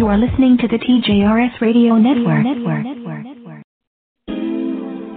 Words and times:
You 0.00 0.06
are 0.06 0.16
listening 0.16 0.56
to 0.62 0.66
the 0.66 0.78
TJRS 0.78 1.60
Radio 1.60 1.96
Network. 1.98 2.42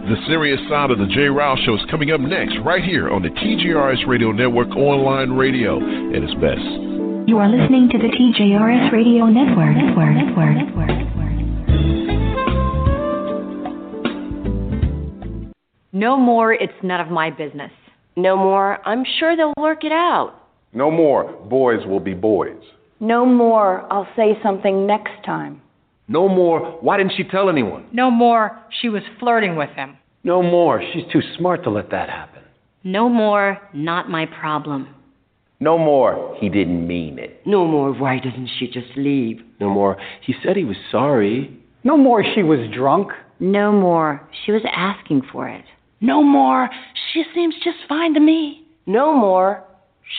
The 0.09 0.17
serious 0.27 0.59
side 0.67 0.91
of 0.91 0.97
the 0.97 1.07
J. 1.07 1.29
Rouse 1.29 1.57
Show 1.65 1.75
is 1.75 1.81
coming 1.89 2.11
up 2.11 2.19
next, 2.19 2.57
right 2.65 2.83
here 2.83 3.09
on 3.09 3.21
the 3.21 3.29
TJRS 3.29 4.05
Radio 4.05 4.33
Network 4.33 4.67
online 4.75 5.31
radio 5.31 5.77
at 5.77 6.21
its 6.21 6.33
best. 6.33 6.59
You 7.29 7.37
are 7.37 7.47
listening 7.47 7.87
to 7.93 7.97
the 7.97 8.09
TJRS 8.11 8.91
Radio 8.91 9.27
Network. 9.27 9.73
Network. 9.73 10.15
Network. 10.17 10.51
Network. 10.51 10.89
No 15.93 16.17
more, 16.17 16.51
it's 16.51 16.73
none 16.83 16.99
of 16.99 17.07
my 17.07 17.29
business. 17.29 17.71
No 18.17 18.35
more, 18.35 18.85
I'm 18.85 19.05
sure 19.17 19.37
they'll 19.37 19.53
work 19.57 19.85
it 19.85 19.93
out. 19.93 20.33
No 20.73 20.91
more, 20.91 21.31
boys 21.47 21.85
will 21.87 22.01
be 22.01 22.13
boys. 22.13 22.59
No 23.03 23.25
more, 23.25 23.85
I'll 23.91 24.07
say 24.15 24.39
something 24.41 24.87
next 24.87 25.25
time. 25.25 25.61
No 26.07 26.29
more, 26.29 26.77
why 26.79 26.95
didn't 26.95 27.11
she 27.17 27.25
tell 27.25 27.49
anyone? 27.49 27.85
No 27.91 28.09
more, 28.09 28.57
she 28.81 28.87
was 28.87 29.03
flirting 29.19 29.57
with 29.57 29.71
him. 29.71 29.97
No 30.23 30.41
more, 30.41 30.81
she's 30.93 31.03
too 31.11 31.21
smart 31.37 31.65
to 31.65 31.69
let 31.69 31.91
that 31.91 32.09
happen. 32.09 32.43
No 32.85 33.09
more, 33.09 33.59
not 33.73 34.09
my 34.09 34.25
problem. 34.25 34.87
No 35.59 35.77
more, 35.77 36.37
he 36.39 36.47
didn't 36.47 36.87
mean 36.87 37.19
it. 37.19 37.45
No 37.45 37.67
more, 37.67 37.91
why 37.91 38.19
doesn't 38.19 38.49
she 38.57 38.67
just 38.67 38.95
leave? 38.95 39.41
No 39.59 39.69
more, 39.69 39.97
he 40.25 40.33
said 40.41 40.55
he 40.55 40.63
was 40.63 40.77
sorry. 40.89 41.59
No 41.83 41.97
more, 41.97 42.23
she 42.33 42.41
was 42.41 42.71
drunk. 42.73 43.09
No 43.41 43.73
more, 43.73 44.25
she 44.45 44.53
was 44.53 44.61
asking 44.73 45.23
for 45.29 45.49
it. 45.49 45.65
No 45.99 46.21
more. 46.21 46.69
She 47.11 47.23
seems 47.33 47.55
just 47.63 47.77
fine 47.87 48.13
to 48.13 48.19
me. 48.19 48.65
No 48.85 49.13
more. 49.13 49.63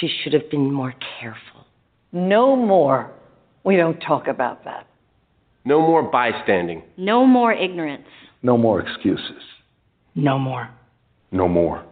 She 0.01 0.09
should 0.09 0.33
have 0.33 0.51
been 0.51 0.73
more 0.73 0.95
careful. 1.21 1.54
No 2.15 2.55
more. 2.55 3.11
We 3.65 3.77
don't 3.77 3.99
talk 3.99 4.29
about 4.29 4.65
that. 4.65 4.87
No 5.65 5.81
more 5.81 6.01
bystanding. 6.05 6.85
No 6.97 7.27
more 7.27 7.53
ignorance. 7.53 8.07
No 8.41 8.57
more 8.57 8.81
excuses. 8.81 9.43
No 10.15 10.39
more. 10.39 10.71
No 11.33 11.49
more. 11.49 11.85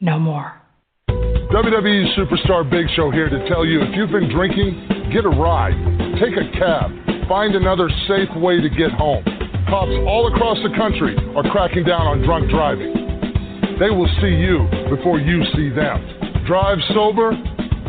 No 0.00 0.18
more. 0.18 0.60
WWE 1.08 2.18
Superstar 2.18 2.68
Big 2.68 2.86
Show 2.96 3.12
here 3.12 3.28
to 3.28 3.48
tell 3.48 3.64
you 3.64 3.82
if 3.82 3.94
you've 3.94 4.10
been 4.10 4.28
drinking, 4.34 5.10
get 5.12 5.24
a 5.26 5.28
ride, 5.28 5.78
take 6.18 6.34
a 6.34 6.50
cab, 6.58 6.90
find 7.28 7.54
another 7.54 7.88
safe 8.08 8.34
way 8.42 8.60
to 8.60 8.68
get 8.68 8.90
home. 8.90 9.22
Cops 9.68 9.94
all 10.08 10.26
across 10.34 10.58
the 10.64 10.74
country 10.76 11.14
are 11.36 11.48
cracking 11.52 11.84
down 11.84 12.02
on 12.08 12.22
drunk 12.22 12.50
driving. 12.50 13.78
They 13.78 13.90
will 13.90 14.10
see 14.20 14.34
you 14.34 14.66
before 14.90 15.20
you 15.20 15.44
see 15.54 15.68
them. 15.68 16.44
Drive 16.48 16.78
sober 16.94 17.30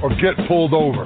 or 0.04 0.09
get 0.20 0.36
pulled 0.48 0.73
over. 0.73 1.06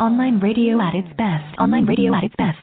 Online 0.00 0.40
radio 0.40 0.80
at 0.80 0.94
its 0.94 1.08
best. 1.18 1.44
Online 1.60 1.84
radio 1.84 2.14
at 2.14 2.24
its 2.24 2.34
best. 2.36 2.58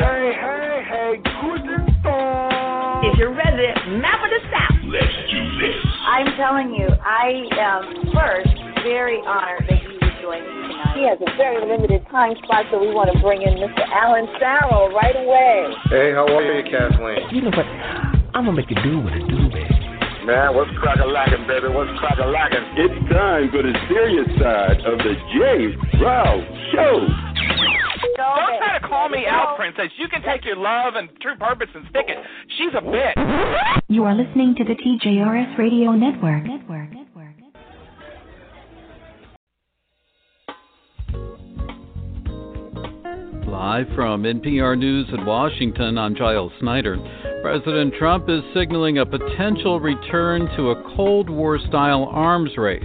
Hey, 0.00 0.32
hey, 0.32 0.82
hey, 0.88 1.16
guten 1.40 1.86
Tag. 2.02 3.04
Is 3.04 3.18
your 3.18 3.34
resident 3.34 4.00
map 4.00 4.24
of 4.24 4.30
the 4.30 4.40
South? 4.50 4.80
Let's 4.88 5.12
do 5.30 5.38
this. 5.60 5.76
I'm 6.08 6.26
telling 6.36 6.74
you, 6.74 6.88
I 6.88 7.44
am 7.60 8.12
first 8.14 8.56
very 8.82 9.20
honored 9.26 9.66
that 9.68 9.82
you 9.82 9.90
would 9.92 10.16
join 10.22 10.40
us 10.40 10.46
tonight. 10.48 10.65
He 10.96 11.04
has 11.04 11.20
a 11.20 11.28
very 11.36 11.60
limited 11.60 12.08
time 12.08 12.32
spot, 12.40 12.64
so 12.72 12.80
we 12.80 12.88
want 12.88 13.12
to 13.12 13.20
bring 13.20 13.44
in 13.44 13.60
Mr. 13.60 13.84
Alan 13.84 14.24
Farrell 14.40 14.88
right 14.96 15.12
away. 15.12 15.68
Hey, 15.92 16.16
how 16.16 16.24
are 16.24 16.40
you, 16.40 16.64
Kathleen? 16.64 17.20
You 17.36 17.44
know 17.44 17.52
what? 17.52 17.68
I'm 18.32 18.48
gonna 18.48 18.56
make 18.56 18.72
you 18.72 18.80
do 18.80 19.04
what 19.04 19.12
it 19.12 19.28
do, 19.28 19.44
baby. 19.52 19.76
Man, 20.24 20.56
what's 20.56 20.72
crack 20.80 20.96
a 20.96 21.04
lacking, 21.04 21.44
baby? 21.44 21.68
What's 21.68 21.92
crack 22.00 22.16
a 22.16 22.24
lacking? 22.24 22.64
It's 22.80 22.96
time 23.12 23.52
for 23.52 23.60
the 23.60 23.76
serious 23.92 24.24
side 24.40 24.80
of 24.88 24.96
the 25.04 25.20
J. 25.36 25.76
Rouse 26.00 26.48
Show. 26.72 27.04
Don't 28.16 28.56
try 28.56 28.80
to 28.80 28.88
call 28.88 29.12
me 29.12 29.28
out, 29.28 29.60
princess. 29.60 29.92
You 30.00 30.08
can 30.08 30.24
take 30.24 30.48
your 30.48 30.56
love 30.56 30.96
and 30.96 31.12
true 31.20 31.36
purpose 31.36 31.68
and 31.76 31.84
stick 31.92 32.08
it. 32.08 32.16
She's 32.56 32.72
a 32.72 32.80
bitch. 32.80 33.20
You 33.92 34.04
are 34.08 34.16
listening 34.16 34.56
to 34.56 34.64
the 34.64 34.72
TJRS 34.80 35.60
Radio 35.60 35.92
Network. 35.92 36.48
Network. 36.48 37.05
Live 43.56 43.86
from 43.94 44.24
NPR 44.24 44.78
News 44.78 45.06
in 45.10 45.24
Washington, 45.24 45.96
I'm 45.96 46.14
Giles 46.14 46.52
Snyder. 46.60 46.98
President 47.40 47.94
Trump 47.98 48.28
is 48.28 48.42
signaling 48.52 48.98
a 48.98 49.06
potential 49.06 49.80
return 49.80 50.46
to 50.58 50.72
a 50.72 50.94
Cold 50.94 51.30
War 51.30 51.58
style 51.58 52.04
arms 52.12 52.50
race. 52.58 52.84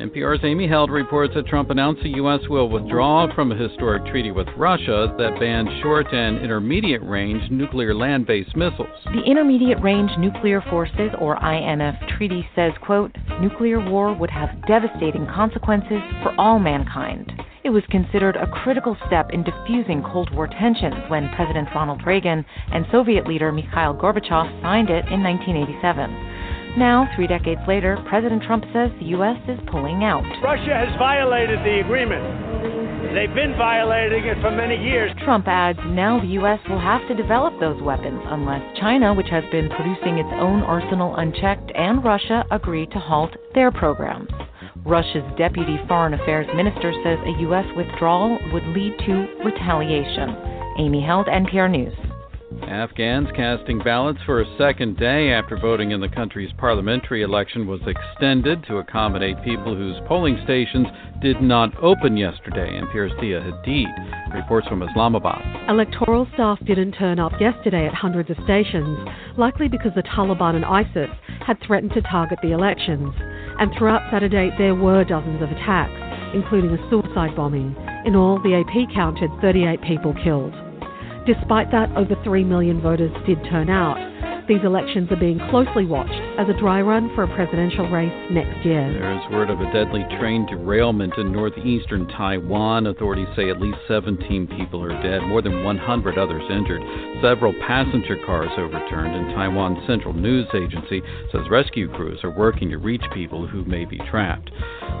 NPR's 0.00 0.40
Amy 0.42 0.66
Held 0.66 0.90
reports 0.90 1.34
that 1.36 1.46
Trump 1.46 1.70
announced 1.70 2.02
the 2.02 2.08
U.S. 2.16 2.40
will 2.50 2.68
withdraw 2.68 3.32
from 3.36 3.52
a 3.52 3.56
historic 3.56 4.04
treaty 4.06 4.32
with 4.32 4.48
Russia 4.56 5.14
that 5.16 5.38
bans 5.38 5.68
short 5.80 6.12
and 6.12 6.38
intermediate 6.38 7.02
range 7.04 7.48
nuclear 7.52 7.94
land 7.94 8.26
based 8.26 8.56
missiles. 8.56 8.88
The 9.04 9.22
Intermediate 9.22 9.80
Range 9.80 10.10
Nuclear 10.18 10.60
Forces, 10.70 11.12
or 11.20 11.36
INF, 11.36 11.94
treaty 12.18 12.44
says, 12.56 12.72
quote, 12.82 13.14
nuclear 13.40 13.78
war 13.78 14.12
would 14.12 14.30
have 14.30 14.50
devastating 14.66 15.24
consequences 15.32 16.02
for 16.24 16.34
all 16.36 16.58
mankind. 16.58 17.32
It 17.64 17.72
was 17.72 17.82
considered 17.88 18.36
a 18.36 18.46
critical 18.46 18.94
step 19.06 19.30
in 19.32 19.42
diffusing 19.42 20.02
Cold 20.02 20.28
War 20.34 20.46
tensions 20.46 21.00
when 21.08 21.32
President 21.34 21.66
Ronald 21.74 22.04
Reagan 22.04 22.44
and 22.70 22.84
Soviet 22.92 23.26
leader 23.26 23.50
Mikhail 23.52 23.94
Gorbachev 23.94 24.60
signed 24.60 24.90
it 24.90 25.08
in 25.08 25.24
1987. 25.24 26.76
Now, 26.76 27.08
three 27.16 27.26
decades 27.26 27.62
later, 27.66 27.96
President 28.06 28.42
Trump 28.42 28.64
says 28.74 28.90
the 28.98 29.16
U.S. 29.16 29.40
is 29.48 29.58
pulling 29.72 30.04
out. 30.04 30.24
Russia 30.42 30.76
has 30.76 30.92
violated 30.98 31.58
the 31.60 31.80
agreement. 31.80 32.20
They've 33.16 33.34
been 33.34 33.56
violating 33.56 34.24
it 34.24 34.36
for 34.42 34.50
many 34.50 34.76
years. 34.76 35.10
Trump 35.24 35.48
adds 35.48 35.78
now 35.86 36.20
the 36.20 36.36
U.S. 36.44 36.60
will 36.68 36.80
have 36.80 37.00
to 37.08 37.14
develop 37.14 37.58
those 37.60 37.80
weapons 37.80 38.20
unless 38.26 38.60
China, 38.76 39.14
which 39.14 39.30
has 39.30 39.44
been 39.50 39.70
producing 39.70 40.18
its 40.18 40.28
own 40.34 40.60
arsenal 40.60 41.16
unchecked, 41.16 41.72
and 41.74 42.04
Russia 42.04 42.44
agree 42.50 42.84
to 42.88 42.98
halt 42.98 43.30
their 43.54 43.70
programs. 43.70 44.28
Russia's 44.84 45.24
deputy 45.38 45.78
foreign 45.88 46.12
affairs 46.12 46.46
minister 46.54 46.92
says 47.02 47.18
a 47.24 47.40
U.S. 47.42 47.64
withdrawal 47.74 48.38
would 48.52 48.66
lead 48.68 48.92
to 49.06 49.26
retaliation. 49.42 50.36
Amy 50.78 51.02
Held, 51.02 51.26
NPR 51.26 51.70
News. 51.70 51.94
Afghans 52.62 53.28
casting 53.34 53.78
ballots 53.78 54.20
for 54.26 54.40
a 54.40 54.56
second 54.58 54.96
day 54.96 55.32
after 55.32 55.56
voting 55.56 55.90
in 55.90 56.00
the 56.00 56.08
country's 56.08 56.52
parliamentary 56.58 57.22
election 57.22 57.66
was 57.66 57.80
extended 57.86 58.64
to 58.64 58.76
accommodate 58.76 59.42
people 59.42 59.74
whose 59.74 59.96
polling 60.06 60.38
stations 60.44 60.86
did 61.20 61.40
not 61.40 61.74
open 61.82 62.16
yesterday. 62.16 62.78
NPR's 62.80 63.18
Dia 63.20 63.40
Hadid 63.40 64.34
reports 64.34 64.68
from 64.68 64.82
Islamabad. 64.82 65.42
Electoral 65.68 66.28
staff 66.34 66.58
didn't 66.66 66.92
turn 66.92 67.18
up 67.18 67.32
yesterday 67.40 67.86
at 67.86 67.94
hundreds 67.94 68.30
of 68.30 68.36
stations, 68.44 68.98
likely 69.36 69.68
because 69.68 69.92
the 69.94 70.02
Taliban 70.02 70.54
and 70.54 70.64
ISIS 70.64 71.10
had 71.46 71.58
threatened 71.66 71.92
to 71.92 72.02
target 72.02 72.38
the 72.42 72.52
elections. 72.52 73.12
And 73.58 73.72
throughout 73.76 74.02
Saturday, 74.10 74.50
there 74.58 74.74
were 74.74 75.04
dozens 75.04 75.42
of 75.42 75.50
attacks, 75.50 75.94
including 76.34 76.70
a 76.70 76.90
suicide 76.90 77.36
bombing. 77.36 77.76
In 78.04 78.14
all, 78.16 78.40
the 78.42 78.54
AP 78.54 78.94
counted 78.94 79.30
38 79.40 79.82
people 79.82 80.14
killed. 80.22 80.54
Despite 81.26 81.70
that, 81.70 81.90
over 81.96 82.16
3 82.22 82.44
million 82.44 82.80
voters 82.80 83.12
did 83.26 83.38
turn 83.50 83.70
out. 83.70 83.96
These 84.46 84.60
elections 84.62 85.10
are 85.10 85.16
being 85.16 85.38
closely 85.48 85.86
watched 85.86 86.20
as 86.38 86.46
a 86.50 86.60
dry 86.60 86.82
run 86.82 87.10
for 87.14 87.24
a 87.24 87.34
presidential 87.34 87.88
race 87.88 88.12
next 88.30 88.62
year. 88.62 88.92
There 88.92 89.16
is 89.16 89.32
word 89.32 89.48
of 89.48 89.58
a 89.58 89.72
deadly 89.72 90.04
train 90.20 90.44
derailment 90.44 91.14
in 91.16 91.32
northeastern 91.32 92.06
Taiwan. 92.08 92.86
Authorities 92.86 93.28
say 93.36 93.48
at 93.48 93.58
least 93.58 93.78
17 93.88 94.46
people 94.48 94.84
are 94.84 95.02
dead, 95.02 95.22
more 95.22 95.40
than 95.40 95.64
100 95.64 96.18
others 96.18 96.42
injured. 96.50 96.82
Several 97.22 97.54
passenger 97.66 98.18
cars 98.26 98.50
overturned, 98.58 99.16
and 99.16 99.34
Taiwan's 99.34 99.78
central 99.86 100.12
news 100.12 100.46
agency 100.52 101.00
says 101.32 101.48
rescue 101.50 101.90
crews 101.94 102.20
are 102.22 102.36
working 102.36 102.68
to 102.68 102.76
reach 102.76 103.02
people 103.14 103.46
who 103.46 103.64
may 103.64 103.86
be 103.86 103.96
trapped. 104.10 104.50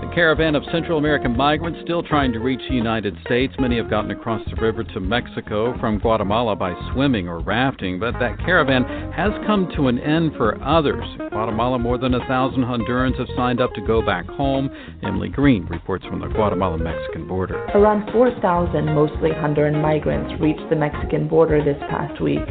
The 0.00 0.10
caravan 0.14 0.54
of 0.54 0.64
Central 0.72 0.96
American 0.96 1.36
migrants 1.36 1.80
still 1.82 2.02
trying 2.02 2.32
to 2.32 2.38
reach 2.38 2.62
the 2.66 2.74
United 2.74 3.14
States. 3.26 3.52
Many 3.58 3.76
have 3.76 3.90
gotten 3.90 4.10
across 4.10 4.42
the 4.48 4.56
river 4.56 4.84
to 4.84 5.00
Mexico 5.00 5.78
from 5.80 5.98
Guatemala 5.98 6.56
by 6.56 6.74
swimming 6.92 7.28
or 7.28 7.40
rafting, 7.40 8.00
but 8.00 8.14
that 8.20 8.38
caravan 8.38 8.84
has 9.12 9.33
come 9.46 9.70
to 9.76 9.88
an 9.88 9.98
end 9.98 10.32
for 10.36 10.60
others. 10.62 11.04
Guatemala, 11.30 11.78
more 11.78 11.98
than 11.98 12.14
a 12.14 12.26
thousand 12.26 12.62
Hondurans 12.62 13.18
have 13.18 13.28
signed 13.36 13.60
up 13.60 13.72
to 13.74 13.80
go 13.80 14.00
back 14.00 14.26
home. 14.26 14.70
Emily 15.02 15.28
Green 15.28 15.66
reports 15.66 16.04
from 16.06 16.20
the 16.20 16.28
Guatemala 16.28 16.78
Mexican 16.78 17.26
border. 17.26 17.64
Around 17.74 18.10
4,000 18.12 18.86
mostly 18.86 19.30
Honduran 19.30 19.80
migrants 19.80 20.40
reached 20.40 20.68
the 20.70 20.76
Mexican 20.76 21.28
border 21.28 21.62
this 21.64 21.78
past 21.90 22.20
week, 22.20 22.44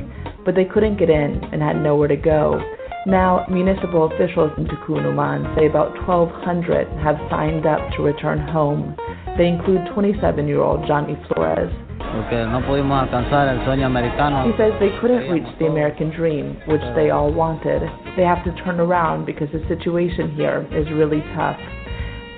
but 0.45 0.55
they 0.55 0.65
couldn't 0.65 0.97
get 0.97 1.09
in 1.09 1.43
and 1.51 1.61
had 1.61 1.75
nowhere 1.81 2.07
to 2.07 2.17
go. 2.17 2.61
Now, 3.05 3.45
municipal 3.51 4.05
officials 4.05 4.51
in 4.57 4.63
Tecun 4.63 5.03
Uman 5.03 5.43
say 5.57 5.67
about 5.67 5.91
1,200 6.07 6.87
have 7.03 7.17
signed 7.29 7.65
up 7.65 7.79
to 7.97 8.01
return 8.01 8.39
home. 8.47 8.95
They 9.37 9.47
include 9.47 9.81
27 9.93 10.47
year 10.47 10.61
old 10.61 10.87
Johnny 10.87 11.19
Flores. 11.27 11.71
porque 11.99 12.45
no 12.45 12.61
pudimos 12.61 13.01
alcanzar 13.01 13.49
el 13.49 13.65
sueño 13.65 13.87
americano. 13.87 14.45
He 14.45 14.55
says 14.55 14.71
they 14.79 14.95
couldn't 15.01 15.29
reach 15.29 15.47
the 15.59 15.65
American 15.65 16.11
dream, 16.11 16.55
which 16.67 16.83
they 16.95 17.09
all 17.09 17.33
wanted. 17.33 17.81
They 18.15 18.23
have 18.23 18.43
to 18.45 18.55
turn 18.63 18.79
around 18.79 19.25
because 19.25 19.49
the 19.51 19.65
situation 19.67 20.31
here 20.35 20.65
is 20.71 20.87
really 20.93 21.21
tough. 21.35 21.59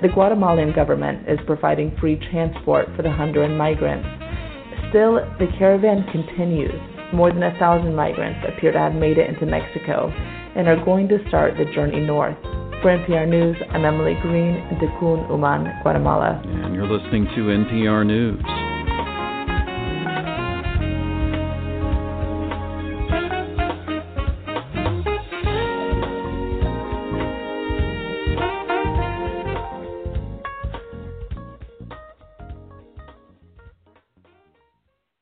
The 0.02 0.08
Guatemalan 0.08 0.72
government 0.72 1.28
is 1.28 1.38
providing 1.46 1.94
free 2.00 2.18
transport 2.30 2.88
for 2.96 3.02
the 3.02 3.08
Honduran 3.08 3.56
migrants. 3.56 4.08
Still, 4.90 5.22
the 5.38 5.46
caravan 5.58 6.06
continues. 6.10 6.74
More 7.12 7.30
than 7.30 7.42
a 7.42 7.56
thousand 7.58 7.94
migrants 7.94 8.40
appear 8.48 8.72
to 8.72 8.78
have 8.78 8.94
made 8.94 9.16
it 9.18 9.28
into 9.28 9.46
Mexico 9.46 10.12
and 10.56 10.68
are 10.68 10.82
going 10.84 11.06
to 11.08 11.18
start 11.28 11.54
the 11.58 11.66
journey 11.74 12.00
north. 12.00 12.36
For 12.80 12.96
NPR 12.96 13.28
News, 13.28 13.56
I'm 13.70 13.84
Emily 13.84 14.14
Green 14.22 14.54
in 14.54 14.78
Tecun 14.78 15.28
Uman, 15.28 15.70
Guatemala. 15.82 16.42
And 16.44 16.74
you're 16.74 16.88
listening 16.88 17.26
to 17.26 17.42
NPR 17.42 18.06
News. 18.06 18.42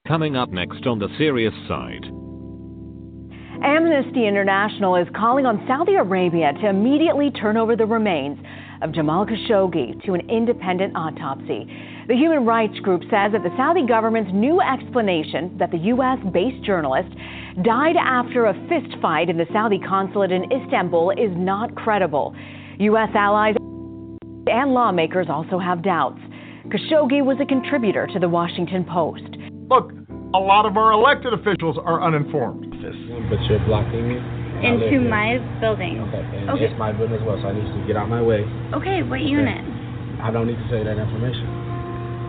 Coming 0.06 0.36
up 0.36 0.50
next 0.50 0.86
on 0.86 1.00
the 1.00 1.08
serious 1.19 1.54
side. 1.66 2.04
Amnesty 3.62 4.27
International 4.27 4.97
is 4.97 5.06
calling 5.15 5.47
on 5.47 5.65
Saudi 5.67 5.95
Arabia 5.95 6.53
to 6.61 6.69
immediately 6.69 7.31
turn 7.31 7.56
over 7.56 7.77
the 7.77 7.87
remains 7.87 8.39
of 8.83 8.93
Jamal 8.93 9.25
Khashoggi 9.25 10.05
to 10.05 10.15
an 10.15 10.29
independent 10.29 10.95
autopsy. 10.97 11.67
The 12.09 12.15
human 12.15 12.45
rights 12.45 12.79
group 12.81 13.03
says 13.03 13.33
that 13.33 13.43
the 13.43 13.55
Saudi 13.56 13.87
government's 13.87 14.31
new 14.35 14.61
explanation 14.61 15.56
that 15.59 15.71
the 15.71 15.79
U.S. 15.95 16.19
based 16.33 16.62
journalist 16.65 17.09
died 17.62 17.97
after 17.97 18.47
a 18.47 18.55
fist 18.69 19.01
fight 19.01 19.31
in 19.31 19.39
the 19.39 19.47
Saudi 19.53 19.79
consulate 19.79 20.33
in 20.33 20.45
Istanbul 20.53 21.11
is 21.12 21.31
not 21.33 21.75
credible. 21.77 22.35
U.S. 22.79 23.11
allies 23.15 23.55
and 24.47 24.75
lawmakers 24.75 25.29
also 25.31 25.59
have 25.59 25.83
doubts. 25.83 26.21
Khashoggi 26.67 27.25
was 27.25 27.39
a 27.41 27.47
contributor 27.47 28.06
to 28.12 28.19
the 28.19 28.29
Washington 28.29 28.85
Post. 28.85 29.37
Look, 29.71 29.93
a 30.34 30.38
lot 30.38 30.66
of 30.66 30.76
our 30.76 30.90
elected 30.90 31.32
officials 31.32 31.78
are 31.78 32.02
uninformed. 32.02 32.66
But 33.31 33.38
you're 33.46 33.62
blocking 33.64 34.08
me. 34.08 34.19
Into 34.66 34.98
my 35.06 35.38
building. 35.60 36.00
Okay, 36.08 36.25
and 36.38 36.50
Okay. 36.50 36.64
it's 36.66 36.78
my 36.78 36.90
building 36.90 37.16
as 37.16 37.22
well, 37.22 37.38
so 37.40 37.48
I 37.48 37.52
need 37.52 37.66
you 37.66 37.81
to 37.81 37.86
get 37.86 37.96
out 37.96 38.08
my 38.08 38.22
way. 38.22 38.42
Okay, 38.75 39.02
what 39.02 39.20
unit? 39.20 39.62
I 40.20 40.31
don't 40.31 40.46
need 40.46 40.58
to 40.58 40.69
say 40.70 40.82
that 40.82 40.98
information. 40.98 41.46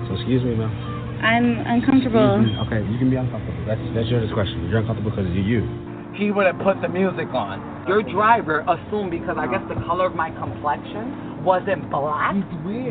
So 0.07 0.15
excuse 0.15 0.43
me, 0.43 0.53
ma'am. 0.53 0.69
I'm 1.23 1.57
uncomfortable. 1.65 2.45
Okay, 2.67 2.83
you 2.91 2.97
can 2.99 3.09
be 3.09 3.15
uncomfortable. 3.15 3.65
That's 3.65 3.81
that's 3.95 4.09
your 4.09 4.21
discretion. 4.21 4.69
You're 4.69 4.79
uncomfortable 4.79 5.11
because 5.11 5.25
you're 5.33 5.45
you. 5.45 5.84
He 6.17 6.31
would 6.31 6.45
have 6.45 6.59
put 6.59 6.81
the 6.81 6.87
music 6.87 7.27
on. 7.35 7.59
Your 7.89 8.01
driver 8.01 8.63
assumed 8.63 9.11
because 9.11 9.35
I 9.37 9.47
guess 9.51 9.61
the 9.67 9.75
color 9.83 10.05
of 10.05 10.15
my 10.15 10.31
complexion 10.31 11.43
wasn't 11.43 11.89
black 11.91 12.33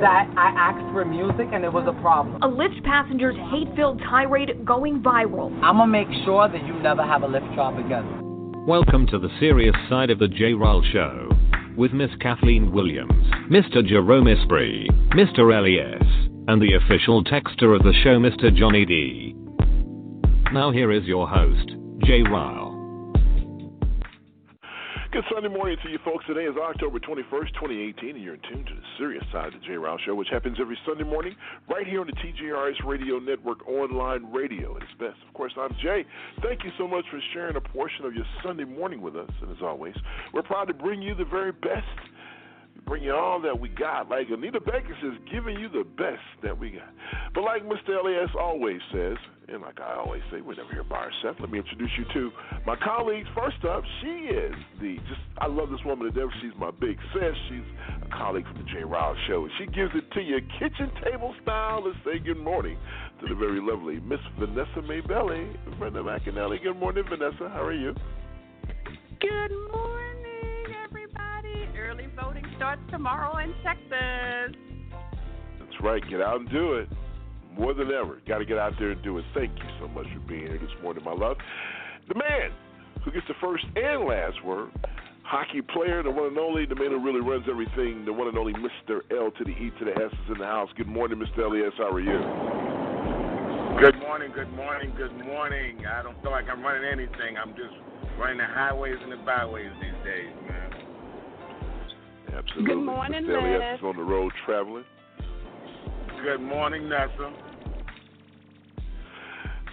that 0.00 0.28
I 0.36 0.52
asked 0.52 0.92
for 0.92 1.06
music 1.06 1.48
and 1.50 1.64
it 1.64 1.72
was 1.72 1.88
a 1.88 1.98
problem. 2.02 2.36
A 2.42 2.48
Lyft 2.48 2.84
passenger's 2.84 3.34
hate 3.50 3.74
filled 3.74 3.98
tirade 4.00 4.64
going 4.66 5.02
viral. 5.02 5.50
I'm 5.64 5.78
gonna 5.80 5.86
make 5.86 6.08
sure 6.26 6.48
that 6.48 6.66
you 6.66 6.74
never 6.80 7.02
have 7.02 7.22
a 7.22 7.26
lift 7.26 7.46
job 7.56 7.78
again. 7.78 8.04
Welcome 8.66 9.06
to 9.08 9.18
the 9.18 9.30
serious 9.40 9.74
side 9.88 10.10
of 10.10 10.18
the 10.18 10.28
J. 10.28 10.52
Ryle 10.52 10.82
Show 10.92 11.30
with 11.78 11.92
Miss 11.92 12.10
Kathleen 12.20 12.72
Williams, 12.72 13.26
Mr. 13.50 13.84
Jerome 13.84 14.28
Esprit, 14.28 14.86
Mr. 15.16 15.48
Elias, 15.48 16.06
and 16.46 16.60
the 16.60 16.74
official 16.74 17.24
texter 17.24 17.74
of 17.74 17.82
the 17.82 17.94
show, 18.04 18.20
Mr. 18.20 18.54
Johnny 18.54 18.84
D. 18.84 19.34
Now 20.52 20.70
here 20.70 20.92
is 20.92 21.04
your 21.04 21.26
host, 21.26 21.70
J. 22.04 22.22
Ryle. 22.22 22.63
Good 25.14 25.22
Sunday 25.32 25.48
morning 25.48 25.76
to 25.84 25.88
you 25.88 26.00
folks. 26.04 26.26
Today 26.26 26.42
is 26.42 26.56
October 26.56 26.98
21st, 26.98 27.54
2018, 27.54 28.16
and 28.16 28.24
you're 28.24 28.34
in 28.34 28.40
tune 28.50 28.66
to 28.66 28.74
the 28.74 28.82
serious 28.98 29.22
side 29.30 29.54
of 29.54 29.60
the 29.60 29.64
J. 29.64 29.74
Ryle 29.74 29.96
Show, 30.04 30.16
which 30.16 30.26
happens 30.28 30.56
every 30.60 30.76
Sunday 30.84 31.04
morning 31.04 31.36
right 31.70 31.86
here 31.86 32.00
on 32.00 32.08
the 32.08 32.14
TJRS 32.14 32.84
Radio 32.84 33.20
Network 33.20 33.64
online 33.68 34.26
radio 34.32 34.76
its 34.76 34.90
best. 34.98 35.14
Of 35.28 35.32
course, 35.32 35.52
I'm 35.56 35.70
Jay. 35.80 36.04
Thank 36.42 36.64
you 36.64 36.70
so 36.76 36.88
much 36.88 37.04
for 37.12 37.20
sharing 37.32 37.54
a 37.54 37.60
portion 37.60 38.04
of 38.06 38.12
your 38.12 38.24
Sunday 38.42 38.64
morning 38.64 39.02
with 39.02 39.14
us. 39.14 39.30
And 39.40 39.52
as 39.52 39.62
always, 39.62 39.94
we're 40.32 40.42
proud 40.42 40.64
to 40.64 40.74
bring 40.74 41.00
you 41.00 41.14
the 41.14 41.26
very 41.26 41.52
best. 41.52 41.86
Bring 42.84 43.04
you 43.04 43.14
all 43.14 43.40
that 43.40 43.60
we 43.60 43.68
got. 43.68 44.10
Like 44.10 44.26
Anita 44.32 44.58
Baker 44.58 44.98
says, 45.00 45.12
giving 45.32 45.60
you 45.60 45.68
the 45.68 45.84
best 45.96 46.26
that 46.42 46.58
we 46.58 46.72
got. 46.72 46.92
But 47.36 47.44
like 47.44 47.62
Mr. 47.62 48.02
Elias 48.02 48.30
always 48.36 48.80
says, 48.92 49.16
and 49.48 49.62
like 49.62 49.80
I 49.80 49.96
always 49.98 50.22
say, 50.30 50.40
we're 50.40 50.54
never 50.54 50.72
here 50.72 50.84
by 50.84 50.96
ourselves. 50.96 51.38
Let 51.40 51.50
me 51.50 51.58
introduce 51.58 51.90
you 51.98 52.04
to 52.14 52.30
my 52.66 52.76
colleagues. 52.76 53.28
First 53.34 53.64
up, 53.64 53.82
she 54.00 54.32
is 54.32 54.54
the 54.80 54.96
just 55.08 55.20
I 55.38 55.46
love 55.46 55.70
this 55.70 55.80
woman 55.84 56.12
to 56.12 56.12
death. 56.12 56.32
She's 56.40 56.52
my 56.58 56.70
big 56.70 56.96
sis. 57.12 57.34
She's 57.48 57.66
a 58.02 58.08
colleague 58.16 58.46
from 58.46 58.58
the 58.58 58.64
Jay 58.72 58.84
Ryle 58.84 59.16
Show. 59.28 59.48
She 59.58 59.66
gives 59.66 59.92
it 59.94 60.10
to 60.14 60.20
you 60.20 60.38
kitchen 60.58 60.90
table 61.04 61.34
style. 61.42 61.84
Let's 61.84 61.98
say 62.04 62.18
good 62.18 62.42
morning 62.42 62.78
to 63.20 63.28
the 63.28 63.34
very 63.34 63.60
lovely 63.60 64.00
Miss 64.00 64.20
Vanessa 64.38 64.80
Maybelli, 64.82 65.56
Brenda 65.78 66.02
McAnally. 66.02 66.62
Good 66.62 66.78
morning, 66.78 67.04
Vanessa. 67.08 67.48
How 67.52 67.62
are 67.64 67.72
you? 67.72 67.94
Good 69.20 69.52
morning, 69.72 70.74
everybody. 70.84 71.68
Early 71.78 72.08
voting 72.16 72.44
starts 72.56 72.82
tomorrow 72.90 73.38
in 73.38 73.54
Texas. 73.62 74.56
That's 75.58 75.82
right. 75.82 76.02
Get 76.08 76.20
out 76.20 76.40
and 76.40 76.50
do 76.50 76.74
it. 76.74 76.88
More 77.58 77.72
than 77.72 77.90
ever. 77.92 78.20
Got 78.26 78.38
to 78.38 78.44
get 78.44 78.58
out 78.58 78.72
there 78.78 78.90
and 78.90 79.02
do 79.02 79.18
it. 79.18 79.24
Thank 79.34 79.56
you 79.56 79.68
so 79.80 79.88
much 79.88 80.06
for 80.12 80.20
being 80.28 80.48
here 80.48 80.58
this 80.58 80.82
morning, 80.82 81.04
my 81.04 81.12
love. 81.12 81.36
The 82.08 82.14
man 82.14 82.50
who 83.04 83.12
gets 83.12 83.26
the 83.28 83.34
first 83.40 83.64
and 83.76 84.04
last 84.04 84.42
word, 84.44 84.70
hockey 85.22 85.62
player, 85.62 86.02
the 86.02 86.10
one 86.10 86.28
and 86.28 86.38
only, 86.38 86.66
the 86.66 86.74
man 86.74 86.90
who 86.90 86.98
really 87.04 87.20
runs 87.20 87.44
everything, 87.48 88.04
the 88.04 88.12
one 88.12 88.28
and 88.28 88.36
only 88.36 88.54
Mr. 88.54 89.00
L 89.10 89.30
to 89.30 89.44
the 89.44 89.50
E 89.50 89.70
to 89.78 89.84
the 89.84 89.92
S 89.92 90.12
is 90.12 90.32
in 90.32 90.38
the 90.38 90.44
house. 90.46 90.68
Good 90.76 90.88
morning, 90.88 91.18
Mr. 91.18 91.46
Elias. 91.46 91.74
How 91.78 91.90
are 91.90 92.00
you? 92.00 92.18
Good 93.80 93.98
morning, 93.98 94.32
good 94.34 94.52
morning, 94.52 94.92
good 94.96 95.16
morning. 95.24 95.84
I 95.86 96.02
don't 96.02 96.20
feel 96.22 96.30
like 96.30 96.46
I'm 96.50 96.62
running 96.62 96.84
anything. 96.84 97.36
I'm 97.40 97.50
just 97.50 97.74
running 98.18 98.38
the 98.38 98.46
highways 98.46 98.98
and 99.02 99.12
the 99.12 99.16
byways 99.16 99.70
these 99.80 100.04
days, 100.04 100.30
man. 100.48 100.70
Absolutely. 102.34 102.74
Good 102.74 102.84
morning, 102.84 103.24
Mr. 103.24 103.38
Elias 103.38 103.60
Les. 103.60 103.78
is 103.78 103.84
on 103.84 103.96
the 103.96 104.02
road 104.02 104.32
traveling. 104.44 104.84
Good 106.24 106.40
morning, 106.40 106.88
Nessa. 106.88 107.53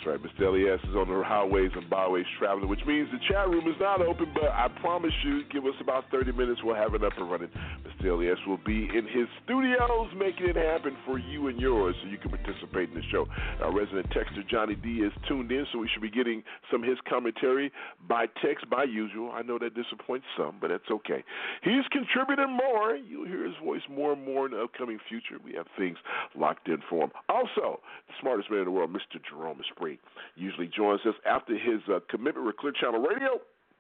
That's 0.01 0.19
right. 0.19 0.33
Mr. 0.33 0.48
Elias 0.48 0.81
is 0.89 0.95
on 0.95 1.09
the 1.09 1.21
highways 1.24 1.69
and 1.75 1.88
byways 1.88 2.25
traveling, 2.39 2.68
which 2.68 2.81
means 2.88 3.07
the 3.12 3.19
chat 3.30 3.48
room 3.48 3.68
is 3.68 3.77
not 3.80 4.01
open, 4.01 4.31
but 4.33 4.50
I 4.50 4.68
promise 4.81 5.13
you, 5.24 5.44
give 5.53 5.65
us 5.65 5.75
about 5.80 6.06
30 6.09 6.31
minutes, 6.31 6.62
we'll 6.63 6.75
have 6.75 6.95
it 6.95 7.03
up 7.03 7.13
and 7.17 7.29
running. 7.29 7.50
Mr. 7.86 8.10
Elias 8.10 8.39
will 8.48 8.60
be 8.65 8.89
in 8.89 9.05
his 9.05 9.27
studios 9.43 10.10
making 10.17 10.50
it 10.50 10.55
happen 10.55 10.98
for 11.05 11.20
you 11.20 11.50
and 11.50 11.60
yours 11.60 11.93
so 12.01 12.10
you 12.10 12.17
can 12.17 12.31
participate 12.31 12.89
in 12.89 12.96
the 12.96 13.03
show. 13.12 13.27
Our 13.62 13.72
resident 13.72 14.10
texter, 14.10 14.48
Johnny 14.50 14.74
D, 14.74 15.05
is 15.05 15.13
tuned 15.27 15.51
in, 15.51 15.67
so 15.72 15.77
we 15.77 15.89
should 15.93 16.01
be 16.01 16.10
getting 16.10 16.41
some 16.72 16.81
of 16.81 16.89
his 16.89 16.98
commentary 17.08 17.72
by 18.10 18.25
text, 18.43 18.67
by 18.72 18.86
usual. 18.86 19.31
I 19.31 19.43
know 19.43 19.60
that 19.60 19.75
disappoints 19.75 20.25
some, 20.36 20.58
but 20.60 20.70
that's 20.70 20.89
okay. 20.89 21.24
He's 21.62 21.86
contributing 21.91 22.58
more. 22.58 22.96
You'll 22.96 23.27
hear 23.27 23.46
his 23.46 23.55
voice 23.63 23.81
more 23.88 24.13
and 24.13 24.25
more 24.25 24.48
in 24.48 24.53
the 24.53 24.63
upcoming 24.63 24.98
future. 25.08 25.38
We 25.43 25.53
have 25.53 25.67
things 25.77 25.98
locked 26.34 26.70
in 26.70 26.79
for 26.89 27.03
him. 27.03 27.12
Also, 27.29 27.81
the 28.08 28.13
smartest 28.20 28.50
man 28.50 28.62
in 28.62 28.65
the 28.65 28.72
world, 28.72 28.89
Mr. 28.89 29.22
Jerome 29.29 29.62
Esprit, 29.91 30.00
usually 30.36 30.67
joins 30.67 31.01
us 31.05 31.15
after 31.25 31.53
his 31.53 31.81
uh, 31.89 32.00
commitment 32.10 32.45
with 32.45 32.57
Clear 32.57 32.74
Channel 32.79 33.01
Radio. 33.01 33.39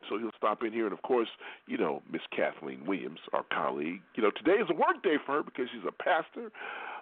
So 0.09 0.17
he'll 0.17 0.31
stop 0.35 0.63
in 0.63 0.73
here, 0.73 0.85
and 0.85 0.93
of 0.93 1.01
course, 1.03 1.27
you 1.67 1.77
know, 1.77 2.01
Miss 2.11 2.21
Kathleen 2.35 2.85
Williams, 2.87 3.19
our 3.33 3.45
colleague. 3.53 4.01
You 4.15 4.23
know, 4.23 4.31
today 4.31 4.59
is 4.59 4.67
a 4.69 4.73
work 4.73 5.03
day 5.03 5.17
for 5.25 5.35
her 5.35 5.43
because 5.43 5.67
she's 5.71 5.85
a 5.87 5.91
pastor, 5.91 6.51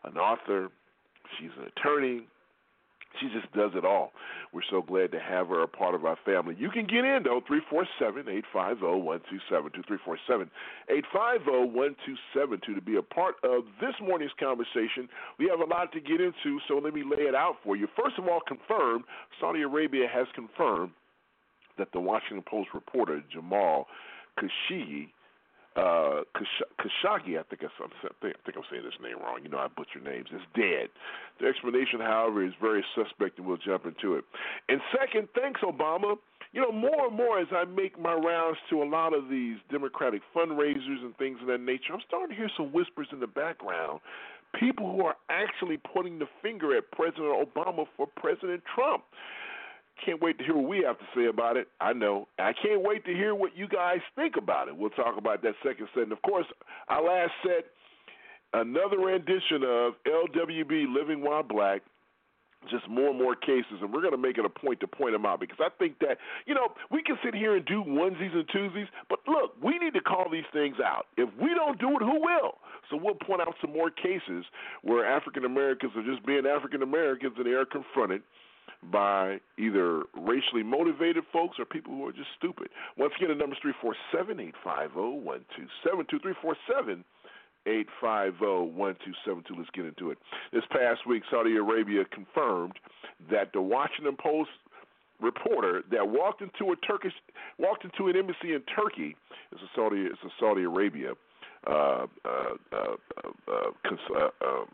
an 0.04 0.18
author, 0.18 0.70
she's 1.40 1.52
an 1.58 1.72
attorney, 1.78 2.28
she 3.20 3.28
just 3.30 3.52
does 3.54 3.72
it 3.76 3.86
all. 3.86 4.12
We're 4.54 4.68
so 4.70 4.82
glad 4.82 5.12
to 5.12 5.20
have 5.20 5.48
her 5.50 5.64
a 5.64 5.68
part 5.68 5.96
of 5.96 6.06
our 6.06 6.18
family. 6.26 6.56
You 6.58 6.70
can 6.70 6.86
get 6.86 7.06
in, 7.06 7.24
though, 7.24 7.42
347 7.48 8.30
850 8.30 8.86
1272. 8.86 9.82
347 9.84 10.50
850 10.90 11.74
1272 11.74 12.76
to 12.76 12.82
be 12.82 12.98
a 12.98 13.06
part 13.06 13.36
of 13.44 13.66
this 13.82 13.98
morning's 14.02 14.36
conversation. 14.40 15.10
We 15.38 15.50
have 15.50 15.60
a 15.60 15.70
lot 15.70 15.92
to 15.94 16.02
get 16.02 16.22
into, 16.22 16.62
so 16.68 16.78
let 16.78 16.94
me 16.94 17.04
lay 17.04 17.26
it 17.26 17.36
out 17.36 17.58
for 17.64 17.76
you. 17.76 17.88
First 17.98 18.18
of 18.22 18.28
all, 18.30 18.42
confirmed 18.46 19.04
Saudi 19.42 19.62
Arabia 19.62 20.06
has 20.08 20.28
confirmed 20.34 20.92
that 21.78 21.92
the 21.94 22.00
Washington 22.00 22.44
Post 22.46 22.70
reporter 22.74 23.24
Jamal 23.32 23.88
Khashoggi 24.38 25.10
uh, 25.80 26.24
Khashoggi, 26.80 27.40
I 27.40 27.44
think, 27.48 27.62
I'm, 27.64 27.90
I 28.04 28.34
think 28.46 28.56
I'm 28.58 28.68
saying 28.70 28.84
this 28.84 29.00
name 29.02 29.20
wrong. 29.24 29.40
You 29.44 29.50
know, 29.50 29.60
I 29.60 29.68
butcher 29.68 30.02
names. 30.04 30.28
Is 30.34 30.42
dead. 30.56 30.90
The 31.40 31.48
explanation, 31.48 32.00
however, 32.02 32.44
is 32.46 32.54
very 32.60 32.84
suspect, 32.96 33.38
and 33.38 33.48
we'll 33.48 33.58
jump 33.58 33.86
into 33.86 34.16
it. 34.16 34.26
And 34.68 34.82
second, 34.92 35.30
thanks, 35.40 35.62
Obama. 35.62 36.18
you 36.52 36.62
know, 36.62 36.72
more 36.72 37.08
and 37.08 37.16
more 37.16 37.40
as 37.40 37.48
I 37.52 37.66
make 37.66 38.00
my 38.00 38.14
rounds 38.14 38.58
to 38.70 38.82
a 38.82 38.88
lot 38.88 39.14
of 39.14 39.30
these 39.30 39.58
Democratic 39.72 40.22
fundraisers 40.36 41.02
and 41.04 41.16
things 41.18 41.38
of 41.42 41.48
that 41.48 41.62
nature, 41.62 41.94
I'm 41.94 42.02
starting 42.08 42.30
to 42.30 42.36
hear 42.36 42.50
some 42.58 42.72
whispers 42.74 43.08
in 43.12 43.20
the 43.20 43.28
background. 43.28 44.00
People 44.60 44.92
who 44.92 45.06
are 45.06 45.16
actually 45.30 45.78
pointing 45.78 46.18
the 46.18 46.28
finger 46.42 46.76
at 46.76 46.90
President 46.92 47.30
Obama 47.30 47.86
for 47.96 48.08
President 48.18 48.64
Trump. 48.74 49.04
Can't 50.06 50.22
wait 50.22 50.38
to 50.38 50.44
hear 50.44 50.56
what 50.56 50.68
we 50.68 50.84
have 50.86 50.98
to 51.00 51.06
say 51.16 51.26
about 51.26 51.58
it. 51.58 51.68
I 51.82 51.94
know. 51.94 52.28
I 52.38 52.54
can't 52.54 52.82
wait 52.82 53.06
to 53.06 53.14
hear 53.14 53.36
what 53.36 53.56
you 53.56 53.68
guys 53.68 54.00
think 54.16 54.36
about 54.38 54.68
it. 54.68 54.78
We'll 54.78 54.90
talk 54.92 55.18
about 55.18 55.42
that 55.44 55.56
second 55.64 55.88
set. 55.94 56.04
And 56.04 56.12
of 56.12 56.22
course, 56.22 56.46
our 56.88 57.04
last 57.04 57.32
set, 57.44 57.66
another 58.54 58.98
rendition 58.98 59.64
of 59.64 59.94
LWB 60.06 60.94
Living 60.94 61.22
While 61.22 61.44
Black 61.44 61.82
just 62.70 62.88
more 62.90 63.10
and 63.10 63.18
more 63.18 63.36
cases, 63.36 63.80
and 63.80 63.94
we're 63.94 64.02
going 64.02 64.12
to 64.12 64.20
make 64.20 64.38
it 64.38 64.44
a 64.44 64.50
point 64.50 64.82
to 64.82 64.88
point 64.88 65.14
them 65.14 65.26
out 65.26 65.40
because 65.40 65.60
I 65.62 65.70
think 65.80 66.00
that 66.00 66.18
you 66.46 66.54
know 66.54 66.68
we 66.92 67.02
can 67.02 67.18
sit 67.24 67.34
here 67.34 67.56
and 67.56 67.66
do 67.66 67.84
onesies 67.88 68.36
and 68.36 68.48
twosies, 68.50 68.88
but 69.10 69.20
look, 69.28 69.56
we 69.64 69.78
need 69.80 69.94
to 69.94 70.02
call 70.02 70.28
these 70.30 70.48
things 70.52 70.76
out. 70.84 71.06
If 71.16 71.30
we 71.42 71.54
don't 71.56 71.80
do 71.80 71.92
it, 71.92 72.02
who 72.02 72.20
will? 72.20 72.60
So 72.90 73.00
we'll 73.02 73.16
point 73.16 73.42
out 73.42 73.56
some 73.62 73.72
more 73.72 73.90
cases 73.90 74.44
where 74.82 75.06
African 75.06 75.46
Americans 75.46 75.94
are 75.96 76.04
just 76.04 76.26
being 76.26 76.46
African 76.46 76.82
Americans 76.82 77.34
and 77.38 77.46
they 77.46 77.52
are 77.52 77.66
confronted 77.66 78.24
by 78.92 79.40
either 79.58 80.04
racially 80.16 80.64
motivated 80.64 81.24
folks 81.34 81.58
or 81.60 81.66
people 81.66 81.94
who 81.94 82.06
are 82.08 82.12
just 82.12 82.30
stupid. 82.38 82.70
Once 82.98 83.14
again, 83.18 83.30
the 83.30 83.36
number 83.36 83.56
is 83.56 83.62
three 83.62 83.74
four 83.82 83.96
seven 84.12 84.40
eight 84.40 84.56
five 84.64 84.92
zero 84.94 85.12
one 85.12 85.46
two 85.56 85.66
seven 85.84 86.06
two 86.10 86.20
three 86.20 86.36
four 86.42 86.56
seven. 86.72 87.04
850-1272. 87.68 88.98
Let's 89.58 89.70
get 89.74 89.86
into 89.86 90.12
it. 90.12 90.18
This 90.54 90.64
past 90.72 91.06
week, 91.06 91.24
Saudi 91.30 91.58
Arabia 91.58 92.04
confirmed 92.06 92.74
that 93.30 93.52
the 93.54 93.62
Washington 93.62 94.16
Post 94.18 94.50
reporter 95.22 95.84
that 95.92 96.08
walked 96.08 96.42
into 96.42 96.72
a 96.72 96.76
Turkish 96.78 97.12
walked 97.58 97.84
into 97.84 98.08
an 98.08 98.16
embassy 98.16 98.54
in 98.54 98.62
Turkey. 98.76 99.16
It's 99.52 99.62
a 99.62 99.70
Saudi. 99.76 100.02
It's 100.02 100.22
a 100.24 100.30
Saudi 100.40 100.64
Arabia. 100.64 101.14
Uh, 101.68 102.08
uh, 102.26 102.56
uh, 102.72 102.96
uh, 103.48 103.72
cons- 103.86 104.00
uh, 104.16 104.30
um, 104.46 104.66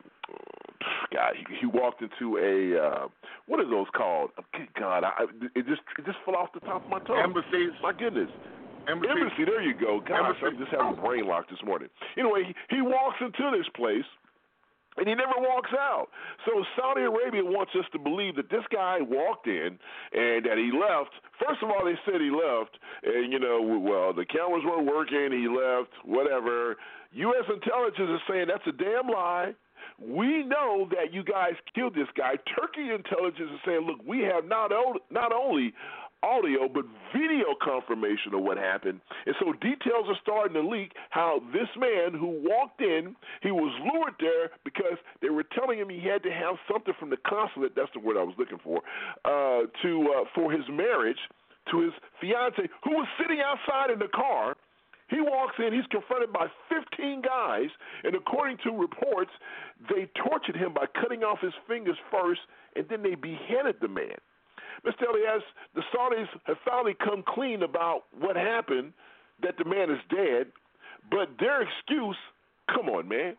God, 1.13 1.33
he, 1.35 1.55
he 1.61 1.65
walked 1.65 2.01
into 2.01 2.37
a 2.37 2.79
uh, 2.79 3.07
what 3.47 3.59
are 3.59 3.69
those 3.69 3.87
called? 3.95 4.29
Good 4.53 4.69
God, 4.77 5.03
I, 5.03 5.25
it 5.55 5.65
just 5.67 5.81
it 5.97 6.05
just 6.05 6.17
fell 6.25 6.35
off 6.35 6.49
the 6.53 6.59
top 6.61 6.83
of 6.83 6.89
my 6.89 6.99
tongue. 6.99 7.21
Embassies. 7.23 7.73
My 7.81 7.91
goodness. 7.91 8.29
Embassy. 8.87 9.11
Embassy, 9.11 9.45
there 9.45 9.61
you 9.61 9.73
go. 9.73 9.99
Gosh, 10.05 10.37
Embassy. 10.41 10.45
I'm 10.45 10.57
just 10.57 10.71
having 10.71 10.97
a 10.97 11.01
brain 11.01 11.25
lock 11.25 11.49
this 11.49 11.59
morning. 11.65 11.89
Anyway, 12.17 12.53
he, 12.69 12.75
he 12.77 12.81
walks 12.81 13.17
into 13.19 13.49
this 13.57 13.67
place 13.75 14.05
and 14.97 15.07
he 15.07 15.15
never 15.15 15.35
walks 15.37 15.71
out. 15.77 16.07
So 16.45 16.63
Saudi 16.77 17.01
Arabia 17.01 17.43
wants 17.43 17.71
us 17.77 17.85
to 17.91 17.99
believe 17.99 18.35
that 18.37 18.49
this 18.49 18.63
guy 18.71 18.99
walked 19.01 19.47
in 19.47 19.77
and 20.13 20.45
that 20.45 20.57
he 20.57 20.71
left. 20.71 21.11
First 21.39 21.63
of 21.63 21.69
all, 21.69 21.83
they 21.85 21.97
said 22.05 22.21
he 22.21 22.31
left, 22.31 22.77
and 23.03 23.31
you 23.31 23.39
know, 23.39 23.61
well, 23.61 24.13
the 24.13 24.25
cameras 24.25 24.63
weren't 24.65 24.87
working. 24.87 25.31
He 25.31 25.47
left, 25.47 25.91
whatever. 26.05 26.77
U.S. 27.11 27.45
intelligence 27.47 28.09
is 28.15 28.21
saying 28.29 28.47
that's 28.47 28.67
a 28.67 28.71
damn 28.75 29.07
lie. 29.07 29.53
We 29.99 30.43
know 30.43 30.89
that 30.91 31.13
you 31.13 31.23
guys 31.23 31.53
killed 31.73 31.95
this 31.95 32.09
guy. 32.17 32.33
Turkey 32.59 32.91
intelligence 32.93 33.49
is 33.53 33.59
saying, 33.65 33.87
look, 33.87 33.99
we 34.05 34.19
have 34.21 34.43
not 34.45 34.71
o- 34.73 34.99
not 35.09 35.31
only 35.31 35.73
audio 36.25 36.67
but 36.67 36.85
video 37.13 37.53
confirmation 37.61 38.33
of 38.33 38.41
what 38.41 38.57
happened. 38.57 38.99
And 39.25 39.35
so 39.39 39.53
details 39.53 40.09
are 40.09 40.17
starting 40.21 40.53
to 40.57 40.67
leak 40.67 40.93
how 41.09 41.41
this 41.53 41.69
man 41.77 42.17
who 42.17 42.41
walked 42.41 42.81
in, 42.81 43.15
he 43.41 43.51
was 43.51 43.71
lured 43.85 44.15
there 44.19 44.49
because 44.65 44.97
they 45.21 45.29
were 45.29 45.45
telling 45.53 45.77
him 45.77 45.89
he 45.89 46.01
had 46.01 46.23
to 46.23 46.31
have 46.31 46.55
something 46.71 46.93
from 46.99 47.11
the 47.11 47.21
consulate, 47.27 47.75
that's 47.75 47.93
the 47.93 47.99
word 47.99 48.17
I 48.17 48.23
was 48.23 48.35
looking 48.37 48.59
for, 48.63 48.81
uh, 49.23 49.69
to 49.83 49.91
uh, 50.09 50.23
for 50.33 50.51
his 50.51 50.65
marriage 50.69 51.21
to 51.71 51.81
his 51.81 51.93
fiance 52.19 52.69
who 52.83 52.91
was 52.91 53.07
sitting 53.21 53.41
outside 53.45 53.91
in 53.91 53.99
the 53.99 54.09
car. 54.09 54.55
He 55.07 55.21
walks 55.21 55.53
in, 55.59 55.71
he's 55.71 55.85
confronted 55.91 56.33
by 56.33 56.47
15 56.67 57.21
guys, 57.21 57.69
and 58.03 58.15
according 58.15 58.57
to 58.63 58.71
reports, 58.71 59.29
they 59.87 60.09
tortured 60.17 60.55
him 60.55 60.73
by 60.73 60.85
cutting 60.99 61.21
off 61.21 61.37
his 61.41 61.53
fingers 61.67 61.97
first, 62.09 62.41
and 62.75 62.89
then 62.89 63.03
they 63.03 63.13
beheaded 63.13 63.75
the 63.81 63.87
man. 63.87 64.17
Mr. 64.83 65.07
Elias, 65.09 65.43
the 65.73 65.81
Saudis 65.93 66.27
have 66.45 66.57
finally 66.65 66.95
come 67.03 67.23
clean 67.27 67.63
about 67.63 68.03
what 68.19 68.35
happened, 68.35 68.93
that 69.41 69.55
the 69.57 69.65
man 69.65 69.89
is 69.89 69.99
dead, 70.09 70.47
but 71.11 71.29
their 71.39 71.61
excuse, 71.61 72.17
come 72.73 72.89
on, 72.89 73.07
man. 73.07 73.35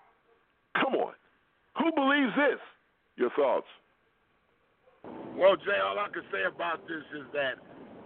Come 0.81 0.95
on. 0.95 1.13
Who 1.79 1.93
believes 1.93 2.33
this? 2.37 2.61
Your 3.17 3.31
thoughts? 3.31 3.67
Well, 5.37 5.57
Jay, 5.57 5.79
all 5.85 5.99
I 5.99 6.09
can 6.13 6.23
say 6.33 6.45
about 6.49 6.87
this 6.89 7.05
is 7.15 7.27
that 7.33 7.55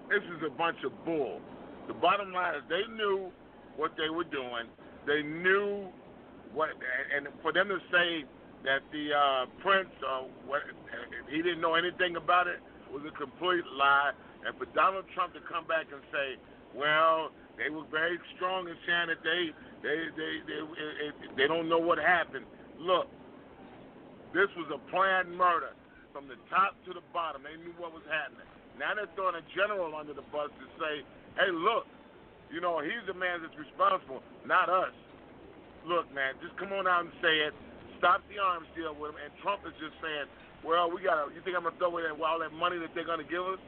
this 0.08 0.22
is 0.22 0.42
a 0.46 0.50
bunch 0.50 0.78
of 0.84 0.92
bull. 1.04 1.40
The 1.88 1.94
bottom 1.94 2.32
line 2.32 2.56
is 2.56 2.62
they 2.68 2.86
knew 2.94 3.30
what 3.76 3.92
they 3.96 4.10
were 4.10 4.24
doing. 4.24 4.66
They 5.06 5.22
knew 5.22 5.88
what, 6.52 6.70
and 7.16 7.28
for 7.42 7.52
them 7.52 7.68
to 7.68 7.78
say 7.90 8.24
that 8.64 8.82
the 8.92 9.14
uh, 9.14 9.46
prince, 9.62 9.90
uh, 10.06 10.24
what, 10.46 10.62
he 11.30 11.42
didn't 11.42 11.60
know 11.60 11.74
anything 11.74 12.16
about 12.16 12.46
it, 12.46 12.58
was 12.92 13.02
a 13.06 13.14
complete 13.14 13.64
lie. 13.74 14.12
And 14.46 14.56
for 14.56 14.66
Donald 14.72 15.04
Trump 15.14 15.34
to 15.34 15.40
come 15.44 15.66
back 15.66 15.86
and 15.92 16.00
say, 16.12 16.40
well, 16.74 17.30
they 17.58 17.68
were 17.68 17.84
very 17.90 18.18
strong 18.36 18.68
in 18.68 18.76
saying 18.86 19.08
that 19.12 19.22
they 19.22 19.52
they 19.82 20.08
they 20.16 20.32
they 20.46 20.60
they, 20.64 21.10
they 21.36 21.46
don't 21.46 21.68
know 21.68 21.78
what 21.78 21.98
happened. 21.98 22.46
Look, 22.78 23.08
this 24.32 24.48
was 24.56 24.70
a 24.72 24.80
planned 24.90 25.36
murder 25.36 25.76
from 26.12 26.26
the 26.26 26.38
top 26.48 26.74
to 26.86 26.94
the 26.94 27.04
bottom. 27.12 27.42
They 27.42 27.58
knew 27.60 27.74
what 27.76 27.92
was 27.92 28.06
happening. 28.08 28.46
Now 28.78 28.94
they're 28.94 29.10
throwing 29.14 29.36
a 29.36 29.44
general 29.52 29.92
under 29.94 30.14
the 30.14 30.24
bus 30.32 30.48
to 30.56 30.66
say, 30.80 31.04
hey, 31.36 31.50
look, 31.52 31.84
you 32.48 32.60
know, 32.60 32.80
he's 32.80 33.04
the 33.06 33.14
man 33.14 33.42
that's 33.42 33.54
responsible, 33.58 34.22
not 34.46 34.72
us. 34.72 34.94
Look, 35.86 36.08
man, 36.14 36.34
just 36.42 36.56
come 36.56 36.72
on 36.72 36.86
out 36.86 37.04
and 37.06 37.14
say 37.20 37.44
it. 37.44 37.54
Stop 37.98 38.24
the 38.32 38.40
arms 38.40 38.66
deal 38.72 38.96
with 38.96 39.12
him. 39.12 39.20
And 39.20 39.32
Trump 39.44 39.62
is 39.68 39.76
just 39.76 39.96
saying, 40.00 40.26
well, 40.64 40.90
we 40.90 41.02
got 41.02 41.24
to, 41.24 41.34
you 41.34 41.40
think 41.44 41.56
I'm 41.56 41.64
to 41.74 41.80
throw 41.80 41.88
away 41.88 42.02
that, 42.04 42.16
all 42.20 42.40
that 42.40 42.52
money 42.52 42.78
that 42.78 42.92
they're 42.94 43.08
to 43.24 43.30
give 43.30 43.42
us? 43.42 43.60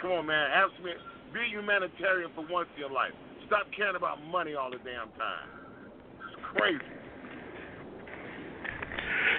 Come 0.00 0.12
on, 0.12 0.26
man. 0.26 0.50
Have 0.52 0.70
some, 0.76 0.84
be 1.32 1.40
humanitarian 1.50 2.30
for 2.34 2.44
once 2.48 2.68
in 2.76 2.80
your 2.80 2.92
life. 2.92 3.12
Stop 3.46 3.66
caring 3.74 3.96
about 3.96 4.22
money 4.24 4.54
all 4.54 4.70
the 4.70 4.78
damn 4.84 5.08
time. 5.16 5.48
It's 6.28 6.36
crazy. 6.52 6.84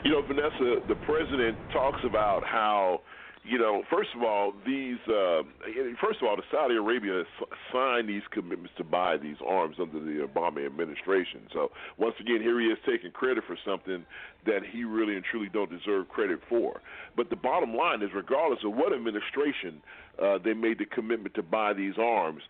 You 0.03 0.11
know, 0.11 0.21
Vanessa, 0.25 0.81
the 0.87 0.95
president 1.05 1.57
talks 1.73 1.99
about 2.05 2.43
how, 2.43 3.01
you 3.49 3.57
know, 3.57 3.83
first 3.89 4.09
of 4.15 4.21
all, 4.21 4.53
these, 4.65 4.99
uh, 5.07 5.41
first 5.99 6.21
of 6.21 6.27
all, 6.27 6.35
the 6.35 6.43
Saudi 6.51 6.75
Arabia 6.75 7.23
signed 7.73 8.07
these 8.07 8.21
commitments 8.31 8.73
to 8.77 8.83
buy 8.83 9.17
these 9.17 9.37
arms 9.45 9.77
under 9.79 9.99
the 9.99 10.25
Obama 10.25 10.65
administration. 10.65 11.41
So 11.51 11.71
once 11.97 12.15
again, 12.19 12.41
here 12.41 12.59
he 12.59 12.67
is 12.67 12.77
taking 12.85 13.11
credit 13.11 13.43
for 13.47 13.57
something 13.65 14.05
that 14.45 14.61
he 14.71 14.83
really 14.83 15.15
and 15.15 15.25
truly 15.25 15.49
don't 15.51 15.69
deserve 15.69 16.09
credit 16.09 16.39
for. 16.47 16.81
But 17.15 17.29
the 17.29 17.35
bottom 17.35 17.73
line 17.75 18.03
is, 18.03 18.09
regardless 18.13 18.59
of 18.63 18.73
what 18.73 18.93
administration 18.93 19.81
uh, 20.21 20.37
they 20.37 20.53
made 20.53 20.77
the 20.77 20.85
commitment 20.85 21.33
to 21.35 21.43
buy 21.43 21.73
these 21.73 21.95
arms, 21.99 22.43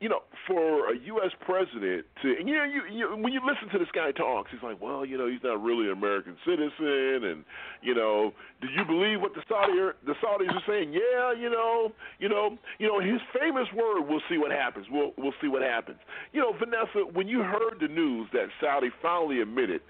you 0.00 0.08
know, 0.08 0.20
for 0.46 0.92
a 0.92 0.98
U.S. 1.06 1.32
president 1.40 2.04
to, 2.22 2.34
and 2.38 2.48
you 2.48 2.54
know, 2.54 2.64
you, 2.64 2.82
you 2.92 3.16
when 3.16 3.32
you 3.32 3.40
listen 3.40 3.68
to 3.72 3.78
this 3.78 3.88
guy 3.94 4.12
talks, 4.12 4.50
he's 4.52 4.62
like, 4.62 4.80
well, 4.80 5.06
you 5.06 5.16
know, 5.16 5.26
he's 5.26 5.42
not 5.42 5.62
really 5.62 5.86
an 5.86 5.92
American 5.92 6.36
citizen, 6.44 7.24
and 7.24 7.44
you 7.82 7.94
know, 7.94 8.32
do 8.60 8.68
you 8.68 8.84
believe 8.84 9.20
what 9.20 9.34
the 9.34 9.42
Saudi 9.48 9.72
the 10.04 10.14
Saudis 10.22 10.52
are 10.52 10.62
saying? 10.68 10.92
Yeah, 10.92 11.32
you 11.32 11.48
know, 11.48 11.92
you 12.18 12.28
know, 12.28 12.58
you 12.78 12.86
know, 12.86 13.00
his 13.00 13.20
famous 13.38 13.66
word, 13.74 14.02
we'll 14.06 14.22
see 14.28 14.36
what 14.36 14.50
happens. 14.50 14.86
We'll 14.90 15.12
we'll 15.16 15.34
see 15.40 15.48
what 15.48 15.62
happens. 15.62 15.98
You 16.32 16.40
know, 16.40 16.52
Vanessa, 16.52 17.08
when 17.12 17.26
you 17.26 17.42
heard 17.42 17.80
the 17.80 17.88
news 17.88 18.28
that 18.32 18.48
Saudi 18.60 18.90
finally 19.00 19.40
admitted 19.40 19.80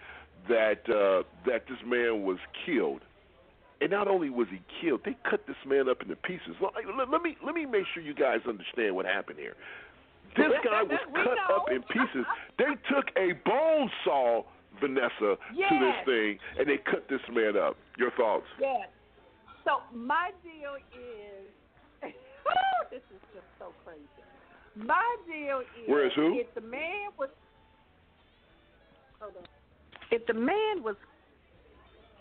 that 0.48 0.88
uh, 0.88 1.22
that 1.46 1.66
this 1.68 1.78
man 1.84 2.22
was 2.22 2.38
killed. 2.64 3.02
And 3.78 3.90
not 3.90 4.08
only 4.08 4.30
was 4.30 4.48
he 4.50 4.62
killed, 4.80 5.02
they 5.04 5.14
cut 5.28 5.46
this 5.46 5.56
man 5.66 5.86
up 5.86 6.00
into 6.00 6.16
pieces. 6.16 6.56
Let, 6.62 7.22
me 7.22 7.36
let 7.44 7.54
me 7.54 7.66
make 7.66 7.84
sure 7.92 8.02
you 8.02 8.14
guys 8.14 8.38
understand 8.48 8.96
what 8.96 9.04
happened 9.04 9.38
here. 9.38 9.54
This 10.36 10.52
guy 10.64 10.82
was 10.82 11.00
cut 11.14 11.38
up 11.54 11.66
in 11.70 11.82
pieces. 11.82 12.26
They 12.58 12.72
took 12.92 13.06
a 13.16 13.32
bone 13.48 13.90
saw, 14.04 14.42
Vanessa, 14.80 15.36
yes. 15.54 15.70
to 15.70 15.78
this 15.80 15.98
thing, 16.04 16.38
and 16.58 16.68
they 16.68 16.78
cut 16.78 17.08
this 17.08 17.20
man 17.32 17.56
up. 17.56 17.76
Your 17.98 18.10
thoughts? 18.12 18.46
Yes. 18.60 18.88
So 19.64 19.80
my 19.92 20.30
deal 20.44 20.76
is, 20.94 21.48
this 22.90 23.02
is 23.10 23.20
just 23.34 23.46
so 23.58 23.72
crazy. 23.84 24.04
My 24.76 25.16
deal 25.26 25.60
is, 25.60 25.88
Where's 25.88 26.12
who? 26.14 26.38
if 26.38 26.54
the 26.54 26.60
man 26.60 27.08
was, 27.18 27.30
hold 29.18 29.32
on, 29.36 29.44
if 30.10 30.26
the 30.26 30.34
man 30.34 30.84
was, 30.84 30.96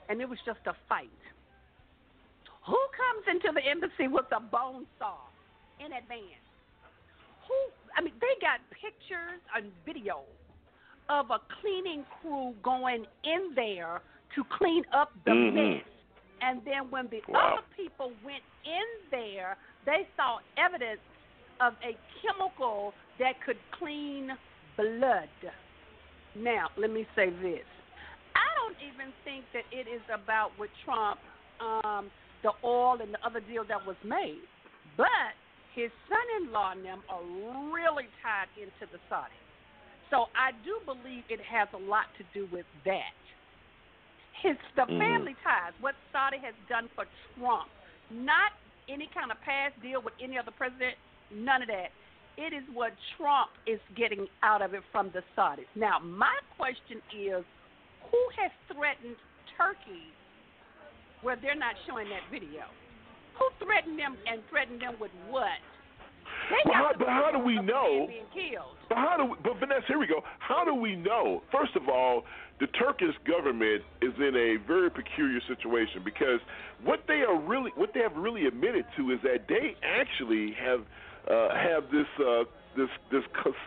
and 0.10 0.22
it 0.22 0.30
was 0.30 0.40
just 0.46 0.60
a 0.66 0.74
fight, 0.88 1.10
who 2.66 2.80
comes 2.98 3.28
into 3.30 3.54
the 3.54 3.62
embassy 3.70 4.08
with 4.08 4.26
a 4.36 4.40
bone 4.40 4.88
saw 4.98 5.18
in 5.80 5.94
advance? 5.94 6.42
Who 7.48 7.54
I 7.96 8.02
mean, 8.02 8.14
they 8.20 8.36
got 8.42 8.60
pictures 8.72 9.42
and 9.56 9.72
video 9.86 10.24
of 11.10 11.30
a 11.32 11.40
cleaning 11.62 12.06
crew 12.22 12.56
going 12.64 13.06
in 13.24 13.54
there 13.56 14.02
to 14.36 14.44
clean 14.46 14.84
up 14.92 15.12
the 15.24 15.32
Mhm. 15.32 15.54
mess. 15.54 15.86
And 16.42 16.64
then 16.66 16.90
when 16.92 17.08
the 17.08 17.24
Wow. 17.28 17.54
other 17.54 17.68
people 17.76 18.14
went 18.22 18.44
in 18.64 18.86
there, 19.10 19.58
they 19.86 20.10
saw 20.16 20.40
evidence 20.58 21.02
of 21.60 21.78
a 21.82 21.98
chemical 22.22 22.96
that 23.18 23.40
could 23.42 23.60
clean 23.72 24.38
blood. 24.76 25.30
Now, 26.36 26.70
let 26.76 26.90
me 26.90 27.08
say 27.16 27.30
this. 27.30 27.66
I 28.36 28.48
don't 28.58 28.82
even 28.82 29.14
think 29.24 29.50
that 29.54 29.66
it 29.72 29.88
is 29.88 30.02
about 30.10 30.58
with 30.58 30.70
Trump, 30.84 31.22
um, 31.60 32.12
the 32.42 32.52
oil 32.64 33.00
and 33.02 33.14
the 33.14 33.26
other 33.26 33.40
deal 33.40 33.64
that 33.64 33.84
was 33.86 33.96
made. 34.04 34.44
But 34.98 35.36
his 35.76 35.92
son-in-law 36.08 36.72
and 36.72 36.86
them 36.86 37.04
are 37.10 37.22
really 37.76 38.08
tied 38.24 38.48
into 38.56 38.88
the 38.92 39.00
Saudis. 39.12 39.44
So 40.10 40.32
I 40.36 40.52
do 40.64 40.80
believe 40.86 41.24
it 41.30 41.42
has 41.42 41.68
a 41.74 41.78
lot 41.78 42.06
to 42.18 42.24
do 42.34 42.48
with 42.52 42.66
that. 42.86 43.14
His 44.42 44.58
the 44.76 44.86
Mhm. 44.86 44.98
family 44.98 45.36
ties, 45.44 45.74
what 45.80 45.96
Saudi 46.12 46.38
has 46.40 46.56
done 46.68 46.88
for 46.90 47.06
Trump, 47.36 47.70
not 48.10 48.54
any 48.88 49.08
kind 49.08 49.32
of 49.32 49.42
past 49.42 49.80
deal 49.82 50.02
with 50.02 50.14
any 50.20 50.38
other 50.38 50.52
president, 50.52 50.98
none 51.32 51.62
of 51.62 51.68
that. 51.68 51.92
It 52.38 52.54
is 52.54 52.64
what 52.70 52.94
Trump 53.18 53.52
is 53.66 53.80
getting 53.96 54.30
out 54.44 54.62
of 54.62 54.74
it 54.74 54.84
from 54.92 55.10
the 55.12 55.24
Saudis. 55.36 55.68
Now, 55.76 56.00
my 56.00 56.38
question 56.58 57.02
is, 57.12 57.44
who 58.12 58.30
has 58.38 58.52
threatened 58.68 59.18
Turkey 59.58 60.14
where 61.22 61.36
they're 61.38 61.56
not 61.56 61.76
showing 61.88 62.10
that 62.10 62.24
video? 62.30 62.66
Who 63.40 63.66
threatened 63.66 64.00
them 64.00 64.18
and 64.28 64.42
threatened 64.50 64.82
them 64.82 64.96
with 65.00 65.12
what? 65.30 65.60
But 66.64 66.74
how, 66.74 66.92
but 66.98 67.08
how 67.08 67.32
do 67.32 67.40
we 67.40 67.58
video 67.58 67.62
of 67.62 67.66
a 67.66 67.72
know? 67.72 68.00
man 68.00 68.08
being 68.08 68.52
killed. 68.52 68.76
But 68.90 68.98
how 68.98 69.18
do? 69.18 69.26
We, 69.26 69.38
but 69.44 69.60
Vanessa, 69.60 69.86
here 69.88 70.00
we 70.00 70.08
go. 70.08 70.22
How 70.40 70.64
do 70.64 70.76
we 70.76 70.96
know? 70.96 71.42
First 71.52 71.76
of 71.76 71.90
all, 71.90 72.24
the 72.60 72.68
Turkish 72.68 73.16
government 73.28 73.84
is 74.02 74.14
in 74.18 74.36
a 74.36 74.58
very 74.68 74.90
peculiar 74.90 75.40
situation 75.48 76.02
because 76.04 76.40
what 76.84 77.02
they 77.08 77.22
are 77.28 77.38
really, 77.40 77.72
what 77.76 77.94
they 77.94 78.02
have 78.02 78.16
really 78.16 78.46
admitted 78.46 78.86
to 78.98 79.12
is 79.12 79.20
that 79.24 79.48
they 79.50 79.76
actually 79.84 80.54
have 80.54 80.82
uh, 81.30 81.56
have 81.56 81.90
this 81.92 82.08
uh, 82.20 82.44
this 82.78 82.90
this 83.12 83.24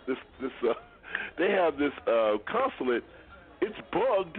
this 0.07 0.17
this 0.41 0.53
uh, 0.63 0.75
they 1.39 1.51
have 1.51 1.77
this 1.79 1.93
uh, 2.07 2.39
consulate. 2.47 3.05
It's 3.61 3.79
bugged, 3.93 4.39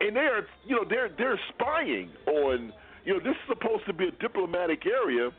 and 0.00 0.14
they're 0.14 0.46
you 0.66 0.76
know 0.76 0.84
they're 0.88 1.10
they're 1.18 1.40
spying 1.54 2.10
on 2.26 2.72
you 3.04 3.14
know 3.14 3.20
this 3.20 3.36
is 3.36 3.48
supposed 3.48 3.86
to 3.86 3.92
be 3.92 4.08
a 4.08 4.12
diplomatic 4.12 4.86
area. 4.86 5.30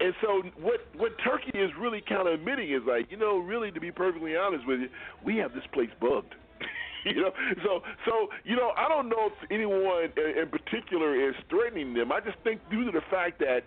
And 0.00 0.12
so 0.20 0.42
what 0.60 0.80
what 0.96 1.12
Turkey 1.22 1.56
is 1.58 1.70
really 1.78 2.02
kind 2.08 2.26
of 2.26 2.34
admitting 2.34 2.72
is 2.72 2.82
like, 2.86 3.10
you 3.10 3.16
know, 3.16 3.38
really 3.38 3.70
to 3.70 3.80
be 3.80 3.92
perfectly 3.92 4.36
honest 4.36 4.66
with 4.66 4.80
you, 4.80 4.88
we 5.24 5.36
have 5.36 5.54
this 5.54 5.64
place 5.72 5.90
bugged. 6.00 6.34
you 7.04 7.22
know, 7.22 7.30
so 7.62 7.82
so 8.04 8.28
you 8.44 8.56
know, 8.56 8.72
I 8.76 8.88
don't 8.88 9.08
know 9.08 9.30
if 9.30 9.50
anyone 9.50 10.10
in, 10.16 10.42
in 10.42 10.48
particular 10.48 11.28
is 11.28 11.34
threatening 11.48 11.94
them. 11.94 12.10
I 12.10 12.20
just 12.20 12.38
think 12.42 12.60
due 12.70 12.84
to 12.84 12.90
the 12.90 13.04
fact 13.10 13.38
that 13.38 13.62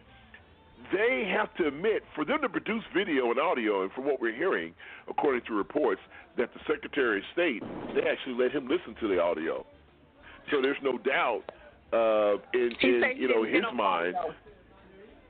they 0.91 1.29
have 1.35 1.53
to 1.55 1.67
admit 1.67 2.03
for 2.15 2.23
them 2.23 2.41
to 2.41 2.49
produce 2.49 2.83
video 2.95 3.31
and 3.31 3.39
audio, 3.39 3.83
and 3.83 3.91
from 3.91 4.05
what 4.05 4.21
we're 4.21 4.35
hearing, 4.35 4.73
according 5.09 5.41
to 5.47 5.53
reports, 5.53 6.01
that 6.37 6.53
the 6.53 6.59
Secretary 6.67 7.19
of 7.19 7.23
State 7.33 7.63
they 7.95 8.01
actually 8.01 8.35
let 8.35 8.51
him 8.51 8.67
listen 8.67 8.95
to 8.99 9.07
the 9.07 9.19
audio. 9.19 9.65
So 10.51 10.61
there's 10.61 10.77
no 10.81 10.97
doubt 10.97 11.43
uh, 11.93 12.37
in, 12.53 12.71
in 12.81 13.03
you 13.15 13.27
know 13.27 13.43
his 13.43 13.63
mind. 13.73 14.15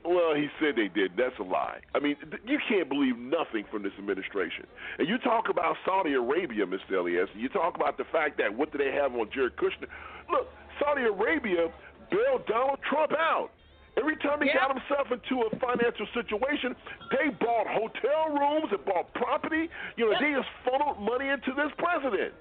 Well, 0.04 0.34
he 0.34 0.48
said 0.58 0.72
they 0.76 0.88
did. 0.88 1.12
That's 1.18 1.36
a 1.38 1.42
lie. 1.42 1.80
I 1.94 1.98
mean, 1.98 2.16
th- 2.16 2.42
you 2.46 2.58
can't 2.68 2.88
believe 2.88 3.18
nothing 3.18 3.64
from 3.70 3.82
this 3.82 3.92
administration. 3.98 4.64
And 4.98 5.08
you 5.08 5.18
talk 5.18 5.50
about 5.50 5.76
Saudi 5.84 6.14
Arabia, 6.14 6.64
Mr. 6.64 6.96
Elias, 6.96 7.28
and 7.34 7.42
you 7.42 7.48
talk 7.50 7.76
about 7.76 7.98
the 7.98 8.04
fact 8.10 8.38
that 8.38 8.54
what 8.54 8.72
do 8.72 8.78
they 8.78 8.90
have 8.92 9.12
on 9.12 9.28
Jared 9.34 9.56
Kushner? 9.56 9.90
Look, 10.30 10.48
Saudi 10.80 11.02
Arabia 11.02 11.68
bailed 12.10 12.46
Donald 12.46 12.78
Trump 12.88 13.12
out. 13.12 13.50
Every 13.98 14.16
time 14.16 14.40
he 14.40 14.48
got 14.54 14.70
himself 14.70 15.10
into 15.10 15.42
a 15.42 15.50
financial 15.58 16.06
situation, 16.14 16.76
they 17.10 17.28
bought 17.34 17.66
hotel 17.66 18.30
rooms 18.30 18.70
and 18.70 18.82
bought 18.86 19.12
property. 19.12 19.68
You 19.96 20.06
know, 20.06 20.14
they 20.20 20.32
just 20.32 20.48
funneled 20.64 21.02
money 21.02 21.28
into 21.28 21.52
this 21.52 21.72
president. 21.76 22.32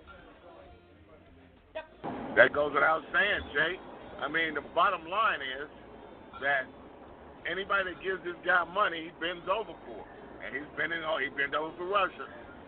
That 2.36 2.54
goes 2.54 2.72
without 2.74 3.02
saying, 3.12 3.42
Jay. 3.52 3.80
I 4.22 4.28
mean, 4.28 4.54
the 4.58 4.66
bottom 4.74 5.06
line 5.08 5.42
is 5.62 5.70
that 6.42 6.66
anybody 7.46 7.94
that 7.94 8.00
gives 8.02 8.22
this 8.26 8.38
guy 8.46 8.66
money, 8.74 9.10
he 9.10 9.12
bends 9.22 9.46
over 9.46 9.74
for. 9.86 10.02
And 10.46 10.54
he's 10.54 10.70
bending 10.78 11.02
over, 11.04 11.22
he 11.22 11.30
bent 11.34 11.54
over 11.54 11.74
for 11.78 11.86
Russia. 11.90 12.26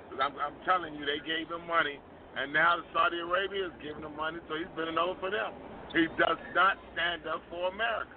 'Cause 0.10 0.20
I'm, 0.22 0.34
I'm 0.42 0.58
telling 0.66 0.98
you, 0.98 1.06
they 1.06 1.22
gave 1.22 1.50
him 1.54 1.62
money, 1.70 2.02
and 2.36 2.50
now 2.52 2.82
Saudi 2.94 3.22
Arabia 3.22 3.70
is 3.70 3.76
giving 3.78 4.02
him 4.02 4.16
money, 4.18 4.42
so 4.50 4.58
he's 4.58 4.70
bending 4.74 4.98
over 4.98 5.14
for 5.22 5.30
them. 5.30 5.54
He 5.94 6.10
does 6.18 6.38
not 6.58 6.78
stand 6.94 7.26
up 7.30 7.42
for 7.50 7.70
America. 7.70 8.14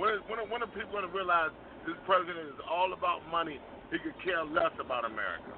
When, 0.00 0.08
is, 0.12 0.20
when, 0.28 0.40
are, 0.40 0.48
when 0.48 0.64
are 0.64 0.72
people 0.72 0.92
going 0.96 1.04
to 1.08 1.12
realize 1.12 1.52
this 1.84 1.96
president 2.08 2.48
is 2.48 2.60
all 2.68 2.92
about 2.96 3.20
money? 3.28 3.60
He 3.92 4.00
could 4.00 4.16
care 4.24 4.40
less 4.44 4.72
about 4.80 5.04
America. 5.04 5.52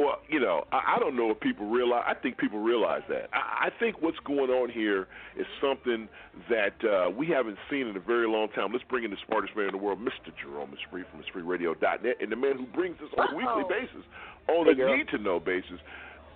Well, 0.00 0.16
you 0.28 0.40
know, 0.40 0.64
I, 0.72 0.96
I 0.96 0.98
don't 0.98 1.14
know 1.14 1.30
if 1.30 1.40
people 1.40 1.68
realize. 1.68 2.04
I 2.06 2.14
think 2.14 2.38
people 2.38 2.58
realize 2.58 3.02
that. 3.10 3.28
I, 3.34 3.66
I 3.66 3.70
think 3.78 4.00
what's 4.00 4.18
going 4.24 4.48
on 4.50 4.70
here 4.70 5.08
is 5.36 5.44
something 5.60 6.08
that 6.48 6.72
uh, 6.88 7.10
we 7.10 7.26
haven't 7.26 7.58
seen 7.68 7.86
in 7.86 7.96
a 7.96 8.00
very 8.00 8.26
long 8.26 8.48
time. 8.54 8.72
Let's 8.72 8.84
bring 8.88 9.04
in 9.04 9.10
the 9.10 9.18
smartest 9.26 9.54
man 9.54 9.66
in 9.66 9.72
the 9.72 9.78
world, 9.78 9.98
Mr. 10.00 10.32
Jerome 10.42 10.72
Spree 10.88 11.04
from 11.10 11.20
SpreeRadio.net, 11.28 12.16
and 12.18 12.32
the 12.32 12.36
man 12.36 12.56
who 12.56 12.66
brings 12.74 12.96
this 12.98 13.10
on 13.18 13.34
a 13.34 13.36
weekly 13.36 13.64
basis, 13.68 14.04
on 14.48 14.64
Hey, 14.66 14.72
a 14.72 14.74
girl. 14.74 14.96
need-to-know 14.96 15.38
basis. 15.40 15.78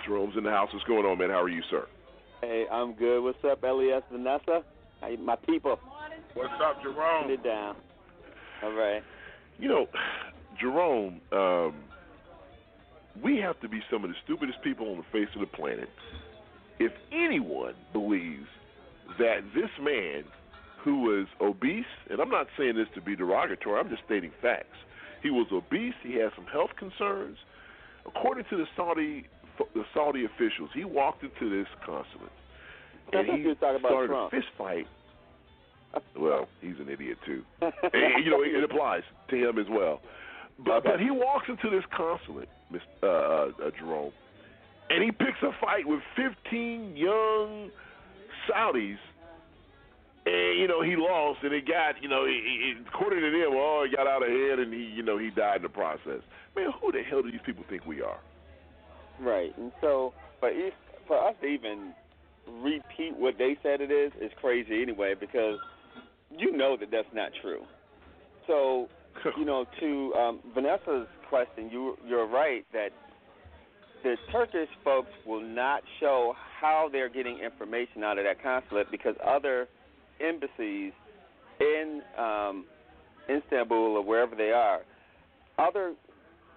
Jerome's 0.05 0.37
in 0.37 0.45
the 0.45 0.51
house. 0.51 0.69
What's 0.73 0.85
going 0.85 1.07
on, 1.07 1.17
man? 1.17 1.31
How 1.31 1.41
are 1.41 1.49
you, 1.49 1.63
sir? 1.71 1.87
Hey, 2.43 2.67
I'm 2.71 2.93
good. 2.93 3.23
What's 3.23 3.43
up, 3.51 3.63
Elias 3.63 4.03
Vanessa? 4.13 4.63
Hey, 5.01 5.17
my 5.17 5.37
people. 5.37 5.79
What's 6.35 6.53
up, 6.63 6.83
Jerome? 6.83 7.25
Put 7.25 7.33
it 7.33 7.45
down. 7.45 7.77
All 8.63 8.73
right. 8.75 9.03
You 9.59 9.69
know, 9.69 9.87
Jerome, 10.61 11.21
um, 11.33 11.75
we 13.23 13.39
have 13.39 13.61
to 13.61 13.69
be 13.69 13.81
some 13.91 14.05
of 14.05 14.11
the 14.11 14.17
stupidest 14.25 14.63
people 14.63 14.91
on 14.91 14.97
the 14.99 15.05
face 15.13 15.29
of 15.35 15.41
the 15.41 15.47
planet. 15.47 15.89
If 16.79 16.93
anyone 17.13 17.75
believes 17.93 18.49
that 19.19 19.41
this 19.55 19.71
man 19.81 20.25
who 20.83 21.03
was 21.03 21.27
obese, 21.41 21.85
and 22.11 22.21
I'm 22.21 22.31
not 22.31 22.47
saying 22.59 22.77
this 22.77 22.89
to 22.95 23.01
be 23.01 23.17
derogatory, 23.17 23.79
I'm 23.79 23.89
just 23.89 24.03
stating 24.05 24.33
facts. 24.43 24.77
He 25.23 25.31
was 25.31 25.47
obese, 25.53 25.95
he 26.03 26.15
had 26.15 26.31
some 26.35 26.47
health 26.47 26.71
concerns. 26.79 27.39
According 28.07 28.45
to 28.51 28.57
the 28.57 28.67
Saudi 28.77 29.27
the 29.73 29.85
Saudi 29.95 30.25
officials, 30.25 30.71
he 30.75 30.85
walked 30.85 31.23
into 31.23 31.49
this 31.49 31.69
consulate 31.87 32.33
and 33.13 33.27
he 33.27 33.55
started 33.57 33.83
Trump. 33.83 34.33
a 34.33 34.37
fist 34.37 34.49
fight. 34.57 34.87
Well, 36.19 36.49
he's 36.61 36.75
an 36.81 36.89
idiot 36.89 37.19
too. 37.25 37.43
and, 37.61 38.25
you 38.25 38.31
know, 38.31 38.43
it 38.43 38.65
applies 38.65 39.03
to 39.31 39.37
him 39.37 39.59
as 39.59 39.67
well. 39.71 40.01
But 40.59 40.85
but 40.85 41.01
he 41.01 41.11
walks 41.11 41.47
into 41.49 41.71
this 41.71 41.85
consulate, 41.97 42.49
Miss 42.71 42.83
uh, 43.03 43.07
uh, 43.07 43.49
uh, 43.63 43.71
Jerome, 43.79 44.13
and 44.91 45.03
he 45.03 45.11
picks 45.11 45.43
a 45.43 45.51
fight 45.61 45.87
with 45.87 46.01
15 46.17 46.97
young 46.97 47.71
Saudis. 48.49 48.99
And 50.27 50.59
you 50.59 50.69
know 50.69 50.81
he 50.83 50.97
lost, 50.97 51.41
and 51.43 51.53
he 51.53 51.61
got 51.61 52.01
you 52.03 52.09
know, 52.09 52.25
he, 52.25 52.33
he, 52.33 52.75
according 52.89 53.21
to 53.21 53.31
them, 53.31 53.51
oh, 53.53 53.87
he 53.89 53.95
got 53.95 54.07
out 54.07 54.23
ahead, 54.23 54.59
and 54.59 54.73
he 54.73 54.81
you 54.81 55.03
know 55.03 55.19
he 55.19 55.31
died 55.31 55.57
in 55.57 55.63
the 55.63 55.69
process. 55.69 56.23
Man, 56.57 56.71
who 56.81 56.93
the 56.93 57.03
hell 57.03 57.23
do 57.23 57.31
these 57.31 57.41
people 57.45 57.65
think 57.69 57.85
we 57.85 58.01
are? 58.01 58.19
Right. 59.21 59.57
And 59.59 59.73
so 59.81 60.15
for 60.41 60.49
if, 60.51 60.75
for 61.07 61.29
us 61.29 61.35
to 61.41 61.47
even 61.47 61.93
repeat 62.63 63.17
what 63.17 63.39
they 63.39 63.57
said 63.63 63.81
it 63.81 63.91
is 63.91 64.13
is 64.21 64.31
crazy 64.41 64.83
anyway 64.83 65.15
because 65.19 65.59
you 66.31 66.57
know 66.57 66.77
that 66.79 66.91
that's 66.91 67.09
not 67.13 67.31
true. 67.41 67.63
So 68.47 68.89
you 69.37 69.45
know 69.45 69.65
to 69.81 70.15
um, 70.15 70.41
Vanessa's 70.55 71.07
question, 71.29 71.71
you 71.71 71.97
you're 72.07 72.27
right 72.27 72.65
that 72.73 72.91
the 74.03 74.17
Turkish 74.31 74.69
folks 74.85 75.09
will 75.27 75.41
not 75.41 75.83
show 76.01 76.35
how 76.61 76.89
they're 76.93 77.09
getting 77.09 77.39
information 77.39 78.05
out 78.05 78.19
of 78.19 78.25
that 78.25 78.43
consulate 78.43 78.91
because 78.91 79.15
other 79.27 79.67
embassies 80.21 80.93
in 81.61 82.03
um, 82.19 82.67
Istanbul 83.31 83.97
or 83.97 84.05
wherever 84.05 84.37
they 84.37 84.51
are, 84.51 84.81
other 85.59 85.95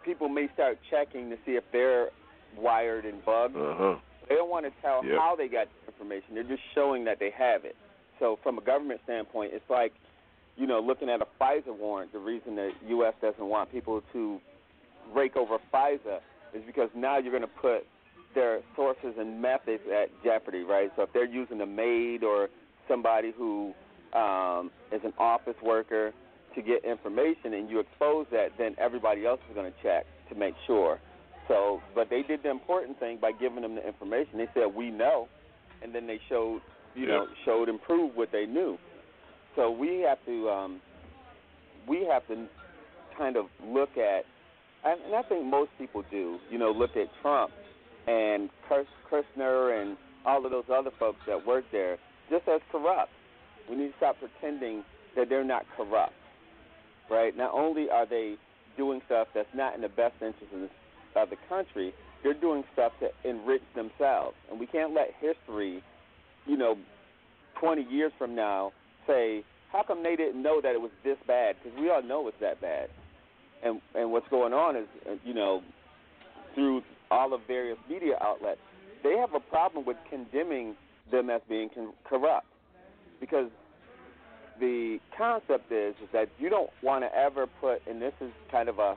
people 0.03 0.27
may 0.29 0.47
start 0.53 0.77
checking 0.89 1.29
to 1.29 1.37
see 1.45 1.51
if 1.53 1.63
they're 1.71 2.09
wired 2.57 3.05
and 3.05 3.23
bugged. 3.25 3.55
Uh-huh. 3.55 3.95
They 4.27 4.35
don't 4.35 4.49
want 4.49 4.65
to 4.65 4.71
tell 4.81 5.05
Yep. 5.05 5.17
how 5.17 5.35
they 5.37 5.47
got 5.47 5.67
information. 5.87 6.33
They're 6.35 6.43
just 6.43 6.63
showing 6.75 7.05
that 7.05 7.17
they 7.19 7.31
have 7.37 7.63
it. 7.63 7.75
So 8.19 8.39
from 8.43 8.57
a 8.57 8.61
government 8.61 8.99
standpoint, 9.05 9.51
it's 9.53 9.69
like, 9.69 9.93
you 10.57 10.67
know, 10.67 10.79
looking 10.79 11.09
at 11.09 11.21
a 11.21 11.27
FISA 11.39 11.75
warrant. 11.77 12.11
The 12.11 12.19
reason 12.19 12.55
the 12.55 12.71
U.S. 12.89 13.13
doesn't 13.21 13.45
want 13.45 13.71
people 13.71 14.01
to 14.13 14.39
rake 15.15 15.37
over 15.37 15.57
FISA 15.73 16.19
is 16.53 16.63
because 16.65 16.89
now 16.95 17.17
you're 17.17 17.31
going 17.31 17.41
to 17.41 17.47
put 17.61 17.85
their 18.35 18.61
sources 18.75 19.13
and 19.17 19.41
methods 19.41 19.83
at 19.93 20.09
jeopardy, 20.23 20.63
right? 20.63 20.91
So 20.95 21.03
if 21.03 21.13
they're 21.13 21.25
using 21.25 21.61
a 21.61 21.65
maid 21.65 22.23
or 22.23 22.49
somebody 22.87 23.31
who 23.37 23.73
um, 24.13 24.71
is 24.91 25.01
an 25.03 25.13
office 25.17 25.55
worker 25.63 26.13
to 26.55 26.61
get 26.61 26.83
information 26.83 27.53
and 27.53 27.69
you 27.69 27.79
expose 27.79 28.25
that, 28.31 28.49
then 28.57 28.75
everybody 28.79 29.25
else 29.25 29.39
is 29.49 29.55
going 29.55 29.71
to 29.71 29.77
check 29.83 30.05
to 30.29 30.35
make 30.35 30.55
sure. 30.65 30.99
So, 31.47 31.81
but 31.95 32.09
they 32.09 32.23
did 32.23 32.43
the 32.43 32.49
important 32.49 32.99
thing 32.99 33.19
by 33.21 33.31
giving 33.31 33.61
them 33.61 33.75
the 33.75 33.87
information. 33.87 34.37
They 34.37 34.49
said 34.53 34.73
we 34.75 34.89
know, 34.89 35.27
and 35.81 35.93
then 35.95 36.07
they 36.07 36.19
showed, 36.27 36.61
you 36.95 37.05
know, 37.07 37.27
showed 37.45 37.69
and 37.69 37.81
proved 37.81 38.17
what 38.17 38.31
they 38.31 38.45
knew. 38.45 38.77
So 39.57 39.71
we 39.71 40.05
have 40.07 40.19
to 40.27 40.49
um, 40.49 40.81
we 41.89 42.07
have 42.09 42.25
to 42.27 42.45
kind 43.17 43.35
of 43.35 43.47
look 43.65 43.89
at, 43.97 44.23
and 44.85 45.15
I 45.15 45.23
think 45.23 45.45
most 45.45 45.71
people 45.79 46.03
do, 46.11 46.37
you 46.51 46.59
know, 46.59 46.71
look 46.71 46.91
at 46.95 47.07
Trump 47.21 47.51
and 48.07 48.49
Kirst- 48.69 48.85
and 49.35 49.97
all 50.25 50.45
of 50.45 50.51
those 50.51 50.65
other 50.71 50.91
folks 50.99 51.17
that 51.27 51.45
work 51.45 51.63
there 51.71 51.97
just 52.29 52.47
as 52.47 52.61
corrupt. 52.71 53.09
We 53.69 53.75
need 53.75 53.87
to 53.87 53.93
stop 53.97 54.17
pretending 54.19 54.83
that 55.15 55.27
they're 55.27 55.43
not 55.43 55.65
corrupt, 55.75 56.13
right? 57.09 57.35
Not 57.35 57.53
only 57.53 57.89
are 57.89 58.05
they 58.05 58.35
doing 58.77 59.01
stuff 59.07 59.27
that's 59.33 59.49
not 59.55 59.73
in 59.75 59.81
the 59.81 59.89
best 59.89 60.13
interest 60.21 60.71
of 61.15 61.29
the 61.31 61.37
country, 61.49 61.93
they're 62.23 62.33
doing 62.33 62.63
stuff 62.73 62.91
to 62.99 63.09
enrich 63.27 63.63
themselves. 63.75 64.35
And 64.51 64.59
we 64.59 64.67
can't 64.67 64.93
let 64.93 65.07
history, 65.19 65.81
you 66.45 66.57
know, 66.57 66.77
20 67.59 67.81
years 67.83 68.11
from 68.19 68.35
now 68.35 68.71
say, 69.07 69.43
how 69.71 69.83
come 69.83 70.03
they 70.03 70.15
didn't 70.15 70.41
know 70.41 70.61
that 70.61 70.73
it 70.73 70.81
was 70.81 70.91
this 71.03 71.17
bad? 71.25 71.55
Because 71.63 71.77
we 71.79 71.89
all 71.89 72.03
know 72.03 72.27
it's 72.27 72.37
that 72.41 72.61
bad. 72.61 72.89
And 73.63 73.81
and 73.95 74.11
what's 74.11 74.27
going 74.29 74.53
on 74.53 74.75
is, 74.75 74.87
uh, 75.09 75.15
you 75.25 75.33
know, 75.33 75.61
through 76.53 76.83
all 77.09 77.33
of 77.33 77.41
various 77.47 77.77
media 77.89 78.17
outlets, 78.21 78.59
they 79.03 79.17
have 79.17 79.33
a 79.33 79.39
problem 79.39 79.85
with 79.85 79.97
condemning 80.09 80.75
them 81.11 81.29
as 81.29 81.41
being 81.49 81.69
con- 81.73 81.93
corrupt, 82.03 82.45
because 83.19 83.49
the 84.59 84.99
concept 85.17 85.71
is 85.71 85.95
is 86.03 86.09
that 86.13 86.29
you 86.37 86.49
don't 86.49 86.69
want 86.83 87.03
to 87.03 87.15
ever 87.15 87.47
put, 87.59 87.81
and 87.89 88.01
this 88.01 88.13
is 88.21 88.31
kind 88.51 88.69
of 88.69 88.79
a 88.79 88.95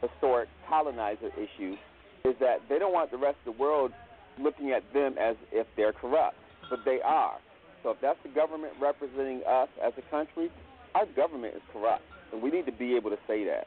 historic 0.00 0.48
colonizer 0.68 1.30
issue, 1.36 1.76
is 2.24 2.34
that 2.40 2.58
they 2.68 2.78
don't 2.78 2.92
want 2.92 3.10
the 3.10 3.16
rest 3.18 3.36
of 3.46 3.54
the 3.54 3.62
world 3.62 3.92
looking 4.40 4.72
at 4.72 4.82
them 4.92 5.14
as 5.20 5.36
if 5.52 5.66
they're 5.76 5.92
corrupt, 5.92 6.36
but 6.70 6.80
they 6.84 7.00
are. 7.04 7.38
So 7.82 7.90
if 7.90 8.00
that's 8.00 8.18
the 8.22 8.28
government 8.28 8.74
representing 8.80 9.42
us 9.48 9.68
as 9.84 9.92
a 9.98 10.10
country, 10.10 10.50
our 10.94 11.06
government 11.06 11.54
is 11.56 11.62
corrupt, 11.72 12.02
and 12.32 12.42
we 12.42 12.50
need 12.50 12.66
to 12.66 12.72
be 12.72 12.94
able 12.96 13.10
to 13.10 13.18
say 13.26 13.44
that. 13.44 13.66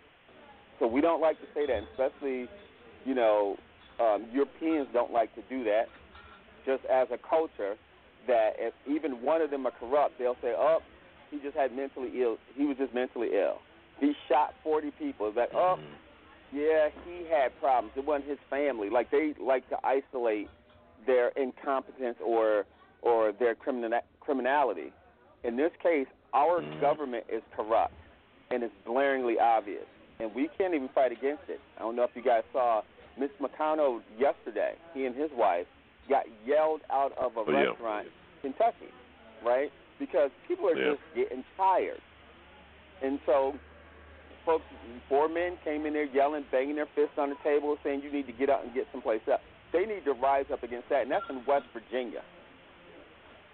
So 0.80 0.88
we 0.88 1.02
don't 1.02 1.22
like 1.22 1.40
to 1.40 1.48
say 1.54 1.66
that, 1.66 1.84
especially, 1.92 2.48
you 3.06 3.16
know, 3.16 3.58
um, 4.00 4.26
Europeans 4.34 4.88
don't 4.94 5.12
like 5.12 5.34
to 5.36 5.42
do 5.50 5.64
that. 5.64 5.86
Just 6.66 6.84
as 6.86 7.08
a 7.12 7.18
culture, 7.18 7.76
that 8.28 8.54
if 8.58 8.74
even 8.90 9.22
one 9.22 9.42
of 9.42 9.52
them 9.52 9.66
are 9.66 9.74
corrupt, 9.80 10.18
they'll 10.18 10.38
say, 10.42 10.54
"Oh, 10.58 10.80
he 11.32 11.40
just 11.40 11.56
had 11.56 11.76
mentally 11.76 12.22
ill. 12.22 12.38
He 12.56 12.66
was 12.66 12.78
just 12.78 12.94
mentally 12.94 13.30
ill. 13.34 13.62
He 14.00 14.14
shot 14.28 14.56
40 14.64 14.92
people." 14.92 15.28
It's 15.28 15.38
like, 15.38 15.54
"Oh, 15.54 15.80
yeah, 16.52 16.90
he 17.06 17.26
had 17.26 17.58
problems. 17.60 17.94
It 17.96 18.06
wasn't 18.06 18.30
his 18.30 18.40
family." 18.50 18.90
Like 18.90 19.12
they 19.12 19.34
like 19.40 19.68
to 19.70 19.78
isolate 19.86 20.50
their 21.06 21.30
incompetence 21.30 22.18
or 22.24 22.66
or 23.06 23.32
their 23.32 23.56
criminal 23.56 24.00
criminality. 24.20 24.92
In 25.44 25.56
this 25.56 25.72
case, 25.82 26.08
our 26.34 26.60
mm-hmm. 26.60 26.82
government 26.82 27.24
is 27.32 27.42
corrupt, 27.56 27.94
and 28.52 28.64
it's 28.64 28.74
blaringly 28.86 29.40
obvious, 29.40 29.86
and 30.20 30.34
we 30.36 30.50
can't 30.58 30.74
even 30.74 30.90
fight 30.90 31.12
against 31.12 31.44
it. 31.48 31.62
I 31.78 31.82
don't 31.82 31.96
know 31.96 32.04
if 32.04 32.10
you 32.16 32.24
guys 32.24 32.44
saw 32.52 32.82
Mitch 33.18 33.32
McConnell 33.40 34.02
yesterday. 34.20 34.74
He 34.94 35.06
and 35.06 35.16
his 35.16 35.30
wife 35.38 35.68
got 36.10 36.26
yelled 36.46 36.82
out 36.92 37.14
of 37.18 37.38
a 37.38 37.42
Oh, 37.42 37.54
restaurant 37.54 38.08
in 38.44 38.52
Kentucky, 38.52 38.92
right? 39.46 39.72
Because 40.00 40.32
people 40.48 40.68
are 40.68 40.76
Yeah. 40.76 40.96
just 40.96 41.02
getting 41.14 41.46
tired, 41.56 42.02
and 43.02 43.20
so 43.26 43.54
folks, 44.46 44.66
four 45.10 45.28
men 45.28 45.58
came 45.64 45.86
in 45.86 45.94
there 45.94 46.04
yelling, 46.06 46.46
banging 46.52 46.76
their 46.76 46.86
fists 46.88 47.18
on 47.18 47.30
the 47.30 47.36
table, 47.44 47.78
saying 47.84 48.02
you 48.02 48.12
need 48.12 48.28
to 48.28 48.34
get 48.34 48.50
out 48.50 48.64
and 48.64 48.74
get 48.74 48.88
someplace 48.92 49.22
else. 49.28 49.42
They 49.72 49.86
need 49.86 50.06
to 50.06 50.14
rise 50.14 50.46
up 50.52 50.64
against 50.64 50.90
that, 50.90 51.02
and 51.04 51.12
that's 51.12 51.26
in 51.30 51.44
West 51.46 51.66
Virginia. 51.74 52.22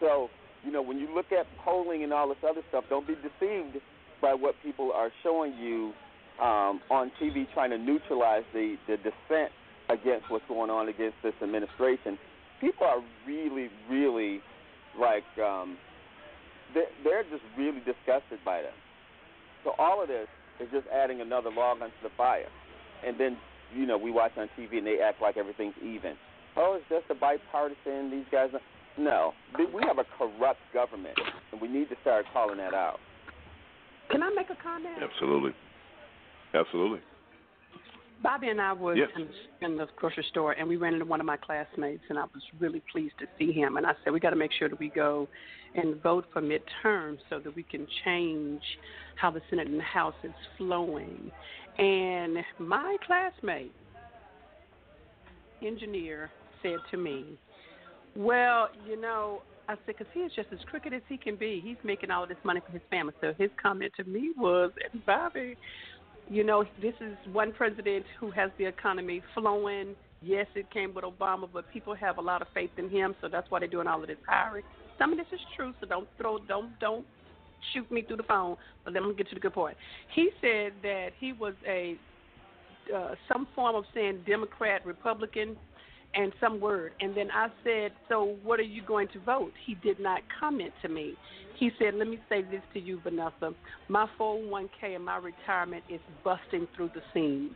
So, 0.01 0.29
you 0.65 0.71
know, 0.71 0.81
when 0.81 0.99
you 0.99 1.07
look 1.13 1.31
at 1.31 1.45
polling 1.63 2.03
and 2.03 2.11
all 2.11 2.27
this 2.27 2.37
other 2.47 2.61
stuff, 2.67 2.83
don't 2.89 3.07
be 3.07 3.15
deceived 3.15 3.77
by 4.21 4.33
what 4.33 4.55
people 4.61 4.91
are 4.93 5.11
showing 5.23 5.53
you 5.53 5.93
um, 6.43 6.81
on 6.89 7.11
TV 7.21 7.45
trying 7.53 7.69
to 7.69 7.77
neutralize 7.77 8.43
the, 8.53 8.75
the 8.87 8.97
dissent 8.97 9.51
against 9.89 10.29
what's 10.29 10.43
going 10.47 10.69
on 10.69 10.89
against 10.89 11.17
this 11.23 11.33
administration. 11.41 12.17
People 12.59 12.85
are 12.85 13.01
really, 13.25 13.69
really 13.89 14.41
like 14.99 15.23
um, 15.41 15.77
they're, 16.73 16.91
they're 17.03 17.23
just 17.23 17.43
really 17.57 17.79
disgusted 17.79 18.39
by 18.43 18.61
this. 18.61 18.73
So 19.63 19.73
all 19.77 20.01
of 20.01 20.07
this 20.07 20.27
is 20.59 20.67
just 20.71 20.87
adding 20.87 21.21
another 21.21 21.51
log 21.51 21.81
onto 21.81 21.95
the 22.03 22.09
fire. 22.17 22.49
And 23.05 23.19
then, 23.19 23.37
you 23.75 23.85
know, 23.85 23.97
we 23.97 24.11
watch 24.11 24.31
on 24.37 24.49
TV 24.57 24.77
and 24.77 24.87
they 24.87 24.99
act 24.99 25.21
like 25.21 25.37
everything's 25.37 25.75
even. 25.83 26.15
Oh, 26.55 26.77
it's 26.77 26.85
just 26.89 27.09
a 27.09 27.19
bipartisan. 27.19 28.11
These 28.11 28.25
guys. 28.31 28.49
Are... 28.53 28.61
No, 28.97 29.33
we 29.57 29.83
have 29.87 29.97
a 29.99 30.05
corrupt 30.17 30.59
government, 30.73 31.17
and 31.51 31.61
we 31.61 31.67
need 31.67 31.89
to 31.89 31.95
start 32.01 32.25
calling 32.33 32.57
that 32.57 32.73
out. 32.73 32.99
Can 34.09 34.21
I 34.21 34.29
make 34.35 34.49
a 34.49 34.61
comment? 34.61 35.01
Absolutely. 35.01 35.51
Absolutely. 36.53 36.99
Bobby 38.21 38.49
and 38.49 38.61
I 38.61 38.73
was 38.73 38.97
Yes. 38.97 39.09
in, 39.15 39.27
the, 39.27 39.65
in 39.65 39.77
the 39.77 39.87
grocery 39.95 40.23
store, 40.29 40.51
and 40.51 40.67
we 40.67 40.75
ran 40.77 40.93
into 40.93 41.05
one 41.05 41.19
of 41.19 41.25
my 41.25 41.37
classmates, 41.37 42.03
and 42.09 42.19
I 42.19 42.23
was 42.23 42.43
really 42.59 42.81
pleased 42.91 43.17
to 43.19 43.25
see 43.39 43.51
him. 43.51 43.77
And 43.77 43.85
I 43.85 43.93
said, 44.03 44.13
we 44.13 44.19
got 44.19 44.29
to 44.31 44.35
make 44.35 44.51
sure 44.51 44.69
that 44.69 44.77
we 44.79 44.89
go 44.89 45.27
and 45.73 46.01
vote 46.03 46.25
for 46.31 46.41
midterms 46.41 47.17
so 47.29 47.39
that 47.39 47.55
we 47.55 47.63
can 47.63 47.87
change 48.05 48.61
how 49.15 49.31
the 49.31 49.41
Senate 49.49 49.67
and 49.67 49.79
the 49.79 49.83
House 49.83 50.13
is 50.23 50.33
flowing. 50.57 51.31
And 51.79 52.37
my 52.59 52.97
classmate, 53.07 53.73
engineer, 55.65 56.29
said 56.61 56.77
to 56.91 56.97
me, 56.97 57.25
well, 58.15 58.69
you 58.87 58.99
know, 58.99 59.41
I 59.67 59.75
said, 59.85 59.95
because 59.97 60.07
he 60.13 60.21
is 60.21 60.31
just 60.35 60.49
as 60.51 60.59
crooked 60.69 60.93
as 60.93 61.01
he 61.07 61.17
can 61.17 61.35
be. 61.35 61.61
He's 61.63 61.77
making 61.83 62.11
all 62.11 62.23
of 62.23 62.29
this 62.29 62.37
money 62.43 62.61
for 62.65 62.71
his 62.71 62.81
family. 62.89 63.13
So 63.21 63.33
his 63.37 63.49
comment 63.61 63.93
to 63.97 64.03
me 64.03 64.31
was, 64.37 64.71
and 64.91 65.05
Bobby, 65.05 65.55
you 66.29 66.43
know, 66.43 66.65
this 66.81 66.93
is 66.99 67.15
one 67.31 67.53
president 67.53 68.05
who 68.19 68.31
has 68.31 68.51
the 68.57 68.65
economy 68.65 69.21
flowing. 69.33 69.95
Yes, 70.21 70.47
it 70.55 70.69
came 70.71 70.93
with 70.93 71.03
Obama, 71.03 71.47
but 71.51 71.71
people 71.71 71.95
have 71.95 72.17
a 72.17 72.21
lot 72.21 72.41
of 72.41 72.47
faith 72.53 72.71
in 72.77 72.89
him, 72.89 73.15
so 73.21 73.27
that's 73.29 73.49
why 73.49 73.59
they're 73.59 73.67
doing 73.67 73.87
all 73.87 74.01
of 74.01 74.07
this 74.07 74.17
hiring. 74.27 74.63
Some 74.99 75.11
of 75.11 75.17
this 75.17 75.27
is 75.31 75.39
true, 75.55 75.73
so 75.79 75.87
don't 75.87 76.07
throw, 76.17 76.37
don't, 76.39 76.77
don't 76.79 77.05
shoot 77.73 77.89
me 77.91 78.03
through 78.03 78.17
the 78.17 78.23
phone. 78.23 78.57
But 78.83 78.93
let 78.93 79.03
me 79.03 79.13
get 79.15 79.29
to 79.29 79.35
the 79.35 79.41
good 79.41 79.53
part. 79.53 79.75
He 80.13 80.29
said 80.41 80.73
that 80.83 81.09
he 81.19 81.33
was 81.33 81.53
a 81.67 81.97
uh, 82.93 83.15
some 83.31 83.47
form 83.55 83.75
of 83.75 83.83
saying 83.93 84.23
Democrat, 84.27 84.85
Republican, 84.85 85.55
and 86.13 86.33
some 86.39 86.59
word. 86.59 86.93
And 86.99 87.15
then 87.15 87.29
I 87.31 87.47
said, 87.63 87.91
So 88.09 88.35
what 88.43 88.59
are 88.59 88.63
you 88.63 88.81
going 88.83 89.07
to 89.09 89.19
vote? 89.19 89.53
He 89.65 89.75
did 89.75 89.99
not 89.99 90.21
comment 90.39 90.73
to 90.81 90.89
me. 90.89 91.15
He 91.57 91.71
said, 91.79 91.93
Let 91.95 92.07
me 92.07 92.19
say 92.29 92.41
this 92.41 92.61
to 92.73 92.79
you, 92.79 92.99
Vanessa. 93.03 93.53
My 93.87 94.07
401k 94.19 94.95
and 94.95 95.05
my 95.05 95.17
retirement 95.17 95.83
is 95.89 96.01
busting 96.23 96.67
through 96.75 96.91
the 96.93 97.01
seams. 97.13 97.55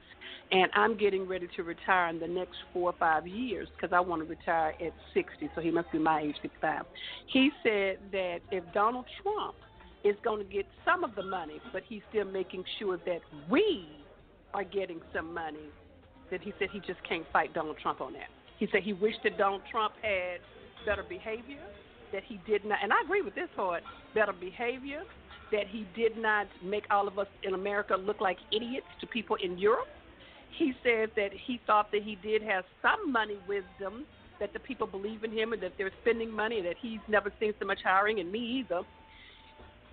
And 0.52 0.70
I'm 0.76 0.96
getting 0.98 1.28
ready 1.28 1.48
to 1.56 1.64
retire 1.64 2.10
in 2.10 2.20
the 2.20 2.28
next 2.28 2.56
four 2.72 2.92
or 2.92 2.96
five 3.00 3.26
years 3.26 3.68
because 3.76 3.94
I 3.94 4.00
want 4.00 4.22
to 4.22 4.30
retire 4.30 4.74
at 4.80 4.94
60. 5.14 5.50
So 5.56 5.62
he 5.62 5.72
must 5.72 5.92
be 5.92 5.98
my 5.98 6.22
age, 6.22 6.36
55. 6.42 6.84
He 7.28 7.50
said 7.64 7.98
that 8.12 8.40
if 8.52 8.64
Donald 8.74 9.06
Trump 9.24 9.56
is 10.04 10.16
going 10.24 10.46
to 10.46 10.54
get 10.54 10.68
some 10.86 11.04
of 11.04 11.16
the 11.16 11.24
money, 11.24 11.60
but 11.74 11.82
he's 11.88 12.02
still 12.10 12.26
making 12.26 12.64
sure 12.78 13.00
that 13.06 13.22
we 13.50 13.88
are 14.54 14.64
getting 14.64 15.02
some 15.14 15.34
money, 15.34 15.68
that 16.30 16.42
he 16.42 16.54
said 16.60 16.70
he 16.72 16.80
just 16.80 17.04
can't 17.08 17.26
fight 17.34 17.54
Donald 17.54 17.78
Trump 17.82 18.02
on 18.02 18.14
that. 18.14 18.30
He 18.58 18.68
said 18.72 18.84
he 18.84 18.94
wished 18.94 19.20
that 19.24 19.38
Donald 19.38 19.62
Trump 19.70 19.94
had 20.02 20.40
better 20.86 21.04
behavior, 21.04 21.62
that 22.14 22.24
he 22.28 22.40
did 22.48 22.66
not, 22.66 22.80
and 22.82 22.94
I 22.94 22.98
agree 23.04 23.22
with 23.22 23.36
this 23.36 23.50
part, 23.56 23.84
better 24.14 24.34
behavior, 24.34 25.02
that 25.52 25.68
he 25.68 25.86
did 25.96 26.18
not 26.18 26.48
make 26.64 26.86
all 26.90 27.08
of 27.08 27.20
us 27.20 27.28
in 27.44 27.54
America 27.54 27.96
look 27.96 28.22
like 28.22 28.38
idiots 28.52 28.88
to 29.02 29.08
people 29.08 29.36
in 29.44 29.58
Europe. 29.58 29.88
He 30.58 30.74
said 30.84 31.10
that 31.16 31.32
he 31.46 31.60
thought 31.68 31.92
that 31.92 32.02
he 32.04 32.16
did 32.16 32.42
have 32.44 32.64
some 32.82 33.12
money 33.12 33.38
wisdom, 33.48 34.06
that 34.40 34.54
the 34.54 34.60
people 34.60 34.88
believe 34.88 35.24
in 35.24 35.32
him 35.32 35.54
and 35.54 35.62
that 35.62 35.74
they're 35.78 35.92
spending 36.02 36.32
money, 36.32 36.58
and 36.60 36.66
that 36.66 36.78
he's 36.82 37.00
never 37.08 37.32
seen 37.40 37.54
so 37.60 37.66
much 37.66 37.80
hiring, 37.84 38.20
and 38.20 38.32
me 38.32 38.40
either. 38.40 38.82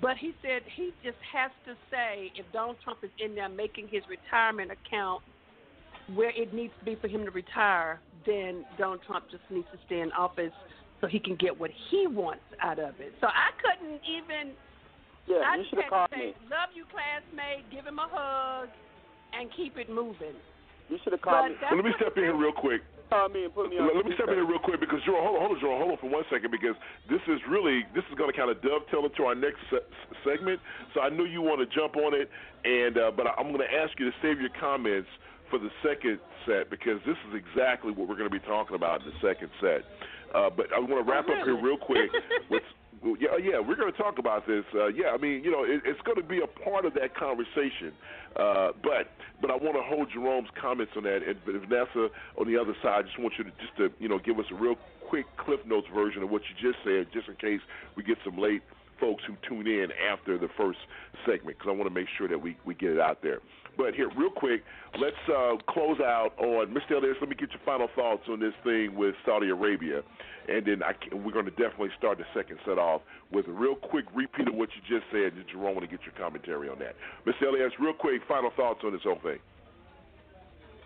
But 0.00 0.16
he 0.18 0.32
said 0.42 0.62
he 0.76 0.92
just 1.04 1.18
has 1.32 1.50
to 1.64 1.74
say 1.90 2.32
if 2.34 2.50
Donald 2.52 2.76
Trump 2.82 3.00
is 3.02 3.10
in 3.18 3.34
there 3.34 3.48
making 3.48 3.88
his 3.90 4.02
retirement 4.08 4.70
account 4.70 5.22
where 6.14 6.30
it 6.30 6.52
needs 6.52 6.72
to 6.80 6.84
be 6.84 6.96
for 6.96 7.08
him 7.08 7.24
to 7.24 7.30
retire, 7.30 8.00
then 8.26 8.64
Donald 8.78 9.00
Trump 9.06 9.26
just 9.30 9.42
needs 9.50 9.66
to 9.72 9.78
stay 9.86 10.00
in 10.00 10.12
office 10.12 10.52
so 11.00 11.06
he 11.06 11.18
can 11.18 11.36
get 11.36 11.58
what 11.58 11.70
he 11.90 12.06
wants 12.06 12.46
out 12.62 12.78
of 12.78 13.00
it. 13.00 13.12
So 13.20 13.26
I 13.26 13.50
couldn't 13.60 14.00
even. 14.06 14.54
Yeah, 15.26 15.42
I 15.46 15.56
you 15.58 15.64
should 15.70 15.78
have 15.82 15.90
called 15.90 16.10
say, 16.10 16.34
me. 16.34 16.48
Love 16.50 16.74
you, 16.74 16.82
classmate. 16.90 17.66
Give 17.70 17.86
him 17.86 17.98
a 17.98 18.08
hug, 18.10 18.68
and 19.34 19.50
keep 19.54 19.78
it 19.78 19.90
moving. 19.90 20.34
You 20.88 20.98
should 21.02 21.12
have 21.12 21.22
called 21.22 21.50
me. 21.50 21.56
Let 21.62 21.84
me 21.84 21.92
step 21.96 22.16
in 22.16 22.24
here 22.26 22.36
real 22.36 22.54
quick. 22.54 22.82
Call 23.10 23.28
me 23.28 23.44
and 23.44 23.54
put 23.54 23.70
me 23.70 23.78
on. 23.78 23.86
Let, 23.86 24.02
let 24.02 24.06
me 24.06 24.14
step 24.16 24.28
in 24.28 24.40
here 24.40 24.48
real 24.48 24.62
quick 24.62 24.80
because 24.80 24.98
Joel, 25.04 25.20
hold 25.22 25.36
on, 25.36 25.42
hold 25.46 25.52
on, 25.54 25.60
Joel, 25.60 25.78
hold 25.78 25.92
on 25.94 26.00
for 26.02 26.10
one 26.10 26.24
second 26.26 26.50
because 26.50 26.74
this 27.06 27.22
is 27.28 27.38
really 27.46 27.86
this 27.94 28.02
is 28.10 28.14
going 28.18 28.30
to 28.30 28.36
kind 28.36 28.50
of 28.50 28.58
dovetail 28.62 29.06
into 29.06 29.22
our 29.22 29.36
next 29.36 29.62
se- 29.70 29.86
segment. 30.26 30.58
So 30.94 31.02
I 31.02 31.10
know 31.10 31.22
you 31.22 31.42
want 31.42 31.62
to 31.62 31.68
jump 31.70 31.94
on 31.98 32.18
it, 32.18 32.26
and 32.66 32.98
uh, 32.98 33.10
but 33.14 33.30
I'm 33.38 33.54
going 33.54 33.62
to 33.62 33.72
ask 33.72 33.94
you 33.98 34.10
to 34.10 34.16
save 34.22 34.42
your 34.42 34.54
comments 34.58 35.10
for 35.52 35.60
the 35.60 35.68
second 35.84 36.18
set 36.48 36.70
because 36.72 36.96
this 37.04 37.16
is 37.28 37.36
exactly 37.36 37.92
what 37.92 38.08
we're 38.08 38.16
going 38.16 38.30
to 38.30 38.32
be 38.32 38.44
talking 38.48 38.74
about 38.74 39.04
in 39.04 39.12
the 39.12 39.18
second 39.20 39.50
set. 39.60 39.84
Uh, 40.34 40.48
but 40.48 40.72
I 40.72 40.80
want 40.80 41.04
to 41.04 41.04
wrap 41.04 41.26
Oh, 41.28 41.36
up 41.36 41.44
here 41.44 41.60
real 41.60 41.76
quick. 41.76 42.08
with, 42.50 42.64
yeah, 43.20 43.36
yeah, 43.36 43.60
we're 43.60 43.76
going 43.76 43.92
to 43.92 43.98
talk 43.98 44.18
about 44.18 44.46
this. 44.46 44.64
Uh, 44.72 44.88
yeah, 44.88 45.12
I 45.12 45.18
mean, 45.18 45.44
you 45.44 45.50
know, 45.52 45.64
it, 45.64 45.82
it's 45.84 46.00
going 46.08 46.16
to 46.16 46.24
be 46.24 46.40
a 46.40 46.46
part 46.64 46.86
of 46.86 46.94
that 46.94 47.14
conversation. 47.14 47.92
Uh, 48.34 48.72
but 48.82 49.12
but 49.42 49.50
I 49.50 49.56
want 49.60 49.76
to 49.76 49.84
hold 49.84 50.08
Jerome's 50.10 50.48
comments 50.58 50.92
on 50.96 51.02
that. 51.04 51.20
And 51.26 51.36
but 51.44 51.52
Vanessa, 51.68 52.08
on 52.40 52.48
the 52.50 52.56
other 52.56 52.72
side, 52.82 53.00
I 53.00 53.02
just 53.02 53.18
want 53.20 53.34
you 53.36 53.44
to 53.44 53.50
just 53.60 53.76
to 53.76 53.90
you 54.00 54.08
know 54.08 54.18
give 54.18 54.38
us 54.38 54.46
a 54.50 54.54
real 54.54 54.76
quick 55.06 55.26
Cliff 55.36 55.60
Notes 55.66 55.86
version 55.94 56.22
of 56.22 56.30
what 56.30 56.42
you 56.48 56.56
just 56.56 56.80
said, 56.82 57.12
just 57.12 57.28
in 57.28 57.36
case 57.36 57.60
we 57.94 58.02
get 58.02 58.16
some 58.24 58.38
late 58.38 58.62
folks 58.98 59.22
who 59.26 59.36
tune 59.46 59.66
in 59.66 59.88
after 60.10 60.38
the 60.38 60.48
first 60.56 60.78
segment, 61.26 61.58
because 61.58 61.68
I 61.68 61.76
want 61.76 61.92
to 61.92 61.94
make 61.94 62.08
sure 62.16 62.28
that 62.28 62.40
we 62.40 62.56
we 62.64 62.72
get 62.74 62.90
it 62.90 63.00
out 63.00 63.20
there. 63.20 63.40
But 63.76 63.94
here, 63.94 64.10
real 64.16 64.30
quick, 64.30 64.62
let's 65.00 65.16
uh, 65.28 65.56
close 65.68 65.98
out 66.00 66.32
on 66.38 66.74
Mr. 66.74 66.98
Elias. 66.98 67.16
Let 67.20 67.30
me 67.30 67.36
get 67.36 67.50
your 67.50 67.62
final 67.64 67.88
thoughts 67.96 68.22
on 68.28 68.40
this 68.40 68.52
thing 68.64 68.94
with 68.94 69.14
Saudi 69.24 69.48
Arabia, 69.48 70.02
and 70.48 70.66
then 70.66 70.82
I 70.82 70.92
can, 70.92 71.24
we're 71.24 71.32
going 71.32 71.46
to 71.46 71.56
definitely 71.56 71.90
start 71.96 72.18
the 72.18 72.24
second 72.34 72.58
set 72.66 72.78
off 72.78 73.00
with 73.32 73.48
a 73.48 73.52
real 73.52 73.74
quick 73.74 74.04
repeat 74.14 74.48
of 74.48 74.54
what 74.54 74.68
you 74.76 74.82
just 74.84 75.08
said. 75.10 75.32
And 75.32 75.44
Jerome, 75.50 75.74
want 75.74 75.88
to 75.88 75.90
get 75.90 76.04
your 76.04 76.14
commentary 76.20 76.68
on 76.68 76.78
that. 76.80 76.96
Mr. 77.24 77.48
Elias, 77.48 77.72
real 77.80 77.94
quick, 77.94 78.20
final 78.28 78.50
thoughts 78.56 78.80
on 78.84 78.92
this 78.92 79.02
whole 79.04 79.20
thing. 79.22 79.38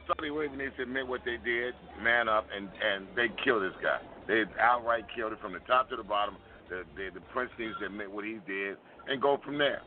Saudi 0.07 0.29
Arabia 0.29 0.57
needs 0.57 0.77
to 0.77 0.83
admit 0.83 1.07
what 1.07 1.23
they 1.25 1.37
did, 1.43 1.75
man 2.03 2.29
up, 2.29 2.47
and 2.55 2.69
and 2.79 3.07
they 3.17 3.27
killed 3.43 3.63
this 3.63 3.75
guy. 3.83 3.99
They 4.29 4.45
outright 4.61 5.05
killed 5.15 5.33
it 5.33 5.41
from 5.41 5.53
the 5.53 5.59
top 5.67 5.91
to 5.91 5.97
the 5.97 6.07
bottom. 6.07 6.37
The 6.71 6.85
the, 6.95 7.11
the 7.15 7.21
prince 7.33 7.51
needs 7.59 7.75
to 7.81 7.87
admit 7.87 8.11
what 8.11 8.25
he 8.25 8.39
did 8.47 8.77
and 9.09 9.21
go 9.21 9.39
from 9.45 9.59
there. 9.59 9.83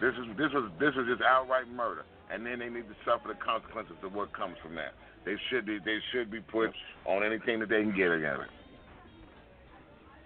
This 0.00 0.14
is 0.18 0.26
this 0.36 0.50
was 0.52 0.70
this 0.80 0.90
was 0.96 1.06
just 1.06 1.22
outright 1.22 1.68
murder, 1.68 2.02
and 2.34 2.44
then 2.44 2.58
they 2.58 2.68
need 2.68 2.88
to 2.88 2.96
suffer 3.06 3.28
the 3.28 3.38
consequences 3.38 3.94
of 4.02 4.12
what 4.12 4.32
comes 4.34 4.56
from 4.60 4.74
that. 4.74 4.94
They 5.24 5.36
should 5.48 5.64
be 5.64 5.78
they 5.78 5.98
should 6.12 6.30
be 6.30 6.40
put 6.40 6.70
on 7.06 7.22
anything 7.22 7.60
that 7.60 7.68
they 7.68 7.82
can 7.82 7.94
get 7.94 8.10
against 8.10 8.42
it. 8.42 8.50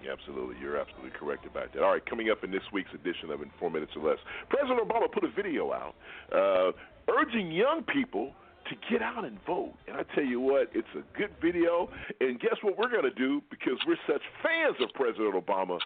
Yeah, 0.03 0.12
absolutely. 0.12 0.57
You're 0.61 0.79
absolutely 0.79 1.11
correct 1.11 1.44
about 1.44 1.75
that. 1.75 1.83
All 1.83 1.92
right, 1.92 2.05
coming 2.07 2.31
up 2.31 2.44
in 2.44 2.51
this 2.51 2.62
week's 2.73 2.94
edition 2.94 3.31
of 3.31 3.42
In 3.42 3.51
Four 3.59 3.71
Minutes 3.71 3.92
or 3.97 4.09
Less, 4.09 4.18
President 4.49 4.81
Obama 4.81 5.11
put 5.12 5.25
a 5.25 5.31
video 5.31 5.73
out 5.73 5.94
uh, 6.33 6.73
urging 7.12 7.51
young 7.51 7.83
people 7.83 8.33
to 8.71 8.77
get 8.90 9.03
out 9.03 9.25
and 9.25 9.38
vote. 9.44 9.75
And 9.87 9.97
I 9.97 10.05
tell 10.14 10.25
you 10.25 10.40
what, 10.40 10.71
it's 10.73 10.88
a 10.94 11.03
good 11.18 11.31
video. 11.42 11.90
And 12.21 12.38
guess 12.38 12.57
what 12.62 12.79
we're 12.79 12.90
going 12.90 13.05
to 13.05 13.14
do? 13.14 13.42
Because 13.51 13.79
we're 13.87 13.99
such 14.07 14.23
fans 14.42 14.77
of 14.81 14.90
President 14.94 15.35
Obama, 15.35 15.79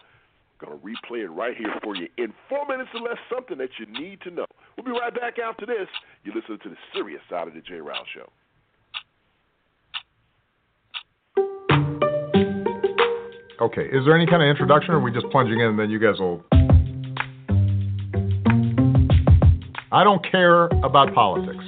going 0.63 0.79
to 0.79 0.85
replay 0.85 1.23
it 1.23 1.29
right 1.29 1.55
here 1.57 1.73
for 1.83 1.95
you 1.95 2.07
in 2.17 2.33
four 2.49 2.65
minutes 2.67 2.89
or 2.93 3.01
less, 3.01 3.17
something 3.33 3.57
that 3.57 3.69
you 3.79 3.85
need 3.85 4.21
to 4.21 4.31
know. 4.31 4.45
We'll 4.77 4.85
be 4.85 4.99
right 4.99 5.13
back 5.13 5.39
after 5.39 5.65
this. 5.65 5.87
You 6.23 6.31
listen 6.33 6.57
to 6.63 6.69
the 6.69 6.77
serious 6.93 7.21
side 7.29 7.49
of 7.49 7.53
the 7.53 7.59
J. 7.59 7.75
Rouse 7.75 8.05
Show. 8.13 8.31
Okay, 13.61 13.83
is 13.83 14.05
there 14.05 14.15
any 14.15 14.25
kind 14.25 14.41
of 14.41 14.47
introduction, 14.47 14.93
or 14.93 14.97
are 14.97 15.01
we 15.01 15.11
just 15.11 15.25
plunging 15.31 15.59
in 15.59 15.67
and 15.67 15.79
then 15.79 15.89
you 15.89 15.99
guys 15.99 16.19
will. 16.19 16.43
I 19.91 20.03
don't 20.03 20.25
care 20.31 20.65
about 20.83 21.13
politics. 21.13 21.63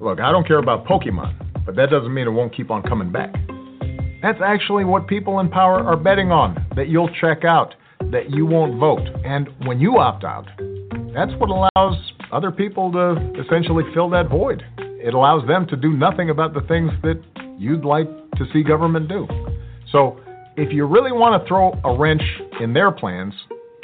Look, 0.00 0.18
I 0.18 0.32
don't 0.32 0.46
care 0.46 0.58
about 0.58 0.86
Pokemon, 0.86 1.64
but 1.66 1.76
that 1.76 1.90
doesn't 1.90 2.12
mean 2.12 2.26
it 2.26 2.30
won't 2.30 2.56
keep 2.56 2.70
on 2.70 2.82
coming 2.82 3.12
back. 3.12 3.34
That's 4.22 4.40
actually 4.42 4.84
what 4.84 5.06
people 5.06 5.40
in 5.40 5.50
power 5.50 5.80
are 5.80 5.96
betting 5.96 6.32
on 6.32 6.66
that 6.74 6.88
you'll 6.88 7.10
check 7.20 7.44
out, 7.44 7.74
that 8.10 8.30
you 8.30 8.46
won't 8.46 8.80
vote. 8.80 9.06
And 9.24 9.48
when 9.66 9.78
you 9.78 9.98
opt 9.98 10.24
out, 10.24 10.46
that's 11.14 11.32
what 11.38 11.50
allows 11.50 11.96
other 12.32 12.50
people 12.50 12.92
to 12.92 13.32
essentially 13.40 13.84
fill 13.94 14.08
that 14.10 14.28
void. 14.28 14.62
It 14.78 15.14
allows 15.14 15.46
them 15.46 15.66
to 15.68 15.76
do 15.76 15.92
nothing 15.92 16.30
about 16.30 16.54
the 16.54 16.60
things 16.62 16.90
that 17.02 17.20
you'd 17.58 17.84
like 17.84 18.08
to 18.36 18.44
see 18.52 18.62
government 18.62 19.08
do. 19.08 19.26
So, 19.90 20.20
if 20.56 20.72
you 20.72 20.86
really 20.86 21.12
want 21.12 21.40
to 21.40 21.48
throw 21.48 21.72
a 21.84 21.96
wrench 21.96 22.22
in 22.60 22.72
their 22.72 22.90
plans, 22.90 23.32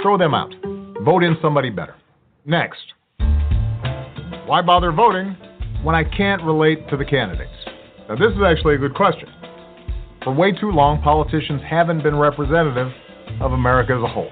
throw 0.03 0.19
them 0.19 0.35
out. 0.35 0.53
Vote 1.05 1.23
in 1.23 1.37
somebody 1.41 1.71
better. 1.71 1.95
Next. 2.45 2.93
Why 4.47 4.63
bother 4.63 4.93
voting 4.93 5.37
when 5.83 5.95
I 5.95 6.05
can't 6.05 6.43
relate 6.43 6.89
to 6.91 6.97
the 6.97 7.05
candidates? 7.05 7.51
Now, 8.09 8.17
this 8.17 8.33
is 8.33 8.43
actually 8.45 8.75
a 8.75 8.79
good 8.79 8.95
question. 8.95 9.29
For 10.23 10.33
way 10.33 10.53
too 10.53 10.71
long, 10.71 11.01
politicians 11.03 11.63
haven't 11.69 12.03
been 12.03 12.17
representative 12.17 12.93
of 13.41 13.53
America 13.53 13.95
as 13.95 14.03
a 14.03 14.09
whole. 14.09 14.31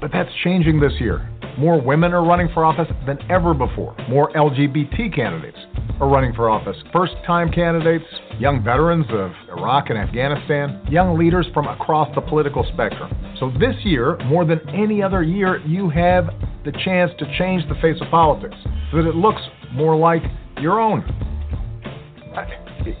But 0.00 0.12
that's 0.12 0.30
changing 0.44 0.80
this 0.80 0.92
year. 0.98 1.28
More 1.58 1.80
women 1.80 2.12
are 2.12 2.24
running 2.24 2.48
for 2.54 2.64
office 2.64 2.86
than 3.04 3.18
ever 3.28 3.52
before. 3.52 3.96
More 4.08 4.30
LGBT 4.32 5.12
candidates 5.12 5.58
are 6.00 6.08
running 6.08 6.32
for 6.32 6.48
office. 6.48 6.76
First 6.92 7.14
time 7.26 7.50
candidates, 7.50 8.04
young 8.38 8.62
veterans 8.62 9.06
of 9.10 9.32
Iraq 9.48 9.90
and 9.90 9.98
Afghanistan, 9.98 10.80
young 10.88 11.18
leaders 11.18 11.48
from 11.52 11.66
across 11.66 12.14
the 12.14 12.20
political 12.20 12.64
spectrum. 12.72 13.10
So 13.40 13.50
this 13.58 13.74
year, 13.82 14.16
more 14.26 14.44
than 14.44 14.60
any 14.68 15.02
other 15.02 15.24
year, 15.24 15.58
you 15.66 15.90
have 15.90 16.26
the 16.64 16.70
chance 16.84 17.10
to 17.18 17.38
change 17.38 17.68
the 17.68 17.74
face 17.82 18.00
of 18.00 18.08
politics 18.08 18.54
so 18.92 18.98
that 18.98 19.08
it 19.08 19.16
looks 19.16 19.42
more 19.72 19.96
like 19.96 20.22
your 20.60 20.78
own. 20.78 21.02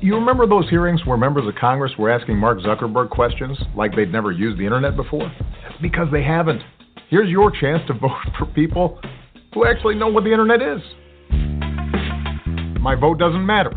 You 0.00 0.16
remember 0.16 0.48
those 0.48 0.68
hearings 0.68 1.06
where 1.06 1.16
members 1.16 1.46
of 1.46 1.54
Congress 1.54 1.92
were 1.96 2.10
asking 2.10 2.36
Mark 2.36 2.58
Zuckerberg 2.58 3.10
questions 3.10 3.56
like 3.76 3.94
they'd 3.94 4.10
never 4.10 4.32
used 4.32 4.58
the 4.58 4.64
internet 4.64 4.96
before? 4.96 5.30
Because 5.80 6.08
they 6.10 6.24
haven't. 6.24 6.60
Here's 7.08 7.30
your 7.30 7.50
chance 7.50 7.82
to 7.86 7.94
vote 7.98 8.10
for 8.38 8.46
people 8.46 9.00
who 9.54 9.66
actually 9.66 9.94
know 9.94 10.08
what 10.08 10.24
the 10.24 10.30
internet 10.30 10.60
is. 10.60 10.82
My 12.80 12.94
vote 12.94 13.18
doesn't 13.18 13.44
matter. 13.44 13.72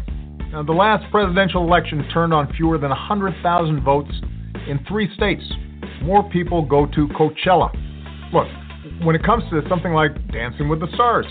Now, 0.51 0.63
the 0.63 0.73
last 0.73 1.09
presidential 1.11 1.63
election 1.63 2.05
turned 2.13 2.33
on 2.33 2.53
fewer 2.53 2.77
than 2.77 2.89
100,000 2.89 3.83
votes 3.83 4.11
in 4.67 4.83
three 4.85 5.13
states. 5.15 5.43
More 6.03 6.29
people 6.29 6.65
go 6.65 6.85
to 6.87 7.07
Coachella. 7.09 7.71
Look, 8.33 8.47
when 9.05 9.15
it 9.15 9.23
comes 9.23 9.43
to 9.49 9.61
something 9.69 9.93
like 9.93 10.11
Dancing 10.31 10.67
with 10.67 10.81
the 10.81 10.87
Stars, 10.93 11.25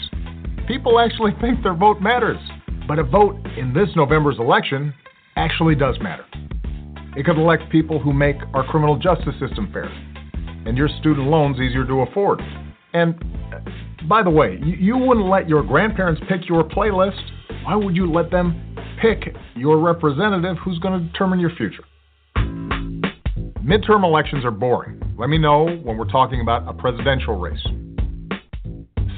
people 0.67 0.99
actually 0.99 1.33
think 1.41 1.63
their 1.63 1.75
vote 1.75 2.01
matters. 2.01 2.39
But 2.89 2.99
a 2.99 3.05
vote 3.05 3.37
in 3.59 3.75
this 3.75 3.91
November's 3.95 4.39
election 4.39 4.95
actually 5.37 5.75
does 5.75 5.99
matter. 6.01 6.25
It 7.15 7.27
could 7.27 7.37
elect 7.37 7.71
people 7.71 7.99
who 7.99 8.15
make 8.15 8.37
our 8.55 8.67
criminal 8.67 8.97
justice 8.97 9.35
system 9.39 9.71
fair 9.71 9.91
and 10.67 10.77
your 10.77 10.89
student 11.01 11.29
loans 11.29 11.59
easier 11.59 11.87
to 11.87 12.01
afford. 12.03 12.41
And 12.93 13.15
by 14.09 14.23
the 14.23 14.31
way, 14.31 14.59
you 14.63 14.97
wouldn't 14.97 15.27
let 15.27 15.49
your 15.49 15.63
grandparents 15.63 16.21
pick 16.29 16.49
your 16.49 16.65
playlist. 16.65 17.21
Why 17.65 17.77
would 17.77 17.95
you 17.95 18.11
let 18.11 18.31
them 18.31 18.77
pick 19.01 19.35
your 19.55 19.79
representative 19.79 20.57
who's 20.65 20.79
going 20.79 21.01
to 21.01 21.07
determine 21.07 21.41
your 21.41 21.55
future? 21.57 21.85
Midterm 23.65 24.05
elections 24.05 24.45
are 24.45 24.51
boring. 24.51 25.01
Let 25.19 25.29
me 25.29 25.39
know 25.39 25.67
when 25.67 25.97
we're 25.99 26.11
talking 26.11 26.41
about 26.41 26.67
a 26.67 26.73
presidential 26.73 27.39
race. 27.39 27.65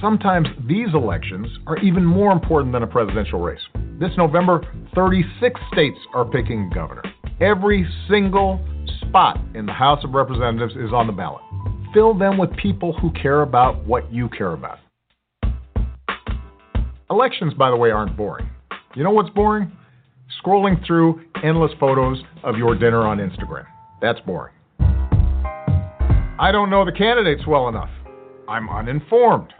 Sometimes 0.00 0.48
these 0.68 0.88
elections 0.94 1.46
are 1.68 1.78
even 1.78 2.05
more 2.05 2.33
important 2.33 2.72
than 2.72 2.83
a 2.83 2.88
presidential 2.88 3.40
race. 3.40 3.61
This 4.00 4.11
November, 4.18 4.66
36 4.96 5.61
states 5.72 5.98
are 6.12 6.24
picking 6.24 6.70
governor. 6.74 7.02
Every 7.40 7.88
single 8.08 8.60
spot 9.00 9.38
in 9.54 9.66
the 9.66 9.72
House 9.72 10.04
of 10.04 10.12
Representatives 10.12 10.74
is 10.74 10.92
on 10.92 11.06
the 11.06 11.12
ballot. 11.12 11.42
Fill 11.92 12.16
them 12.16 12.38
with 12.38 12.54
people 12.56 12.92
who 12.92 13.10
care 13.12 13.42
about 13.42 13.84
what 13.86 14.12
you 14.12 14.28
care 14.28 14.52
about. 14.52 14.78
Elections, 17.10 17.52
by 17.54 17.70
the 17.70 17.76
way, 17.76 17.90
aren't 17.90 18.16
boring. 18.16 18.48
You 18.94 19.04
know 19.04 19.10
what's 19.10 19.30
boring? 19.30 19.72
Scrolling 20.42 20.84
through 20.86 21.20
endless 21.42 21.72
photos 21.78 22.18
of 22.42 22.56
your 22.56 22.74
dinner 22.74 23.06
on 23.06 23.18
Instagram. 23.18 23.66
That's 24.00 24.20
boring. 24.20 24.54
I 24.80 26.50
don't 26.50 26.70
know 26.70 26.84
the 26.84 26.92
candidates 26.92 27.46
well 27.46 27.68
enough. 27.68 27.90
I'm 28.48 28.68
uninformed. 28.68 29.52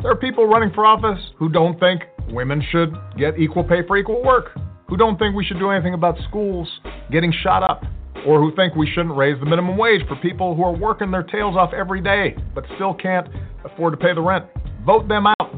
There 0.00 0.10
are 0.10 0.16
people 0.16 0.46
running 0.46 0.72
for 0.72 0.86
office 0.86 1.20
who 1.36 1.48
don't 1.48 1.78
think 1.80 2.02
women 2.30 2.62
should 2.70 2.94
get 3.18 3.38
equal 3.38 3.64
pay 3.64 3.84
for 3.86 3.96
equal 3.96 4.22
work, 4.22 4.56
who 4.88 4.96
don't 4.96 5.18
think 5.18 5.34
we 5.34 5.44
should 5.44 5.58
do 5.58 5.70
anything 5.70 5.94
about 5.94 6.16
schools 6.28 6.68
getting 7.10 7.32
shot 7.42 7.62
up, 7.62 7.84
or 8.26 8.40
who 8.40 8.54
think 8.56 8.74
we 8.74 8.86
shouldn't 8.86 9.16
raise 9.16 9.38
the 9.38 9.46
minimum 9.46 9.76
wage 9.76 10.00
for 10.08 10.16
people 10.16 10.54
who 10.54 10.64
are 10.64 10.76
working 10.76 11.10
their 11.10 11.22
tails 11.22 11.56
off 11.56 11.72
every 11.72 12.00
day 12.00 12.36
but 12.54 12.64
still 12.74 12.94
can't 12.94 13.28
afford 13.64 13.92
to 13.92 13.96
pay 13.96 14.14
the 14.14 14.20
rent. 14.20 14.44
Vote 14.84 15.06
them 15.08 15.26
out. 15.26 15.54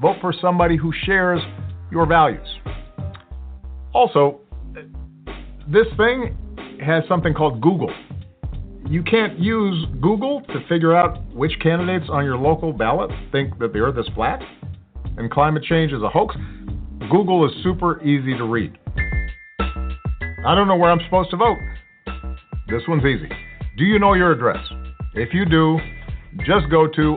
Vote 0.00 0.16
for 0.20 0.32
somebody 0.40 0.76
who 0.76 0.92
shares 1.04 1.40
your 1.90 2.06
values. 2.06 2.46
Also, 3.92 4.40
this 5.68 5.86
thing 5.96 6.36
has 6.84 7.04
something 7.08 7.34
called 7.34 7.60
Google. 7.60 7.92
You 8.88 9.02
can't 9.02 9.38
use 9.38 9.86
Google 10.00 10.40
to 10.48 10.66
figure 10.68 10.96
out 10.96 11.22
which 11.32 11.52
candidates 11.62 12.06
on 12.08 12.24
your 12.24 12.36
local 12.36 12.72
ballot 12.72 13.10
think 13.30 13.58
that 13.60 13.72
the 13.72 13.78
earth 13.78 13.98
is 13.98 14.08
flat 14.14 14.42
and 15.16 15.30
climate 15.30 15.62
change 15.62 15.92
is 15.92 16.02
a 16.02 16.08
hoax. 16.08 16.34
Google 17.10 17.46
is 17.46 17.52
super 17.62 18.02
easy 18.02 18.36
to 18.36 18.44
read. 18.44 18.78
I 20.44 20.54
don't 20.54 20.66
know 20.68 20.76
where 20.76 20.90
I'm 20.90 21.00
supposed 21.04 21.30
to 21.30 21.36
vote. 21.36 21.58
This 22.68 22.82
one's 22.88 23.04
easy. 23.04 23.28
Do 23.76 23.84
you 23.84 23.98
know 23.98 24.14
your 24.14 24.32
address? 24.32 24.64
If 25.14 25.34
you 25.34 25.44
do, 25.44 25.78
just 26.46 26.70
go 26.70 26.88
to 26.88 27.16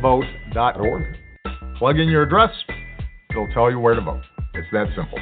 vote.org, 0.00 1.02
plug 1.78 1.98
in 1.98 2.08
your 2.08 2.22
address, 2.22 2.50
it'll 3.30 3.48
tell 3.54 3.70
you 3.70 3.80
where 3.80 3.94
to 3.94 4.00
vote. 4.00 4.22
It's 4.54 4.68
that 4.72 4.86
simple. 4.94 5.18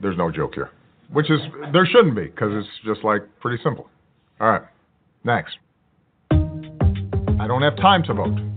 There's 0.00 0.18
no 0.18 0.30
joke 0.30 0.54
here. 0.54 0.70
which 1.10 1.30
is 1.30 1.40
there 1.72 1.86
shouldn't 1.86 2.16
be 2.16 2.24
because 2.24 2.50
it's 2.52 2.68
just 2.84 3.04
like 3.04 3.22
pretty 3.40 3.62
simple. 3.62 3.88
All 4.40 4.48
right, 4.48 4.62
next. 5.22 5.56
I 6.30 7.46
don't 7.46 7.62
have 7.62 7.76
time 7.76 8.02
to 8.04 8.14
vote. 8.14 8.53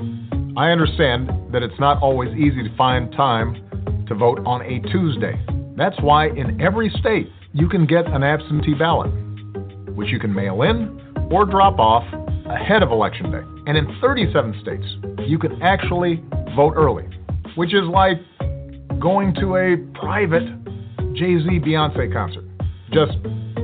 I 0.57 0.71
understand 0.71 1.29
that 1.53 1.61
it's 1.61 1.79
not 1.79 2.01
always 2.01 2.35
easy 2.35 2.63
to 2.63 2.75
find 2.75 3.11
time 3.11 4.05
to 4.07 4.15
vote 4.15 4.39
on 4.43 4.63
a 4.63 4.79
Tuesday. 4.89 5.39
That's 5.77 5.95
why 6.01 6.29
in 6.29 6.59
every 6.59 6.89
state 6.99 7.29
you 7.53 7.69
can 7.69 7.85
get 7.85 8.07
an 8.07 8.23
absentee 8.23 8.73
ballot, 8.73 9.11
which 9.93 10.09
you 10.09 10.17
can 10.19 10.33
mail 10.33 10.63
in 10.63 10.99
or 11.29 11.45
drop 11.45 11.77
off 11.77 12.11
ahead 12.47 12.81
of 12.81 12.89
Election 12.89 13.31
Day. 13.31 13.43
And 13.67 13.77
in 13.77 13.99
37 14.01 14.59
states, 14.63 14.85
you 15.29 15.37
can 15.37 15.61
actually 15.61 16.23
vote 16.55 16.73
early, 16.75 17.05
which 17.53 17.75
is 17.75 17.83
like 17.83 18.17
going 18.99 19.35
to 19.35 19.57
a 19.57 19.77
private 19.99 20.47
Jay 21.13 21.37
Z 21.37 21.59
Beyonce 21.59 22.11
concert, 22.11 22.45
just 22.91 23.13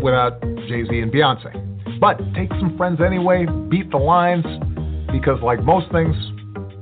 without 0.04 0.40
Jay 0.68 0.86
Z 0.88 1.00
and 1.00 1.12
Beyonce. 1.12 2.00
But 2.00 2.20
take 2.36 2.50
some 2.60 2.78
friends 2.78 3.02
anyway, 3.04 3.48
beat 3.68 3.90
the 3.90 3.98
lines, 3.98 4.46
because 5.12 5.42
like 5.42 5.64
most 5.64 5.92
things, 5.92 6.16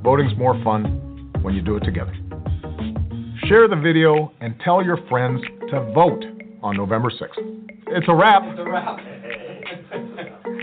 voting's 0.03 0.35
more 0.37 0.61
fun 0.63 1.31
when 1.41 1.53
you 1.53 1.61
do 1.61 1.75
it 1.75 1.81
together. 1.81 2.13
Share 3.47 3.67
the 3.67 3.75
video 3.75 4.31
and 4.41 4.59
tell 4.63 4.83
your 4.83 4.97
friends 5.07 5.41
to 5.69 5.91
vote 5.93 6.23
on 6.63 6.77
November 6.77 7.09
6th. 7.09 7.37
It's 7.87 8.07
a 8.07 8.15
wrap. 8.15 8.43
It's 8.45 8.59
a 8.59 8.63
wrap. 8.63 8.99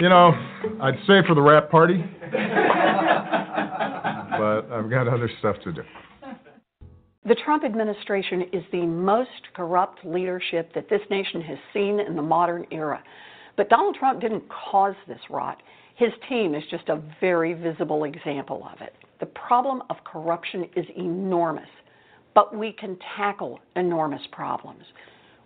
You 0.00 0.08
know, 0.08 0.32
I'd 0.80 0.98
say 1.06 1.22
for 1.26 1.34
the 1.34 1.42
wrap 1.42 1.70
party, 1.70 2.04
but 2.22 2.38
I've 4.72 4.88
got 4.88 5.08
other 5.08 5.28
stuff 5.40 5.56
to 5.64 5.72
do. 5.72 5.82
The 7.28 7.34
Trump 7.44 7.64
administration 7.64 8.42
is 8.52 8.62
the 8.72 8.86
most 8.86 9.28
corrupt 9.54 9.98
leadership 10.04 10.72
that 10.74 10.88
this 10.88 11.02
nation 11.10 11.42
has 11.42 11.58
seen 11.74 12.00
in 12.00 12.16
the 12.16 12.22
modern 12.22 12.64
era. 12.70 13.02
But 13.56 13.68
Donald 13.68 13.96
Trump 13.98 14.20
didn't 14.20 14.44
cause 14.48 14.94
this 15.06 15.20
rot. 15.28 15.60
His 15.96 16.12
team 16.28 16.54
is 16.54 16.62
just 16.70 16.88
a 16.88 17.02
very 17.20 17.54
visible 17.54 18.04
example 18.04 18.66
of 18.72 18.80
it. 18.80 18.94
The 19.20 19.26
problem 19.26 19.82
of 19.90 19.96
corruption 20.04 20.68
is 20.76 20.86
enormous, 20.96 21.68
but 22.34 22.54
we 22.54 22.72
can 22.72 22.96
tackle 23.16 23.58
enormous 23.76 24.22
problems. 24.32 24.84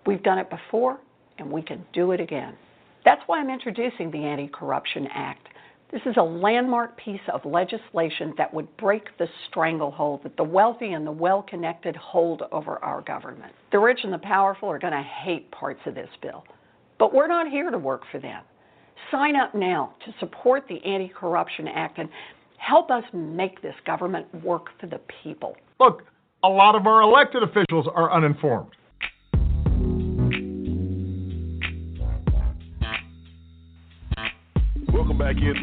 We've 0.07 0.23
done 0.23 0.39
it 0.39 0.51
before, 0.51 0.99
and 1.39 1.51
we 1.51 1.63
can 1.63 1.85
do 1.93 2.13
it 2.13 2.21
again. 2.21 2.55
That's 3.05 3.23
why 3.27 3.41
I'm 3.41 3.51
introducing 3.51 4.11
the 4.11 4.25
Anti 4.25 4.49
Corruption 4.49 5.09
Act. 5.13 5.49
This 5.91 6.03
is 6.07 6.17
a 6.17 6.23
landmark 6.23 6.97
piece 6.97 7.21
of 7.33 7.45
legislation 7.45 8.33
that 8.39 8.53
would 8.53 8.75
break 8.79 9.17
the 9.19 9.29
stranglehold 9.49 10.23
that 10.23 10.37
the 10.37 10.45
wealthy 10.45 10.93
and 10.93 11.07
the 11.07 11.13
well 11.13 11.43
connected 11.43 11.95
hold 11.97 12.43
over 12.51 12.83
our 12.83 13.03
government. 13.03 13.53
The 13.73 13.79
rich 13.79 14.01
and 14.03 14.13
the 14.13 14.19
powerful 14.19 14.71
are 14.71 14.79
going 14.79 14.95
to 14.95 15.03
hate 15.03 15.51
parts 15.51 15.81
of 15.85 15.95
this 15.95 16.09
bill, 16.23 16.45
but 16.99 17.13
we're 17.13 17.27
not 17.27 17.49
here 17.49 17.71
to 17.71 17.79
work 17.79 18.03
for 18.11 18.21
them. 18.21 18.43
Sign 19.11 19.37
up 19.37 19.55
now 19.55 19.95
to 20.07 20.15
support 20.19 20.65
the 20.69 20.83
Anti 20.85 21.09
Corruption 21.09 21.69
Act 21.69 21.99
and 21.99 22.09
help 22.63 22.91
us 22.91 23.05
make 23.13 23.61
this 23.61 23.75
government 23.85 24.27
work 24.45 24.67
for 24.81 24.87
the 24.87 25.01
people. 25.23 25.57
Look, 25.81 26.03
a 26.45 26.49
lot 26.49 26.75
of 26.77 26.87
our 26.87 27.03
elected 27.03 27.43
officials 27.43 27.89
are 27.93 28.13
uninformed. 28.13 28.71
Welcome 34.93 35.19
back 35.19 35.37
in 35.37 35.55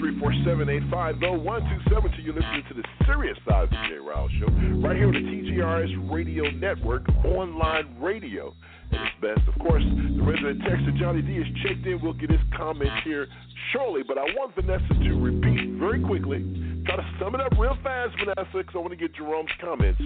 347-850-1272. 0.92 2.24
You're 2.24 2.34
listening 2.34 2.64
to 2.68 2.74
the 2.74 2.84
serious 3.06 3.38
side 3.48 3.64
of 3.64 3.70
the 3.70 3.78
J. 3.88 3.96
Rouse 3.96 4.32
Show 4.40 4.48
right 4.86 4.98
here 4.98 5.08
on 5.08 5.14
the 5.14 5.20
TJRS 5.20 6.12
Radio 6.12 6.50
Network, 6.52 7.08
online 7.24 7.96
radio 8.02 8.54
at 8.92 9.00
its 9.02 9.16
best. 9.22 9.48
Of 9.48 9.58
course, 9.60 9.84
the 9.84 10.22
resident 10.24 10.62
texter 10.64 10.98
Johnny 11.00 11.22
D 11.22 11.38
is 11.38 11.48
checked 11.64 11.86
in. 11.86 12.02
We'll 12.02 12.14
get 12.14 12.30
his 12.32 12.42
comments 12.58 13.04
here 13.06 13.28
shortly, 13.72 14.02
but 14.06 14.18
I 14.18 14.24
want 14.36 14.56
Vanessa 14.56 14.94
to 14.94 15.14
repeat 15.22 15.80
very 15.80 16.02
quickly. 16.04 16.44
To 16.89 17.06
sum 17.19 17.36
it 17.36 17.41
up 17.41 17.54
real 17.60 17.78
fast, 17.84 18.15
Vanessa, 18.17 18.49
because 18.52 18.73
I 18.73 18.80
want 18.80 18.89
to 18.89 18.95
get 18.95 19.13
Jerome's 19.13 19.52
comments 19.62 20.02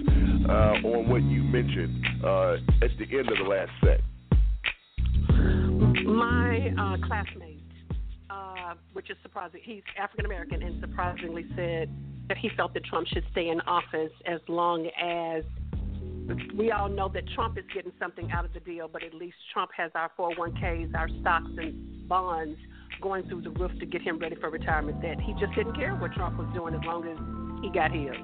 uh, 0.46 0.86
on 0.86 1.08
what 1.08 1.22
you 1.22 1.42
mentioned 1.42 2.04
uh, 2.22 2.56
at 2.82 2.90
the 2.98 3.18
end 3.18 3.30
of 3.30 3.38
the 3.38 3.44
last 3.44 3.70
set. 3.82 4.00
My 6.04 6.74
uh, 6.78 7.06
classmate, 7.06 7.62
uh, 8.28 8.74
which 8.92 9.08
is 9.08 9.16
surprising, 9.22 9.60
he's 9.64 9.82
African 9.98 10.26
American, 10.26 10.62
and 10.62 10.78
surprisingly 10.82 11.46
said 11.56 11.88
that 12.28 12.36
he 12.36 12.50
felt 12.54 12.74
that 12.74 12.84
Trump 12.84 13.08
should 13.08 13.24
stay 13.32 13.48
in 13.48 13.62
office 13.62 14.12
as 14.26 14.40
long 14.46 14.86
as 15.02 15.42
we 16.54 16.70
all 16.70 16.90
know 16.90 17.08
that 17.08 17.26
Trump 17.34 17.56
is 17.56 17.64
getting 17.72 17.92
something 17.98 18.30
out 18.30 18.44
of 18.44 18.52
the 18.52 18.60
deal, 18.60 18.88
but 18.88 19.02
at 19.02 19.14
least 19.14 19.36
Trump 19.54 19.70
has 19.74 19.90
our 19.94 20.10
401ks, 20.18 20.94
our 20.94 21.08
stocks, 21.22 21.50
and 21.56 22.06
bonds 22.08 22.58
going 23.00 23.26
through 23.28 23.42
the 23.42 23.50
roof 23.50 23.72
to 23.80 23.86
get 23.86 24.02
him 24.02 24.18
ready 24.18 24.36
for 24.36 24.50
retirement. 24.50 25.00
That 25.02 25.20
he 25.20 25.32
just 25.34 25.54
didn't 25.54 25.74
care 25.76 25.94
what 25.94 26.12
Trump 26.12 26.38
was 26.38 26.48
doing 26.54 26.74
as 26.74 26.80
long 26.84 27.06
as 27.08 27.18
he 27.62 27.70
got 27.70 27.90
his. 27.92 28.14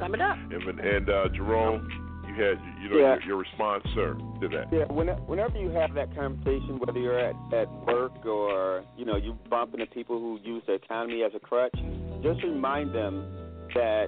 Sum 0.00 0.14
it 0.14 0.20
up. 0.20 0.38
And, 0.50 0.80
and 0.80 1.10
uh, 1.10 1.28
Jerome, 1.34 1.86
you 2.26 2.34
had 2.42 2.58
you 2.82 2.88
know 2.88 2.96
Yeah. 2.96 3.14
your, 3.16 3.22
your 3.22 3.36
response, 3.38 3.84
sir, 3.94 4.14
to 4.40 4.48
that. 4.48 4.72
Yeah, 4.72 4.84
whenever 4.86 5.58
you 5.58 5.70
have 5.70 5.94
that 5.94 6.14
conversation, 6.14 6.78
whether 6.78 6.98
you're 6.98 7.18
at, 7.18 7.34
at 7.52 7.70
work 7.86 8.24
or 8.24 8.84
you 8.96 9.04
know 9.04 9.16
you 9.16 9.36
bump 9.50 9.74
into 9.74 9.86
people 9.86 10.18
who 10.18 10.38
use 10.42 10.62
the 10.66 10.74
economy 10.74 11.22
as 11.22 11.32
a 11.34 11.40
crutch, 11.40 11.74
just 12.22 12.42
remind 12.42 12.94
them 12.94 13.26
that 13.74 14.06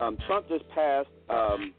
um, 0.00 0.16
Trump 0.26 0.48
just 0.48 0.68
passed 0.70 1.08
um, 1.28 1.72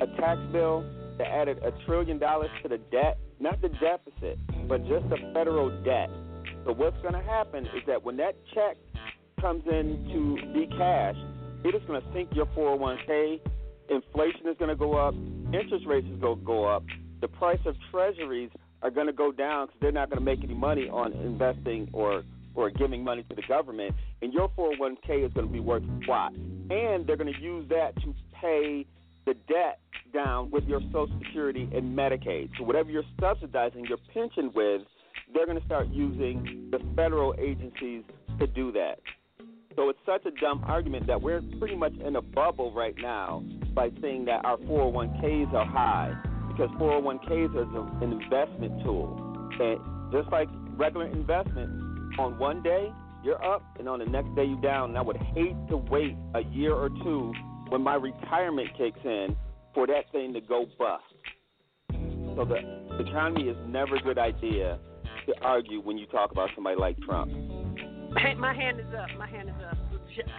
a 0.00 0.06
tax 0.20 0.40
bill 0.52 0.84
that 1.18 1.26
added 1.26 1.58
a 1.58 1.72
trillion 1.84 2.18
dollars 2.18 2.50
to 2.62 2.68
the 2.68 2.78
debt, 2.90 3.18
not 3.42 3.60
the 3.60 3.68
deficit, 3.68 4.38
but 4.68 4.86
just 4.86 5.08
the 5.10 5.18
federal 5.34 5.70
debt. 5.82 6.08
So 6.64 6.72
what's 6.72 7.00
going 7.02 7.14
to 7.14 7.22
happen 7.22 7.66
is 7.66 7.82
that 7.88 8.04
when 8.04 8.16
that 8.18 8.36
check 8.54 8.76
comes 9.40 9.64
in 9.66 10.08
to 10.12 10.52
be 10.54 10.66
cashed, 10.78 11.18
it 11.64 11.74
is 11.74 11.82
going 11.86 12.00
to 12.00 12.12
sink 12.12 12.30
your 12.34 12.46
401k. 12.46 13.40
Inflation 13.90 14.46
is 14.46 14.56
going 14.58 14.68
to 14.68 14.76
go 14.76 14.94
up. 14.94 15.14
Interest 15.52 15.84
rates 15.86 16.06
is 16.06 16.20
going 16.20 16.38
to 16.38 16.44
go 16.44 16.64
up. 16.64 16.84
The 17.20 17.28
price 17.28 17.58
of 17.66 17.74
treasuries 17.90 18.50
are 18.82 18.90
going 18.90 19.08
to 19.08 19.12
go 19.12 19.32
down 19.32 19.66
because 19.66 19.80
they're 19.80 19.92
not 19.92 20.08
going 20.08 20.18
to 20.18 20.24
make 20.24 20.42
any 20.44 20.54
money 20.54 20.88
on 20.88 21.12
investing 21.12 21.88
or 21.92 22.22
or 22.54 22.70
giving 22.70 23.02
money 23.02 23.24
to 23.28 23.34
the 23.34 23.42
government. 23.48 23.94
And 24.20 24.32
your 24.32 24.48
401k 24.50 25.24
is 25.24 25.32
going 25.32 25.46
to 25.46 25.52
be 25.52 25.60
worth 25.60 25.82
squat. 26.02 26.34
And 26.34 27.06
they're 27.06 27.16
going 27.16 27.32
to 27.32 27.40
use 27.40 27.66
that 27.70 27.96
to 28.02 28.14
pay 28.40 28.86
the 29.26 29.34
debt 29.48 29.80
down 30.12 30.50
with 30.50 30.64
your 30.64 30.80
Social 30.92 31.10
Security 31.24 31.68
and 31.74 31.96
Medicaid. 31.96 32.50
So 32.58 32.64
whatever 32.64 32.90
you're 32.90 33.04
subsidizing 33.20 33.86
your 33.86 33.98
pension 34.12 34.50
with, 34.54 34.82
they're 35.32 35.46
going 35.46 35.58
to 35.58 35.64
start 35.64 35.88
using 35.88 36.68
the 36.70 36.78
federal 36.94 37.34
agencies 37.38 38.02
to 38.38 38.46
do 38.46 38.72
that. 38.72 38.98
So 39.76 39.88
it's 39.88 39.98
such 40.04 40.26
a 40.26 40.30
dumb 40.40 40.62
argument 40.66 41.06
that 41.06 41.20
we're 41.20 41.40
pretty 41.58 41.76
much 41.76 41.94
in 41.94 42.16
a 42.16 42.20
bubble 42.20 42.74
right 42.74 42.94
now 43.00 43.42
by 43.74 43.90
saying 44.02 44.26
that 44.26 44.44
our 44.44 44.58
401ks 44.58 45.52
are 45.54 45.64
high 45.64 46.14
because 46.48 46.68
401ks 46.78 47.50
is 47.50 48.02
an 48.02 48.12
investment 48.12 48.84
tool. 48.84 49.48
And 49.58 49.80
just 50.12 50.30
like 50.30 50.48
regular 50.76 51.06
investments, 51.06 51.72
on 52.18 52.38
one 52.38 52.62
day 52.62 52.92
you're 53.24 53.42
up 53.42 53.62
and 53.78 53.88
on 53.88 54.00
the 54.00 54.04
next 54.04 54.34
day 54.34 54.44
you're 54.44 54.60
down. 54.60 54.90
And 54.90 54.98
I 54.98 55.02
would 55.02 55.16
hate 55.16 55.56
to 55.70 55.78
wait 55.78 56.16
a 56.34 56.42
year 56.52 56.74
or 56.74 56.90
two 56.90 57.32
when 57.72 57.80
my 57.80 57.94
retirement 57.94 58.68
kicks 58.76 59.00
in 59.02 59.34
for 59.74 59.86
that 59.86 60.04
thing 60.12 60.34
to 60.34 60.42
go 60.42 60.66
bust. 60.78 61.02
So 62.36 62.44
the, 62.44 62.56
the 62.98 63.08
economy 63.08 63.48
is 63.48 63.56
never 63.66 63.96
a 63.96 64.00
good 64.00 64.18
idea 64.18 64.78
to 65.26 65.34
argue 65.40 65.80
when 65.80 65.96
you 65.96 66.04
talk 66.06 66.32
about 66.32 66.50
somebody 66.54 66.76
like 66.78 66.98
Trump. 67.00 67.32
My 68.36 68.52
hand 68.52 68.78
is 68.78 68.94
up. 68.94 69.08
My 69.18 69.26
hand 69.26 69.48
is 69.48 69.54
up. 69.70 69.78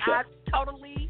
I 0.05 0.21
totally, 0.55 1.09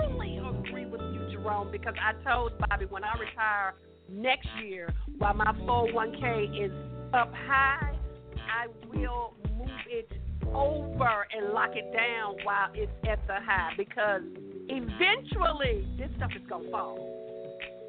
totally 0.00 0.38
agree 0.38 0.86
with 0.86 1.02
you, 1.02 1.28
Jerome, 1.30 1.70
because 1.70 1.94
I 2.02 2.20
told 2.28 2.58
Bobby 2.58 2.86
when 2.86 3.04
I 3.04 3.16
retire 3.16 3.74
next 4.10 4.48
year, 4.60 4.92
while 5.18 5.34
my 5.34 5.52
401k 5.52 6.64
is 6.66 6.72
up 7.14 7.32
high, 7.32 7.94
I 8.36 8.66
will 8.92 9.34
move 9.56 9.68
it 9.88 10.10
over 10.52 11.28
and 11.32 11.52
lock 11.52 11.76
it 11.76 11.92
down 11.92 12.38
while 12.42 12.70
it's 12.74 12.90
at 13.08 13.24
the 13.28 13.34
high 13.34 13.74
because 13.76 14.22
eventually 14.68 15.86
this 15.98 16.10
stuff 16.16 16.30
is 16.36 16.42
going 16.48 16.64
to 16.64 16.70
fall. 16.70 16.98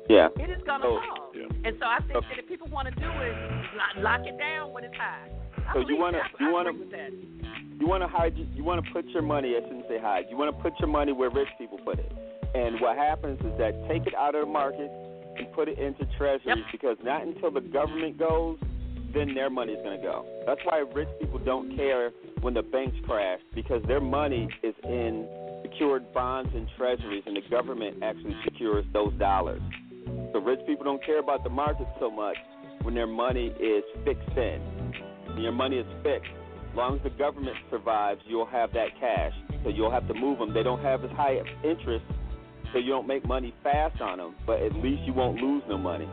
Yeah. 0.10 0.28
It 0.38 0.50
is 0.50 0.62
going 0.66 0.82
to 0.82 0.88
oh, 0.88 1.00
So- 1.00 1.16
fall. 1.16 1.32
And 1.64 1.76
so 1.80 1.86
I 1.86 2.00
think 2.08 2.14
that 2.14 2.40
if 2.40 2.48
people 2.48 2.68
want 2.72 2.88
to 2.88 2.96
do 2.96 3.10
it, 3.10 3.36
lock, 3.78 3.94
lock 3.98 4.22
it 4.26 4.38
down 4.40 4.74
when 4.74 4.84
it's 4.84 4.96
high. 4.96 5.30
I 5.68 5.74
So 5.74 5.80
you 5.88 5.98
wanna- 5.98 6.18
that. 6.20 6.32
you 6.40 6.52
wanna- 6.52 6.70
agree 6.72 6.80
with 6.82 6.92
that. 6.92 7.12
You 7.80 7.88
want 7.88 8.04
to 8.04 8.08
hide. 8.08 8.36
You 8.36 8.64
want 8.64 8.84
to 8.84 8.92
put 8.92 9.06
your 9.10 9.22
money. 9.22 9.56
I 9.56 9.62
shouldn't 9.62 9.88
say 9.88 10.00
hide. 10.00 10.26
You 10.30 10.36
want 10.36 10.56
to 10.56 10.62
put 10.62 10.78
your 10.80 10.90
money 10.90 11.14
where 11.14 11.30
rich 11.30 11.48
people 11.58 11.78
put 11.86 11.98
it. 12.00 12.12
And 12.56 12.80
what 12.82 12.98
happens 12.98 13.40
is 13.42 13.58
that 13.58 13.88
take 13.88 14.06
it 14.08 14.14
out 14.16 14.36
of 14.36 14.42
the 14.48 14.52
market 14.52 14.90
and 15.38 15.50
put 15.54 15.70
it 15.70 15.78
into 15.80 16.06
treasuries 16.18 16.66
because 16.72 16.98
not 17.04 17.22
until 17.22 17.52
the 17.52 17.62
government 17.62 18.18
goes, 18.18 18.58
then 19.14 19.34
their 19.34 19.50
money 19.50 19.74
is 19.74 19.82
going 19.84 19.98
to 19.98 20.04
go. 20.06 20.26
That's 20.46 20.60
why 20.66 20.80
rich 20.94 21.08
people 21.22 21.40
don't 21.40 21.76
care 21.78 22.12
when 22.42 22.54
the 22.54 22.64
banks 22.64 22.98
crash 23.06 23.40
because 23.54 23.82
their 23.84 24.02
money 24.02 24.50
is 24.64 24.76
in 24.84 25.26
secured 25.62 26.12
bonds 26.14 26.50
and 26.54 26.68
treasuries, 26.78 27.24
and 27.26 27.36
the 27.36 27.42
government 27.50 28.02
actually 28.04 28.36
secures 28.44 28.86
those 28.94 29.14
dollars. 29.14 29.62
So 30.34 30.40
rich 30.40 30.60
people 30.66 30.86
don't 30.86 31.04
care 31.06 31.20
about 31.20 31.44
the 31.44 31.50
market 31.50 31.88
so 32.00 32.10
much 32.10 32.38
when 32.82 32.94
their 32.94 33.08
money 33.08 33.48
is 33.60 33.84
fixed 34.06 34.38
in. 34.38 34.62
When 35.28 35.42
your 35.42 35.52
money 35.52 35.78
is 35.78 35.88
fixed, 36.04 36.32
as 36.70 36.76
long 36.76 36.98
as 36.98 37.04
the 37.04 37.10
government 37.10 37.58
survives, 37.70 38.22
you'll 38.28 38.46
have 38.46 38.72
that 38.74 38.90
cash. 39.00 39.34
So 39.64 39.70
you'll 39.70 39.92
have 39.92 40.08
to 40.08 40.14
move 40.14 40.40
them. 40.40 40.54
They 40.54 40.64
don't 40.64 40.82
have 40.82 41.04
as 41.04 41.12
high 41.12 41.40
interest, 41.64 42.06
so 42.72 42.80
you 42.80 42.90
don't 42.90 43.08
make 43.08 43.26
money 43.26 43.54
fast 43.64 44.00
on 44.02 44.20
them. 44.20 44.36
But 44.46 44.62
at 44.62 44.74
least 44.76 45.04
you 45.04 45.14
won't 45.14 45.42
lose 45.42 45.64
no 45.68 45.78
money. 45.78 46.08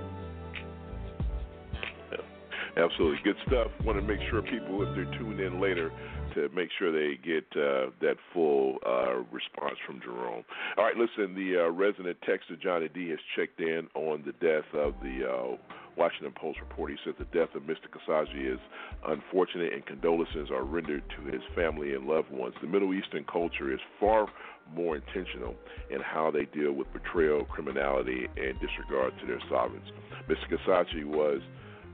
Absolutely. 2.76 3.18
Good 3.24 3.36
stuff. 3.47 3.68
Want 3.84 3.99
to 3.99 4.07
make 4.07 4.20
sure 4.28 4.42
people, 4.42 4.82
if 4.82 4.94
they're 4.94 5.18
tuned 5.18 5.40
in 5.40 5.61
later, 5.61 5.90
to 6.37 6.49
make 6.55 6.68
sure 6.78 6.93
they 6.93 7.16
get 7.16 7.45
uh, 7.57 7.91
that 8.01 8.16
full 8.32 8.76
uh, 8.87 9.16
response 9.32 9.76
from 9.87 10.01
Jerome. 10.01 10.45
All 10.76 10.84
right, 10.84 10.97
listen, 10.97 11.34
the 11.34 11.64
uh, 11.64 11.70
resident 11.70 12.18
texter 12.20 12.61
Johnny 12.61 12.89
D 12.89 13.11
has 13.11 13.18
checked 13.34 13.61
in 13.61 13.89
on 13.95 14.22
the 14.24 14.32
death 14.32 14.68
of 14.74 14.95
the 15.03 15.28
uh, 15.28 15.57
Washington 15.97 16.32
Post 16.39 16.61
reporter. 16.61 16.93
He 16.93 16.99
said 17.05 17.14
the 17.18 17.37
death 17.37 17.55
of 17.55 17.62
Mr. 17.62 17.89
Khashoggi 17.89 18.53
is 18.53 18.61
unfortunate 19.07 19.72
and 19.72 19.84
condolences 19.84 20.51
are 20.51 20.64
rendered 20.64 21.03
to 21.16 21.32
his 21.32 21.43
family 21.55 21.95
and 21.95 22.07
loved 22.07 22.30
ones. 22.30 22.55
The 22.61 22.68
Middle 22.68 22.93
Eastern 22.93 23.24
culture 23.24 23.72
is 23.72 23.80
far 23.99 24.26
more 24.74 24.97
intentional 24.97 25.55
in 25.91 26.01
how 26.01 26.30
they 26.30 26.45
deal 26.45 26.72
with 26.72 26.93
betrayal, 26.93 27.45
criminality, 27.45 28.26
and 28.37 28.61
disregard 28.61 29.14
to 29.20 29.26
their 29.26 29.41
sovereigns. 29.49 29.89
Mr. 30.28 30.59
Khashoggi 30.59 31.05
was 31.05 31.41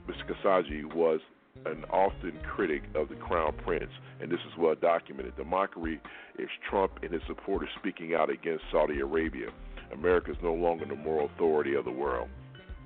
Mr. 0.09 0.35
Khashoggi 0.35 0.93
was 0.95 1.21
an 1.67 1.85
often 1.91 2.39
critic 2.43 2.83
of 2.95 3.09
the 3.09 3.15
Crown 3.15 3.55
Prince, 3.65 3.91
and 4.21 4.31
this 4.31 4.41
is 4.41 4.59
well 4.59 4.75
documented. 4.75 5.35
The 5.37 5.45
mockery 5.45 6.01
is 6.39 6.49
Trump 6.69 6.93
and 7.03 7.13
his 7.13 7.23
supporters 7.27 7.69
speaking 7.79 8.15
out 8.15 8.31
against 8.31 8.65
Saudi 8.71 9.01
Arabia. 9.01 9.51
America 9.93 10.33
is 10.33 10.39
no 10.43 10.55
longer 10.55 10.87
the 10.87 10.97
moral 10.97 11.31
authority 11.35 11.75
of 11.75 11.85
the 11.85 11.91
world. 11.91 12.29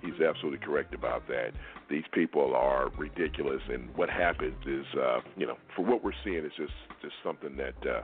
He's 0.02 0.20
absolutely 0.20 0.58
correct 0.58 0.94
about 0.94 1.26
that. 1.28 1.52
These 1.88 2.04
people 2.12 2.54
are 2.54 2.90
ridiculous, 2.98 3.62
and 3.72 3.94
what 3.96 4.10
happens 4.10 4.56
is, 4.66 4.84
uh, 5.00 5.20
you 5.36 5.46
know, 5.46 5.56
for 5.74 5.84
what 5.84 6.04
we're 6.04 6.12
seeing, 6.24 6.44
it's 6.44 6.56
just 6.56 6.72
just 7.00 7.14
something 7.24 7.56
that 7.56 7.74
uh, 7.88 8.02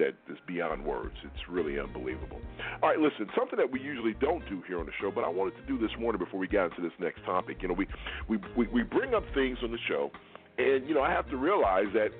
that 0.00 0.16
is 0.32 0.38
beyond 0.46 0.84
words. 0.84 1.14
It's 1.22 1.48
really 1.48 1.78
unbelievable. 1.78 2.40
All 2.82 2.88
right, 2.88 2.98
listen, 2.98 3.28
something 3.36 3.58
that 3.58 3.70
we 3.70 3.80
usually 3.80 4.14
don't 4.20 4.46
do 4.48 4.62
here 4.66 4.80
on 4.80 4.86
the 4.86 4.92
show, 5.00 5.10
but 5.10 5.24
I 5.24 5.28
wanted 5.28 5.56
to 5.56 5.66
do 5.68 5.78
this 5.78 5.94
morning 5.98 6.18
before 6.18 6.40
we 6.40 6.48
got 6.48 6.72
into 6.72 6.82
this 6.82 6.96
next 6.98 7.24
topic. 7.24 7.58
You 7.60 7.68
know, 7.68 7.74
we 7.74 7.86
we 8.26 8.38
we, 8.56 8.66
we 8.68 8.82
bring 8.82 9.14
up 9.14 9.24
things 9.34 9.58
on 9.62 9.70
the 9.70 9.78
show, 9.86 10.10
and 10.58 10.88
you 10.88 10.94
know, 10.94 11.02
I 11.02 11.10
have 11.10 11.28
to 11.30 11.36
realize 11.36 11.92
that 11.94 12.10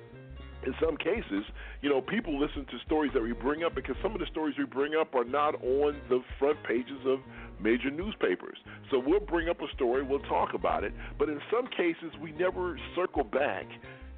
in 0.66 0.74
some 0.78 0.96
cases, 0.98 1.44
you 1.80 1.88
know, 1.88 2.02
people 2.02 2.38
listen 2.38 2.66
to 2.66 2.78
stories 2.84 3.10
that 3.14 3.22
we 3.22 3.32
bring 3.32 3.64
up 3.64 3.74
because 3.74 3.96
some 4.02 4.12
of 4.12 4.20
the 4.20 4.26
stories 4.30 4.54
we 4.58 4.66
bring 4.66 4.92
up 4.94 5.14
are 5.14 5.24
not 5.24 5.54
on 5.64 5.96
the 6.10 6.20
front 6.38 6.62
pages 6.64 7.00
of 7.06 7.20
major 7.58 7.90
newspapers. 7.90 8.58
So 8.90 9.02
we'll 9.04 9.20
bring 9.24 9.48
up 9.48 9.60
a 9.62 9.72
story, 9.74 10.02
we'll 10.02 10.20
talk 10.20 10.52
about 10.52 10.84
it, 10.84 10.92
but 11.18 11.30
in 11.30 11.40
some 11.50 11.66
cases, 11.66 12.12
we 12.20 12.32
never 12.32 12.78
circle 12.94 13.24
back 13.24 13.64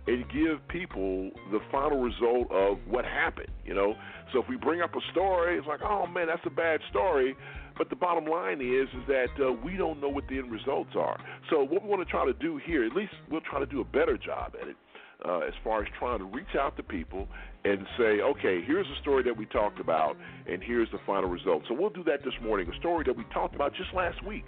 and 0.07 0.25
give 0.31 0.67
people 0.69 1.31
the 1.51 1.61
final 1.71 2.01
result 2.01 2.51
of 2.51 2.79
what 2.89 3.05
happened, 3.05 3.51
you 3.65 3.75
know. 3.75 3.95
So 4.33 4.41
if 4.41 4.49
we 4.49 4.57
bring 4.57 4.81
up 4.81 4.95
a 4.95 5.13
story, 5.13 5.59
it's 5.59 5.67
like, 5.67 5.81
oh 5.83 6.07
man, 6.07 6.27
that's 6.27 6.45
a 6.47 6.51
bad 6.51 6.81
story. 6.91 7.37
But 7.79 7.89
the 7.89 7.97
bottom 7.97 8.27
line 8.27 8.61
is, 8.61 8.89
is 8.89 9.07
that 9.09 9.29
uh, 9.43 9.53
we 9.65 9.77
don't 9.77 10.01
know 10.01 10.09
what 10.09 10.25
the 10.29 10.39
end 10.39 10.51
results 10.51 10.91
are. 10.97 11.19
So 11.51 11.63
what 11.63 11.83
we 11.83 11.89
want 11.89 12.07
to 12.07 12.11
try 12.11 12.27
to 12.27 12.35
do 12.35 12.61
here, 12.65 12.85
at 12.85 12.95
least 12.95 13.13
we'll 13.31 13.41
try 13.41 13.61
to 13.61 13.67
do 13.67 13.81
a 13.81 13.85
better 13.85 14.19
job 14.19 14.55
at 14.61 14.69
it, 14.69 14.77
uh, 15.25 15.39
as 15.39 15.55
far 15.65 15.83
as 15.83 15.89
trying 15.99 16.19
to 16.19 16.25
reach 16.25 16.55
out 16.59 16.77
to 16.77 16.83
people 16.83 17.29
and 17.65 17.87
say, 17.97 18.21
okay, 18.21 18.61
here's 18.67 18.87
a 18.87 19.01
story 19.01 19.23
that 19.23 19.37
we 19.37 19.47
talked 19.47 19.81
about, 19.81 20.17
and 20.47 20.63
here's 20.63 20.91
the 20.91 20.99
final 21.07 21.31
result. 21.31 21.63
So 21.69 21.75
we'll 21.75 21.91
do 21.91 22.05
that 22.05 22.25
this 22.25 22.35
morning. 22.43 22.69
A 22.71 22.77
story 22.79 23.05
that 23.07 23.17
we 23.17 23.25
talked 23.33 23.55
about 23.55 23.73
just 23.75 23.95
last 23.95 24.23
week. 24.27 24.45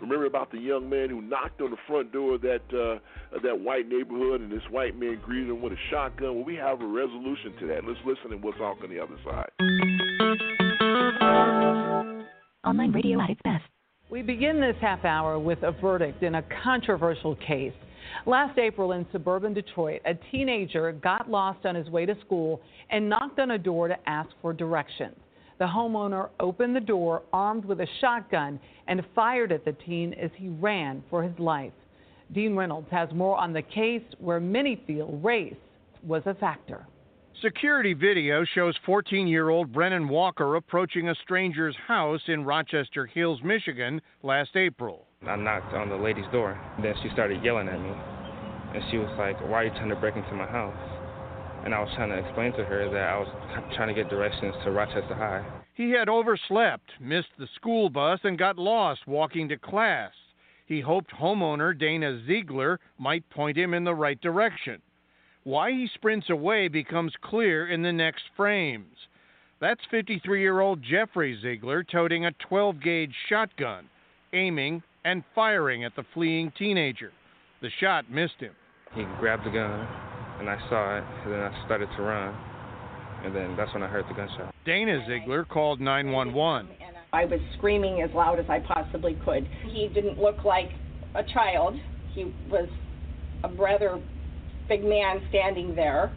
Remember 0.00 0.26
about 0.26 0.50
the 0.52 0.58
young 0.58 0.88
man 0.88 1.10
who 1.10 1.22
knocked 1.22 1.60
on 1.60 1.70
the 1.70 1.76
front 1.86 2.12
door 2.12 2.34
of 2.34 2.42
that 2.42 2.60
uh, 2.72 3.36
of 3.36 3.42
that 3.42 3.58
white 3.58 3.88
neighborhood, 3.88 4.40
and 4.40 4.52
this 4.52 4.62
white 4.70 4.98
man 4.98 5.20
greeted 5.24 5.48
him 5.48 5.62
with 5.62 5.72
a 5.72 5.78
shotgun. 5.90 6.36
Well, 6.36 6.44
we 6.44 6.56
have 6.56 6.80
a 6.80 6.86
resolution 6.86 7.54
to 7.60 7.66
that. 7.68 7.84
Let's 7.84 8.00
listen 8.04 8.32
and 8.32 8.42
we'll 8.42 8.52
talk 8.54 8.78
on 8.82 8.90
the 8.90 9.00
other 9.00 9.16
side. 9.24 9.50
Online 12.64 12.92
radio 12.92 13.20
at 13.20 13.30
its 13.30 13.40
best. 13.44 13.64
We 14.10 14.22
begin 14.22 14.60
this 14.60 14.76
half 14.80 15.04
hour 15.04 15.38
with 15.38 15.62
a 15.62 15.72
verdict 15.72 16.22
in 16.22 16.36
a 16.36 16.44
controversial 16.62 17.34
case. 17.36 17.72
Last 18.24 18.58
April 18.58 18.92
in 18.92 19.04
suburban 19.10 19.52
Detroit, 19.52 20.00
a 20.04 20.14
teenager 20.30 20.92
got 20.92 21.28
lost 21.28 21.66
on 21.66 21.74
his 21.74 21.88
way 21.88 22.06
to 22.06 22.14
school 22.24 22.60
and 22.90 23.08
knocked 23.08 23.38
on 23.40 23.52
a 23.52 23.58
door 23.58 23.88
to 23.88 23.96
ask 24.08 24.30
for 24.40 24.52
directions. 24.52 25.16
The 25.58 25.64
homeowner 25.64 26.28
opened 26.38 26.76
the 26.76 26.80
door 26.80 27.22
armed 27.32 27.64
with 27.64 27.80
a 27.80 27.86
shotgun 28.00 28.60
and 28.88 29.02
fired 29.14 29.52
at 29.52 29.64
the 29.64 29.72
teen 29.72 30.12
as 30.14 30.30
he 30.36 30.48
ran 30.48 31.02
for 31.08 31.22
his 31.22 31.38
life. 31.38 31.72
Dean 32.32 32.54
Reynolds 32.54 32.88
has 32.90 33.08
more 33.12 33.36
on 33.38 33.52
the 33.52 33.62
case 33.62 34.02
where 34.18 34.40
many 34.40 34.82
feel 34.86 35.18
race 35.22 35.54
was 36.02 36.22
a 36.26 36.34
factor. 36.34 36.86
Security 37.42 37.94
video 37.94 38.44
shows 38.54 38.74
14 38.84 39.26
year 39.26 39.50
old 39.50 39.72
Brennan 39.72 40.08
Walker 40.08 40.56
approaching 40.56 41.08
a 41.08 41.14
stranger's 41.22 41.76
house 41.86 42.20
in 42.28 42.44
Rochester 42.44 43.06
Hills, 43.06 43.40
Michigan 43.44 44.00
last 44.22 44.56
April. 44.56 45.06
I 45.26 45.36
knocked 45.36 45.74
on 45.74 45.88
the 45.88 45.96
lady's 45.96 46.24
door. 46.32 46.58
Then 46.82 46.94
she 47.02 47.10
started 47.10 47.44
yelling 47.44 47.68
at 47.68 47.80
me. 47.80 47.92
And 48.74 48.82
she 48.90 48.98
was 48.98 49.10
like, 49.18 49.40
Why 49.48 49.62
are 49.62 49.64
you 49.64 49.70
trying 49.70 49.90
to 49.90 49.96
break 49.96 50.16
into 50.16 50.32
my 50.32 50.46
house? 50.46 50.95
And 51.66 51.74
I 51.74 51.80
was 51.80 51.90
trying 51.96 52.10
to 52.10 52.18
explain 52.18 52.52
to 52.52 52.64
her 52.64 52.88
that 52.90 53.08
I 53.08 53.18
was 53.18 53.26
trying 53.74 53.88
to 53.88 53.94
get 53.94 54.08
directions 54.08 54.54
to 54.62 54.70
Rochester 54.70 55.16
High. 55.16 55.44
He 55.74 55.90
had 55.90 56.08
overslept, 56.08 56.92
missed 57.00 57.36
the 57.40 57.48
school 57.56 57.90
bus, 57.90 58.20
and 58.22 58.38
got 58.38 58.56
lost 58.56 59.00
walking 59.08 59.48
to 59.48 59.56
class. 59.56 60.12
He 60.66 60.80
hoped 60.80 61.10
homeowner 61.10 61.76
Dana 61.76 62.22
Zeigler 62.24 62.78
might 62.98 63.28
point 63.30 63.58
him 63.58 63.74
in 63.74 63.82
the 63.82 63.96
right 63.96 64.20
direction. 64.20 64.80
Why 65.42 65.72
he 65.72 65.90
sprints 65.92 66.30
away 66.30 66.68
becomes 66.68 67.12
clear 67.20 67.66
in 67.68 67.82
the 67.82 67.92
next 67.92 68.22
frames. 68.36 68.96
That's 69.60 69.80
53 69.90 70.40
year 70.40 70.60
old 70.60 70.80
Jeffrey 70.84 71.36
Zeigler 71.42 71.82
toting 71.90 72.26
a 72.26 72.32
12 72.48 72.80
gauge 72.80 73.14
shotgun, 73.28 73.88
aiming 74.32 74.84
and 75.04 75.24
firing 75.34 75.82
at 75.82 75.96
the 75.96 76.04
fleeing 76.14 76.52
teenager. 76.56 77.10
The 77.60 77.70
shot 77.80 78.08
missed 78.08 78.38
him. 78.38 78.54
He 78.94 79.02
grabbed 79.18 79.44
the 79.44 79.50
gun, 79.50 79.88
and 80.38 80.50
I 80.50 80.58
saw 80.68 80.98
it, 80.98 81.04
and 81.24 81.32
then 81.32 81.40
I 81.40 81.64
started 81.64 81.88
to 81.96 82.02
run, 82.02 82.34
and 83.24 83.34
then 83.34 83.56
that's 83.56 83.72
when 83.72 83.82
I 83.82 83.88
heard 83.88 84.04
the 84.08 84.14
gunshot. 84.14 84.54
Dana 84.64 85.04
Zeigler 85.08 85.46
called 85.46 85.80
911. 85.80 86.70
I 87.12 87.24
was 87.24 87.40
screaming 87.56 88.02
as 88.02 88.10
loud 88.14 88.38
as 88.38 88.46
I 88.48 88.60
possibly 88.60 89.16
could. 89.24 89.48
He 89.72 89.88
didn't 89.94 90.18
look 90.18 90.44
like 90.44 90.70
a 91.14 91.22
child. 91.22 91.74
He 92.14 92.32
was 92.50 92.68
a 93.44 93.48
rather 93.54 94.00
big 94.68 94.84
man 94.84 95.22
standing 95.30 95.74
there. 95.74 96.12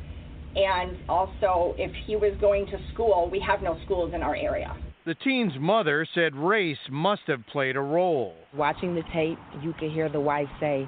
And 0.56 0.98
also, 1.08 1.76
if 1.78 1.92
he 2.06 2.16
was 2.16 2.34
going 2.42 2.66
to 2.68 2.78
school, 2.94 3.30
we 3.32 3.40
have 3.40 3.62
no 3.62 3.78
schools 3.86 4.14
in 4.16 4.24
our 4.24 4.36
area. 4.36 4.76
The 5.06 5.16
teen's 5.16 5.54
mother 5.60 6.06
said 6.14 6.36
race 6.36 6.78
must 6.90 7.22
have 7.28 7.46
played 7.52 7.76
a 7.76 7.82
role. 7.82 8.36
Watching 8.54 8.96
the 8.96 9.04
tape, 9.14 9.38
you 9.62 9.74
could 9.80 9.92
hear 9.92 10.10
the 10.10 10.20
wife 10.20 10.50
say, 10.60 10.88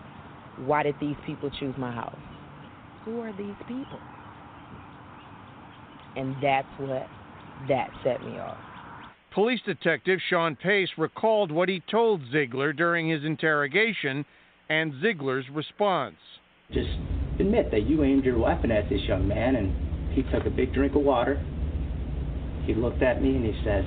Why 0.57 0.83
did 0.83 0.95
these 0.99 1.15
people 1.25 1.51
choose 1.59 1.75
my 1.77 1.91
house? 1.91 2.17
Who 3.05 3.19
are 3.21 3.31
these 3.33 3.55
people? 3.67 3.99
And 6.15 6.35
that's 6.41 6.67
what 6.77 7.07
that 7.67 7.89
set 8.03 8.21
me 8.23 8.37
off. 8.37 8.57
Police 9.33 9.61
detective 9.65 10.19
Sean 10.29 10.55
Pace 10.55 10.89
recalled 10.97 11.51
what 11.51 11.69
he 11.69 11.81
told 11.89 12.21
Zeigler 12.33 12.75
during 12.75 13.09
his 13.09 13.23
interrogation 13.23 14.25
and 14.69 14.93
Zeigler's 14.95 15.49
response. 15.49 16.17
Just 16.71 16.89
admit 17.39 17.71
that 17.71 17.87
you 17.87 18.03
aimed 18.03 18.25
your 18.25 18.37
weapon 18.37 18.71
at 18.71 18.89
this 18.89 19.01
young 19.03 19.27
man, 19.27 19.55
and 19.55 20.13
he 20.13 20.23
took 20.23 20.45
a 20.45 20.49
big 20.49 20.73
drink 20.73 20.95
of 20.95 21.01
water. 21.01 21.43
He 22.65 22.73
looked 22.73 23.01
at 23.01 23.21
me 23.21 23.35
and 23.35 23.45
he 23.45 23.63
says, 23.63 23.85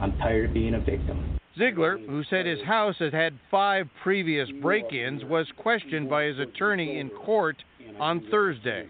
I'm 0.00 0.16
tired 0.18 0.48
of 0.48 0.54
being 0.54 0.74
a 0.74 0.80
victim. 0.80 1.38
Zeigler, 1.58 2.04
who 2.06 2.24
said 2.24 2.46
his 2.46 2.62
house 2.62 2.96
had 2.98 3.12
had 3.12 3.38
five 3.50 3.86
previous 4.02 4.48
break 4.62 4.92
ins, 4.92 5.24
was 5.24 5.46
questioned 5.58 6.08
by 6.08 6.24
his 6.24 6.38
attorney 6.38 6.98
in 6.98 7.10
court 7.10 7.56
on 7.98 8.26
Thursday. 8.30 8.86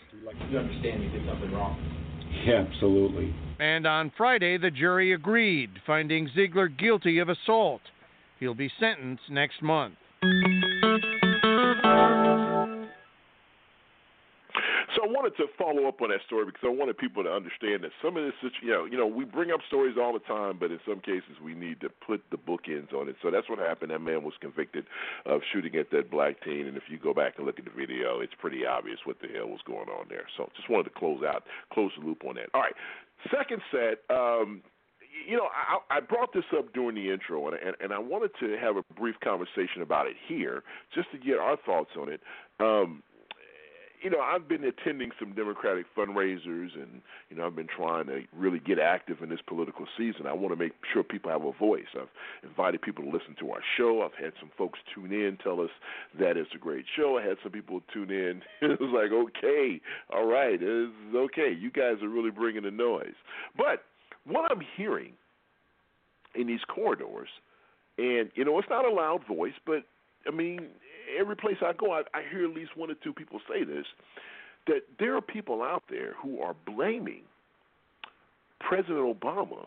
You 0.50 0.58
understand 0.58 1.02
you 1.02 1.10
did 1.10 1.26
something 1.26 1.52
wrong? 1.52 1.78
Yeah, 2.46 2.64
absolutely. 2.68 3.34
And 3.58 3.86
on 3.86 4.12
Friday, 4.16 4.56
the 4.56 4.70
jury 4.70 5.12
agreed, 5.12 5.70
finding 5.86 6.28
Zeigler 6.36 6.68
guilty 6.76 7.18
of 7.18 7.28
assault. 7.28 7.82
He'll 8.38 8.54
be 8.54 8.70
sentenced 8.80 9.24
next 9.30 9.62
month. 9.62 9.94
Wanted 15.20 15.36
to 15.36 15.46
follow 15.58 15.86
up 15.86 16.00
on 16.00 16.08
that 16.08 16.24
story 16.24 16.46
because 16.46 16.64
I 16.64 16.72
wanted 16.72 16.96
people 16.96 17.22
to 17.24 17.28
understand 17.28 17.84
that 17.84 17.92
some 18.02 18.16
of 18.16 18.24
this, 18.24 18.32
you 18.62 18.70
know, 18.70 18.86
you 18.86 18.96
know, 18.96 19.06
we 19.06 19.24
bring 19.24 19.50
up 19.52 19.60
stories 19.68 19.96
all 20.00 20.14
the 20.14 20.24
time, 20.24 20.56
but 20.58 20.70
in 20.70 20.80
some 20.88 21.00
cases 21.00 21.36
we 21.44 21.52
need 21.54 21.80
to 21.82 21.90
put 21.90 22.24
the 22.30 22.38
bookends 22.38 22.94
on 22.94 23.08
it. 23.08 23.16
So 23.20 23.30
that's 23.30 23.48
what 23.48 23.58
happened. 23.58 23.90
That 23.90 24.00
man 24.00 24.24
was 24.24 24.32
convicted 24.40 24.86
of 25.26 25.42
shooting 25.52 25.76
at 25.76 25.90
that 25.90 26.10
black 26.10 26.42
teen, 26.42 26.66
and 26.66 26.76
if 26.76 26.84
you 26.88 26.98
go 26.98 27.12
back 27.12 27.34
and 27.36 27.44
look 27.44 27.58
at 27.58 27.66
the 27.66 27.70
video, 27.70 28.20
it's 28.20 28.32
pretty 28.40 28.64
obvious 28.64 28.98
what 29.04 29.20
the 29.20 29.28
hell 29.28 29.48
was 29.48 29.60
going 29.66 29.88
on 29.92 30.06
there. 30.08 30.24
So 30.38 30.48
just 30.56 30.70
wanted 30.70 30.84
to 30.84 30.96
close 30.96 31.20
out, 31.22 31.44
close 31.70 31.90
the 32.00 32.06
loop 32.06 32.24
on 32.24 32.36
that. 32.36 32.48
All 32.54 32.62
right, 32.62 32.74
second 33.30 33.60
set. 33.70 34.00
Um, 34.08 34.62
you 35.28 35.36
know, 35.36 35.48
I, 35.52 35.98
I 35.98 36.00
brought 36.00 36.32
this 36.32 36.48
up 36.56 36.72
during 36.72 36.94
the 36.94 37.12
intro, 37.12 37.46
and, 37.48 37.56
and 37.60 37.76
and 37.80 37.92
I 37.92 37.98
wanted 37.98 38.30
to 38.40 38.56
have 38.56 38.76
a 38.76 38.82
brief 38.94 39.16
conversation 39.22 39.82
about 39.82 40.06
it 40.06 40.16
here, 40.28 40.62
just 40.94 41.10
to 41.12 41.18
get 41.18 41.36
our 41.36 41.58
thoughts 41.66 41.90
on 42.00 42.08
it. 42.08 42.20
Um, 42.58 43.02
you 44.02 44.10
know, 44.10 44.20
I've 44.20 44.48
been 44.48 44.64
attending 44.64 45.10
some 45.18 45.34
Democratic 45.34 45.84
fundraisers, 45.96 46.74
and 46.74 47.02
you 47.28 47.36
know, 47.36 47.46
I've 47.46 47.56
been 47.56 47.66
trying 47.66 48.06
to 48.06 48.22
really 48.36 48.58
get 48.58 48.78
active 48.78 49.18
in 49.22 49.28
this 49.28 49.40
political 49.46 49.86
season. 49.96 50.26
I 50.26 50.32
want 50.32 50.52
to 50.52 50.56
make 50.56 50.72
sure 50.92 51.02
people 51.02 51.30
have 51.30 51.44
a 51.44 51.52
voice. 51.52 51.86
I've 51.94 52.08
invited 52.42 52.80
people 52.82 53.04
to 53.04 53.10
listen 53.10 53.36
to 53.40 53.50
our 53.50 53.60
show. 53.76 54.02
I've 54.02 54.22
had 54.22 54.32
some 54.40 54.50
folks 54.56 54.78
tune 54.94 55.12
in, 55.12 55.38
tell 55.42 55.60
us 55.60 55.70
that 56.18 56.36
it's 56.36 56.50
a 56.54 56.58
great 56.58 56.84
show. 56.96 57.18
I 57.18 57.26
had 57.26 57.36
some 57.42 57.52
people 57.52 57.82
tune 57.92 58.10
in. 58.10 58.42
it 58.62 58.80
was 58.80 58.90
like, 58.94 59.12
okay, 59.12 59.80
all 60.12 60.26
right, 60.26 60.58
it's 60.60 60.92
okay. 61.14 61.54
You 61.58 61.70
guys 61.70 62.02
are 62.02 62.08
really 62.08 62.30
bringing 62.30 62.62
the 62.62 62.70
noise. 62.70 63.14
But 63.56 63.84
what 64.26 64.50
I'm 64.50 64.62
hearing 64.76 65.12
in 66.34 66.46
these 66.46 66.60
corridors, 66.68 67.28
and 67.98 68.30
you 68.34 68.44
know, 68.44 68.58
it's 68.58 68.68
not 68.70 68.86
a 68.86 68.90
loud 68.90 69.26
voice, 69.26 69.54
but 69.66 69.84
I 70.26 70.30
mean, 70.30 70.68
every 71.18 71.36
place 71.36 71.56
I 71.62 71.72
go, 71.72 71.92
I, 71.92 72.02
I 72.14 72.22
hear 72.30 72.44
at 72.44 72.54
least 72.54 72.76
one 72.76 72.90
or 72.90 72.94
two 73.02 73.12
people 73.12 73.40
say 73.48 73.64
this 73.64 73.86
that 74.66 74.82
there 74.98 75.16
are 75.16 75.22
people 75.22 75.62
out 75.62 75.82
there 75.88 76.14
who 76.22 76.40
are 76.40 76.54
blaming 76.66 77.22
President 78.60 78.98
Obama 78.98 79.66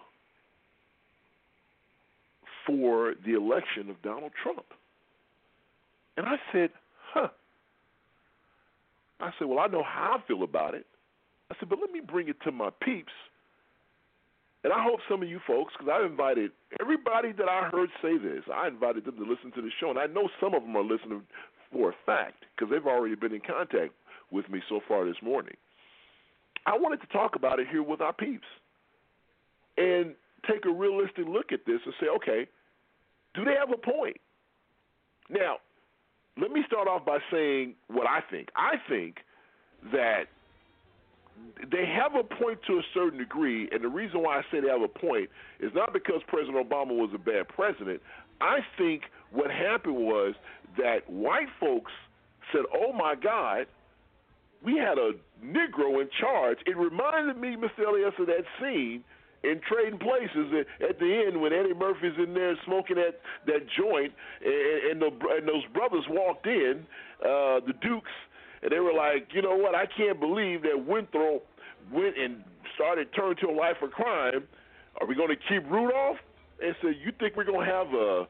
for 2.66 3.16
the 3.26 3.34
election 3.34 3.90
of 3.90 4.02
Donald 4.02 4.32
Trump. 4.42 4.66
And 6.16 6.28
I 6.28 6.36
said, 6.52 6.70
huh. 7.14 7.30
I 9.20 9.32
said, 9.38 9.48
well, 9.48 9.60
I 9.60 9.68
know 9.68 9.84
how 9.84 10.20
I 10.20 10.28
feel 10.28 10.44
about 10.44 10.76
it. 10.76 10.86
I 11.52 11.56
said, 11.60 11.70
but 11.70 11.80
let 11.80 11.92
me 11.92 12.00
bring 12.00 12.30
it 12.30 12.38
to 12.44 12.52
my 12.52 12.70
peeps. 12.82 13.12
And 14.64 14.72
I 14.72 14.82
hope 14.82 15.00
some 15.10 15.22
of 15.22 15.30
you 15.30 15.40
folks, 15.46 15.74
because 15.78 15.92
I've 15.94 16.10
invited 16.10 16.52
everybody 16.80 17.34
that 17.34 17.50
I 17.50 17.70
heard 17.70 17.90
say 18.02 18.18
this, 18.18 18.44
I 18.54 18.68
invited 18.68 19.06
them 19.06 19.18
to 19.18 19.24
listen 19.24 19.52
to 19.56 19.62
the 19.62 19.70
show. 19.80 19.90
And 19.90 20.00
I 20.00 20.06
know 20.06 20.30
some 20.40 20.54
of 20.54 20.64
them 20.64 20.76
are 20.76 20.84
listening 20.84 21.24
for 21.72 21.90
a 21.90 21.94
fact 22.06 22.46
because 22.56 22.72
they've 22.72 22.88
already 22.88 23.16
been 23.16 23.34
in 23.34 23.42
contact 23.42 23.92
with 24.32 24.50
me 24.50 24.62
so 24.70 24.80
far 24.88 25.06
this 25.06 25.22
morning. 25.22 25.56
I 26.66 26.78
wanted 26.78 27.02
to 27.02 27.08
talk 27.08 27.36
about 27.36 27.60
it 27.60 27.68
here 27.70 27.84
with 27.84 28.00
our 28.00 28.14
peeps 28.14 28.48
and 29.78 30.16
take 30.50 30.66
a 30.66 30.72
realistic 30.72 31.26
look 31.28 31.52
at 31.52 31.66
this 31.66 31.80
and 31.86 31.94
say, 32.00 32.08
okay, 32.16 32.48
do 33.34 33.44
they 33.44 33.56
have 33.60 33.72
a 33.72 33.78
point? 33.78 34.18
Now, 35.30 35.58
let 36.40 36.52
me 36.52 36.62
start 36.68 36.88
off 36.88 37.06
by 37.06 37.20
saying 37.32 37.76
what 37.88 38.08
I 38.08 38.20
think. 38.32 38.50
I 38.56 38.76
think 38.90 39.18
that 39.92 40.26
they 41.72 41.86
have 41.86 42.16
a 42.16 42.24
point 42.24 42.60
to 42.68 42.74
a 42.74 42.82
certain 42.94 43.20
degree, 43.20 43.70
and 43.72 43.84
the 43.84 43.90
reason 43.90 44.22
why 44.22 44.38
I 44.38 44.42
say 44.52 44.60
they 44.60 44.68
have 44.68 44.82
a 44.82 44.88
point 44.88 45.30
is 45.60 45.72
not 45.74 45.94
because 45.94 46.22
President 46.28 46.58
Obama 46.58 46.96
was 46.96 47.12
a 47.14 47.18
bad 47.18 47.48
president. 47.48 48.02
I 48.42 48.60
think 48.78 49.04
what 49.32 49.50
happened 49.50 49.96
was 49.96 50.36
that 50.78 51.10
white 51.10 51.48
folks 51.60 51.92
said, 52.52 52.64
"Oh 52.74 52.92
my 52.92 53.16
God, 53.16 53.68
we 54.62 54.78
had 54.78 54.98
a 54.98 55.14
Negro 55.44 56.02
in 56.02 56.10
charge." 56.20 56.58
It 56.66 56.76
reminded 56.78 57.38
me, 57.38 57.56
Mr. 57.56 57.88
Elias, 57.88 58.14
of 58.20 58.28
that 58.28 58.46
scene 58.60 59.04
in 59.44 59.60
Trading 59.68 60.00
Places 60.00 60.66
at 60.82 61.00
the 61.00 61.24
end 61.28 61.42
when 61.42 61.54
Eddie 61.54 61.74
Murphy's 61.74 62.18
in 62.18 62.34
there 62.34 62.56
smoking 62.66 62.96
that 62.96 63.20
that 63.46 63.68
joint, 63.78 64.14
and, 64.44 64.92
and, 64.92 65.02
the, 65.02 65.28
and 65.30 65.48
those 65.48 65.66
brothers 65.74 66.06
walked 66.10 66.48
in, 66.48 66.86
uh, 67.22 67.60
the 67.60 67.74
Dukes, 67.82 68.12
and 68.64 68.72
they 68.72 68.80
were 68.80 68.94
like, 68.94 69.28
"You 69.34 69.42
know 69.42 69.56
what? 69.56 69.76
I 69.76 69.86
can't 69.86 70.20
believe 70.20 70.64
that 70.64 70.86
Winthrop 70.86 71.46
went 71.92 72.18
and 72.18 72.44
started 72.76 73.14
turning 73.14 73.36
to 73.38 73.50
a 73.50 73.56
life 73.56 73.78
of 73.82 73.92
crime. 73.92 74.48
Are 75.00 75.08
we 75.08 75.16
going 75.16 75.30
to 75.30 75.36
keep 75.36 75.70
Rudolph?" 75.70 76.18
And 76.64 76.76
said, 76.82 76.96
"You 77.04 77.12
think 77.20 77.36
we're 77.36 77.44
going 77.44 77.68
to 77.68 77.72
have 77.72 77.94
a 77.94 78.28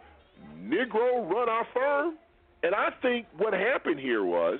Negro 0.60 1.30
run 1.30 1.48
our 1.48 1.68
firm?" 1.74 2.18
And 2.64 2.74
I 2.74 2.90
think 3.02 3.28
what 3.38 3.54
happened 3.54 4.00
here 4.00 4.24
was 4.24 4.60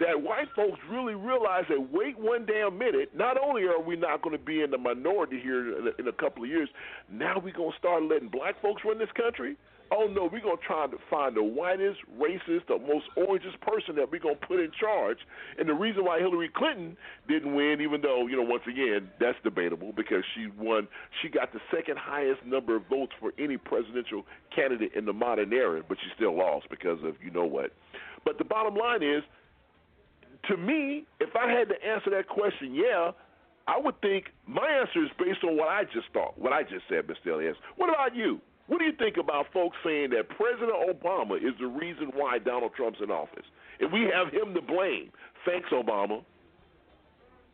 that 0.00 0.20
white 0.20 0.48
folks 0.56 0.78
really 0.90 1.14
realized 1.14 1.68
that 1.68 1.92
wait 1.92 2.18
one 2.18 2.46
damn 2.46 2.76
minute, 2.76 3.14
not 3.14 3.36
only 3.42 3.62
are 3.64 3.80
we 3.80 3.96
not 3.96 4.22
going 4.22 4.36
to 4.36 4.42
be 4.42 4.62
in 4.62 4.70
the 4.70 4.78
minority 4.78 5.38
here 5.40 5.78
in 5.78 5.88
a, 5.88 6.00
in 6.00 6.08
a 6.08 6.12
couple 6.12 6.42
of 6.42 6.48
years, 6.48 6.68
now 7.10 7.38
we're 7.38 7.52
going 7.52 7.70
to 7.70 7.78
start 7.78 8.02
letting 8.02 8.28
black 8.28 8.60
folks 8.60 8.82
run 8.84 8.98
this 8.98 9.12
country. 9.14 9.56
Oh 9.92 10.06
no, 10.06 10.28
we're 10.30 10.40
gonna 10.40 10.54
try 10.64 10.86
to 10.86 10.96
find 11.10 11.36
the 11.36 11.42
whitest, 11.42 11.98
racist, 12.16 12.68
the 12.68 12.78
most 12.78 13.06
orangest 13.16 13.60
person 13.60 13.96
that 13.96 14.10
we're 14.10 14.20
gonna 14.20 14.36
put 14.36 14.60
in 14.60 14.70
charge. 14.78 15.18
And 15.58 15.68
the 15.68 15.74
reason 15.74 16.04
why 16.04 16.20
Hillary 16.20 16.48
Clinton 16.54 16.96
didn't 17.28 17.54
win, 17.54 17.80
even 17.80 18.00
though 18.00 18.28
you 18.28 18.36
know 18.36 18.42
once 18.42 18.62
again 18.68 19.10
that's 19.18 19.38
debatable 19.42 19.92
because 19.92 20.22
she 20.34 20.46
won, 20.58 20.86
she 21.20 21.28
got 21.28 21.52
the 21.52 21.60
second 21.74 21.98
highest 21.98 22.44
number 22.46 22.76
of 22.76 22.86
votes 22.88 23.12
for 23.18 23.32
any 23.38 23.56
presidential 23.56 24.24
candidate 24.54 24.92
in 24.94 25.06
the 25.06 25.12
modern 25.12 25.52
era, 25.52 25.82
but 25.88 25.98
she 25.98 26.06
still 26.14 26.36
lost 26.36 26.66
because 26.70 27.02
of 27.02 27.16
you 27.22 27.30
know 27.30 27.46
what. 27.46 27.72
But 28.24 28.38
the 28.38 28.44
bottom 28.44 28.76
line 28.76 29.02
is, 29.02 29.24
to 30.48 30.56
me, 30.56 31.04
if 31.18 31.34
I 31.34 31.50
had 31.50 31.68
to 31.68 31.84
answer 31.84 32.10
that 32.10 32.28
question, 32.28 32.74
yeah, 32.74 33.10
I 33.66 33.78
would 33.78 34.00
think 34.00 34.26
my 34.46 34.66
answer 34.66 35.02
is 35.04 35.10
based 35.18 35.44
on 35.44 35.56
what 35.56 35.68
I 35.68 35.84
just 35.84 36.06
thought, 36.12 36.38
what 36.38 36.52
I 36.52 36.62
just 36.62 36.84
said, 36.88 37.06
Mr. 37.06 37.34
Elias. 37.34 37.56
What 37.76 37.88
about 37.88 38.14
you? 38.14 38.40
What 38.70 38.78
do 38.78 38.84
you 38.84 38.94
think 39.02 39.16
about 39.16 39.46
folks 39.52 39.76
saying 39.82 40.10
that 40.10 40.30
President 40.38 40.70
Obama 40.86 41.34
is 41.34 41.58
the 41.58 41.66
reason 41.66 42.14
why 42.14 42.38
Donald 42.38 42.70
Trump's 42.76 43.00
in 43.02 43.10
office? 43.10 43.42
And 43.80 43.90
we 43.90 44.06
have 44.14 44.30
him 44.30 44.54
to 44.54 44.62
blame. 44.62 45.10
Thanks, 45.44 45.68
Obama. 45.74 46.22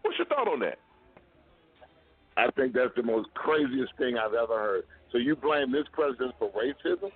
What's 0.03 0.19
your 0.19 0.27
thought 0.27 0.47
on 0.47 0.61
that? 0.61 0.77
I 2.37 2.51
think 2.53 2.75
that's 2.75 2.93
the 2.97 3.03
most 3.03 3.33
craziest 3.33 3.97
thing 3.97 4.19
I've 4.21 4.37
ever 4.37 4.61
heard. 4.61 4.85
So 5.11 5.17
you 5.17 5.35
blame 5.35 5.73
this 5.73 5.89
president 5.91 6.35
for 6.39 6.53
racism? 6.53 7.09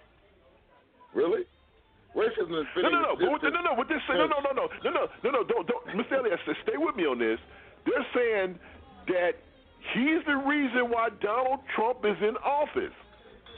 Really? 1.13 1.45
Racism 2.17 2.57
is 2.57 2.67
no, 2.81 2.89
no, 2.89 3.05
no, 3.05 3.15
no, 3.21 3.37
no, 3.37 3.61
no. 3.61 3.75
What 3.77 3.89
this 3.89 4.01
say? 4.09 4.17
No, 4.17 4.25
no, 4.25 4.41
no, 4.41 4.53
no, 4.57 4.69
no, 4.83 4.91
no, 4.91 5.07
no, 5.25 5.31
no. 5.31 5.45
Don't, 5.45 5.69
don't, 5.69 5.85
Mr. 5.93 6.21
Elias, 6.21 6.41
stay 6.65 6.81
with 6.81 6.97
me 6.97 7.05
on 7.05 7.19
this. 7.19 7.39
They're 7.85 8.07
saying 8.17 8.59
that 9.09 9.33
he's 9.93 10.25
the 10.27 10.41
reason 10.41 10.89
why 10.89 11.11
Donald 11.21 11.61
Trump 11.77 11.99
is 12.07 12.17
in 12.23 12.39
office. 12.39 12.97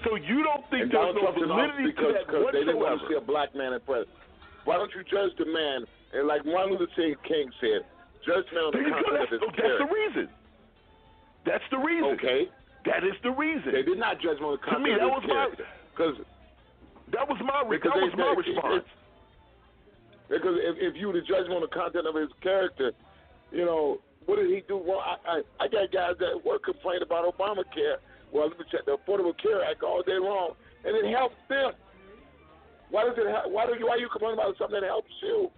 So 0.05 0.17
you 0.17 0.43
don't 0.43 0.67
think 0.71 0.89
and 0.89 0.91
there's 0.91 1.15
no 1.15 1.31
validity 1.31 1.95
to 1.95 2.07
that 2.15 2.27
because 2.27 2.43
whatsoever? 2.43 2.53
they 2.53 2.65
didn't 2.67 2.83
want 2.83 3.01
to 3.01 3.07
see 3.07 3.15
a 3.15 3.23
black 3.23 3.55
man 3.55 3.73
in 3.73 3.81
president. 3.87 4.19
Why 4.65 4.77
don't 4.77 4.91
you 4.95 5.03
judge 5.07 5.35
the 5.39 5.47
man? 5.47 5.87
And 6.13 6.27
like 6.27 6.45
Martin 6.45 6.77
Luther 6.77 7.17
King 7.27 7.51
said, 7.61 7.87
judge 8.27 8.47
man 8.55 8.71
on 8.71 8.73
the 8.75 8.83
content 8.83 9.23
of 9.23 9.31
his 9.31 9.41
that's, 9.41 9.57
that's 9.57 9.79
the 9.79 9.91
reason. 9.91 10.27
That's 11.47 11.69
the 11.71 11.79
reason. 11.79 12.11
Okay. 12.19 12.41
That 12.87 13.07
is 13.07 13.15
the 13.23 13.31
reason. 13.31 13.71
They 13.71 13.87
did 13.87 13.99
not 13.99 14.19
judge 14.19 14.39
him 14.39 14.47
on 14.51 14.59
the 14.59 14.65
content 14.67 14.87
to 14.87 14.91
me, 14.91 14.99
that 14.99 15.07
of 15.07 15.23
was 15.23 15.23
his 15.23 15.31
my 15.31 15.47
because 15.95 16.17
that 17.15 17.27
was 17.31 17.39
my 17.43 17.63
because 17.63 17.95
that 17.95 18.03
was 18.03 18.15
my 18.19 18.35
response. 18.35 18.87
Because 20.27 20.57
if, 20.65 20.75
if 20.81 20.95
you 20.99 21.11
were 21.11 21.19
to 21.19 21.23
judge 21.23 21.47
him 21.47 21.55
on 21.55 21.63
the 21.63 21.71
content 21.71 22.07
of 22.11 22.15
his 22.19 22.31
character, 22.43 22.91
you 23.55 23.65
know 23.65 24.03
what 24.27 24.37
did 24.37 24.51
he 24.51 24.63
do 24.67 24.83
wrong? 24.83 25.03
I, 25.03 25.43
I, 25.63 25.67
I 25.67 25.67
got 25.69 25.91
guys 25.95 26.15
that 26.19 26.43
work 26.43 26.65
complain 26.65 27.03
about 27.03 27.27
Obamacare 27.27 28.03
well, 28.33 28.49
let 28.49 28.59
me 28.59 28.65
check 28.71 28.87
the 28.87 28.97
Affordable 28.97 29.37
Care 29.37 29.63
Act 29.63 29.83
all 29.83 30.03
day 30.03 30.19
long, 30.19 30.53
and 30.85 30.97
it 30.97 31.13
helps 31.13 31.37
them. 31.49 31.73
Why 32.91 33.05
does 33.05 33.15
it? 33.17 33.27
Why 33.51 33.67
do 33.67 33.79
you? 33.79 33.87
Why 33.87 33.97
are 33.97 33.99
you 33.99 34.09
complaining 34.09 34.39
about 34.39 34.57
something 34.59 34.81
that 34.81 34.87
helps 34.87 35.13
you? 35.23 35.51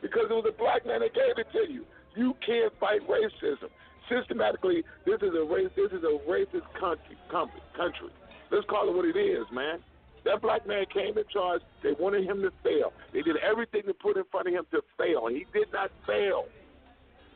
Because 0.00 0.26
it 0.30 0.34
was 0.34 0.46
a 0.48 0.56
black 0.56 0.86
man 0.86 1.00
that 1.00 1.14
gave 1.14 1.38
it 1.38 1.46
to 1.52 1.72
you. 1.72 1.84
You 2.14 2.34
can't 2.44 2.72
fight 2.78 3.00
racism 3.08 3.70
systematically. 4.08 4.84
This 5.06 5.18
is 5.22 5.34
a 5.34 5.44
race. 5.44 5.70
This 5.76 5.90
is 5.92 6.04
a 6.04 6.18
racist 6.28 6.66
country. 6.78 7.18
Country. 7.30 8.10
Let's 8.50 8.66
call 8.68 8.88
it 8.88 8.94
what 8.94 9.04
it 9.04 9.18
is, 9.18 9.46
man. 9.52 9.78
That 10.24 10.40
black 10.40 10.66
man 10.66 10.84
came 10.92 11.18
in 11.18 11.24
charge. 11.32 11.62
They 11.82 11.92
wanted 11.92 12.24
him 12.24 12.42
to 12.42 12.50
fail. 12.62 12.92
They 13.12 13.22
did 13.22 13.36
everything 13.38 13.82
to 13.86 13.94
put 13.94 14.16
in 14.16 14.24
front 14.30 14.48
of 14.48 14.54
him 14.54 14.64
to 14.70 14.82
fail. 14.96 15.26
He 15.28 15.46
did 15.52 15.72
not 15.72 15.90
fail. 16.06 16.46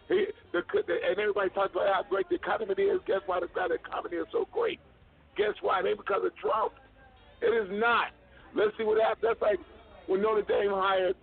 He, 0.09 0.27
the, 0.53 0.63
the, 0.73 0.95
and 1.05 1.19
everybody 1.19 1.51
talks 1.51 1.73
about 1.73 1.93
how 1.93 2.03
great 2.09 2.29
the 2.29 2.37
economy 2.37 2.75
is. 2.75 3.01
Guess 3.07 3.21
why 3.27 3.41
the, 3.41 3.49
the 3.55 3.75
economy 3.75 4.17
is 4.17 4.27
so 4.33 4.49
great? 4.53 4.81
Guess 5.37 5.55
why? 5.61 5.81
It 5.81 5.87
ain't 5.87 5.99
because 5.99 6.25
of 6.25 6.35
Trump. 6.37 6.73
It 7.41 7.53
is 7.53 7.69
not. 7.71 8.11
Let's 8.55 8.77
see 8.77 8.85
what 8.85 9.01
happens. 9.01 9.23
That's 9.23 9.43
like 9.43 9.61
when 10.07 10.23
Notre 10.23 10.43
Dame 10.43 10.73
hired 10.73 11.15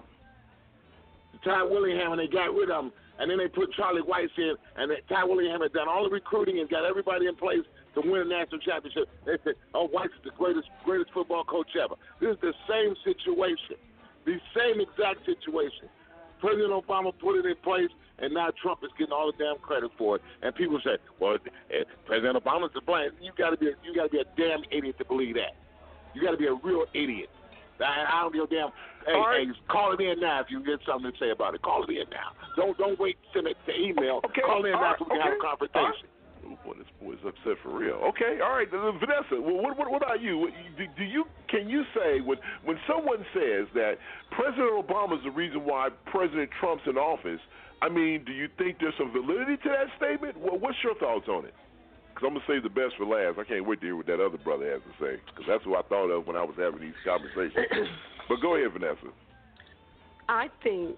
Ty 1.43 1.63
Willingham 1.63 2.13
and 2.13 2.21
they 2.21 2.27
got 2.27 2.53
rid 2.53 2.69
of 2.69 2.85
him, 2.85 2.91
and 3.19 3.29
then 3.29 3.37
they 3.37 3.47
put 3.47 3.73
Charlie 3.73 4.01
Weis 4.01 4.29
in, 4.37 4.55
and 4.77 4.91
Ty 5.09 5.25
Willingham 5.25 5.61
had 5.61 5.73
done 5.73 5.87
all 5.87 6.03
the 6.03 6.09
recruiting 6.09 6.59
and 6.59 6.69
got 6.69 6.85
everybody 6.85 7.27
in 7.27 7.35
place 7.35 7.65
to 7.95 8.01
win 8.01 8.21
a 8.21 8.25
national 8.25 8.59
championship. 8.59 9.09
They 9.25 9.37
said, 9.43 9.55
"Oh, 9.73 9.87
Weis 9.87 10.05
is 10.05 10.23
the 10.23 10.31
greatest 10.31 10.69
greatest 10.83 11.11
football 11.11 11.43
coach 11.43 11.75
ever." 11.75 11.95
This 12.19 12.35
is 12.35 12.41
the 12.41 12.53
same 12.67 12.95
situation, 13.03 13.77
the 14.25 14.39
same 14.55 14.81
exact 14.81 15.25
situation. 15.25 15.89
President 16.39 16.71
Obama 16.71 17.13
put 17.19 17.37
it 17.37 17.45
in 17.45 17.55
place, 17.63 17.89
and 18.19 18.33
now 18.33 18.51
Trump 18.61 18.79
is 18.83 18.91
getting 18.97 19.13
all 19.13 19.31
the 19.31 19.43
damn 19.43 19.57
credit 19.59 19.91
for 19.97 20.17
it. 20.17 20.21
And 20.41 20.53
people 20.55 20.79
say, 20.83 20.97
"Well, 21.19 21.37
eh, 21.71 21.83
President 22.05 22.43
Obama's 22.43 22.73
to 22.73 22.81
blame." 22.81 23.11
You 23.21 23.31
got 23.37 23.51
to 23.51 23.57
be, 23.57 23.67
a, 23.67 23.73
you 23.83 23.95
got 23.95 24.03
to 24.03 24.09
be 24.09 24.19
a 24.19 24.29
damn 24.37 24.63
idiot 24.71 24.97
to 24.99 25.05
believe 25.05 25.35
that. 25.35 25.55
You 26.13 26.21
got 26.21 26.31
to 26.31 26.37
be 26.37 26.47
a 26.47 26.53
real 26.53 26.85
idiot. 26.93 27.29
I, 27.79 28.05
I 28.07 28.21
don't 28.21 28.33
give 28.33 28.43
a 28.43 28.47
damn. 28.47 28.69
Hey, 29.05 29.13
right. 29.13 29.47
hey, 29.47 29.53
call 29.67 29.93
it 29.93 30.01
in 30.01 30.19
now 30.19 30.41
if 30.41 30.47
you 30.49 30.63
get 30.63 30.79
something 30.87 31.11
to 31.11 31.17
say 31.19 31.29
about 31.29 31.53
it. 31.53 31.61
Call 31.61 31.83
it 31.83 31.89
in 31.89 32.09
now. 32.09 32.31
Don't 32.55 32.77
don't 32.77 32.99
wait 32.99 33.17
to 33.21 33.39
send 33.39 33.47
it 33.47 33.57
to 33.65 33.73
email. 33.75 34.21
Okay. 34.25 34.41
Call 34.41 34.65
in 34.65 34.73
all 34.73 34.81
now 34.81 34.91
right. 34.91 34.99
so 34.99 35.05
we 35.05 35.17
can 35.17 35.21
okay. 35.21 35.29
have 35.29 35.37
a 35.37 35.67
conversation. 35.67 36.07
Oh 36.45 36.57
boy, 36.63 36.73
this 36.77 36.87
boy's 37.01 37.17
upset 37.25 37.57
for 37.63 37.73
real. 37.73 37.97
Okay, 38.13 38.37
all 38.43 38.53
right, 38.53 38.69
Vanessa. 38.69 39.41
Well, 39.41 39.57
what, 39.57 39.77
what, 39.77 39.89
what 39.89 40.03
about 40.03 40.21
you? 40.21 40.37
What, 40.37 40.51
do, 40.77 40.85
do 40.97 41.03
you 41.03 41.25
can 41.49 41.67
you 41.67 41.83
say 41.95 42.21
when 42.21 42.37
when 42.63 42.77
someone 42.87 43.25
says 43.33 43.65
that 43.73 43.97
President 44.31 44.69
Obama 44.77 45.17
is 45.17 45.23
the 45.23 45.31
reason 45.31 45.65
why 45.65 45.89
President 46.05 46.49
Trump's 46.59 46.83
in 46.85 46.97
office? 46.97 47.41
I 47.81 47.89
mean, 47.89 48.23
do 48.25 48.31
you 48.31 48.47
think 48.57 48.77
there's 48.79 48.93
some 48.97 49.11
validity 49.11 49.57
to 49.57 49.69
that 49.69 49.89
statement? 49.97 50.37
Well, 50.37 50.57
what's 50.57 50.77
your 50.83 50.95
thoughts 50.95 51.27
on 51.27 51.45
it? 51.45 51.53
Because 52.13 52.27
I'm 52.27 52.33
gonna 52.33 52.45
save 52.47 52.63
the 52.63 52.69
best 52.69 52.95
for 52.97 53.05
last. 53.05 53.39
I 53.39 53.43
can't 53.43 53.65
wait 53.67 53.81
to 53.81 53.87
hear 53.87 53.95
what 53.95 54.05
that 54.07 54.21
other 54.21 54.37
brother 54.37 54.69
has 54.71 54.81
to 54.85 54.93
say. 55.03 55.19
Because 55.25 55.45
that's 55.47 55.65
what 55.65 55.83
I 55.83 55.89
thought 55.89 56.09
of 56.09 56.27
when 56.27 56.37
I 56.37 56.43
was 56.43 56.55
having 56.57 56.79
these 56.79 56.97
conversations. 57.03 57.67
but 58.29 58.37
go 58.41 58.55
ahead, 58.55 58.71
Vanessa. 58.71 59.11
I 60.29 60.47
think 60.63 60.95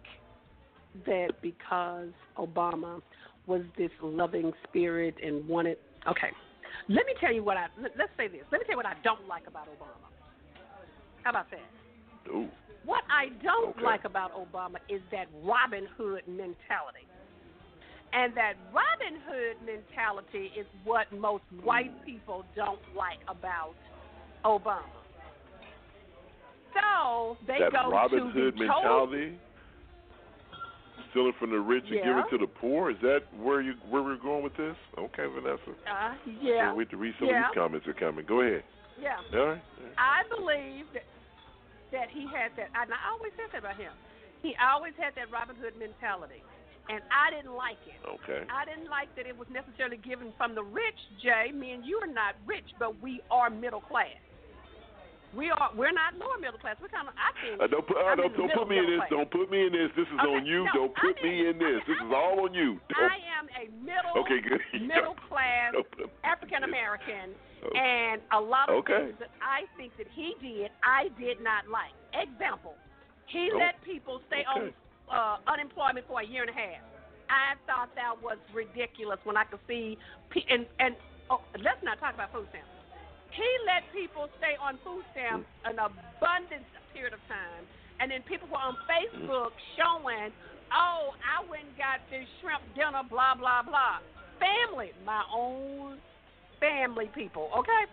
that 1.06 1.42
because 1.42 2.10
Obama 2.38 3.02
was 3.48 3.62
this 3.78 3.92
loving 4.02 4.52
spirit 4.68 5.16
and 5.24 5.48
wanted. 5.48 5.78
Okay, 6.08 6.30
let 6.90 7.06
me 7.06 7.14
tell 7.20 7.34
you 7.34 7.44
what 7.44 7.58
I. 7.58 7.68
Let, 7.82 7.92
us 8.00 8.10
say 8.18 8.28
this. 8.28 8.44
Let 8.52 8.60
me 8.62 8.66
tell 8.66 8.74
you 8.74 8.78
what 8.78 8.86
I 8.86 8.96
don't 9.04 9.28
like 9.28 9.48
about 9.48 9.68
Obama. 9.68 10.08
How 11.24 11.32
about 11.32 11.48
that? 11.52 12.32
Ooh. 12.32 12.48
What 12.86 13.04
I 13.10 13.30
don't 13.44 13.76
Okay. 13.76 13.84
like 13.84 14.06
about 14.06 14.32
Obama 14.34 14.78
is 14.88 15.02
that 15.12 15.28
Robin 15.44 15.86
Hood 15.98 16.24
mentality. 16.28 17.08
And 18.14 18.34
that 18.36 18.54
Robin 18.72 19.20
Hood 19.28 19.58
mentality 19.66 20.52
is 20.58 20.66
what 20.86 21.12
most 21.12 21.44
white 21.64 21.92
mm. 21.92 22.06
people 22.06 22.46
don't 22.56 22.80
like 22.96 23.20
about 23.28 23.76
Obama. 24.46 24.84
So 26.74 27.38
they 27.46 27.60
that 27.60 27.74
go 27.74 27.92
Robin 27.92 28.28
to 28.28 28.32
Hood 28.32 28.56
mentality, 28.58 29.38
stealing 31.18 31.34
from 31.40 31.50
the 31.50 31.60
rich 31.60 31.84
and 31.90 31.96
Yeah. 31.96 32.06
giving 32.06 32.30
to 32.30 32.38
the 32.38 32.48
poor. 32.48 32.92
Is 32.92 33.00
that 33.02 33.24
where 33.34 33.62
you 33.62 33.74
where 33.90 34.04
we're 34.04 34.18
going 34.18 34.44
with 34.44 34.56
this? 34.56 34.78
Okay, 34.98 35.26
Vanessa. 35.26 35.72
Uh, 35.90 36.14
yeah. 36.40 36.66
Can't 36.66 36.78
wait 36.78 36.90
to 36.92 36.98
read 36.98 37.16
some 37.18 37.28
yeah. 37.28 37.42
of 37.42 37.50
these 37.50 37.56
comments 37.58 37.88
are 37.88 37.94
coming. 37.94 38.26
Go 38.26 38.42
ahead. 38.42 38.64
Yeah. 39.02 39.18
All 39.34 39.48
right. 39.48 39.62
I 39.98 40.24
believe 40.30 40.86
that, 40.94 41.06
that 41.92 42.10
he 42.10 42.28
had 42.28 42.54
that, 42.58 42.70
and 42.74 42.94
I 42.94 43.10
always 43.10 43.32
said 43.36 43.50
that 43.52 43.60
about 43.60 43.78
him. 43.78 43.94
He 44.44 44.56
always 44.62 44.94
had 44.98 45.16
that 45.16 45.32
Robin 45.32 45.56
Hood 45.56 45.74
mentality, 45.78 46.44
and 46.90 47.02
I 47.10 47.34
didn't 47.34 47.56
like 47.56 47.82
it. 47.86 47.98
Okay. 48.06 48.46
I 48.50 48.66
didn't 48.66 48.90
like 48.90 49.10
that 49.16 49.26
it 49.26 49.38
was 49.38 49.50
necessarily 49.50 49.98
given 49.98 50.34
from 50.38 50.54
the 50.54 50.64
rich, 50.64 50.98
Jay. 51.22 51.52
Me 51.52 51.72
and 51.72 51.86
you 51.86 51.98
are 51.98 52.08
not 52.08 52.36
rich, 52.46 52.66
but 52.78 53.02
we 53.02 53.22
are 53.32 53.50
middle 53.50 53.82
class. 53.82 54.22
We 55.36 55.52
are. 55.52 55.70
We're 55.76 55.92
not 55.92 56.16
lower 56.16 56.40
middle 56.40 56.58
class. 56.58 56.78
We're 56.82 56.88
kind 56.88 57.08
of. 57.08 57.14
I 57.20 57.30
think. 57.44 57.60
Uh, 57.62 57.68
don't 57.68 57.86
put, 57.86 57.98
uh, 58.00 58.16
don't, 58.16 58.32
don't 58.38 58.54
put 58.56 58.68
me 58.72 58.80
in 58.80 58.88
this. 58.88 59.00
class. 59.06 59.12
Don't 59.12 59.32
put 59.32 59.52
me 59.52 59.68
in 59.68 59.72
this. 59.76 59.92
This 59.96 60.08
is 60.08 60.18
Okay, 60.24 60.34
on 60.40 60.46
you. 60.48 60.64
no, 60.66 60.72
don't 60.88 60.96
put 60.96 61.16
me 61.22 61.50
in 61.52 61.60
this. 61.60 61.84
This 61.86 62.00
is 62.00 62.12
all 62.16 62.48
on 62.48 62.54
you. 62.56 62.80
Don't- 62.90 63.12
I 63.12 63.20
am 63.38 63.46
a 63.60 63.64
middle. 63.84 64.16
Okay, 64.24 64.40
good. 64.40 64.62
Middle 64.88 65.16
class 65.28 65.76
African 66.24 66.64
American, 66.64 67.36
and 67.76 68.22
a 68.32 68.40
lot 68.40 68.70
of 68.72 68.80
Okay. 68.88 69.12
things 69.12 69.20
that 69.20 69.32
I 69.44 69.68
think 69.76 69.92
that 70.00 70.08
he 70.16 70.34
did, 70.42 70.72
I 70.82 71.10
did 71.20 71.44
not 71.44 71.68
like. 71.68 71.92
Example, 72.16 72.74
he 73.28 73.52
Oh. 73.54 73.58
let 73.60 73.76
people 73.84 74.22
stay 74.32 74.46
Okay. 74.48 74.72
on 74.72 74.74
uh, 75.12 75.38
unemployment 75.52 76.08
for 76.08 76.22
a 76.22 76.26
year 76.26 76.42
and 76.48 76.52
a 76.52 76.58
half. 76.58 76.82
I 77.30 77.60
thought 77.68 77.92
that 78.00 78.16
was 78.24 78.38
ridiculous 78.56 79.20
when 79.28 79.36
I 79.36 79.44
could 79.44 79.60
see, 79.68 79.98
and 80.50 80.66
and 80.80 80.96
oh, 81.30 81.42
let's 81.60 81.84
not 81.84 82.00
talk 82.00 82.16
about 82.16 82.32
food 82.32 82.48
stamps. 82.56 82.72
He 83.34 83.50
let 83.70 83.84
people 83.94 84.30
stay 84.42 84.56
on 84.62 84.80
food 84.84 85.04
stamps 85.14 85.46
an 85.66 85.78
abundant 85.78 86.66
period 86.94 87.14
of 87.14 87.22
time, 87.30 87.64
and 88.00 88.10
then 88.10 88.22
people 88.26 88.48
were 88.50 88.62
on 88.62 88.76
Facebook 88.90 89.54
showing, 89.78 90.32
oh, 90.74 91.14
I 91.22 91.46
went 91.46 91.70
and 91.70 91.78
got 91.78 92.02
this 92.10 92.26
shrimp 92.42 92.64
dinner, 92.74 93.04
blah 93.10 93.36
blah 93.38 93.62
blah. 93.62 94.02
Family, 94.42 94.94
my 95.06 95.22
own 95.34 95.98
family 96.62 97.10
people, 97.14 97.50
okay? 97.58 97.84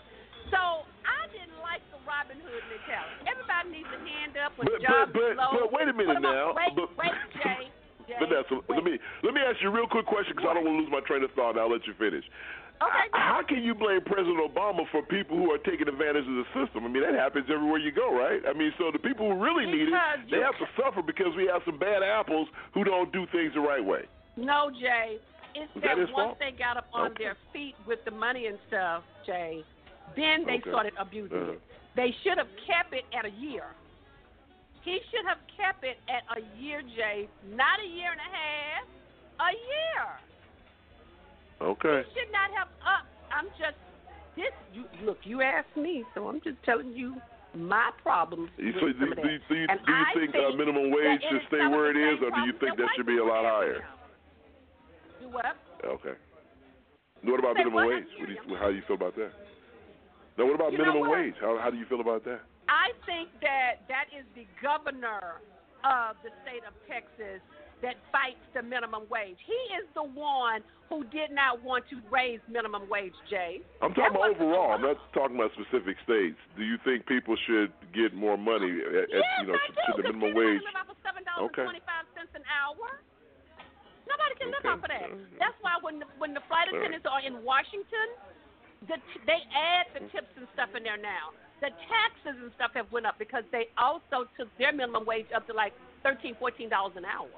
So 0.52 0.84
I 1.08 1.24
didn't 1.32 1.56
like 1.64 1.80
the 1.92 2.00
Robin 2.04 2.36
Hood 2.40 2.64
mentality. 2.68 3.16
Everybody 3.28 3.80
needs 3.80 3.88
a 3.92 4.00
hand 4.00 4.36
up 4.40 4.52
when 4.60 4.68
But- 4.68 4.80
jobs 4.84 5.12
but- 5.12 5.36
are 5.36 5.40
low. 5.40 5.52
but 5.64 5.72
wait 5.72 5.88
a 5.88 5.92
minute 5.96 6.20
now. 6.20 6.52
Wait, 6.56 6.72
But- 6.76 6.92
wait, 6.96 7.16
Jay. 7.40 7.68
Jay. 8.08 8.20
Vanessa, 8.20 8.60
let 8.68 8.84
me 8.84 9.00
let 9.24 9.32
me 9.32 9.40
ask 9.40 9.56
you 9.64 9.68
a 9.68 9.72
real 9.72 9.88
quick 9.88 10.04
question 10.04 10.36
because 10.36 10.44
I 10.48 10.52
don't 10.52 10.64
want 10.68 10.76
to 10.76 10.80
lose 10.84 10.92
my 10.92 11.00
train 11.08 11.24
of 11.24 11.32
thought. 11.32 11.56
and 11.56 11.60
I'll 11.64 11.72
let 11.72 11.86
you 11.88 11.94
finish. 11.96 12.24
Okay. 12.82 13.06
How 13.12 13.40
can 13.46 13.62
you 13.62 13.74
blame 13.74 14.00
President 14.02 14.38
Obama 14.42 14.82
for 14.90 15.00
people 15.02 15.36
who 15.38 15.50
are 15.52 15.58
taking 15.58 15.86
advantage 15.88 16.26
of 16.26 16.34
the 16.42 16.48
system? 16.52 16.84
I 16.84 16.88
mean, 16.88 17.02
that 17.02 17.14
happens 17.14 17.46
everywhere 17.48 17.78
you 17.78 17.92
go, 17.92 18.12
right? 18.12 18.42
I 18.48 18.52
mean, 18.52 18.72
so 18.78 18.90
the 18.92 18.98
people 18.98 19.30
who 19.30 19.38
really 19.42 19.64
need 19.64 19.88
it, 19.88 19.94
they 20.30 20.40
have 20.42 20.58
to 20.58 20.66
suffer 20.76 21.00
because 21.00 21.32
we 21.36 21.46
have 21.46 21.62
some 21.64 21.78
bad 21.78 22.02
apples 22.02 22.48
who 22.74 22.82
don't 22.84 23.12
do 23.12 23.26
things 23.30 23.54
the 23.54 23.60
right 23.60 23.84
way. 23.84 24.02
No, 24.36 24.70
Jay. 24.74 25.18
It's 25.54 25.70
Was 25.76 25.84
that, 25.86 25.96
that 25.96 26.10
once 26.12 26.34
fault? 26.34 26.38
they 26.42 26.50
got 26.50 26.76
up 26.76 26.90
on 26.92 27.12
Okay. 27.14 27.24
their 27.30 27.36
feet 27.54 27.76
with 27.86 28.02
the 28.04 28.10
money 28.10 28.46
and 28.50 28.58
stuff, 28.66 29.04
Jay, 29.24 29.62
then 30.18 30.42
they 30.44 30.58
Okay. 30.58 30.70
started 30.70 30.92
abusing 30.98 31.38
Uh-huh. 31.38 31.52
it. 31.52 31.62
They 31.94 32.10
should 32.26 32.38
have 32.38 32.50
kept 32.66 32.92
it 32.92 33.06
at 33.14 33.24
a 33.24 33.30
year. 33.38 33.70
He 34.82 34.98
should 35.14 35.24
have 35.30 35.38
kept 35.56 35.84
it 35.84 35.98
at 36.10 36.24
a 36.36 36.42
year, 36.58 36.82
Jay, 36.82 37.28
not 37.54 37.78
a 37.78 37.86
year 37.86 38.10
and 38.10 38.20
a 38.20 38.30
half, 38.36 38.84
a 39.40 39.52
year. 39.54 40.06
Okay. 41.62 42.02
He 42.08 42.20
should 42.20 42.32
not 42.32 42.50
have 42.56 42.68
up. 42.82 43.06
I'm 43.32 43.46
just 43.58 43.78
this. 44.36 44.52
You 44.72 44.84
look. 45.04 45.18
You 45.24 45.42
asked 45.42 45.76
me, 45.76 46.04
so 46.14 46.28
I'm 46.28 46.40
just 46.42 46.56
telling 46.64 46.92
you 46.92 47.16
my 47.54 47.90
problems. 48.02 48.50
So 48.56 48.62
do, 48.62 48.70
do, 48.70 48.78
you- 48.80 49.14
do 49.14 49.22
do 49.48 49.54
you 49.54 49.66
I 49.86 50.04
think, 50.14 50.34
uh, 50.34 50.56
minimum 50.56 50.90
wage 50.90 51.22
should 51.30 51.42
stay 51.48 51.62
where 51.70 51.90
it 51.90 51.96
is, 51.96 52.18
or 52.22 52.30
do 52.30 52.42
you 52.46 52.52
think 52.58 52.76
that 52.76 52.88
should 52.96 53.06
be 53.06 53.18
a 53.18 53.24
lot 53.24 53.44
higher? 53.44 53.84
Do 55.20 55.28
what? 55.30 55.56
Okay. 55.84 56.18
What 57.22 57.38
about 57.38 57.56
Say 57.56 57.64
minimum 57.64 57.84
what? 57.86 57.94
wage? 57.94 58.10
What 58.18 58.26
do 58.28 58.32
you, 58.34 58.56
how 58.58 58.68
do 58.68 58.76
you 58.76 58.82
feel 58.86 58.96
about 58.96 59.16
that? 59.16 59.32
No, 60.36 60.46
what 60.46 60.56
about 60.56 60.72
You 60.72 60.78
minimum 60.78 61.08
wage? 61.08 61.34
How 61.40 61.58
how 61.62 61.70
do 61.70 61.78
you 61.78 61.86
feel 61.86 62.00
about 62.00 62.24
that? 62.24 62.40
I 62.68 62.90
think 63.06 63.30
that 63.40 63.86
that 63.88 64.10
is 64.10 64.26
the 64.34 64.44
governor 64.60 65.38
of 65.84 66.16
the 66.26 66.30
state 66.42 66.64
of 66.66 66.74
Texas 66.90 67.40
that 67.82 67.96
fights 68.12 68.40
the 68.54 68.62
minimum 68.62 69.04
wage. 69.10 69.36
He 69.44 69.60
is 69.74 69.86
the 69.94 70.04
one 70.04 70.62
who 70.88 71.04
did 71.08 71.32
not 71.32 71.62
want 71.64 71.84
to 71.90 71.96
raise 72.12 72.40
minimum 72.48 72.88
wage, 72.88 73.16
Jay. 73.28 73.60
I'm 73.80 73.94
talking 73.94 74.16
about 74.16 74.36
overall. 74.36 74.72
I'm 74.76 74.82
not 74.84 75.00
talking 75.12 75.36
about 75.36 75.50
specific 75.56 75.96
states. 76.04 76.36
Do 76.56 76.62
you 76.64 76.76
think 76.84 77.06
people 77.06 77.36
should 77.48 77.72
get 77.96 78.14
more 78.14 78.36
money 78.36 78.68
at, 78.84 79.08
at 79.08 79.24
you 79.40 79.48
know 79.48 79.56
I 79.56 79.68
to, 79.68 79.72
do. 79.72 80.02
to 80.02 80.02
the 80.04 80.12
minimum 80.12 80.34
wage? 80.36 80.60
live 80.64 80.76
off 80.84 80.92
of 80.92 80.98
seven 81.00 81.24
dollars 81.24 81.50
Okay. 81.50 81.64
twenty 81.64 81.84
five 81.88 82.04
cents 82.12 82.32
an 82.36 82.44
hour. 82.46 83.00
Nobody 84.04 84.34
can 84.36 84.48
live 84.52 84.64
Okay. 84.64 84.72
off 84.76 84.84
of 84.84 84.90
that. 84.92 85.08
That's 85.40 85.58
why 85.64 85.80
when 85.80 86.04
the, 86.04 86.08
when 86.20 86.36
the 86.36 86.44
flight 86.48 86.68
All 86.68 86.76
right. 86.76 86.84
attendants 86.84 87.08
are 87.08 87.24
in 87.24 87.40
Washington, 87.40 88.08
the 88.84 89.00
t- 89.00 89.24
they 89.24 89.40
add 89.56 89.88
the 89.96 90.04
mm. 90.04 90.12
tips 90.12 90.32
and 90.36 90.44
stuff 90.52 90.68
in 90.76 90.84
there 90.84 91.00
now. 91.00 91.32
The 91.64 91.72
taxes 91.88 92.36
and 92.36 92.52
stuff 92.60 92.76
have 92.76 92.92
went 92.92 93.08
up 93.08 93.16
because 93.16 93.44
they 93.48 93.72
also 93.80 94.28
took 94.36 94.52
their 94.60 94.72
minimum 94.76 95.08
wage 95.08 95.32
up 95.32 95.48
to 95.48 95.56
like 95.56 95.72
thirteen, 96.04 96.36
fourteen 96.36 96.68
dollars 96.68 96.92
an 97.00 97.08
hour. 97.08 97.32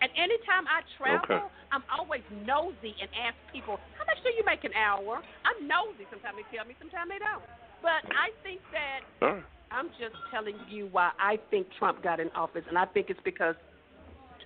And 0.00 0.10
anytime 0.14 0.64
I 0.70 0.82
travel, 0.96 1.24
Okay. 1.26 1.42
I'm 1.72 1.84
always 1.90 2.22
nosy 2.30 2.94
and 3.00 3.10
ask 3.18 3.36
people, 3.52 3.76
how 3.98 4.04
much 4.06 4.20
do 4.22 4.30
you 4.36 4.44
make 4.46 4.64
an 4.64 4.72
hour? 4.74 5.20
I'm 5.44 5.66
nosy. 5.66 6.06
Sometimes 6.10 6.38
they 6.38 6.46
tell 6.56 6.66
me, 6.66 6.74
sometimes 6.78 7.10
they 7.10 7.18
don't. 7.18 7.44
But 7.82 8.02
I 8.14 8.30
think 8.42 8.60
that 8.72 9.02
All 9.22 9.34
right. 9.34 9.44
I'm 9.70 9.88
just 10.00 10.16
telling 10.30 10.56
you 10.70 10.88
why 10.90 11.10
I 11.18 11.38
think 11.50 11.66
Trump 11.78 12.02
got 12.02 12.20
in 12.20 12.30
office, 12.34 12.64
and 12.68 12.78
I 12.78 12.86
think 12.86 13.10
it's 13.10 13.20
because 13.24 13.54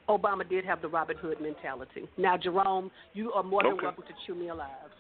Obama 0.09 0.49
did 0.49 0.65
have 0.65 0.83
the 0.83 0.89
Robin 0.89 1.17
Hood 1.17 1.41
mentality. 1.41 2.09
Now, 2.19 2.37
Jerome, 2.37 2.91
you 3.15 3.33
are 3.33 3.43
more 3.43 3.63
than 3.63 3.73
Okay. 3.73 3.85
welcome 3.85 4.05
to 4.05 4.15
chew 4.27 4.35
me 4.35 4.49
alive. 4.49 4.91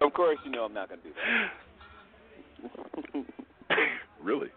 Of 0.00 0.12
course, 0.12 0.38
you 0.44 0.50
know 0.50 0.64
I'm 0.64 0.74
not 0.74 0.88
going 0.88 1.00
to 1.00 1.08
do 1.08 1.14
that. 1.14 1.50
Really? 4.22 4.48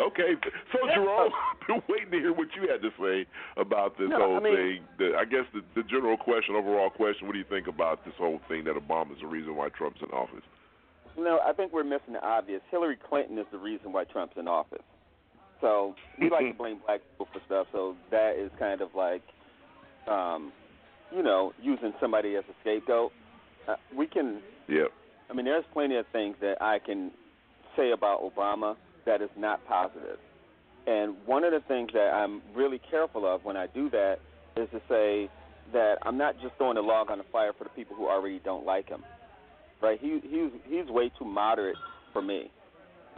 Okay. 0.00 0.32
So 0.72 0.78
Jerome, 0.94 1.30
been 1.68 1.82
waiting 1.88 2.10
to 2.12 2.18
hear 2.18 2.32
what 2.32 2.48
you 2.56 2.68
had 2.70 2.80
to 2.82 2.90
say 2.98 3.26
about 3.60 3.98
this 3.98 4.08
No, 4.08 4.16
whole 4.18 4.36
I 4.36 4.40
mean- 4.40 4.56
thing. 4.56 4.78
The, 4.98 5.16
I 5.18 5.24
guess 5.24 5.44
the, 5.52 5.60
the 5.74 5.82
general 5.88 6.16
question, 6.16 6.54
overall 6.56 6.90
question, 6.90 7.26
what 7.26 7.34
do 7.34 7.38
you 7.38 7.44
think 7.48 7.66
about 7.66 8.04
this 8.04 8.14
whole 8.18 8.40
thing 8.48 8.64
that 8.64 8.74
Obama's 8.76 9.20
the 9.20 9.26
reason 9.26 9.54
why 9.56 9.68
Trump's 9.68 10.00
in 10.02 10.10
office? 10.10 10.44
No, 11.18 11.38
I 11.44 11.52
think 11.52 11.72
we're 11.72 11.84
missing 11.84 12.14
the 12.14 12.24
obvious. 12.24 12.62
Hillary 12.70 12.96
Clinton 12.96 13.36
is 13.38 13.46
the 13.52 13.58
reason 13.58 13.92
why 13.92 14.04
Trump's 14.04 14.36
in 14.38 14.48
office. 14.48 14.82
So 15.60 15.94
we 16.18 16.30
like 16.30 16.46
to 16.46 16.54
blame 16.58 16.78
black 16.86 17.00
people 17.12 17.28
for 17.32 17.40
stuff. 17.46 17.66
So 17.72 17.94
that 18.10 18.36
is 18.38 18.50
kind 18.58 18.80
of 18.80 18.88
like, 18.94 19.22
um, 20.08 20.52
you 21.14 21.22
know, 21.22 21.52
using 21.60 21.92
somebody 22.00 22.36
as 22.36 22.44
a 22.48 22.54
scapegoat. 22.62 23.12
Uh, 23.68 23.74
we 23.94 24.06
can. 24.06 24.40
Yep. 24.68 24.88
I 25.28 25.34
mean, 25.34 25.44
there's 25.44 25.64
plenty 25.72 25.96
of 25.96 26.06
things 26.12 26.36
that 26.40 26.62
I 26.62 26.78
can 26.78 27.10
say 27.76 27.90
about 27.90 28.22
Obama 28.22 28.76
that 29.06 29.22
is 29.22 29.30
not 29.36 29.66
positive. 29.66 30.18
And 30.86 31.16
one 31.26 31.44
of 31.44 31.52
the 31.52 31.60
things 31.60 31.90
that 31.92 32.12
I'm 32.12 32.42
really 32.54 32.80
careful 32.90 33.26
of 33.26 33.44
when 33.44 33.56
I 33.56 33.66
do 33.66 33.90
that 33.90 34.18
is 34.56 34.68
to 34.70 34.80
say 34.88 35.28
that 35.72 35.98
I'm 36.02 36.18
not 36.18 36.40
just 36.40 36.54
throwing 36.56 36.76
a 36.76 36.80
log 36.80 37.10
on 37.10 37.18
the 37.18 37.24
fire 37.30 37.52
for 37.56 37.64
the 37.64 37.70
people 37.70 37.96
who 37.96 38.08
already 38.08 38.40
don't 38.44 38.64
like 38.64 38.88
him. 38.88 39.04
Right? 39.82 39.98
He 40.00 40.20
he's 40.22 40.50
he's 40.68 40.86
way 40.88 41.10
too 41.18 41.24
moderate 41.24 41.76
for 42.12 42.22
me. 42.22 42.50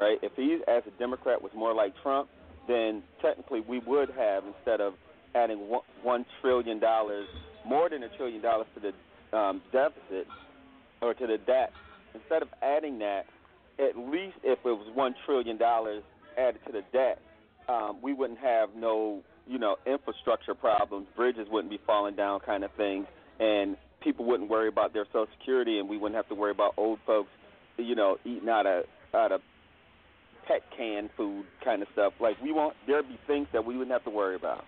Right? 0.01 0.19
If 0.23 0.33
he 0.37 0.59
as 0.69 0.83
a 0.87 0.99
Democrat 0.99 1.43
was 1.43 1.53
more 1.55 1.75
like 1.75 1.95
Trump, 2.03 2.29
then 2.69 3.03
technically 3.21 3.61
we 3.61 3.79
would 3.81 4.11
have 4.11 4.45
instead 4.45 4.81
of 4.81 4.95
adding 5.35 5.59
one, 6.03 6.27
trillion 6.41 6.79
dollars 6.79 7.27
more 7.65 7.89
than 7.89 8.03
a 8.03 8.09
trillion 8.17 8.43
dollars 8.43 8.67
to 8.75 8.81
the 8.81 9.37
um, 9.37 9.63
deficit 9.73 10.27
or 11.01 11.15
to 11.15 11.27
the 11.27 11.39
debt, 11.39 11.73
instead 12.15 12.43
of 12.43 12.49
adding 12.63 12.99
that, 12.99 13.27
at 13.79 13.97
least 13.97 14.37
if 14.43 14.59
it 14.65 14.65
was 14.65 14.89
one 14.95 15.15
trillion 15.27 15.57
dollars 15.57 16.03
added 16.39 16.61
to 16.67 16.73
the 16.73 16.83
debt, 16.93 17.21
um, 17.69 17.99
we 18.03 18.13
wouldn't 18.13 18.39
have 18.39 18.71
no, 18.77 19.23
you 19.47 19.59
know, 19.59 19.77
infrastructure 19.87 20.55
problems. 20.55 21.07
Bridges 21.17 21.47
wouldn't 21.51 21.71
be 21.71 21.81
falling 21.87 22.17
down, 22.17 22.41
kind 22.41 22.65
of 22.65 22.71
things, 22.77 23.07
and 23.39 23.77
people 24.03 24.25
wouldn't 24.25 24.51
worry 24.51 24.69
about 24.69 24.93
their 24.93 25.07
Social 25.07 25.29
Security, 25.39 25.79
and 25.79 25.89
we 25.89 25.97
wouldn't 25.97 26.17
have 26.17 26.29
to 26.29 26.35
worry 26.35 26.51
about 26.51 26.75
old 26.77 26.99
folks, 27.07 27.31
you 27.77 27.95
know, 27.95 28.19
eating 28.25 28.49
out 28.49 28.67
of 28.67 28.85
out 29.15 29.33
of 29.33 29.41
pet 30.47 30.63
can 30.77 31.09
food 31.17 31.45
kind 31.65 31.83
of 31.83 31.89
stuff. 31.93 32.13
Like 32.21 32.41
we 32.43 32.53
want 32.53 32.75
there'd 32.87 33.09
be 33.09 33.19
things 33.27 33.49
that 33.53 33.65
we 33.65 33.77
wouldn't 33.77 33.93
have 33.93 34.05
to 34.05 34.11
worry 34.11 34.37
about, 34.37 34.65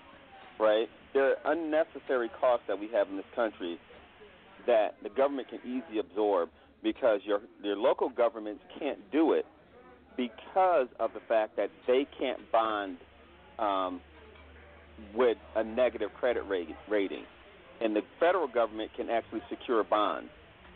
right? 0.58 0.88
There 1.12 1.30
are 1.30 1.52
unnecessary 1.52 2.30
costs 2.40 2.64
that 2.68 2.78
we 2.78 2.88
have 2.88 3.08
in 3.08 3.16
this 3.16 3.26
country 3.34 3.78
that 4.66 4.96
the 5.02 5.10
government 5.10 5.48
can 5.48 5.60
easily 5.60 5.98
absorb 5.98 6.48
because 6.84 7.20
your 7.24 7.40
your 7.64 7.76
local 7.76 8.10
governments 8.10 8.62
can't 8.78 9.00
do 9.10 9.32
it 9.32 9.46
because 10.16 10.86
of 11.00 11.12
the 11.14 11.20
fact 11.26 11.56
that 11.56 11.70
they 11.88 12.06
can't 12.16 12.38
bond 12.52 12.98
um, 13.58 14.00
with 15.12 15.38
a 15.56 15.64
negative 15.64 16.10
credit 16.20 16.44
rating, 16.88 17.24
and 17.80 17.96
the 17.96 18.02
federal 18.20 18.46
government 18.46 18.90
can 18.96 19.10
actually 19.10 19.42
secure 19.50 19.82
bonds. 19.82 20.28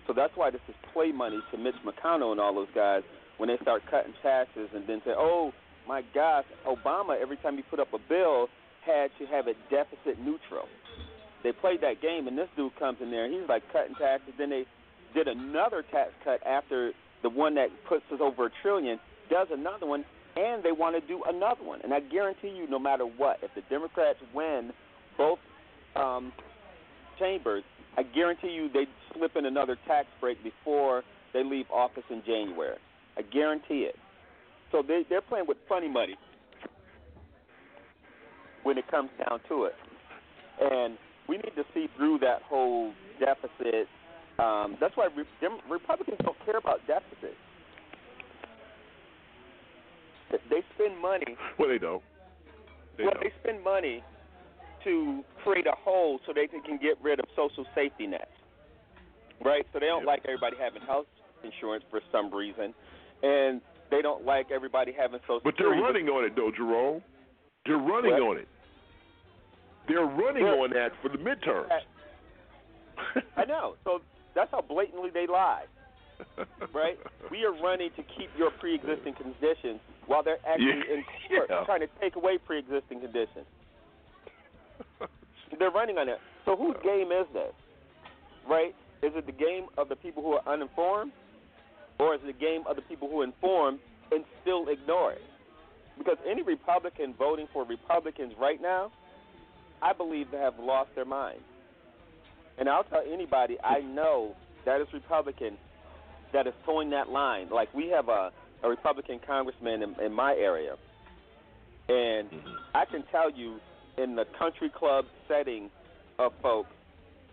So 0.09 0.15
that's 0.15 0.33
why 0.35 0.51
this 0.51 0.63
is 0.67 0.75
play 0.93 1.13
money 1.13 1.39
to 1.53 1.59
Mitch 1.59 1.77
McConnell 1.85 2.33
and 2.33 2.41
all 2.41 2.55
those 2.55 2.73
guys 2.75 3.03
when 3.37 3.49
they 3.49 3.59
start 3.63 3.83
cutting 3.89 4.15
taxes 4.23 4.71
and 4.75 4.85
then 4.89 5.01
say, 5.05 5.13
"Oh 5.17 5.53
my 5.87 6.03
gosh, 6.15 6.47
Obama 6.67 7.21
every 7.21 7.37
time 7.37 7.57
he 7.57 7.63
put 7.63 7.79
up 7.79 7.93
a 7.93 7.99
bill 8.09 8.49
had 8.85 9.11
to 9.19 9.27
have 9.27 9.47
it 9.47 9.57
deficit 9.71 10.19
neutral." 10.19 10.67
They 11.45 11.53
played 11.53 11.83
that 11.83 12.03
game, 12.03 12.27
and 12.27 12.37
this 12.37 12.49
dude 12.57 12.77
comes 12.81 12.99
in 13.01 13.13
there 13.13 13.25
and 13.25 13.33
he's 13.33 13.49
like 13.49 13.63
cutting 13.73 13.95
taxes. 13.95 14.35
Then 14.37 14.51
they 14.51 14.65
did 15.15 15.29
another 15.29 15.85
tax 15.91 16.11
cut 16.25 16.45
after 16.47 16.93
the 17.23 17.29
one 17.29 17.55
that 17.57 17.69
puts 17.89 18.05
us 18.13 18.21
over 18.21 18.47
a 18.47 18.51
trillion, 18.63 18.99
does 19.31 19.49
another 19.51 19.87
one, 19.87 20.05
and 20.37 20.63
they 20.63 20.73
want 20.73 21.01
to 21.01 21.07
do 21.07 21.23
another 21.29 21.65
one. 21.65 21.81
And 21.83 21.93
I 21.93 22.01
guarantee 22.01 22.49
you, 22.49 22.69
no 22.69 22.79
matter 22.79 23.05
what, 23.05 23.39
if 23.43 23.51
the 23.55 23.63
Democrats 23.69 24.19
win 24.35 24.73
both 25.17 25.39
um, 25.97 26.33
chambers, 27.19 27.65
I 27.97 28.05
guarantee 28.05 28.49
you 28.49 28.69
they 28.73 28.87
slip 29.13 29.35
in 29.37 29.47
another 29.47 29.77
tax 29.87 30.07
break 30.21 30.43
before 30.45 31.03
they 31.33 31.43
leave 31.43 31.67
office 31.73 32.05
in 32.11 32.23
January. 32.25 32.79
I 33.17 33.23
guarantee 33.23 33.83
it. 33.83 33.97
So 34.71 34.83
they 34.87 35.03
they're 35.09 35.23
playing 35.23 35.47
with 35.49 35.57
funny 35.69 35.89
money 35.89 36.17
when 38.63 38.79
it 38.79 38.89
comes 38.89 39.11
down 39.19 39.41
to 39.49 39.65
it, 39.65 39.75
and 40.61 40.97
we 41.29 41.37
need 41.37 41.55
to 41.57 41.65
see 41.75 41.89
through 41.97 42.19
that 42.21 42.43
whole 42.43 42.93
deficit. 43.19 43.89
Um, 44.39 44.76
that's 44.80 44.97
why 44.97 45.09
Re- 45.16 45.24
Dem- 45.41 45.59
Republicans 45.68 46.18
don't 46.22 46.36
care 46.45 46.59
about 46.59 46.80
deficits. 46.86 47.36
They 50.30 50.62
spend 50.74 51.01
money. 51.01 51.36
Well, 51.59 51.68
they 51.68 51.78
don't. 51.78 52.03
They 52.97 53.05
well, 53.05 53.14
don't. 53.14 53.24
they 53.24 53.32
spend 53.43 53.64
money 53.64 54.03
to 54.84 55.22
create 55.43 55.66
a 55.66 55.74
hole 55.76 56.20
so 56.26 56.32
they 56.32 56.47
can 56.47 56.62
get 56.80 56.97
rid 57.03 57.18
of 57.18 57.26
social 57.34 57.64
safety 57.74 58.07
nets, 58.07 58.26
right? 59.45 59.66
So 59.72 59.80
they 59.80 59.86
don't 59.86 60.05
like 60.05 60.22
everybody 60.24 60.57
having 60.61 60.82
health 60.82 61.07
insurance 61.43 61.84
for 61.91 62.01
some 62.12 62.32
reason, 62.32 62.74
and 63.22 63.61
they 63.91 64.03
don't 64.03 64.24
like 64.24 64.51
everybody 64.55 64.93
having 64.97 65.20
social. 65.22 65.41
But 65.43 65.55
they're 65.59 65.70
running 65.70 66.09
on 66.09 66.24
it, 66.24 66.36
though, 66.36 66.53
Jerome. 66.55 67.03
They're 67.66 67.76
running 67.78 68.12
What? 68.12 68.22
on 68.22 68.36
it. 68.39 68.49
They're 69.89 70.05
running 70.05 70.45
Well, 70.45 70.61
on 70.61 70.70
that 70.70 70.93
for 71.03 71.09
the 71.09 71.18
midterms. 71.18 71.68
I 73.36 73.45
know. 73.47 73.74
So 73.84 74.01
that's 74.39 74.51
how 74.55 74.62
blatantly 74.62 75.11
they 75.11 75.26
lie, 75.26 75.64
right? 76.72 76.95
We 77.30 77.45
are 77.45 77.51
running 77.53 77.91
to 77.97 78.03
keep 78.14 78.30
your 78.39 78.51
pre-existing 78.62 79.14
conditions 79.14 79.80
while 80.07 80.22
they're 80.22 80.39
actually 80.47 80.86
Yeah. 80.86 80.95
in 80.95 81.05
court 81.28 81.51
Yeah. 81.51 81.64
trying 81.66 81.80
to 81.80 81.91
take 82.01 82.14
away 82.14 82.39
pre-existing 82.39 83.01
conditions. 83.01 83.47
They're 85.59 85.70
running 85.74 85.99
on 85.99 86.09
it. 86.09 86.20
So 86.45 86.55
whose 86.57 86.76
game 86.84 87.11
is 87.11 87.26
this? 87.32 87.53
Right? 88.49 88.74
Is 89.03 89.12
it 89.16 89.26
the 89.26 89.32
game 89.32 89.66
of 89.76 89.89
the 89.89 89.97
people 89.97 90.22
who 90.22 90.32
are 90.34 90.43
uninformed, 90.47 91.12
or 91.99 92.14
is 92.14 92.20
it 92.22 92.26
the 92.26 92.32
game 92.47 92.62
of 92.68 92.76
the 92.76 92.82
people 92.82 93.09
who 93.09 93.20
are 93.20 93.24
informed 93.24 93.80
and 94.12 94.24
still 94.43 94.68
ignore 94.68 95.12
it? 95.12 95.22
Because 95.99 96.16
any 96.28 96.43
Republican 96.43 97.14
voting 97.18 97.49
for 97.53 97.64
Republicans 97.64 98.32
right 98.41 98.61
now, 98.62 98.93
I 99.82 99.93
believe 99.93 100.30
they 100.30 100.39
have 100.39 100.59
lost 100.61 100.91
their 100.95 101.05
mind. 101.05 101.41
And 102.59 102.69
I'll 102.69 102.85
tell 102.85 103.03
anybody 103.11 103.57
I 103.63 103.81
know 103.81 104.35
that 104.65 104.81
is 104.81 104.89
Republican 104.93 105.57
that 106.33 106.47
is 106.47 106.55
toeing 106.67 106.91
that 106.91 107.09
line. 107.09 107.49
Like 107.51 107.73
we 107.73 107.89
have 107.89 108.09
a, 108.09 108.31
a 108.63 108.69
Republican 108.69 109.21
congressman 109.27 109.83
in, 109.83 109.95
in 110.05 110.13
my 110.13 110.35
area, 110.35 110.75
and 111.89 112.31
mm-hmm. 112.31 112.49
I 112.75 112.85
can 112.85 113.05
tell 113.11 113.31
you 113.31 113.61
in 113.97 114.15
the 114.15 114.25
country 114.39 114.71
club 114.71 115.07
setting 115.27 115.71
of 116.19 116.33
folks 116.43 116.71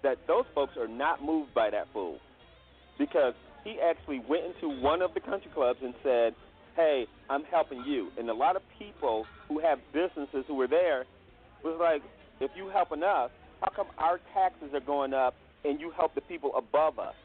that 0.03 0.17
those 0.27 0.45
folks 0.53 0.77
are 0.77 0.87
not 0.87 1.23
moved 1.23 1.53
by 1.53 1.69
that 1.71 1.87
fool 1.91 2.19
because 2.97 3.33
he 3.63 3.79
actually 3.81 4.19
went 4.19 4.45
into 4.45 4.69
one 4.81 5.01
of 5.01 5.13
the 5.13 5.19
country 5.19 5.49
clubs 5.53 5.79
and 5.83 5.93
said, 6.03 6.35
"Hey, 6.75 7.07
I'm 7.29 7.43
helping 7.45 7.83
you." 7.83 8.11
And 8.17 8.29
a 8.29 8.33
lot 8.33 8.55
of 8.55 8.61
people 8.77 9.25
who 9.47 9.59
have 9.59 9.79
businesses 9.91 10.45
who 10.47 10.55
were 10.55 10.67
there 10.67 11.05
was 11.63 11.77
like, 11.79 12.03
"If 12.39 12.51
you 12.55 12.69
helping 12.69 13.03
us, 13.03 13.31
how 13.65 13.83
come 13.83 13.87
our 13.97 14.19
taxes 14.33 14.69
are 14.73 14.85
going 14.85 15.13
up 15.13 15.35
and 15.63 15.79
you 15.79 15.91
help 15.97 16.13
the 16.13 16.21
people 16.21 16.51
above 16.55 16.99
us, 16.99 17.15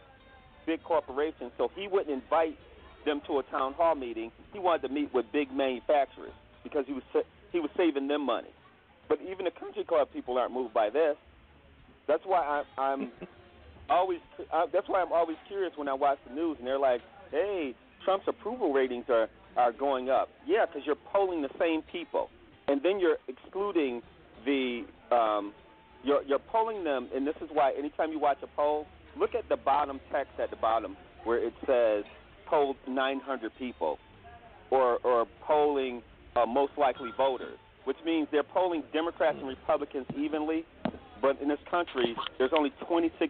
big 0.66 0.82
corporations?" 0.82 1.52
So 1.58 1.70
he 1.74 1.86
wouldn't 1.88 2.10
invite 2.10 2.58
them 3.04 3.20
to 3.26 3.38
a 3.38 3.42
town 3.44 3.74
hall 3.74 3.94
meeting. 3.94 4.30
He 4.52 4.58
wanted 4.58 4.88
to 4.88 4.94
meet 4.94 5.12
with 5.12 5.26
big 5.32 5.52
manufacturers 5.52 6.32
because 6.62 6.84
he 6.86 6.92
was 6.92 7.02
sa- 7.12 7.28
he 7.52 7.60
was 7.60 7.70
saving 7.76 8.08
them 8.08 8.22
money. 8.22 8.50
But 9.08 9.20
even 9.22 9.44
the 9.44 9.50
country 9.50 9.84
club 9.84 10.08
people 10.12 10.38
aren't 10.38 10.52
moved 10.52 10.72
by 10.72 10.90
this. 10.90 11.16
That's 12.06 12.22
why 12.24 12.40
I, 12.40 12.80
I'm 12.80 13.10
always. 13.90 14.20
Uh, 14.52 14.66
that's 14.72 14.88
why 14.88 15.00
I'm 15.02 15.12
always 15.12 15.36
curious 15.48 15.72
when 15.76 15.88
I 15.88 15.94
watch 15.94 16.18
the 16.28 16.34
news 16.34 16.56
and 16.58 16.66
they're 16.66 16.78
like, 16.78 17.00
"Hey, 17.30 17.74
Trump's 18.04 18.28
approval 18.28 18.72
ratings 18.72 19.04
are 19.08 19.28
are 19.56 19.72
going 19.72 20.08
up." 20.10 20.28
Yeah, 20.46 20.66
because 20.66 20.82
you're 20.86 21.02
polling 21.12 21.42
the 21.42 21.50
same 21.58 21.82
people, 21.82 22.30
and 22.68 22.82
then 22.82 23.00
you're 23.00 23.18
excluding 23.28 24.02
the. 24.44 24.84
Um, 25.10 25.52
you're 26.04 26.22
you're 26.24 26.38
polling 26.38 26.84
them, 26.84 27.08
and 27.14 27.26
this 27.26 27.36
is 27.42 27.48
why 27.52 27.72
anytime 27.78 28.12
you 28.12 28.18
watch 28.18 28.38
a 28.42 28.46
poll, 28.48 28.86
look 29.18 29.34
at 29.34 29.48
the 29.48 29.56
bottom 29.56 30.00
text 30.12 30.32
at 30.38 30.50
the 30.50 30.56
bottom 30.56 30.96
where 31.24 31.38
it 31.38 31.52
says 31.66 32.04
polled 32.46 32.76
900 32.88 33.52
people, 33.58 33.98
or 34.70 34.98
or 35.04 35.26
polling 35.46 36.02
uh, 36.36 36.46
most 36.46 36.72
likely 36.78 37.10
voters, 37.16 37.58
which 37.84 37.98
means 38.04 38.28
they're 38.32 38.42
polling 38.42 38.82
Democrats 38.92 39.36
and 39.38 39.48
Republicans 39.48 40.06
evenly. 40.16 40.64
But 41.22 41.38
in 41.42 41.48
this 41.48 41.58
country, 41.70 42.16
there's 42.38 42.52
only 42.56 42.72
26% 42.90 43.28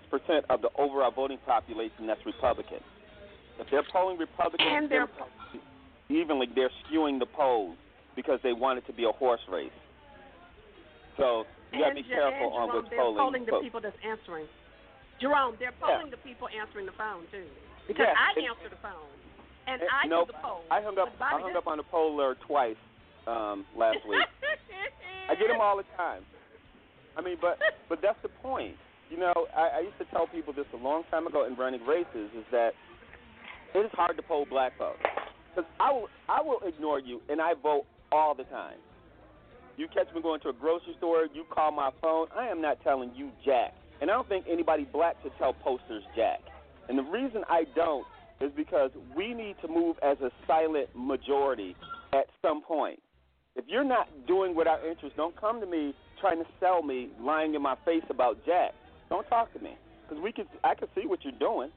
of 0.49 0.63
the 0.63 0.69
overall 0.79 1.11
voting 1.11 1.39
population 1.45 2.07
that's 2.07 2.25
Republican. 2.25 2.79
If 3.59 3.67
they're 3.69 3.83
polling 3.93 4.17
Republicans 4.17 4.69
And 4.73 4.89
they're- 4.89 5.09
evenly, 6.09 6.47
they're 6.55 6.71
skewing 6.87 7.19
the 7.19 7.27
polls 7.27 7.77
because 8.15 8.39
they 8.45 8.53
want 8.53 8.79
it 8.79 8.87
to 8.87 8.93
be 8.93 9.03
a 9.05 9.11
horse 9.11 9.41
race. 9.49 9.73
So 11.17 11.47
you 11.73 11.79
got 11.81 11.91
to 11.91 11.97
and 11.97 12.01
be 12.01 12.07
careful 12.07 12.51
and 12.51 12.55
on 12.55 12.69
Jerome, 12.69 12.83
which 12.83 12.91
they're 12.91 12.99
polling. 13.01 13.17
polling 13.19 13.45
the 13.47 13.53
folks- 13.53 13.65
people 13.65 13.81
that's 13.81 14.01
answering. 14.05 14.47
Jerome, 15.21 15.55
they're 15.61 15.77
polling 15.81 16.11
the 16.11 16.17
people 16.25 16.49
answering 16.49 16.87
the 16.87 16.97
phone 16.97 17.27
too, 17.31 17.45
because 17.87 18.07
Yeah, 18.09 18.17
I 18.17 18.33
and- 18.37 18.47
answer 18.49 18.69
the 18.69 18.81
phone 18.81 19.13
and 19.67 19.83
Eh, 19.83 19.87
I 19.93 20.07
nope, 20.07 20.29
do 20.29 20.33
the 20.33 20.39
poll. 20.43 20.65
I 20.71 20.81
hung 20.81 20.99
up. 20.99 21.13
I 21.21 21.39
hung 21.41 21.55
up 21.57 21.67
on 21.67 21.77
the 21.77 21.85
poller 21.85 22.35
twice 22.47 22.81
um, 23.27 23.67
last 23.77 23.99
week. 24.09 24.25
I 25.29 25.35
get 25.37 25.49
them 25.49 25.61
all 25.61 25.77
the 25.77 25.85
time. 25.97 26.25
I 27.17 27.21
mean, 27.21 27.37
but 27.41 27.59
but 27.89 28.01
that's 28.03 28.19
the 28.23 28.31
point. 28.43 28.77
You 29.11 29.19
know, 29.19 29.35
I, 29.55 29.69
I 29.69 29.81
used 29.81 29.99
to 29.99 30.05
tell 30.07 30.27
people 30.27 30.53
this 30.53 30.67
a 30.73 30.77
long 30.77 31.03
time 31.11 31.27
ago 31.27 31.45
in 31.45 31.55
running 31.57 31.85
races 31.87 32.31
is 32.35 32.45
that 32.51 32.73
it 33.75 33.81
is 33.81 33.91
hard 33.93 34.17
to 34.17 34.23
poll 34.23 34.47
black 34.49 34.77
folks 34.79 35.01
because 35.55 35.69
I 35.79 35.93
will 35.93 36.09
I 36.29 36.41
will 36.43 36.61
ignore 36.67 36.99
you 36.99 37.21
and 37.29 37.41
I 37.41 37.55
vote 37.55 37.85
all 38.11 38.35
the 38.35 38.45
time. 38.45 38.79
You 39.81 39.89
catch 39.89 40.15
me 40.15 40.21
going 40.21 40.41
to 40.41 40.51
a 40.51 40.53
grocery 40.53 40.95
store, 40.99 41.27
you 41.33 41.43
call 41.49 41.73
my 41.73 41.89
phone, 42.03 42.27
I 42.37 42.49
am 42.49 42.61
not 42.61 42.83
telling 42.85 43.13
you 43.17 43.31
jack. 43.43 43.73
And 44.03 44.11
I 44.11 44.15
don't 44.15 44.29
think 44.29 44.45
anybody 44.47 44.87
black 44.93 45.17
should 45.23 45.33
tell 45.39 45.55
posters 45.55 46.03
jack. 46.15 46.41
And 46.91 46.99
the 46.99 47.03
reason 47.03 47.45
I 47.49 47.65
don't 47.75 48.07
is 48.43 48.53
because 48.55 48.91
we 49.17 49.33
need 49.33 49.57
to 49.63 49.69
move 49.69 49.97
as 50.03 50.19
a 50.21 50.31
silent 50.47 50.91
majority 50.95 51.77
at 52.13 52.27
some 52.43 52.61
point. 52.61 53.01
If 53.57 53.65
you're 53.69 53.83
not 53.83 54.07
doing 54.27 54.55
what 54.55 54.67
our 54.67 54.87
interests, 54.87 55.17
don't 55.17 55.35
come 55.41 55.63
to 55.63 55.67
me 55.67 55.95
trying 56.21 56.45
to 56.45 56.51
sell 56.61 56.83
me, 56.83 57.09
lying 57.19 57.55
in 57.55 57.63
my 57.63 57.77
face 57.87 58.05
about 58.11 58.37
Jack. 58.45 58.75
Don't 59.09 59.27
talk 59.29 59.51
to 59.55 59.61
me 59.61 59.79
because 60.07 60.23
we 60.23 60.31
can. 60.31 60.45
I 60.63 60.75
can 60.75 60.89
see 60.95 61.07
what 61.07 61.21
you're 61.25 61.33
doing. 61.41 61.71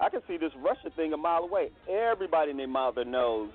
I 0.00 0.10
can 0.10 0.20
see 0.28 0.36
this 0.36 0.52
Russia 0.62 0.94
thing 0.94 1.12
a 1.12 1.16
mile 1.16 1.42
away. 1.42 1.70
Everybody 1.90 2.52
in 2.52 2.56
their 2.56 2.68
mother 2.68 3.04
knows 3.04 3.50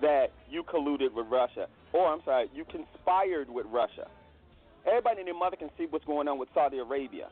that 0.00 0.32
you 0.50 0.62
colluded 0.62 1.12
with 1.14 1.26
Russia, 1.30 1.66
or 1.92 2.12
I'm 2.12 2.20
sorry, 2.24 2.50
you 2.54 2.64
conspired 2.64 3.48
with 3.48 3.66
Russia. 3.70 4.08
Everybody 4.86 5.20
and 5.20 5.28
their 5.28 5.34
mother 5.34 5.56
can 5.56 5.70
see 5.78 5.86
what's 5.88 6.04
going 6.04 6.28
on 6.28 6.38
with 6.38 6.48
Saudi 6.54 6.78
Arabia. 6.78 7.28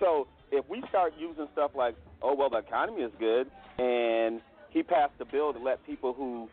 So 0.00 0.26
if 0.50 0.68
we 0.68 0.82
start 0.88 1.14
using 1.18 1.46
stuff 1.52 1.70
like, 1.76 1.94
oh 2.22 2.34
well, 2.34 2.50
the 2.50 2.58
economy 2.58 3.02
is 3.02 3.12
good, 3.18 3.46
and 3.78 4.40
he 4.70 4.82
passed 4.82 5.12
a 5.20 5.24
bill 5.24 5.52
to 5.52 5.58
let 5.58 5.84
people 5.86 6.12
who 6.12 6.48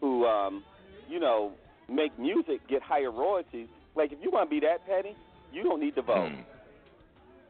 who 0.00 0.26
um, 0.26 0.62
you 1.08 1.18
know 1.18 1.52
make 1.88 2.16
music 2.18 2.60
get 2.68 2.82
higher 2.82 3.10
royalties. 3.10 3.68
Like 3.94 4.12
if 4.12 4.18
you 4.22 4.30
want 4.30 4.50
to 4.50 4.54
be 4.54 4.60
that 4.66 4.86
petty, 4.86 5.16
you 5.52 5.62
don't 5.62 5.80
need 5.80 5.94
to 5.94 6.02
vote. 6.02 6.32
Hmm. 6.32 6.40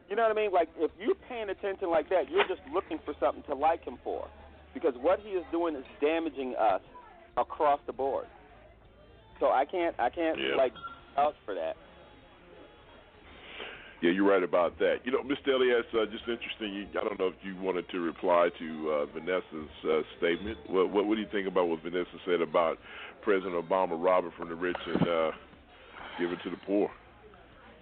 You 0.09 0.15
know 0.15 0.23
what 0.23 0.31
I 0.31 0.41
mean? 0.41 0.51
Like 0.51 0.69
if 0.77 0.91
you're 0.99 1.15
paying 1.27 1.49
attention 1.49 1.89
like 1.89 2.09
that, 2.09 2.29
you're 2.29 2.47
just 2.47 2.61
looking 2.73 2.99
for 3.03 3.13
something 3.19 3.43
to 3.43 3.55
like 3.55 3.83
him 3.83 3.97
for, 4.03 4.27
because 4.73 4.93
what 5.01 5.19
he 5.19 5.29
is 5.29 5.43
doing 5.51 5.75
is 5.75 5.83
damaging 5.99 6.55
us 6.55 6.81
across 7.37 7.79
the 7.87 7.93
board. 7.93 8.25
So 9.39 9.47
I 9.47 9.65
can't 9.65 9.95
I 9.99 10.09
can't 10.09 10.37
Yeah. 10.39 10.55
like 10.55 10.73
vouch 11.15 11.35
for 11.45 11.55
that. 11.55 11.75
Yeah, 14.01 14.11
you're 14.11 14.27
right 14.27 14.43
about 14.43 14.77
that. 14.79 14.97
You 15.05 15.13
know, 15.13 15.23
Mr. 15.23 15.55
Elias, 15.55 15.85
uh, 15.93 16.05
just 16.11 16.27
interesting. 16.27 16.73
You, 16.73 16.87
I 16.99 17.05
don't 17.05 17.17
know 17.17 17.27
if 17.27 17.39
you 17.41 17.55
wanted 17.55 17.87
to 17.89 18.01
reply 18.01 18.49
to 18.59 18.91
uh, 18.91 19.05
Vanessa's 19.13 19.71
uh, 19.85 20.01
statement. 20.17 20.57
What, 20.67 20.91
what 20.91 21.05
What 21.05 21.15
do 21.15 21.21
you 21.21 21.27
think 21.31 21.47
about 21.47 21.69
what 21.69 21.81
Vanessa 21.81 22.19
said 22.25 22.41
about 22.41 22.79
President 23.21 23.55
Obama 23.55 23.95
robbing 23.97 24.33
from 24.37 24.49
the 24.49 24.55
rich 24.55 24.75
and 24.85 25.07
uh, 25.07 25.31
giving 26.19 26.37
to 26.43 26.49
the 26.49 26.57
poor? 26.67 26.91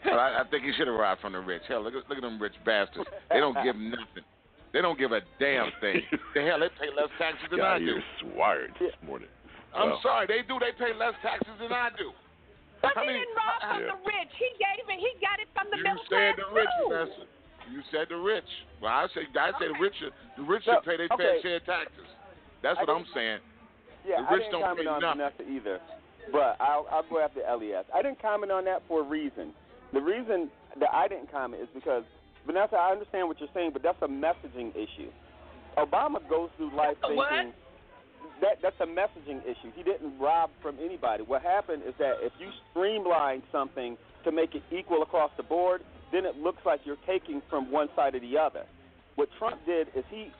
Hell, 0.03 0.19
I, 0.19 0.41
I 0.41 0.43
think 0.49 0.63
he 0.63 0.71
should 0.77 0.87
have 0.87 0.95
robbed 0.95 1.21
from 1.21 1.33
the 1.33 1.39
rich. 1.39 1.63
Hell, 1.67 1.83
look 1.83 1.95
at 1.95 2.07
look 2.07 2.17
at 2.19 2.21
them 2.21 2.39
rich 2.39 2.55
bastards. 2.65 3.09
They 3.31 3.39
don't 3.39 3.57
give 3.63 3.75
nothing. 3.75 4.23
They 4.73 4.81
don't 4.81 4.97
give 4.97 5.11
a 5.11 5.21
damn 5.39 5.71
thing. 5.81 6.01
the 6.35 6.41
hell, 6.41 6.59
they 6.59 6.69
pay 6.79 6.93
less 6.95 7.09
taxes 7.17 7.47
than 7.49 7.61
I 7.61 7.79
Got 7.79 7.81
You're 7.81 8.01
wired 8.35 8.73
this 8.79 8.93
morning. 9.05 9.27
I'm 9.73 9.89
Well, 9.95 9.99
sorry, 10.03 10.27
they 10.27 10.41
do. 10.43 10.59
They 10.59 10.71
pay 10.77 10.93
less 10.93 11.13
taxes 11.21 11.53
than 11.59 11.71
I 11.71 11.89
do. 11.97 12.11
But 12.81 12.95
How 12.95 13.01
he 13.01 13.07
many- 13.07 13.19
didn't 13.19 13.35
rob 13.35 13.61
from 13.61 13.79
Yeah. 13.81 13.87
the 13.93 13.97
rich. 14.03 14.31
He 14.35 14.49
gave 14.57 14.89
it. 14.89 14.99
He 14.99 15.11
got 15.21 15.39
it 15.39 15.47
from 15.53 15.69
the 15.69 15.77
You 15.77 15.83
middle 15.83 16.03
said 16.09 16.35
class 16.35 16.47
the 16.47 16.53
rich, 16.53 16.69
too. 16.81 16.89
Vanessa. 16.89 17.25
You 17.69 17.81
said 17.91 18.09
the 18.09 18.17
rich. 18.17 18.49
Well, 18.81 18.91
I 18.91 19.07
say 19.13 19.27
I 19.37 19.51
say 19.59 19.67
the 19.67 19.73
rich. 19.79 19.95
should- 19.95 20.13
The 20.35 20.43
rich 20.43 20.65
No, 20.67 20.73
should 20.75 20.83
pay 20.83 20.97
their 20.97 21.07
okay. 21.11 21.23
fair 21.23 21.41
share 21.41 21.55
of 21.57 21.65
taxes. 21.65 22.07
That's 22.61 22.79
what 22.79 22.89
I'm 22.89 23.05
saying. 23.13 23.39
Yeah, 24.03 24.21
The 24.21 24.27
I 24.27 24.33
rich 24.33 24.43
didn't 24.43 24.51
don't 24.51 24.61
pay 24.77 24.83
comment 24.83 24.87
on 24.87 25.17
nothing. 25.17 25.45
Vanessa 25.45 25.51
either, 25.51 25.81
but 26.31 26.57
I'll 26.59 26.87
I'll 26.91 27.03
go 27.03 27.19
after 27.19 27.41
Elias. 27.47 27.85
I 27.93 28.01
didn't 28.01 28.19
comment 28.19 28.51
on 28.51 28.65
that 28.65 28.81
for 28.87 29.01
a 29.01 29.03
reason. 29.03 29.53
The 29.93 30.01
reason 30.01 30.49
that 30.77 30.93
I 30.93 31.07
didn't 31.07 31.31
comment 31.31 31.61
is 31.61 31.69
because 31.69 32.03
Vanessa, 32.45 32.75
I 32.77 32.91
understand 32.91 33.27
what 33.27 33.39
you're 33.39 33.49
saying, 33.53 33.71
but 33.71 33.83
that's 33.83 34.01
a 34.01 34.07
messaging 34.07 34.75
issue. 34.75 35.11
Obama 35.77 36.27
goes 36.27 36.49
through 36.57 36.71
life 36.71 36.97
That's 37.01 37.13
a 37.13 37.15
what? 37.15 37.29
thinking 37.29 37.53
that 38.41 38.57
that's 38.61 38.75
a 38.81 38.85
messaging 38.85 39.41
issue. 39.43 39.71
He 39.75 39.83
didn't 39.83 40.17
rob 40.19 40.49
from 40.61 40.77
anybody. 40.83 41.23
What 41.23 41.41
happened 41.43 41.83
is 41.87 41.93
that 41.99 42.15
if 42.21 42.33
you 42.39 42.49
streamline 42.71 43.43
something 43.51 43.97
to 44.23 44.31
make 44.31 44.55
it 44.55 44.63
equal 44.71 45.03
across 45.03 45.31
the 45.37 45.43
board, 45.43 45.81
then 46.11 46.25
it 46.25 46.37
looks 46.37 46.59
like 46.65 46.81
you're 46.83 47.01
taking 47.07 47.41
from 47.49 47.71
one 47.71 47.87
side 47.95 48.15
or 48.15 48.19
the 48.19 48.37
other. 48.37 48.65
What 49.15 49.29
Trump 49.37 49.63
did 49.65 49.87
is 49.95 50.03
he 50.09 50.31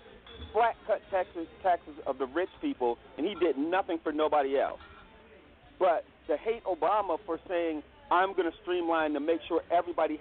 flat 0.51 0.75
cut 0.87 1.01
taxes 1.11 1.47
taxes 1.61 1.93
of 2.07 2.17
the 2.17 2.25
rich 2.25 2.49
people, 2.61 2.97
and 3.17 3.25
he 3.25 3.35
did 3.35 3.57
nothing 3.57 3.99
for 4.03 4.11
nobody 4.11 4.59
else. 4.59 4.79
But 5.79 6.03
to 6.27 6.37
hate 6.37 6.63
Obama 6.65 7.17
for 7.25 7.39
saying 7.47 7.83
I'm 8.09 8.33
going 8.33 8.49
to 8.49 8.57
streamline 8.63 9.13
to 9.13 9.19
make 9.19 9.39
sure 9.47 9.61
everybody 9.71 10.19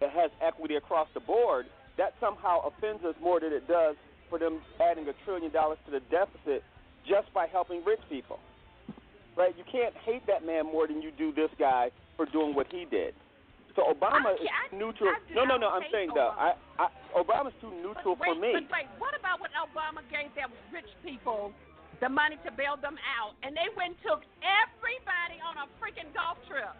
ha- 0.00 0.08
has 0.10 0.30
equity 0.42 0.76
across 0.76 1.08
the 1.14 1.20
board, 1.20 1.66
that 1.98 2.14
somehow 2.20 2.60
offends 2.66 3.04
us 3.04 3.14
more 3.22 3.40
than 3.40 3.52
it 3.52 3.66
does 3.68 3.96
for 4.28 4.38
them 4.38 4.60
adding 4.80 5.08
a 5.08 5.12
trillion 5.24 5.52
dollars 5.52 5.78
to 5.86 5.90
the 5.90 6.00
deficit 6.10 6.62
just 7.06 7.32
by 7.32 7.46
helping 7.46 7.84
rich 7.84 8.00
people. 8.08 8.38
Right? 9.36 9.54
You 9.56 9.64
can't 9.70 9.94
hate 10.04 10.26
that 10.26 10.44
man 10.44 10.66
more 10.66 10.86
than 10.86 11.00
you 11.00 11.10
do 11.16 11.32
this 11.32 11.50
guy 11.58 11.90
for 12.16 12.26
doing 12.26 12.54
what 12.54 12.66
he 12.70 12.84
did. 12.90 13.14
So 13.76 13.86
Obama 13.86 14.34
is 14.34 14.50
neutral. 14.74 15.14
I 15.14 15.22
no, 15.32 15.44
no, 15.44 15.56
no. 15.56 15.70
I'm 15.70 15.82
hate 15.82 15.92
saying 15.92 16.10
though, 16.12 16.34
I, 16.34 16.58
I, 16.78 16.90
Obama's 17.14 17.54
too 17.62 17.70
neutral 17.70 18.18
wait, 18.18 18.26
for 18.26 18.34
me. 18.34 18.50
But 18.52 18.66
wait, 18.68 18.88
what 18.98 19.14
about 19.14 19.40
when 19.40 19.54
Obama 19.54 20.02
gave 20.10 20.34
them 20.34 20.50
rich 20.74 20.90
people 21.06 21.54
the 22.00 22.08
money 22.08 22.36
to 22.44 22.50
bail 22.50 22.80
them 22.80 22.96
out, 23.20 23.36
and 23.44 23.52
they 23.54 23.68
went 23.76 23.92
and 23.94 24.00
took 24.02 24.24
everybody 24.40 25.36
on 25.44 25.60
a 25.60 25.66
freaking 25.76 26.08
golf 26.16 26.40
trip 26.48 26.72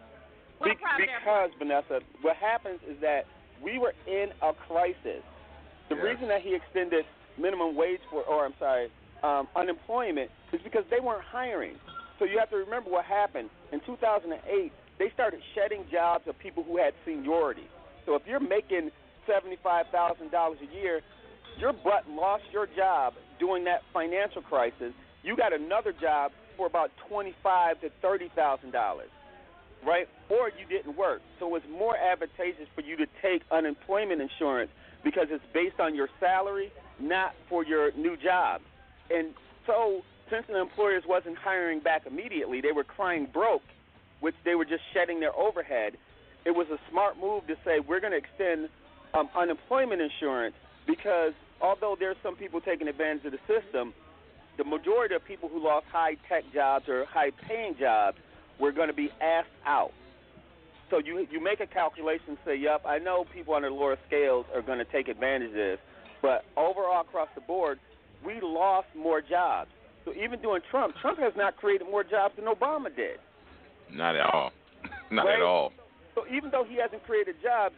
Be- 0.65 0.73
a 0.73 0.75
private 0.75 1.09
because 1.21 1.49
Vanessa, 1.57 2.01
what 2.21 2.35
happens 2.37 2.81
is 2.89 2.97
that 3.01 3.25
we 3.61 3.77
were 3.77 3.93
in 4.09 4.33
a 4.41 4.53
crisis. 4.67 5.21
The 5.89 5.95
Yes. 5.95 6.03
reason 6.03 6.27
that 6.29 6.41
he 6.41 6.55
extended 6.55 7.05
minimum 7.37 7.75
wage 7.75 8.01
for, 8.09 8.23
or 8.23 8.45
I'm 8.45 8.57
sorry, 8.57 8.91
um, 9.23 9.47
unemployment 9.55 10.29
is 10.53 10.61
because 10.63 10.83
they 10.89 10.99
weren't 10.99 11.23
hiring. 11.23 11.75
So 12.19 12.25
you 12.25 12.37
have 12.39 12.49
to 12.51 12.57
remember 12.57 12.89
what 12.89 13.05
happened 13.05 13.49
in 13.71 13.79
2008. 13.85 14.71
They 14.99 15.09
started 15.13 15.39
shedding 15.55 15.85
jobs 15.91 16.27
of 16.27 16.37
people 16.37 16.63
who 16.63 16.77
had 16.77 16.93
seniority. 17.05 17.67
So 18.05 18.15
if 18.15 18.23
you're 18.27 18.39
making 18.39 18.91
seventy-five 19.27 19.87
thousand 19.91 20.31
dollars 20.31 20.59
a 20.61 20.75
year, 20.75 21.01
your 21.57 21.73
butt 21.73 22.09
lost 22.09 22.43
your 22.51 22.67
job 22.67 23.13
during 23.39 23.63
that 23.65 23.81
financial 23.93 24.41
crisis. 24.41 24.93
You 25.23 25.35
got 25.35 25.53
another 25.53 25.93
job 25.99 26.31
for 26.57 26.67
about 26.67 26.91
twenty-five 27.07 27.81
to 27.81 27.89
thirty 28.01 28.29
thousand 28.35 28.71
dollars 28.71 29.09
right? 29.85 30.07
Or 30.29 30.49
you 30.49 30.65
didn't 30.69 30.95
work. 30.95 31.21
So 31.39 31.55
it's 31.55 31.65
more 31.71 31.97
advantageous 31.97 32.67
for 32.75 32.81
you 32.81 32.95
to 32.97 33.05
take 33.21 33.41
unemployment 33.51 34.21
insurance 34.21 34.71
because 35.03 35.27
it's 35.29 35.43
based 35.53 35.79
on 35.79 35.95
your 35.95 36.07
salary, 36.19 36.71
not 36.99 37.33
for 37.49 37.65
your 37.65 37.91
new 37.93 38.15
job. 38.17 38.61
And 39.13 39.33
so 39.65 40.01
since 40.29 40.45
the 40.47 40.59
employers 40.59 41.03
wasn't 41.07 41.37
hiring 41.37 41.79
back 41.81 42.05
immediately, 42.07 42.61
they 42.61 42.71
were 42.71 42.83
crying 42.83 43.27
broke, 43.31 43.63
which 44.21 44.35
they 44.45 44.55
were 44.55 44.65
just 44.65 44.83
shedding 44.93 45.19
their 45.19 45.35
overhead. 45.35 45.97
It 46.45 46.51
was 46.51 46.67
a 46.71 46.79
smart 46.89 47.19
move 47.19 47.45
to 47.47 47.55
say 47.63 47.79
we're 47.79 47.99
going 47.99 48.13
to 48.13 48.17
extend 48.17 48.69
um, 49.13 49.29
unemployment 49.35 50.01
insurance 50.01 50.55
because 50.87 51.33
although 51.59 51.95
there's 51.99 52.17
some 52.23 52.35
people 52.35 52.61
taking 52.61 52.87
advantage 52.87 53.25
of 53.25 53.33
the 53.33 53.39
system, 53.47 53.93
the 54.57 54.63
majority 54.63 55.15
of 55.15 55.23
people 55.23 55.49
who 55.49 55.63
lost 55.63 55.85
high 55.91 56.15
tech 56.27 56.43
jobs 56.53 56.87
or 56.87 57.05
high 57.05 57.31
paying 57.47 57.75
jobs 57.77 58.17
were 58.59 58.71
going 58.71 58.87
to 58.87 58.93
be 58.93 59.09
asked 59.21 59.49
out. 59.65 59.91
So 60.89 60.99
you 60.99 61.25
you 61.31 61.41
make 61.41 61.61
a 61.61 61.67
calculation, 61.67 62.37
say, 62.45 62.55
"Yep, 62.55 62.81
I 62.85 62.99
know 62.99 63.25
people 63.33 63.53
on 63.53 63.61
the 63.61 63.69
lower 63.69 63.97
scales 64.07 64.45
are 64.53 64.61
going 64.61 64.79
to 64.79 64.85
take 64.85 65.07
advantage 65.07 65.49
of 65.49 65.55
this," 65.55 65.79
but 66.21 66.43
overall 66.57 67.01
across 67.01 67.29
the 67.33 67.41
board, 67.41 67.79
we 68.25 68.39
lost 68.41 68.87
more 68.95 69.21
jobs. 69.21 69.69
So 70.05 70.13
even 70.13 70.41
during 70.41 70.61
Trump, 70.69 70.95
Trump 71.01 71.19
has 71.19 71.33
not 71.35 71.57
created 71.57 71.87
more 71.89 72.03
jobs 72.03 72.35
than 72.35 72.45
Obama 72.45 72.93
did. 72.95 73.19
Not 73.93 74.15
at 74.15 74.25
all. 74.33 74.51
Not 75.11 75.25
Right? 75.25 75.35
at 75.35 75.41
all. 75.41 75.71
So 76.15 76.23
even 76.33 76.49
though 76.51 76.63
he 76.67 76.77
hasn't 76.81 77.03
created 77.05 77.35
jobs, 77.43 77.75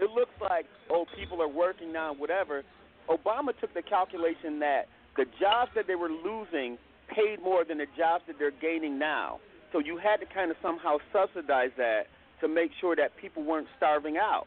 it 0.00 0.10
looks 0.10 0.32
like 0.40 0.66
oh 0.90 1.06
people 1.16 1.40
are 1.42 1.48
working 1.48 1.92
now, 1.92 2.14
whatever. 2.14 2.62
Obama 3.08 3.58
took 3.60 3.72
the 3.74 3.82
calculation 3.82 4.58
that 4.60 4.86
the 5.16 5.24
jobs 5.40 5.70
that 5.74 5.86
they 5.86 5.94
were 5.94 6.10
losing 6.10 6.76
paid 7.08 7.42
more 7.42 7.64
than 7.64 7.78
the 7.78 7.86
jobs 7.96 8.24
that 8.26 8.36
they're 8.38 8.50
gaining 8.60 8.98
now. 8.98 9.40
So 9.72 9.78
you 9.78 9.96
had 9.98 10.16
to 10.20 10.26
kind 10.26 10.50
of 10.50 10.56
somehow 10.62 10.98
subsidize 11.12 11.70
that 11.76 12.06
to 12.40 12.48
make 12.48 12.70
sure 12.80 12.94
that 12.96 13.16
people 13.16 13.42
weren't 13.42 13.66
starving 13.76 14.16
out. 14.18 14.46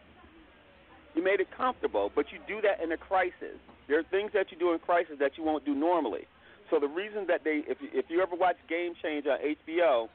You 1.16 1.24
made 1.24 1.40
it 1.42 1.48
comfortable, 1.56 2.12
but 2.16 2.26
you 2.32 2.40
do 2.48 2.62
that 2.62 2.82
in 2.84 2.92
a 2.92 2.98
crisis. 2.98 3.58
There 3.88 4.00
are 4.00 4.04
things 4.04 4.32
that 4.34 4.52
you 4.52 4.58
do 4.58 4.74
in 4.74 4.80
crisis 4.80 5.16
that 5.20 5.38
you 5.38 5.44
won't 5.44 5.66
do 5.66 5.76
normally. 5.76 6.28
So 6.70 6.80
the 6.80 6.88
reason 6.88 7.28
that 7.28 7.44
they, 7.44 7.64
if 7.68 7.82
you, 7.82 7.90
if 7.94 8.06
you 8.10 8.22
ever 8.22 8.36
watch 8.36 8.56
Game 8.70 8.94
Change 9.02 9.26
on 9.28 9.38
HBO, 9.40 10.08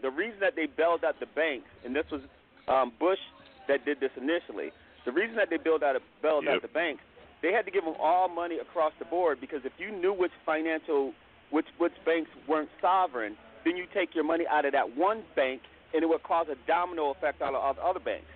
the 0.00 0.10
reason 0.10 0.38
that 0.40 0.54
they 0.56 0.66
bailed 0.66 1.04
out 1.04 1.18
the 1.18 1.26
banks, 1.26 1.66
and 1.84 1.94
this 1.94 2.06
was 2.10 2.22
um, 2.68 2.92
Bush 2.98 3.18
that 3.68 3.84
did 3.84 4.00
this 4.00 4.10
initially. 4.16 4.70
The 5.04 5.12
reason 5.12 5.36
that 5.36 5.50
they 5.50 5.56
bailed 5.56 5.82
out 5.82 6.00
bailed 6.22 6.46
out 6.46 6.62
the 6.62 6.68
banks, 6.68 7.02
they 7.42 7.52
had 7.52 7.64
to 7.64 7.70
give 7.70 7.84
them 7.84 7.94
all 7.98 8.28
money 8.28 8.58
across 8.58 8.92
the 8.98 9.04
board 9.04 9.40
because 9.40 9.60
if 9.64 9.72
you 9.78 9.90
knew 9.90 10.12
which 10.12 10.32
financial, 10.46 11.12
which 11.50 11.66
which 11.78 11.92
banks 12.04 12.30
weren't 12.46 12.68
sovereign, 12.80 13.36
then 13.64 13.76
you 13.76 13.86
take 13.92 14.14
your 14.14 14.24
money 14.24 14.44
out 14.48 14.64
of 14.64 14.72
that 14.72 14.96
one 14.96 15.22
bank, 15.34 15.62
and 15.94 16.02
it 16.02 16.08
would 16.08 16.22
cause 16.22 16.46
a 16.50 16.56
domino 16.66 17.10
effect 17.10 17.42
on 17.42 17.54
all 17.54 17.74
the 17.74 17.82
other 17.82 18.00
banks. 18.00 18.28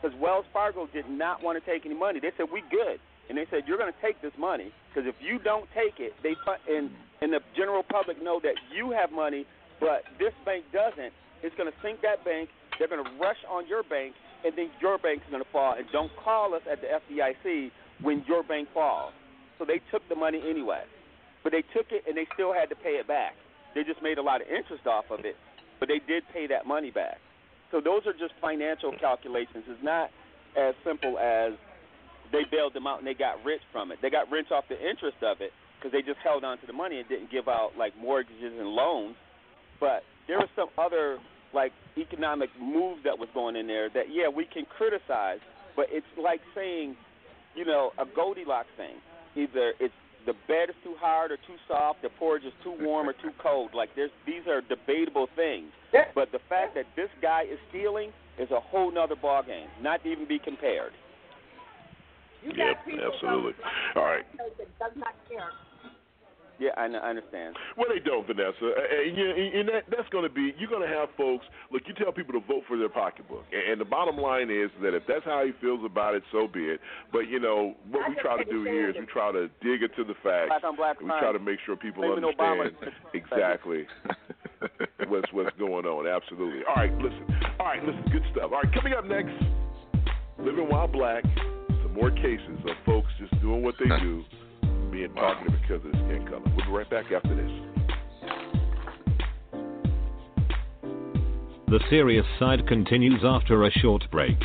Because 0.00 0.18
Wells 0.18 0.46
Fargo 0.52 0.86
did 0.86 1.08
not 1.08 1.42
want 1.42 1.62
to 1.62 1.70
take 1.70 1.84
any 1.84 1.94
money. 1.94 2.20
They 2.20 2.32
said 2.36 2.46
we 2.50 2.62
good, 2.70 2.98
and 3.30 3.38
they 3.38 3.46
said 3.48 3.62
you're 3.66 3.78
going 3.78 3.92
to 3.92 4.02
take 4.02 4.20
this 4.20 4.34
money 4.36 4.74
because 4.90 5.08
if 5.08 5.14
you 5.22 5.38
don't 5.38 5.70
take 5.70 6.02
it, 6.02 6.12
they 6.22 6.34
and 6.68 6.90
and 7.22 7.32
the 7.32 7.38
general 7.56 7.86
public 7.86 8.20
know 8.20 8.40
that 8.42 8.58
you 8.74 8.90
have 8.90 9.12
money, 9.12 9.46
but 9.78 10.02
this 10.18 10.34
bank 10.44 10.64
doesn't. 10.72 11.14
It's 11.42 11.54
going 11.54 11.70
to 11.70 11.78
sink 11.80 12.02
that 12.02 12.24
bank. 12.24 12.50
They're 12.78 12.88
going 12.88 13.04
to 13.04 13.10
rush 13.22 13.38
on 13.48 13.68
your 13.68 13.84
bank, 13.84 14.14
and 14.44 14.52
then 14.56 14.70
your 14.80 14.98
bank's 14.98 15.24
going 15.30 15.42
to 15.42 15.50
fall. 15.50 15.74
And 15.78 15.86
don't 15.92 16.10
call 16.22 16.54
us 16.54 16.62
at 16.70 16.80
the 16.80 16.88
FDIC 16.88 17.70
when 18.02 18.24
your 18.26 18.42
bank 18.42 18.68
falls. 18.74 19.12
So 19.58 19.64
they 19.64 19.80
took 19.92 20.02
the 20.08 20.16
money 20.16 20.42
anyway, 20.48 20.82
but 21.44 21.52
they 21.52 21.62
took 21.76 21.92
it 21.92 22.04
and 22.08 22.16
they 22.16 22.26
still 22.34 22.52
had 22.52 22.68
to 22.70 22.76
pay 22.76 22.98
it 22.98 23.06
back. 23.06 23.34
They 23.74 23.84
just 23.84 24.02
made 24.02 24.18
a 24.18 24.22
lot 24.22 24.40
of 24.40 24.48
interest 24.48 24.86
off 24.86 25.04
of 25.10 25.24
it, 25.24 25.36
but 25.78 25.86
they 25.86 26.00
did 26.00 26.24
pay 26.32 26.48
that 26.48 26.66
money 26.66 26.90
back. 26.90 27.18
So 27.70 27.80
those 27.80 28.06
are 28.06 28.12
just 28.12 28.34
financial 28.40 28.92
calculations. 28.98 29.64
It's 29.68 29.84
not 29.84 30.10
as 30.56 30.74
simple 30.82 31.18
as 31.18 31.52
they 32.32 32.44
bailed 32.50 32.74
them 32.74 32.86
out 32.86 32.98
and 32.98 33.06
they 33.06 33.14
got 33.14 33.42
rich 33.44 33.62
from 33.72 33.92
it. 33.92 33.98
They 34.02 34.10
got 34.10 34.30
rich 34.30 34.50
off 34.50 34.64
the 34.68 34.78
interest 34.78 35.18
of 35.22 35.40
it 35.40 35.52
because 35.78 35.92
they 35.92 36.02
just 36.02 36.20
held 36.22 36.44
on 36.44 36.58
to 36.58 36.66
the 36.66 36.72
money 36.72 36.98
and 36.98 37.08
didn't 37.08 37.30
give 37.30 37.48
out 37.48 37.70
like 37.78 37.96
mortgages 37.96 38.52
and 38.58 38.68
loans. 38.68 39.16
But 39.78 40.02
there 40.28 40.38
was 40.38 40.48
some 40.54 40.68
other 40.78 41.18
like 41.52 41.72
economic 41.96 42.50
moves 42.60 43.02
that 43.04 43.18
was 43.18 43.28
going 43.34 43.56
in 43.56 43.66
there 43.66 43.88
that 43.90 44.06
yeah 44.12 44.28
we 44.28 44.44
can 44.44 44.64
criticize, 44.76 45.40
But 45.74 45.86
it's 45.90 46.06
like 46.20 46.40
saying, 46.54 46.96
you 47.54 47.64
know, 47.64 47.90
a 47.98 48.04
Goldilocks 48.04 48.68
thing. 48.76 48.96
Either 49.36 49.72
it's 49.80 49.94
the 50.26 50.34
bed 50.46 50.68
is 50.68 50.76
too 50.84 50.94
hard 51.00 51.32
or 51.32 51.36
too 51.38 51.56
soft, 51.66 52.02
the 52.02 52.10
porridge 52.18 52.44
is 52.44 52.52
too 52.62 52.74
warm 52.80 53.08
or 53.08 53.14
too 53.14 53.32
cold. 53.42 53.70
Like 53.74 53.90
there's 53.96 54.10
these 54.26 54.46
are 54.46 54.60
debatable 54.60 55.28
things. 55.34 55.70
But 56.14 56.30
the 56.30 56.40
fact 56.48 56.74
that 56.74 56.84
this 56.94 57.08
guy 57.22 57.42
is 57.50 57.58
stealing 57.70 58.12
is 58.38 58.50
a 58.50 58.60
whole 58.60 58.92
nother 58.92 59.16
ball 59.16 59.42
game, 59.42 59.68
not 59.82 60.02
to 60.04 60.12
even 60.12 60.26
be 60.28 60.38
compared. 60.38 60.92
You 62.42 62.52
Yep, 62.56 62.76
got 62.86 63.14
absolutely. 63.14 63.52
All 63.96 64.04
right. 64.04 64.24
does 64.78 64.92
not 64.96 65.14
care. 65.28 65.50
Yeah, 66.60 66.76
I, 66.76 66.84
I 66.92 67.08
understand. 67.16 67.56
Well, 67.74 67.86
they 67.88 68.04
don't, 68.04 68.26
Vanessa. 68.26 68.52
And, 68.60 69.16
you 69.16 69.60
and 69.60 69.68
that, 69.70 69.84
that's 69.88 70.08
going 70.10 70.28
to 70.28 70.30
be, 70.32 70.52
you're 70.60 70.68
going 70.68 70.86
to 70.86 70.94
have 70.94 71.08
folks, 71.16 71.46
look, 71.72 71.80
you 71.88 71.94
tell 71.94 72.12
people 72.12 72.38
to 72.38 72.46
vote 72.46 72.64
for 72.68 72.76
their 72.76 72.90
pocketbook. 72.90 73.44
And, 73.50 73.72
and 73.72 73.80
the 73.80 73.86
bottom 73.88 74.18
line 74.18 74.50
is 74.50 74.68
that 74.82 74.92
if 74.92 75.02
that's 75.08 75.24
how 75.24 75.42
he 75.42 75.52
feels 75.58 75.80
about 75.86 76.14
it, 76.14 76.22
so 76.30 76.46
be 76.46 76.64
it. 76.68 76.80
But, 77.12 77.32
you 77.32 77.40
know, 77.40 77.74
what 77.90 78.06
we 78.10 78.14
try 78.20 78.36
to 78.36 78.44
do 78.44 78.64
here 78.64 78.90
is 78.90 78.96
we 79.00 79.06
try 79.06 79.32
to 79.32 79.48
dig 79.64 79.82
into 79.82 80.04
the 80.04 80.12
facts. 80.22 80.52
Black 80.52 80.64
on 80.64 80.76
black 80.76 81.00
we 81.00 81.08
try 81.08 81.32
to 81.32 81.38
make 81.38 81.58
sure 81.64 81.76
people 81.76 82.04
Blaming 82.04 82.28
Obama. 82.28 82.68
understand 82.68 82.92
exactly 83.14 83.86
what's 85.08 85.32
what's 85.32 85.56
going 85.58 85.86
on. 85.86 86.06
Absolutely. 86.06 86.60
All 86.68 86.76
right, 86.76 86.92
listen. 87.00 87.24
All 87.58 87.66
right, 87.66 87.82
listen. 87.82 88.04
Good 88.12 88.24
stuff. 88.32 88.52
All 88.52 88.60
right, 88.60 88.72
coming 88.74 88.92
up 88.92 89.06
next, 89.06 89.32
living 90.38 90.68
while 90.68 90.88
black. 90.88 91.24
Some 91.90 92.00
more 92.00 92.10
cases 92.10 92.58
of 92.68 92.76
folks 92.86 93.08
just 93.18 93.40
doing 93.40 93.62
what 93.62 93.74
they 93.78 93.88
do, 94.00 94.24
being 94.92 95.12
targeted 95.14 95.60
because 95.60 95.84
of 95.84 95.92
their 95.92 96.02
skin 96.06 96.26
color. 96.26 96.42
We'll 96.56 96.66
be 96.66 96.70
right 96.70 96.88
back 96.88 97.06
after 97.10 97.34
this. 97.34 97.50
The 101.66 101.80
serious 101.88 102.26
side 102.38 102.66
continues 102.68 103.22
after 103.24 103.64
a 103.64 103.70
short 103.70 104.04
break. 104.12 104.36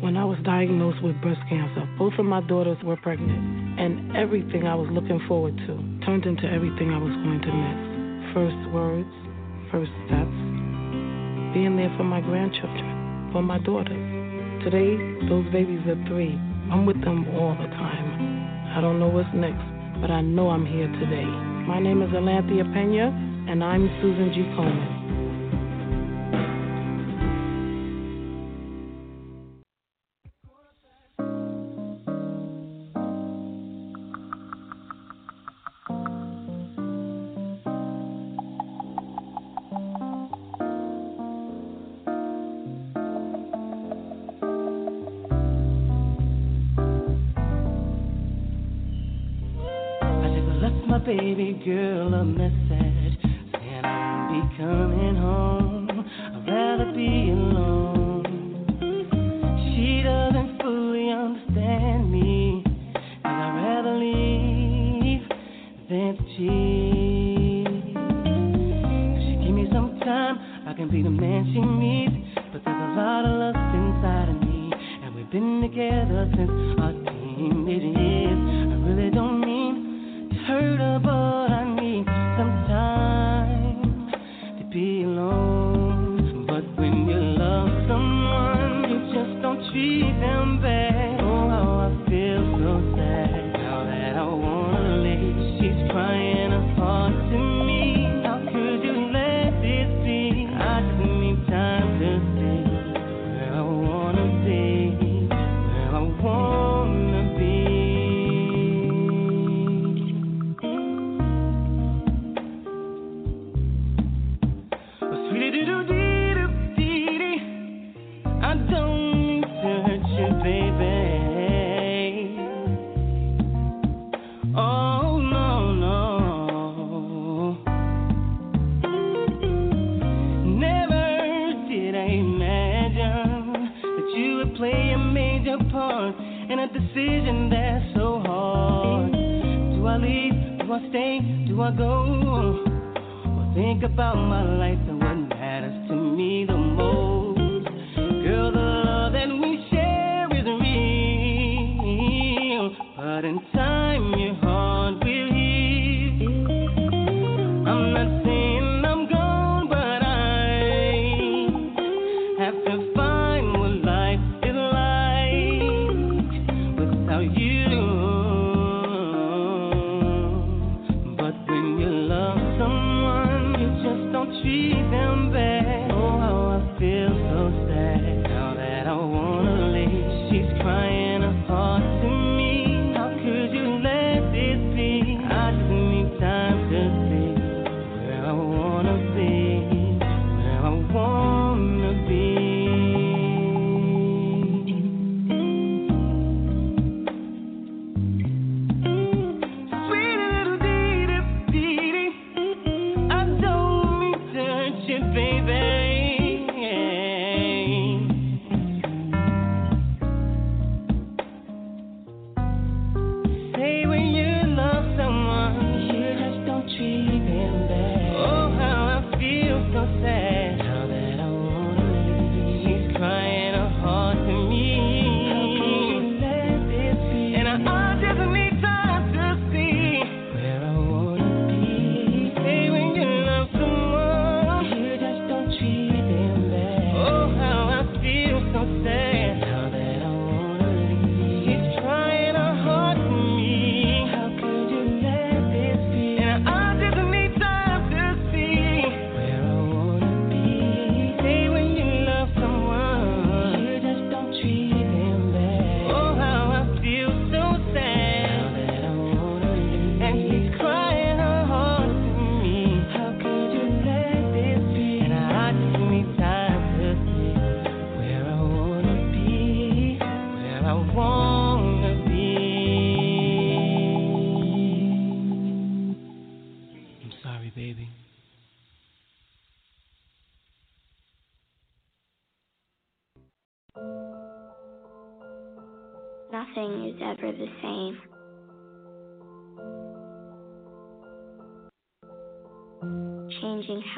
When 0.00 0.16
I 0.16 0.24
was 0.24 0.38
diagnosed 0.44 1.02
with 1.02 1.20
breast 1.20 1.40
cancer, 1.48 1.88
both 1.98 2.14
of 2.18 2.24
my 2.24 2.40
daughters 2.40 2.78
were 2.84 2.96
pregnant, 2.96 3.80
and 3.80 4.16
everything 4.16 4.66
I 4.66 4.74
was 4.74 4.88
looking 4.92 5.20
forward 5.26 5.56
to 5.56 6.04
turned 6.06 6.26
into 6.26 6.46
everything 6.46 6.90
I 6.90 6.98
was 6.98 7.12
going 7.24 7.40
to 7.42 7.52
miss. 7.52 8.34
First 8.34 8.70
words, 8.72 9.10
first 9.72 9.90
steps, 10.06 10.38
being 11.54 11.74
there 11.76 11.92
for 11.96 12.04
my 12.04 12.20
grandchildren, 12.20 13.30
for 13.32 13.42
my 13.42 13.58
daughters. 13.58 14.21
Today, 14.64 14.94
those 15.28 15.44
babies 15.52 15.82
are 15.88 15.98
three. 16.06 16.38
I'm 16.70 16.86
with 16.86 17.02
them 17.02 17.26
all 17.34 17.56
the 17.60 17.66
time. 17.66 18.70
I 18.76 18.80
don't 18.80 19.00
know 19.00 19.08
what's 19.08 19.28
next, 19.34 19.58
but 20.00 20.08
I 20.08 20.20
know 20.20 20.50
I'm 20.50 20.64
here 20.64 20.86
today. 20.86 21.26
My 21.66 21.80
name 21.80 22.00
is 22.00 22.10
Alanthea 22.10 22.72
Pena, 22.72 23.10
and 23.50 23.64
I'm 23.64 23.90
Susan 24.00 24.30
G. 24.32 24.42
Komen. 24.54 24.91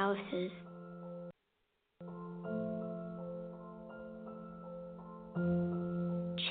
Houses. 0.05 0.51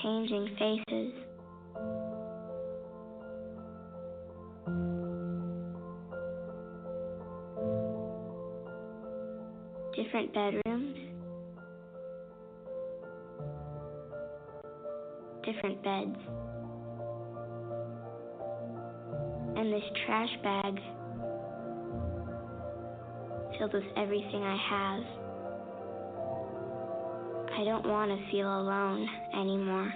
Changing 0.01 0.47
faces. 0.57 1.13
Different 9.95 10.33
bedrooms. 10.33 10.97
Different 15.45 15.83
beds. 15.83 16.17
And 19.55 19.71
this 19.71 19.83
trash 20.05 20.29
bag 20.43 20.79
filled 23.57 23.73
with 23.73 23.83
everything 23.97 24.43
I 24.43 24.57
have. 24.69 25.03
I 27.59 27.63
don't 27.63 27.87
want 27.87 28.11
to 28.11 28.31
feel 28.31 28.47
alone 28.47 29.07
anymore. 29.33 29.93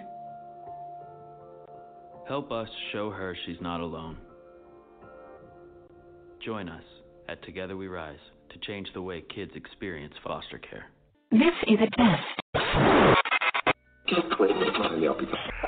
Help 2.27 2.51
us 2.51 2.67
show 2.91 3.09
her 3.09 3.35
she's 3.45 3.61
not 3.61 3.79
alone. 3.79 4.17
Join 6.45 6.69
us 6.69 6.83
at 7.29 7.43
Together 7.43 7.75
We 7.75 7.87
Rise 7.87 8.19
to 8.51 8.59
change 8.59 8.87
the 8.93 9.01
way 9.01 9.23
kids 9.33 9.51
experience 9.55 10.13
foster 10.23 10.59
care. 10.59 10.85
This 11.31 11.53
is 11.67 11.77
a 11.81 11.89
test. 11.97 12.23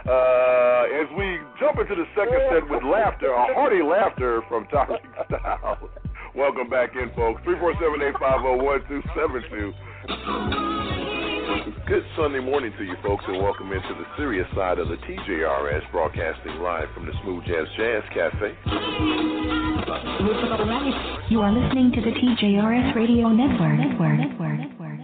Uh, 0.08 0.84
as 0.96 1.08
we 1.18 1.38
jump 1.60 1.80
into 1.80 1.96
the 1.96 2.06
second 2.16 2.40
set 2.52 2.70
with 2.70 2.84
laughter, 2.84 3.32
a 3.32 3.54
hearty 3.54 3.84
laughter 3.84 4.42
from 4.48 4.66
Toxic 4.68 5.04
Styles. 5.26 5.89
Welcome 6.40 6.70
back 6.70 6.92
in, 6.96 7.10
folks. 7.20 7.42
347-850-1272. 7.44 9.74
Good 11.86 12.04
Sunday 12.16 12.40
morning 12.40 12.72
to 12.78 12.84
you, 12.86 12.96
folks, 13.04 13.26
and 13.28 13.44
welcome 13.44 13.74
into 13.74 13.94
the 14.00 14.06
serious 14.16 14.48
side 14.56 14.80
of 14.80 14.88
the 14.88 14.96
TJRS, 15.04 15.92
broadcasting 15.92 16.56
live 16.64 16.88
from 16.96 17.08
the 17.08 17.12
Smooth 17.24 17.44
Jazz 17.44 17.68
Jazz 17.76 18.04
Cafe. 18.14 18.56
You 21.30 21.42
are 21.42 21.52
listening 21.52 21.92
to 21.92 22.00
the 22.02 22.12
TJRS 22.16 22.96
Radio 22.96 23.28
Network. 23.36 23.78
Network. 23.78 24.18
Network. 24.20 24.60
Network. 24.60 25.00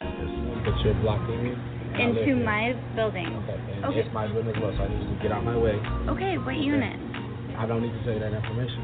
But 0.00 0.80
you're 0.84 0.94
blocking 1.04 1.44
me. 1.44 1.52
I 1.52 2.00
Into 2.00 2.32
live- 2.34 2.44
my 2.46 2.72
building. 2.96 3.26
Okay, 3.44 3.58
and 3.76 3.84
Okay. 3.92 4.00
it's 4.00 4.12
my 4.14 4.26
building 4.28 4.56
as 4.56 4.62
well, 4.62 4.72
so 4.74 4.84
I 4.84 4.88
need 4.88 5.02
you 5.04 5.08
to 5.16 5.22
get 5.22 5.32
out 5.32 5.44
my 5.44 5.56
way. 5.58 5.78
Okay, 6.08 6.38
what 6.38 6.56
unit? 6.56 6.98
I 7.58 7.66
don't 7.66 7.82
need 7.82 7.92
to 7.92 8.02
say 8.04 8.18
that 8.18 8.32
information. 8.32 8.82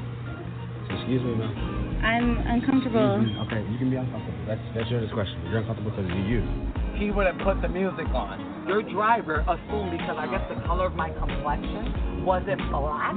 So 1.11 1.17
excuse 1.17 1.27
me, 1.27 1.43
ma'am. 1.43 2.07
I'm 2.07 2.39
uncomfortable. 2.47 3.19
Excuse 3.19 3.35
me. 3.35 3.43
Okay, 3.51 3.63
you 3.67 3.79
can 3.79 3.91
be 3.91 3.97
uncomfortable. 3.97 4.47
That's 4.47 4.63
that's 4.79 4.91
your 4.91 5.01
discretion. 5.01 5.43
You're 5.51 5.59
uncomfortable 5.59 5.91
because 5.91 6.07
you're 6.07 6.39
you. 6.39 6.47
He 7.03 7.11
would 7.11 7.27
have 7.27 7.39
put 7.43 7.61
the 7.63 7.69
music 7.69 8.07
on. 8.15 8.39
Your 8.69 8.83
driver 8.83 9.43
assumed 9.43 9.91
because 9.91 10.15
I 10.15 10.31
guess 10.31 10.47
the 10.47 10.63
color 10.67 10.87
of 10.87 10.95
my 10.95 11.11
complexion 11.11 12.23
wasn't 12.23 12.63
black 12.71 13.17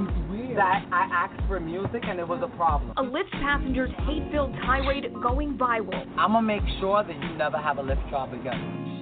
that 0.56 0.86
I 0.90 1.06
asked 1.12 1.46
for 1.46 1.60
music 1.60 2.02
and 2.02 2.18
it 2.18 2.26
was 2.26 2.40
a 2.42 2.50
problem. 2.56 2.90
A 2.96 3.02
Lyft 3.02 3.30
passenger's 3.38 3.90
hate-filled 4.08 4.54
tirade 4.64 5.12
going 5.22 5.56
viral. 5.56 5.94
I'm 6.18 6.32
gonna 6.32 6.42
make 6.42 6.62
sure 6.80 7.04
that 7.04 7.14
you 7.14 7.36
never 7.36 7.58
have 7.58 7.78
a 7.78 7.82
Lyft 7.82 8.10
job 8.10 8.32
again. 8.32 8.93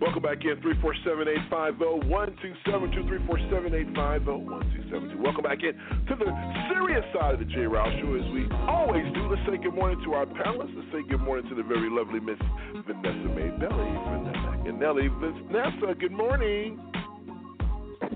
Welcome 0.00 0.22
back 0.22 0.44
in 0.44 0.54
347-850-1272, 1.50 2.06
347-850-1272. 3.26 5.18
Welcome 5.18 5.42
back 5.42 5.58
in 5.64 5.74
to 6.06 6.14
the 6.14 6.30
serious 6.70 7.04
side 7.12 7.34
of 7.34 7.40
the 7.40 7.46
J. 7.46 7.66
Rouse 7.66 7.92
Show 8.00 8.14
as 8.14 8.22
we 8.32 8.46
always 8.68 9.12
do. 9.12 9.28
Let's 9.28 9.42
say 9.50 9.56
good 9.60 9.74
morning 9.74 10.00
to 10.04 10.14
our 10.14 10.24
panelists. 10.24 10.76
Let's 10.76 10.92
say 10.92 11.02
good 11.08 11.20
morning 11.20 11.48
to 11.48 11.56
the 11.56 11.64
very 11.64 11.90
lovely 11.90 12.20
Miss 12.20 12.38
Vanessa 12.86 13.28
May 13.34 13.50
Belly, 13.58 13.90
Vanessa 14.06 14.70
and 14.70 14.78
Nelly. 14.78 15.08
Vanessa, 15.08 15.94
good 15.98 16.12
morning. 16.12 16.78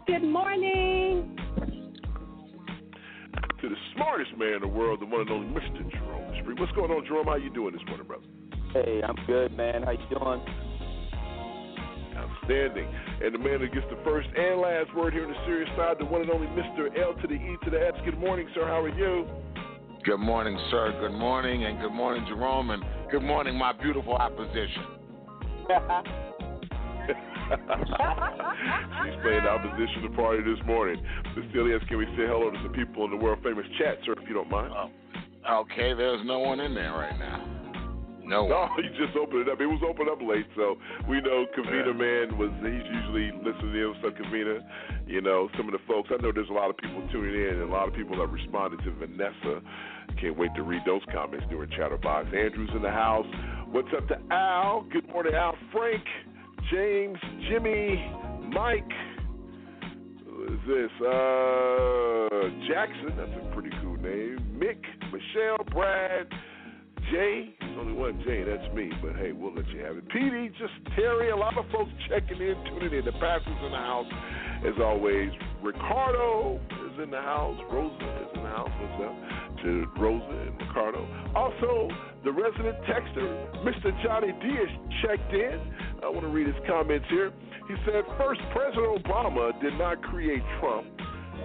Good 0.07 0.23
morning. 0.23 1.37
To 3.61 3.69
the 3.69 3.77
smartest 3.95 4.37
man 4.39 4.55
in 4.55 4.61
the 4.61 4.69
world, 4.69 5.01
the 5.01 5.07
one 5.07 5.23
and 5.23 5.31
only 5.31 5.49
Mr. 5.49 5.83
Jerome 5.91 6.33
Spree. 6.43 6.55
What's 6.59 6.73
going 6.73 6.93
on, 6.93 7.05
Jerome? 7.07 7.27
How 7.27 7.35
you 7.35 7.51
doing 7.51 7.73
this 7.73 7.83
morning, 7.89 8.07
brother? 8.07 8.25
Hey, 8.73 9.03
I'm 9.03 9.17
good, 9.27 9.57
man. 9.57 9.83
How 9.83 9.91
you 9.91 10.07
doing? 10.11 10.41
And 12.49 13.35
the 13.35 13.39
man 13.39 13.61
that 13.61 13.73
gets 13.73 13.87
the 13.89 13.99
first 14.05 14.29
and 14.37 14.61
last 14.61 14.93
word 14.97 15.13
here 15.13 15.25
on 15.25 15.31
the 15.31 15.39
serious 15.47 15.71
side, 15.77 15.97
the 15.99 16.05
one 16.05 16.23
and 16.23 16.31
only 16.31 16.49
Mr. 16.49 16.89
L 16.99 17.15
to 17.15 17.27
the 17.29 17.35
E 17.35 17.57
to 17.65 17.71
the 17.71 17.79
S. 17.79 17.95
Good 18.05 18.19
morning, 18.19 18.49
sir. 18.55 18.67
How 18.67 18.83
are 18.83 18.89
you? 18.89 19.29
Good 20.05 20.19
morning, 20.19 20.59
sir. 20.71 20.93
Good 21.01 21.17
morning, 21.17 21.65
and 21.65 21.81
good 21.81 21.93
morning, 21.93 22.25
Jerome, 22.29 22.71
and 22.71 22.83
good 23.13 23.23
morning, 23.23 23.57
my 23.57 23.73
beautiful 23.73 24.15
opposition. 24.15 24.83
She's 29.05 29.17
playing 29.23 29.45
the 29.45 29.51
opposition 29.51 30.13
party 30.17 30.43
this 30.43 30.59
morning. 30.67 31.01
Miss 31.37 31.45
Elias, 31.55 31.83
can 31.89 31.99
we 31.99 32.07
say 32.17 32.27
hello 32.27 32.51
to 32.51 32.57
some 32.65 32.73
people 32.73 33.05
in 33.05 33.13
the 33.13 33.17
world 33.17 33.39
famous 33.45 33.67
chat, 33.79 33.99
sir, 34.05 34.15
if 34.21 34.29
you 34.29 34.35
don't 34.35 34.51
mind? 34.51 34.73
Oh, 34.75 34.91
okay, 35.61 35.95
there's 35.95 36.27
no 36.27 36.41
one 36.41 36.59
in 36.59 36.75
there 36.75 36.93
right 36.93 37.17
now. 37.19 37.62
No 38.25 38.47
No, 38.53 38.69
you 38.79 38.91
just 38.91 39.17
opened 39.17 39.47
it 39.47 39.49
up. 39.49 39.61
It 39.61 39.67
was 39.67 39.83
opened 39.87 40.09
up 40.09 40.19
late, 40.23 40.47
so 40.57 40.77
we 41.09 41.21
know 41.21 41.47
Kavina 41.57 41.95
Man 41.95 42.39
was. 42.39 42.51
He's 42.63 42.87
usually 42.87 43.33
listening 43.43 43.75
in. 43.75 43.95
So 44.03 44.11
Kavina, 44.11 44.61
you 45.07 45.21
know, 45.21 45.49
some 45.57 45.67
of 45.67 45.73
the 45.73 45.83
folks. 45.87 46.11
I 46.13 46.23
know 46.23 46.33
there's 46.33 46.51
a 46.51 46.53
lot 46.53 46.71
of 46.71 46.77
people 46.77 47.03
tuning 47.13 47.35
in, 47.35 47.61
and 47.61 47.71
a 47.71 47.73
lot 47.73 47.89
of 47.89 47.95
people 47.95 48.17
that 48.19 48.29
responded 48.29 48.83
to 48.85 48.91
Vanessa. 48.93 49.63
Can't 50.21 50.39
wait 50.39 50.55
to 50.57 50.63
read 50.63 50.83
those 50.87 51.03
comments 51.13 51.47
during 51.51 51.71
Chatterbox. 51.71 52.29
Andrew's 52.29 52.71
in 52.75 52.83
the 52.83 52.91
house. 52.91 53.27
What's 53.71 53.89
up 53.97 54.07
to 54.09 54.19
Al? 54.31 54.87
Good 54.93 55.09
morning, 55.09 55.35
Al. 55.35 55.55
Frank, 55.73 56.05
James, 56.71 57.19
Jimmy, 57.49 57.97
Mike. 58.53 58.85
Who 60.27 60.45
is 60.45 60.61
this? 60.69 60.93
Uh, 61.01 62.51
Jackson. 62.69 63.17
That's 63.17 63.33
a 63.41 63.55
pretty 63.55 63.71
cool 63.83 63.97
name. 63.97 64.39
Mick, 64.59 64.81
Michelle, 65.11 65.65
Brad. 65.73 66.27
Jay, 67.11 67.55
there's 67.61 67.79
only 67.79 67.93
one 67.93 68.23
Jay, 68.25 68.45
that's 68.45 68.73
me, 68.75 68.91
but 69.03 69.17
hey, 69.17 69.33
we'll 69.33 69.55
let 69.55 69.67
you 69.69 69.81
have 69.81 69.97
it. 69.97 70.09
PD, 70.09 70.51
just 70.59 70.73
Terry, 70.95 71.31
a 71.31 71.37
lot 71.37 71.57
of 71.59 71.65
folks 71.73 71.91
checking 72.09 72.41
in, 72.41 72.55
tuning 72.71 72.93
in. 72.99 73.05
The 73.05 73.13
pastor's 73.13 73.59
in 73.65 73.73
the 73.73 73.83
house, 73.83 74.07
as 74.67 74.75
always. 74.81 75.31
Ricardo 75.63 76.61
is 76.87 77.03
in 77.03 77.11
the 77.11 77.21
house. 77.21 77.59
Rosa 77.71 78.09
is 78.23 78.31
in 78.35 78.43
the 78.43 78.49
house. 78.49 78.71
What's 78.81 79.03
up 79.03 79.63
to 79.65 79.87
Rosa 79.99 80.37
and 80.47 80.61
Ricardo? 80.61 81.03
Also, 81.35 81.89
the 82.25 82.33
resident 82.33 82.77
texter, 82.87 83.27
Mr. 83.65 83.91
Johnny 84.03 84.33
D, 84.41 84.49
is 84.49 84.71
checked 85.03 85.33
in. 85.33 85.59
I 86.03 86.09
want 86.09 86.23
to 86.23 86.29
read 86.29 86.47
his 86.47 86.57
comments 86.67 87.07
here. 87.11 87.33
He 87.69 87.75
said, 87.87 88.05
First, 88.19 88.41
President 88.53 89.03
Obama 89.03 89.59
did 89.61 89.75
not 89.79 90.03
create 90.03 90.43
Trump. 90.61 90.87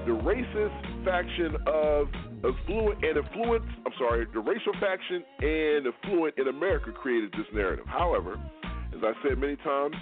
The 0.06 0.14
racist 0.14 1.06
faction 1.06 1.56
of 1.68 2.08
affluent 2.44 3.04
and 3.04 3.18
affluent, 3.18 3.64
I'm 3.86 3.94
sorry, 3.98 4.26
the 4.34 4.40
racial 4.40 4.74
faction 4.80 5.24
and 5.40 5.88
affluent 5.88 6.38
in 6.38 6.48
America 6.48 6.92
created 6.92 7.32
this 7.32 7.48
narrative. 7.54 7.86
However, 7.88 8.40
as 8.94 9.00
I 9.04 9.14
said 9.24 9.38
many 9.38 9.56
times, 9.58 9.96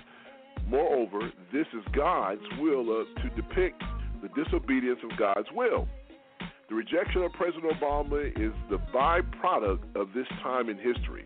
moreover, 0.68 1.32
this 1.54 1.68
is 1.74 1.84
God's 1.96 2.42
will 2.60 3.02
uh, 3.02 3.22
to 3.22 3.30
depict 3.36 3.82
the 4.22 4.30
disobedience 4.44 5.00
of 5.10 5.18
God's 5.18 5.48
will. 5.54 5.88
The 6.68 6.76
rejection 6.76 7.22
of 7.24 7.32
President 7.34 7.74
Obama 7.80 8.28
is 8.30 8.52
the 8.70 8.78
byproduct 8.94 9.96
of 9.96 10.10
this 10.16 10.28
time 10.42 10.70
in 10.70 10.78
history. 10.78 11.26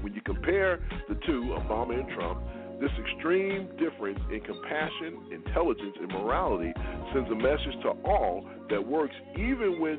When 0.00 0.12
you 0.12 0.20
compare 0.22 0.80
the 1.08 1.14
two, 1.26 1.56
Obama 1.56 1.98
and 1.98 2.08
Trump, 2.14 2.40
this 2.80 2.90
extreme 3.00 3.68
difference 3.78 4.18
in 4.30 4.40
compassion, 4.40 5.32
intelligence, 5.32 5.96
and 6.00 6.08
morality 6.12 6.72
sends 7.14 7.30
a 7.30 7.34
message 7.34 7.80
to 7.82 7.90
all 8.04 8.46
that 8.68 8.84
works 8.84 9.14
even 9.34 9.80
when 9.80 9.98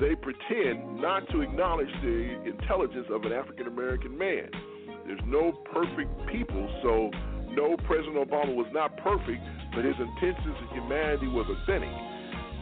they 0.00 0.16
pretend 0.16 1.00
not 1.00 1.28
to 1.28 1.42
acknowledge 1.42 1.92
the 2.02 2.40
intelligence 2.48 3.06
of 3.12 3.22
an 3.24 3.32
African 3.32 3.68
American 3.68 4.16
man. 4.16 4.48
There's 5.06 5.20
no 5.26 5.52
perfect 5.72 6.08
people, 6.32 6.64
so 6.82 7.10
no, 7.52 7.76
President 7.84 8.16
Obama 8.16 8.56
was 8.56 8.66
not 8.72 8.96
perfect, 8.96 9.44
but 9.74 9.84
his 9.84 9.94
intentions 10.00 10.56
and 10.56 10.70
humanity 10.72 11.28
was 11.28 11.44
authentic. 11.52 11.92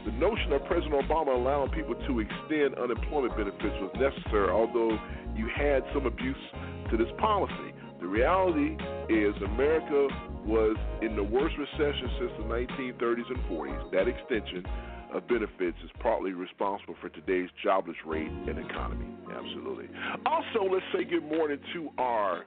The 0.05 0.13
notion 0.19 0.53
of 0.53 0.65
President 0.67 0.97
Obama 1.07 1.37
allowing 1.37 1.71
people 1.71 1.95
to 1.95 2.13
extend 2.19 2.75
unemployment 2.75 3.37
benefits 3.37 3.77
was 3.79 3.93
necessary, 3.95 4.51
although 4.51 4.99
you 5.37 5.47
had 5.55 5.85
some 5.95 6.07
abuse 6.07 6.45
to 6.91 6.97
this 6.97 7.13
policy. 7.19 7.71
The 8.01 8.07
reality 8.07 8.75
is 9.13 9.35
America 9.45 10.09
was 10.47 10.77
in 11.03 11.15
the 11.15 11.23
worst 11.23 11.55
recession 11.61 12.09
since 12.19 12.33
the 12.41 12.49
1930s 12.49 13.29
and 13.29 13.41
40s. 13.53 13.93
That 13.93 14.09
extension 14.09 14.65
of 15.13 15.27
benefits 15.29 15.77
is 15.85 15.91
partly 16.01 16.33
responsible 16.33 16.95
for 17.01 17.09
today's 17.09 17.49
jobless 17.63 17.97
rate 18.07 18.29
and 18.29 18.59
economy. 18.59 19.07
Absolutely. 19.35 19.87
Also, 20.27 20.65
let's 20.71 20.85
say 20.93 21.05
good 21.05 21.25
morning 21.25 21.59
to 21.75 21.89
our 21.99 22.45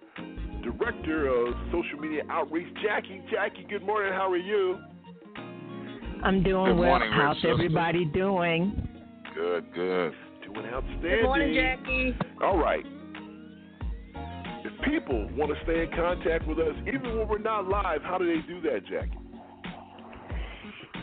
Director 0.63 1.27
of 1.27 1.53
Social 1.71 1.99
Media 1.99 2.21
Outreach, 2.29 2.67
Jackie. 2.83 3.21
Jackie, 3.31 3.65
good 3.69 3.83
morning. 3.83 4.13
How 4.13 4.31
are 4.31 4.37
you? 4.37 4.77
I'm 6.23 6.43
doing 6.43 6.65
Good 6.73 6.77
well. 6.79 6.89
morning, 6.89 7.09
How's 7.11 7.35
Rich 7.37 7.41
sister. 7.41 7.51
everybody 7.53 8.05
doing? 8.05 8.87
Good, 9.35 9.73
good. 9.73 10.13
Doing 10.45 10.65
outstanding. 10.67 11.01
Good 11.01 11.23
morning, 11.23 11.53
Jackie. 11.55 12.15
All 12.43 12.57
right. 12.57 12.85
If 14.63 14.73
people 14.85 15.27
want 15.35 15.51
to 15.51 15.63
stay 15.63 15.83
in 15.83 15.89
contact 15.95 16.47
with 16.47 16.59
us, 16.59 16.75
even 16.87 17.17
when 17.17 17.27
we're 17.27 17.39
not 17.39 17.67
live, 17.67 18.01
how 18.03 18.19
do 18.19 18.27
they 18.27 18.45
do 18.47 18.61
that, 18.61 18.85
Jackie? 18.85 19.17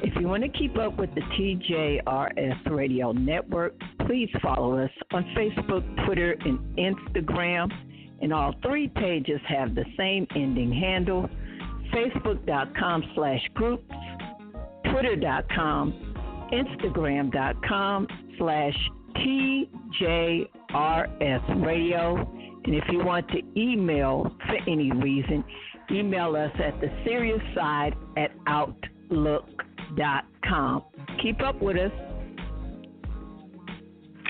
If 0.03 0.15
you 0.21 0.29
want 0.29 0.43
to 0.45 0.49
keep 0.49 0.79
up 0.79 0.97
with 0.97 1.15
the 1.15 1.21
TJRS 1.21 2.71
Radio 2.71 3.13
Network, 3.13 3.75
please 4.07 4.31
follow 4.43 4.79
us 4.79 4.91
on 5.13 5.25
Facebook, 5.37 6.07
Twitter, 6.07 6.37
and 6.45 6.59
Instagram. 6.77 7.71
And 8.21 8.33
all 8.33 8.55
three 8.63 8.89
pages 8.89 9.41
have 9.49 9.75
the 9.75 9.85
same 9.97 10.27
ending 10.35 10.73
handle 10.73 11.29
facebook.com 11.93 13.05
slash 13.15 13.41
groups, 13.55 13.93
twitter.com, 14.91 15.93
instagram.com 16.53 18.07
slash 18.39 18.75
TJRS 19.17 20.47
Radio. 21.65 22.17
And 22.65 22.75
if 22.75 22.85
you 22.91 23.05
want 23.05 23.29
to 23.29 23.41
email 23.57 24.31
for 24.47 24.57
any 24.71 24.93
reason, 24.93 25.45
email 25.91 26.37
us 26.37 26.53
at 26.63 26.81
the 26.81 26.91
serious 27.05 27.41
side 27.55 27.95
at 28.17 28.31
outlook.com. 28.47 29.68
Keep 31.23 31.41
up 31.43 31.61
with 31.61 31.77
us. 31.77 32.08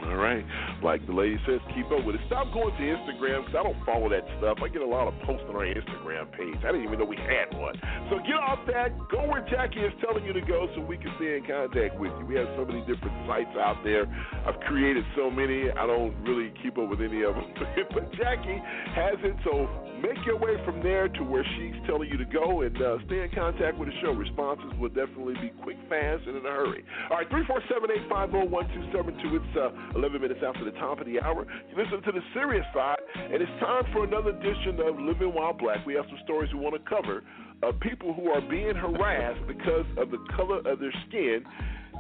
All 0.09 0.17
right. 0.17 0.45
Like 0.83 1.05
the 1.07 1.13
lady 1.13 1.37
says, 1.47 1.61
keep 1.75 1.87
up 1.93 2.05
with 2.05 2.17
it. 2.17 2.23
Stop 2.27 2.49
going 2.53 2.73
to 2.73 2.83
Instagram 2.83 3.45
because 3.45 3.57
I 3.59 3.63
don't 3.63 3.81
follow 3.85 4.09
that 4.09 4.25
stuff. 4.39 4.59
I 4.65 4.69
get 4.69 4.81
a 4.81 4.89
lot 4.89 5.07
of 5.07 5.15
posts 5.29 5.45
on 5.49 5.57
our 5.57 5.69
Instagram 5.69 6.33
page. 6.33 6.57
I 6.65 6.73
didn't 6.73 6.85
even 6.89 6.99
know 6.99 7.05
we 7.05 7.21
had 7.21 7.53
one. 7.53 7.77
So 8.09 8.17
get 8.25 8.41
off 8.41 8.65
that. 8.73 8.97
Go 9.13 9.29
where 9.29 9.45
Jackie 9.51 9.85
is 9.85 9.93
telling 10.01 10.25
you 10.25 10.33
to 10.33 10.41
go 10.41 10.69
so 10.75 10.81
we 10.81 10.97
can 10.97 11.13
stay 11.21 11.37
in 11.37 11.45
contact 11.45 12.01
with 12.01 12.13
you. 12.19 12.25
We 12.25 12.37
have 12.37 12.49
so 12.57 12.65
many 12.65 12.81
different 12.89 13.15
sites 13.29 13.53
out 13.61 13.85
there. 13.85 14.09
I've 14.49 14.61
created 14.65 15.05
so 15.17 15.31
many. 15.31 15.71
I 15.71 15.85
don't 15.87 16.17
really 16.25 16.53
keep 16.63 16.79
up 16.79 16.89
with 16.89 17.01
any 17.05 17.23
of 17.23 17.35
them. 17.35 17.53
but 17.95 18.09
Jackie 18.17 18.61
has 18.97 19.21
it. 19.21 19.37
So 19.45 19.69
make 20.01 20.19
your 20.25 20.39
way 20.39 20.57
from 20.65 20.83
there 20.83 21.09
to 21.09 21.23
where 21.25 21.45
she's 21.57 21.75
telling 21.87 22.09
you 22.09 22.17
to 22.17 22.25
go 22.25 22.63
and 22.63 22.77
uh, 22.81 22.97
stay 23.07 23.23
in 23.23 23.31
contact 23.35 23.77
with 23.77 23.89
the 23.89 23.95
show. 24.01 24.13
Responses 24.13 24.73
will 24.79 24.95
definitely 24.95 25.35
be 25.43 25.51
quick, 25.63 25.77
fast, 25.89 26.25
and 26.27 26.37
in 26.37 26.47
a 26.47 26.55
hurry. 26.55 26.85
All 27.11 27.19
right, 27.19 27.29
347 27.29 28.09
850 28.09 28.49
1272. 28.49 29.37
It's 29.37 29.55
uh, 29.59 29.98
11 29.99 30.23
minutes 30.23 30.41
after 30.47 30.65
the 30.65 30.71
top 30.79 31.01
of 31.01 31.07
the 31.07 31.21
hour. 31.21 31.45
You 31.69 31.77
listen 31.77 32.01
to 32.03 32.13
the 32.13 32.23
serious 32.33 32.65
side, 32.73 32.99
and 33.17 33.43
it's 33.43 33.51
time 33.59 33.83
for 33.93 34.05
another 34.05 34.31
edition 34.31 34.79
of 34.79 34.95
Living 34.99 35.35
While 35.35 35.55
Black. 35.55 35.85
We 35.85 35.95
have 35.95 36.05
some 36.09 36.19
stories 36.23 36.53
we 36.55 36.61
want 36.61 36.79
to 36.79 36.89
cover 36.89 37.25
of 37.65 37.81
people 37.81 38.15
who 38.15 38.31
are 38.31 38.41
being 38.49 38.77
harassed 38.77 39.45
because 39.49 39.87
of 39.99 40.11
the 40.11 40.19
color 40.37 40.59
of 40.59 40.79
their 40.79 40.95
skin. 41.09 41.43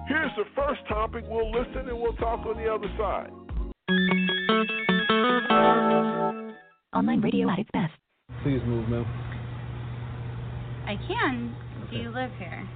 Here's 0.07 0.31
the 0.37 0.45
first 0.55 0.81
topic. 0.89 1.25
We'll 1.27 1.51
listen 1.51 1.89
and 1.89 1.99
we'll 1.99 2.15
talk 2.15 2.47
on 2.47 2.57
the 2.57 2.71
other 2.71 2.87
side. 2.97 3.35
Online 6.95 7.21
radio 7.21 7.51
at 7.51 7.59
its 7.59 7.71
best. 7.73 7.93
Please 8.45 8.61
move, 8.65 8.89
Mel. 8.89 9.05
I 10.87 10.95
can. 11.09 11.55
Do 11.91 11.97
you 11.97 12.11
live 12.11 12.31
here? 12.39 12.69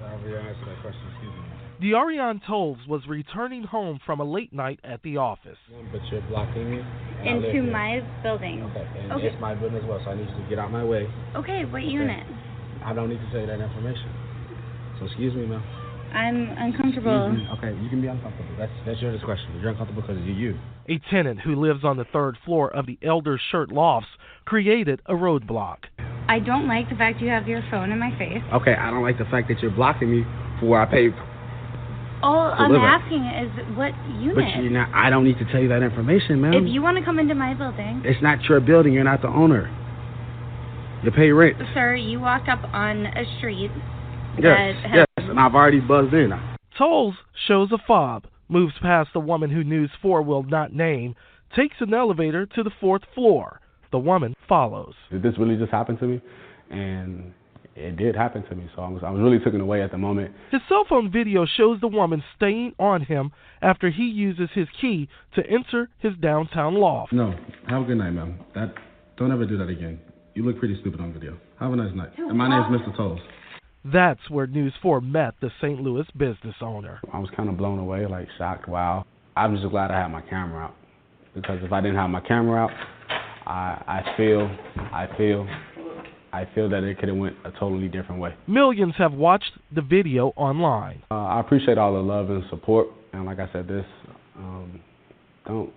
I 0.00 0.12
already 0.14 0.36
answered 0.36 0.68
that 0.68 0.80
question. 0.80 1.02
Excuse 1.12 1.34
me. 1.34 1.49
D'Arreion 1.80 2.40
Toles 2.46 2.78
was 2.86 3.00
returning 3.08 3.62
home 3.62 3.98
from 4.04 4.20
a 4.20 4.24
late 4.24 4.52
night 4.52 4.80
at 4.84 5.02
the 5.02 5.16
office. 5.16 5.56
But 5.90 6.00
you're 6.12 6.20
blocking 6.28 6.70
me. 6.70 6.84
and 7.24 7.44
Into 7.44 7.62
my 7.70 8.00
building. 8.22 8.62
Okay, 8.64 8.86
and 9.00 9.12
Okay. 9.12 9.26
it's 9.26 9.40
my 9.40 9.54
building 9.54 9.78
as 9.78 9.84
well, 9.84 10.00
so 10.04 10.10
I 10.10 10.14
need 10.14 10.28
you 10.28 10.42
to 10.42 10.48
get 10.48 10.58
out 10.58 10.66
of 10.66 10.72
my 10.72 10.84
way. 10.84 11.08
Okay, 11.36 11.64
what 11.64 11.82
Okay. 11.82 11.86
unit? 11.90 12.24
I 12.84 12.92
don't 12.92 13.08
need 13.08 13.20
to 13.20 13.30
tell 13.30 13.40
you 13.40 13.46
that 13.46 13.60
information. 13.60 14.08
So 14.98 15.06
excuse 15.06 15.34
me, 15.34 15.46
Mel. 15.46 15.62
I'm 16.12 16.48
uncomfortable. 16.58 17.36
Okay, 17.58 17.74
you 17.80 17.88
can 17.88 18.00
be 18.00 18.08
uncomfortable. 18.08 18.50
That's 18.58 18.72
that's 18.84 19.00
your 19.00 19.12
discretion. 19.12 19.46
You're 19.60 19.70
uncomfortable 19.70 20.02
because 20.02 20.18
you're 20.24 20.34
you. 20.36 20.58
A 20.88 20.98
tenant 21.10 21.40
who 21.40 21.54
lives 21.56 21.84
on 21.84 21.96
the 21.96 22.04
third 22.04 22.36
floor 22.44 22.70
of 22.74 22.86
the 22.86 22.98
Elder 23.02 23.38
Shirt 23.50 23.70
Lofts 23.70 24.08
created 24.44 25.00
a 25.06 25.12
roadblock. 25.14 25.78
I 26.28 26.40
don't 26.40 26.66
like 26.66 26.88
the 26.88 26.96
fact 26.96 27.20
you 27.20 27.28
have 27.28 27.46
your 27.48 27.62
phone 27.70 27.92
in 27.92 27.98
my 27.98 28.10
face. 28.18 28.42
Okay, 28.52 28.74
I 28.74 28.90
don't 28.90 29.02
like 29.02 29.18
the 29.18 29.24
fact 29.26 29.48
that 29.48 29.60
you're 29.60 29.70
blocking 29.70 30.10
me 30.10 30.24
for 30.58 30.66
where 30.66 30.80
I 30.82 30.86
pay. 30.86 31.08
All 32.22 32.52
I'm 32.52 32.74
asking 32.74 33.24
is 33.24 33.76
what 33.76 33.92
unit? 34.20 34.36
But 34.36 34.62
you're 34.62 34.70
not. 34.70 34.90
I 34.94 35.08
don't 35.10 35.24
need 35.24 35.38
to 35.38 35.44
tell 35.50 35.60
you 35.60 35.68
that 35.68 35.82
information, 35.82 36.40
ma'am. 36.40 36.52
if 36.52 36.64
you 36.66 36.82
want 36.82 36.98
to 36.98 37.04
come 37.04 37.18
into 37.18 37.34
my 37.34 37.54
building, 37.54 38.02
It's 38.04 38.22
not 38.22 38.44
your 38.44 38.60
building. 38.60 38.92
You're 38.92 39.04
not 39.04 39.22
the 39.22 39.28
owner. 39.28 39.74
You 41.02 41.10
pay 41.10 41.30
rent. 41.30 41.56
sir, 41.72 41.94
you 41.94 42.20
walk 42.20 42.46
up 42.48 42.62
on 42.74 43.06
a 43.06 43.24
street 43.38 43.70
Yes, 44.38 44.76
that 44.82 44.90
has 44.90 45.06
yes, 45.16 45.28
and 45.30 45.40
I've 45.40 45.54
already 45.54 45.80
buzzed 45.80 46.12
in. 46.12 46.30
Toles 46.76 47.14
shows 47.48 47.72
a 47.72 47.78
fob, 47.86 48.26
moves 48.48 48.74
past 48.82 49.10
the 49.14 49.20
woman 49.20 49.50
who 49.50 49.64
News 49.64 49.90
4 50.02 50.22
will 50.22 50.42
not 50.42 50.74
name, 50.74 51.14
takes 51.56 51.76
an 51.80 51.94
elevator 51.94 52.46
to 52.46 52.62
the 52.62 52.70
fourth 52.80 53.02
floor. 53.14 53.60
The 53.92 53.98
woman 53.98 54.36
follows. 54.48 54.94
Did 55.10 55.22
this 55.22 55.34
really 55.38 55.56
just 55.56 55.72
happen 55.72 55.96
to 55.98 56.04
me? 56.06 56.20
And 56.70 57.32
it 57.80 57.96
did 57.96 58.14
happen 58.14 58.42
to 58.48 58.54
me. 58.54 58.68
So 58.74 58.82
I 58.82 58.88
was, 58.88 59.02
I 59.04 59.10
was 59.10 59.20
really 59.20 59.38
taken 59.38 59.60
away 59.60 59.82
at 59.82 59.90
the 59.90 59.98
moment. 59.98 60.32
His 60.50 60.60
cell 60.68 60.84
phone 60.88 61.10
video 61.10 61.46
shows 61.46 61.80
the 61.80 61.88
woman 61.88 62.22
staying 62.36 62.74
on 62.78 63.02
him 63.02 63.32
after 63.62 63.90
he 63.90 64.04
uses 64.04 64.48
his 64.54 64.68
key 64.80 65.08
to 65.34 65.42
enter 65.46 65.88
his 65.98 66.12
downtown 66.20 66.74
loft. 66.74 67.12
No, 67.12 67.34
have 67.68 67.82
a 67.82 67.84
good 67.84 67.98
night, 67.98 68.10
ma'am. 68.10 68.38
That 68.54 68.74
don't 69.16 69.32
ever 69.32 69.46
do 69.46 69.58
that 69.58 69.68
again. 69.68 70.00
You 70.34 70.44
look 70.44 70.58
pretty 70.58 70.78
stupid 70.80 71.00
on 71.00 71.12
video. 71.12 71.36
Have 71.58 71.72
a 71.72 71.76
nice 71.76 71.94
night. 71.94 72.10
And 72.16 72.38
my 72.38 72.48
name's 72.48 72.80
Mr. 72.80 72.96
Toles. 72.96 73.20
That's 73.84 74.20
where 74.28 74.46
News 74.46 74.74
4 74.82 75.00
met 75.00 75.34
the 75.40 75.50
St. 75.60 75.80
Louis 75.80 76.06
business 76.16 76.54
owner. 76.60 77.00
I 77.12 77.18
was 77.18 77.30
kind 77.34 77.48
of 77.48 77.56
blown 77.56 77.78
away, 77.78 78.06
like 78.06 78.28
shocked. 78.36 78.68
Wow. 78.68 79.04
I'm 79.36 79.56
just 79.56 79.68
glad 79.70 79.90
I 79.90 80.00
had 80.00 80.08
my 80.08 80.20
camera 80.22 80.64
out 80.64 80.74
because 81.34 81.58
if 81.62 81.72
I 81.72 81.80
didn't 81.80 81.96
have 81.96 82.10
my 82.10 82.20
camera 82.20 82.64
out, 82.64 82.70
I 83.46 84.02
I 84.02 84.16
feel 84.16 84.50
I 84.76 85.06
feel 85.16 85.48
I 86.32 86.48
feel 86.54 86.68
that 86.70 86.84
it 86.84 86.98
could 86.98 87.08
have 87.08 87.18
went 87.18 87.36
a 87.44 87.50
totally 87.52 87.88
different 87.88 88.20
way. 88.20 88.34
Millions 88.46 88.94
have 88.98 89.12
watched 89.12 89.52
the 89.74 89.82
video 89.82 90.28
online. 90.36 91.02
Uh, 91.10 91.14
I 91.14 91.40
appreciate 91.40 91.78
all 91.78 91.92
the 91.92 92.00
love 92.00 92.30
and 92.30 92.44
support, 92.50 92.88
and 93.12 93.26
like 93.26 93.38
I 93.38 93.50
said, 93.52 93.66
this 93.66 93.84
um, 94.36 94.80
don't 95.46 95.72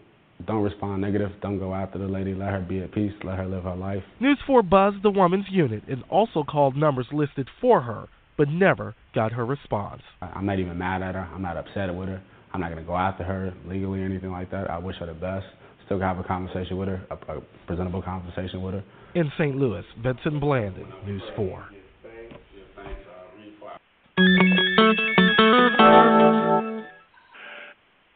don't 0.45 0.63
respond 0.63 1.01
negative. 1.01 1.31
Don't 1.41 1.59
go 1.59 1.73
after 1.73 1.97
the 1.97 2.07
lady. 2.07 2.33
Let 2.33 2.49
her 2.49 2.59
be 2.59 2.81
at 2.81 2.91
peace. 2.91 3.13
Let 3.23 3.37
her 3.37 3.45
live 3.45 3.63
her 3.63 3.75
life. 3.75 4.03
News 4.19 4.39
4 4.45 4.63
Buzz, 4.63 4.93
the 5.01 5.09
woman's 5.09 5.45
unit 5.49 5.83
and 5.87 6.03
also 6.09 6.43
called 6.43 6.75
numbers 6.75 7.07
listed 7.13 7.47
for 7.61 7.81
her, 7.81 8.07
but 8.37 8.49
never 8.49 8.95
got 9.15 9.31
her 9.31 9.45
response. 9.45 10.01
I'm 10.21 10.45
not 10.45 10.59
even 10.59 10.77
mad 10.77 11.01
at 11.01 11.15
her. 11.15 11.29
I'm 11.33 11.41
not 11.41 11.55
upset 11.55 11.93
with 11.93 12.09
her. 12.09 12.21
I'm 12.53 12.61
not 12.61 12.69
gonna 12.69 12.83
go 12.83 12.95
after 12.95 13.23
her 13.23 13.53
legally 13.67 14.01
or 14.01 14.05
anything 14.05 14.31
like 14.31 14.51
that. 14.51 14.69
I 14.69 14.77
wish 14.77 14.97
her 14.97 15.05
the 15.05 15.13
best. 15.13 15.45
Still 15.85 15.99
have 15.99 16.19
a 16.19 16.23
conversation 16.23 16.77
with 16.77 16.87
her, 16.87 17.01
a, 17.09 17.37
a 17.37 17.41
presentable 17.67 18.01
conversation 18.01 18.61
with 18.61 18.75
her. 18.75 18.83
In 19.15 19.31
St. 19.37 19.55
Louis, 19.55 19.85
Vincent 20.01 20.41
Blandon, 20.41 20.87
News 21.05 21.21
4. 21.35 21.69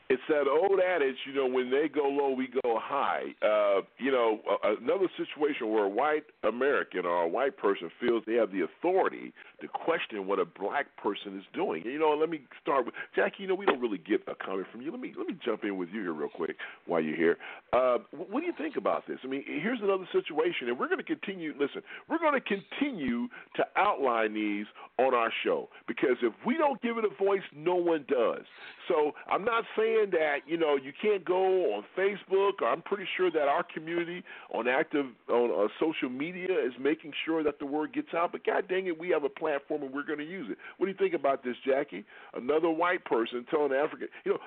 It's 0.09 0.21
that 0.29 0.47
old 0.47 0.79
adage, 0.79 1.17
you 1.25 1.33
know, 1.33 1.47
when 1.47 1.69
they 1.69 1.89
go 1.89 2.07
low, 2.07 2.31
we 2.31 2.47
go 2.47 2.79
high. 2.79 3.35
Uh, 3.41 3.81
you 3.97 4.09
know, 4.09 4.39
another 4.63 5.07
situation 5.17 5.69
where 5.69 5.83
a 5.83 5.89
white 5.89 6.23
American 6.43 7.05
or 7.05 7.23
a 7.23 7.27
white 7.27 7.57
person 7.57 7.91
feels 7.99 8.23
they 8.25 8.35
have 8.35 8.51
the 8.51 8.61
authority 8.61 9.33
to 9.59 9.67
question 9.67 10.25
what 10.25 10.39
a 10.39 10.45
black 10.45 10.85
person 10.95 11.37
is 11.37 11.43
doing. 11.53 11.83
You 11.83 11.99
know, 11.99 12.15
let 12.17 12.29
me 12.29 12.41
start 12.61 12.85
with 12.85 12.95
Jackie. 13.15 13.43
You 13.43 13.47
know, 13.47 13.55
we 13.55 13.65
don't 13.65 13.81
really 13.81 13.97
get 13.97 14.21
a 14.27 14.35
comment 14.35 14.67
from 14.71 14.81
you. 14.81 14.91
Let 14.91 15.01
me 15.01 15.13
let 15.17 15.27
me 15.27 15.35
jump 15.43 15.65
in 15.65 15.77
with 15.77 15.89
you 15.91 16.01
here 16.01 16.13
real 16.13 16.29
quick 16.29 16.55
while 16.85 17.01
you're 17.01 17.17
here. 17.17 17.37
Uh, 17.73 17.97
what 18.11 18.39
do 18.39 18.45
you 18.45 18.53
think 18.57 18.77
about 18.77 19.07
this? 19.07 19.17
I 19.25 19.27
mean, 19.27 19.43
here's 19.45 19.79
another 19.81 20.07
situation, 20.13 20.69
and 20.69 20.79
we're 20.79 20.87
going 20.87 21.03
to 21.03 21.03
continue. 21.03 21.53
Listen, 21.59 21.81
we're 22.07 22.19
going 22.19 22.39
to 22.39 22.41
continue 22.41 23.27
to 23.55 23.65
outline 23.75 24.33
these 24.33 24.67
on 24.99 25.13
our 25.13 25.31
show 25.43 25.67
because 25.85 26.15
if 26.21 26.33
we 26.45 26.57
don't 26.57 26.81
give 26.81 26.97
it 26.97 27.03
a 27.03 27.23
voice, 27.23 27.43
no 27.53 27.75
one 27.75 28.05
does. 28.07 28.45
So 28.87 29.11
I'm 29.29 29.43
not 29.43 29.65
saying 29.75 29.96
that 30.05 30.39
you 30.45 30.57
know 30.57 30.75
you 30.75 30.91
can't 31.01 31.25
go 31.25 31.73
on 31.75 31.83
Facebook. 31.97 32.63
I'm 32.63 32.81
pretty 32.81 33.05
sure 33.15 33.31
that 33.31 33.47
our 33.47 33.63
community 33.63 34.23
on 34.53 34.67
active 34.67 35.05
on 35.29 35.51
uh, 35.51 35.67
social 35.79 36.09
media 36.09 36.51
is 36.51 36.73
making 36.79 37.13
sure 37.25 37.43
that 37.43 37.59
the 37.59 37.65
word 37.65 37.93
gets 37.93 38.13
out. 38.15 38.31
But 38.31 38.45
God 38.45 38.67
dang 38.67 38.87
it, 38.87 38.99
we 38.99 39.09
have 39.09 39.23
a 39.23 39.29
platform 39.29 39.83
and 39.83 39.93
we're 39.93 40.05
going 40.05 40.19
to 40.19 40.25
use 40.25 40.47
it. 40.51 40.57
What 40.77 40.87
do 40.87 40.91
you 40.91 40.97
think 40.97 41.13
about 41.13 41.43
this, 41.43 41.55
Jackie? 41.65 42.05
Another 42.33 42.69
white 42.69 43.03
person 43.05 43.45
telling 43.49 43.73
African, 43.73 44.07
you 44.25 44.33
know, 44.33 44.39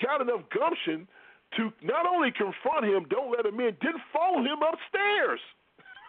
got 0.00 0.20
enough 0.20 0.42
gumption 0.52 1.06
to 1.56 1.70
not 1.82 2.06
only 2.06 2.32
confront 2.32 2.84
him, 2.84 3.06
don't 3.10 3.30
let 3.30 3.46
him 3.46 3.60
in, 3.60 3.76
didn't 3.80 4.02
follow 4.12 4.38
him 4.38 4.58
upstairs. 4.62 5.40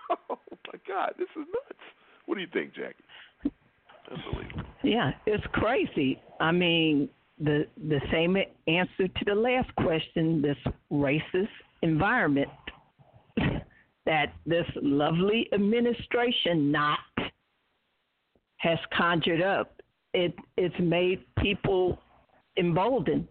oh 0.30 0.40
my 0.72 0.80
God, 0.88 1.14
this 1.18 1.28
is 1.36 1.48
nuts. 1.48 1.84
What 2.26 2.36
do 2.36 2.42
you 2.42 2.48
think, 2.52 2.74
Jackie? 2.74 3.04
Unbelievable. 4.10 4.64
Yeah, 4.84 5.12
it's 5.26 5.44
crazy. 5.54 6.22
I 6.40 6.52
mean, 6.52 7.10
the 7.44 7.68
the 7.90 8.00
same 8.12 8.38
answer 8.68 9.08
to 9.08 9.26
the 9.26 9.36
last 9.36 9.74
question. 9.76 10.42
This 10.42 10.58
racist 10.92 11.48
environment. 11.82 12.50
that 14.06 14.34
this 14.46 14.66
lovely 14.82 15.48
administration 15.54 16.72
not 16.72 17.00
has 18.58 18.78
conjured 18.96 19.42
up. 19.42 19.82
It 20.14 20.34
it's 20.58 20.76
made 20.80 21.24
people 21.40 22.00
emboldened, 22.58 23.28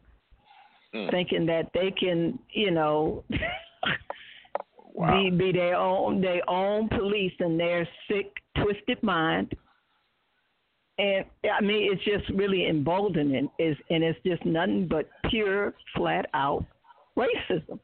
Mm. 0.94 1.10
thinking 1.10 1.46
that 1.46 1.70
they 1.72 1.90
can, 1.90 2.38
you 2.50 2.70
know, 2.70 3.24
Wow. 4.94 5.22
be 5.22 5.30
be 5.30 5.52
their 5.52 5.74
own 5.74 6.20
their 6.20 6.42
own 6.50 6.88
police 6.88 7.32
in 7.40 7.56
their 7.56 7.88
sick, 8.08 8.30
twisted 8.60 9.02
mind. 9.02 9.54
And 10.98 11.24
I 11.50 11.60
mean, 11.62 11.92
it's 11.92 12.04
just 12.04 12.28
really 12.38 12.68
emboldening. 12.68 13.48
Is 13.58 13.76
and 13.90 14.04
it's 14.04 14.18
just 14.24 14.44
nothing 14.44 14.86
but 14.88 15.08
pure, 15.30 15.74
flat 15.96 16.26
out 16.34 16.64
racism. 17.16 17.78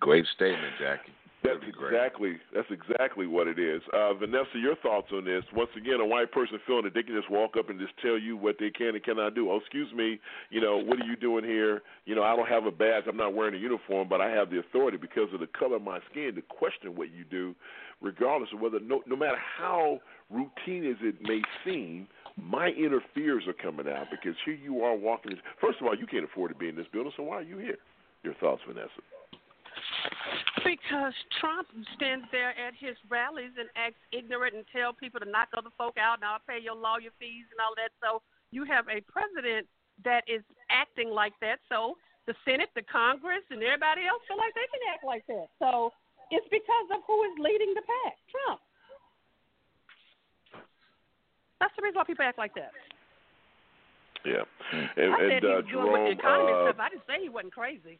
Great 0.00 0.26
statement, 0.34 0.74
Jackie. 0.80 1.12
That's 1.42 1.58
exactly 1.66 2.36
that's 2.54 2.70
exactly 2.70 3.26
what 3.26 3.48
it 3.48 3.58
is. 3.58 3.82
Uh, 3.92 4.14
Vanessa, 4.14 4.58
your 4.60 4.76
thoughts 4.76 5.08
on 5.12 5.24
this? 5.24 5.42
Once 5.52 5.70
again, 5.76 5.98
a 6.00 6.06
white 6.06 6.30
person 6.30 6.58
feeling 6.66 6.84
that 6.84 6.94
they 6.94 7.02
can 7.02 7.16
just 7.16 7.30
walk 7.30 7.56
up 7.58 7.68
and 7.68 7.80
just 7.80 7.92
tell 8.00 8.16
you 8.16 8.36
what 8.36 8.56
they 8.60 8.70
can 8.70 8.94
and 8.94 9.02
cannot 9.02 9.34
do. 9.34 9.50
Oh, 9.50 9.56
excuse 9.56 9.92
me, 9.92 10.20
you 10.50 10.60
know, 10.60 10.78
what 10.78 11.00
are 11.00 11.04
you 11.04 11.16
doing 11.16 11.44
here? 11.44 11.82
You 12.04 12.14
know, 12.14 12.22
I 12.22 12.36
don't 12.36 12.48
have 12.48 12.66
a 12.66 12.70
badge. 12.70 13.04
I'm 13.08 13.16
not 13.16 13.34
wearing 13.34 13.54
a 13.54 13.58
uniform, 13.58 14.08
but 14.08 14.20
I 14.20 14.30
have 14.30 14.50
the 14.50 14.60
authority 14.60 14.98
because 14.98 15.34
of 15.34 15.40
the 15.40 15.48
color 15.48 15.76
of 15.76 15.82
my 15.82 15.98
skin 16.10 16.32
to 16.36 16.42
question 16.42 16.94
what 16.94 17.10
you 17.10 17.24
do, 17.28 17.56
regardless 18.00 18.50
of 18.54 18.60
whether 18.60 18.78
no 18.78 19.02
no 19.06 19.16
matter 19.16 19.38
how 19.58 20.00
routine 20.30 20.88
as 20.88 20.96
it 21.00 21.16
may 21.22 21.42
seem. 21.64 22.06
My 22.40 22.68
inner 22.68 23.00
fears 23.14 23.44
are 23.46 23.52
coming 23.52 23.86
out 23.92 24.06
because 24.10 24.34
here 24.46 24.54
you 24.54 24.82
are 24.82 24.96
walking. 24.96 25.32
First 25.60 25.80
of 25.80 25.86
all, 25.86 25.94
you 25.94 26.06
can't 26.06 26.24
afford 26.24 26.50
to 26.50 26.56
be 26.56 26.68
in 26.68 26.76
this 26.76 26.86
building, 26.90 27.12
so 27.14 27.24
why 27.24 27.36
are 27.36 27.42
you 27.42 27.58
here? 27.58 27.76
Your 28.22 28.32
thoughts, 28.34 28.62
Vanessa? 28.66 28.88
Because 30.64 31.14
Trump 31.40 31.68
stands 31.96 32.26
there 32.30 32.50
at 32.54 32.74
his 32.78 32.96
rallies 33.10 33.54
and 33.58 33.68
acts 33.74 34.00
ignorant 34.12 34.54
and 34.54 34.64
tell 34.70 34.92
people 34.92 35.20
to 35.20 35.28
knock 35.28 35.48
other 35.56 35.70
folk 35.76 35.98
out 35.98 36.18
and 36.22 36.24
I'll 36.24 36.42
pay 36.46 36.62
your 36.62 36.76
lawyer 36.76 37.10
fees 37.18 37.46
and 37.50 37.58
all 37.58 37.74
that. 37.76 37.90
So 37.98 38.22
you 38.50 38.64
have 38.64 38.86
a 38.86 39.02
president 39.10 39.66
that 40.04 40.22
is 40.26 40.42
acting 40.70 41.10
like 41.10 41.34
that. 41.40 41.58
So 41.68 41.98
the 42.26 42.34
Senate, 42.46 42.70
the 42.74 42.86
Congress, 42.86 43.42
and 43.50 43.62
everybody 43.62 44.06
else 44.06 44.22
feel 44.26 44.38
like 44.38 44.54
they 44.54 44.68
can 44.70 44.82
act 44.94 45.02
like 45.02 45.26
that. 45.26 45.50
So 45.58 45.90
it's 46.30 46.46
because 46.50 46.88
of 46.94 47.02
who 47.06 47.18
is 47.26 47.34
leading 47.38 47.74
the 47.74 47.82
pack, 47.82 48.16
Trump. 48.30 48.60
That's 51.58 51.74
the 51.76 51.82
reason 51.82 51.98
why 51.98 52.06
people 52.06 52.24
act 52.26 52.38
like 52.38 52.54
that. 52.54 52.74
Yeah, 54.24 54.46
and, 54.94 55.14
I 55.14 55.18
said 55.18 55.42
and 55.42 55.44
he 55.44 55.50
uh, 55.50 55.62
was 55.62 55.66
doing 55.66 55.92
with 55.92 56.04
the 56.06 56.14
economy 56.14 56.54
uh, 56.54 56.70
stuff. 56.70 56.78
I 56.78 56.88
didn't 56.94 57.06
say 57.10 57.18
he 57.22 57.28
wasn't 57.28 57.54
crazy. 57.54 57.98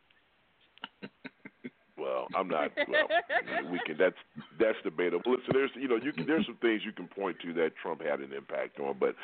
Well, 2.03 2.27
I'm 2.35 2.49
not. 2.49 2.73
Well, 2.89 3.71
we 3.71 3.79
can. 3.87 3.97
That's 3.97 4.17
that's 4.59 4.77
debatable. 4.83 5.23
Listen, 5.27 5.51
there's 5.53 5.71
you 5.75 5.89
know 5.89 5.97
you 5.97 6.13
can 6.13 6.27
there's 6.27 6.47
some 6.47 6.59
things 6.61 6.83
you 6.85 6.93
can 6.93 7.07
point 7.07 7.37
to 7.41 7.53
that 7.55 7.71
Trump 7.81 8.03
had 8.03 8.21
an 8.21 8.33
impact 8.33 8.81
on, 8.81 8.97
but 8.99 9.15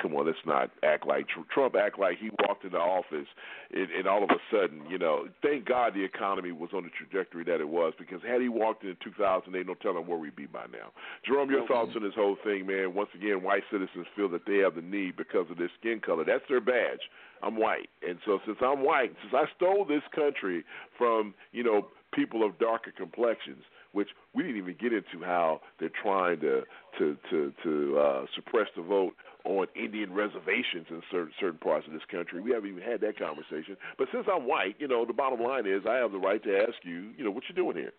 come 0.00 0.14
on, 0.14 0.26
let's 0.26 0.38
not 0.44 0.70
act 0.84 1.06
like 1.06 1.26
Tr- 1.28 1.48
Trump 1.52 1.74
act 1.74 1.98
like 1.98 2.18
he 2.18 2.30
walked 2.46 2.64
into 2.64 2.76
office 2.76 3.26
and, 3.72 3.90
and 3.90 4.06
all 4.06 4.22
of 4.22 4.30
a 4.30 4.40
sudden, 4.50 4.82
you 4.88 4.98
know, 4.98 5.26
thank 5.42 5.64
God 5.64 5.94
the 5.94 6.04
economy 6.04 6.52
was 6.52 6.70
on 6.74 6.84
the 6.84 6.90
trajectory 6.90 7.44
that 7.44 7.60
it 7.60 7.68
was 7.68 7.94
because 7.98 8.20
had 8.26 8.40
he 8.40 8.48
walked 8.48 8.84
in 8.84 8.96
2008, 9.02 9.66
no 9.66 9.74
telling 9.74 10.06
where 10.06 10.18
we'd 10.18 10.36
be 10.36 10.46
by 10.46 10.66
now. 10.72 10.92
Jerome, 11.26 11.50
your 11.50 11.66
thoughts 11.66 11.92
on 11.96 12.02
this 12.02 12.14
whole 12.14 12.36
thing, 12.44 12.66
man? 12.66 12.94
Once 12.94 13.10
again, 13.14 13.42
white 13.42 13.62
citizens 13.70 14.06
feel 14.14 14.28
that 14.30 14.46
they 14.46 14.58
have 14.58 14.74
the 14.74 14.82
need 14.82 15.16
because 15.16 15.46
of 15.50 15.58
their 15.58 15.70
skin 15.78 16.00
color. 16.04 16.24
That's 16.24 16.44
their 16.48 16.60
badge. 16.60 17.00
I'm 17.42 17.56
white, 17.56 17.90
and 18.06 18.18
so 18.24 18.38
since 18.46 18.58
I'm 18.62 18.82
white, 18.82 19.12
since 19.22 19.34
I 19.34 19.44
stole 19.56 19.84
this 19.84 20.02
country 20.14 20.64
from 20.96 21.34
you 21.52 21.62
know 21.62 21.88
people 22.16 22.44
of 22.44 22.58
darker 22.58 22.90
complexions, 22.90 23.62
which 23.92 24.08
we 24.34 24.42
didn't 24.42 24.58
even 24.58 24.74
get 24.80 24.92
into 24.92 25.24
how 25.24 25.60
they're 25.78 25.90
trying 26.02 26.40
to 26.40 26.62
to 26.98 27.16
to 27.30 27.52
to 27.62 27.98
uh, 27.98 28.26
suppress 28.34 28.66
the 28.74 28.82
vote 28.82 29.14
on 29.44 29.66
Indian 29.76 30.12
reservations 30.12 30.86
in 30.90 31.02
certain 31.10 31.32
certain 31.38 31.58
parts 31.58 31.86
of 31.86 31.92
this 31.92 32.02
country. 32.10 32.40
We 32.40 32.50
haven't 32.50 32.70
even 32.70 32.82
had 32.82 33.00
that 33.02 33.18
conversation. 33.18 33.76
But 33.98 34.08
since 34.12 34.26
I'm 34.32 34.48
white, 34.48 34.74
you 34.78 34.88
know, 34.88 35.04
the 35.04 35.12
bottom 35.12 35.40
line 35.40 35.66
is 35.66 35.82
I 35.88 35.96
have 35.96 36.10
the 36.10 36.18
right 36.18 36.42
to 36.42 36.58
ask 36.58 36.74
you, 36.82 37.12
you 37.16 37.22
know, 37.22 37.30
what 37.30 37.44
you 37.48 37.54
doing 37.54 37.76
here? 37.76 37.92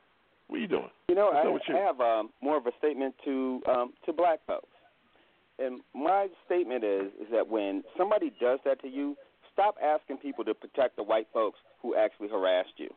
What 0.48 0.58
are 0.58 0.60
you 0.60 0.68
doing? 0.68 0.90
You 1.10 1.16
know, 1.16 1.30
I, 1.30 1.48
up 1.48 1.54
with 1.54 1.62
you? 1.68 1.78
I 1.78 1.80
have 1.80 2.00
um, 2.02 2.30
more 2.42 2.58
of 2.58 2.66
a 2.66 2.72
statement 2.80 3.16
to 3.24 3.62
um, 3.70 3.94
to 4.06 4.14
black 4.14 4.40
folks, 4.48 4.68
and 5.60 5.82
my 5.94 6.28
statement 6.46 6.84
is 6.84 7.08
is 7.22 7.28
that 7.32 7.48
when 7.48 7.84
somebody 7.98 8.34
does 8.42 8.60
that 8.66 8.82
to 8.82 8.88
you, 8.88 9.16
stop 9.54 9.76
asking 9.84 10.18
people 10.18 10.44
to 10.46 10.54
protect 10.54 10.96
the 10.96 11.04
white 11.04 11.28
folks 11.34 11.60
who 11.82 11.96
actually 11.96 12.30
harassed 12.30 12.78
you. 12.78 12.90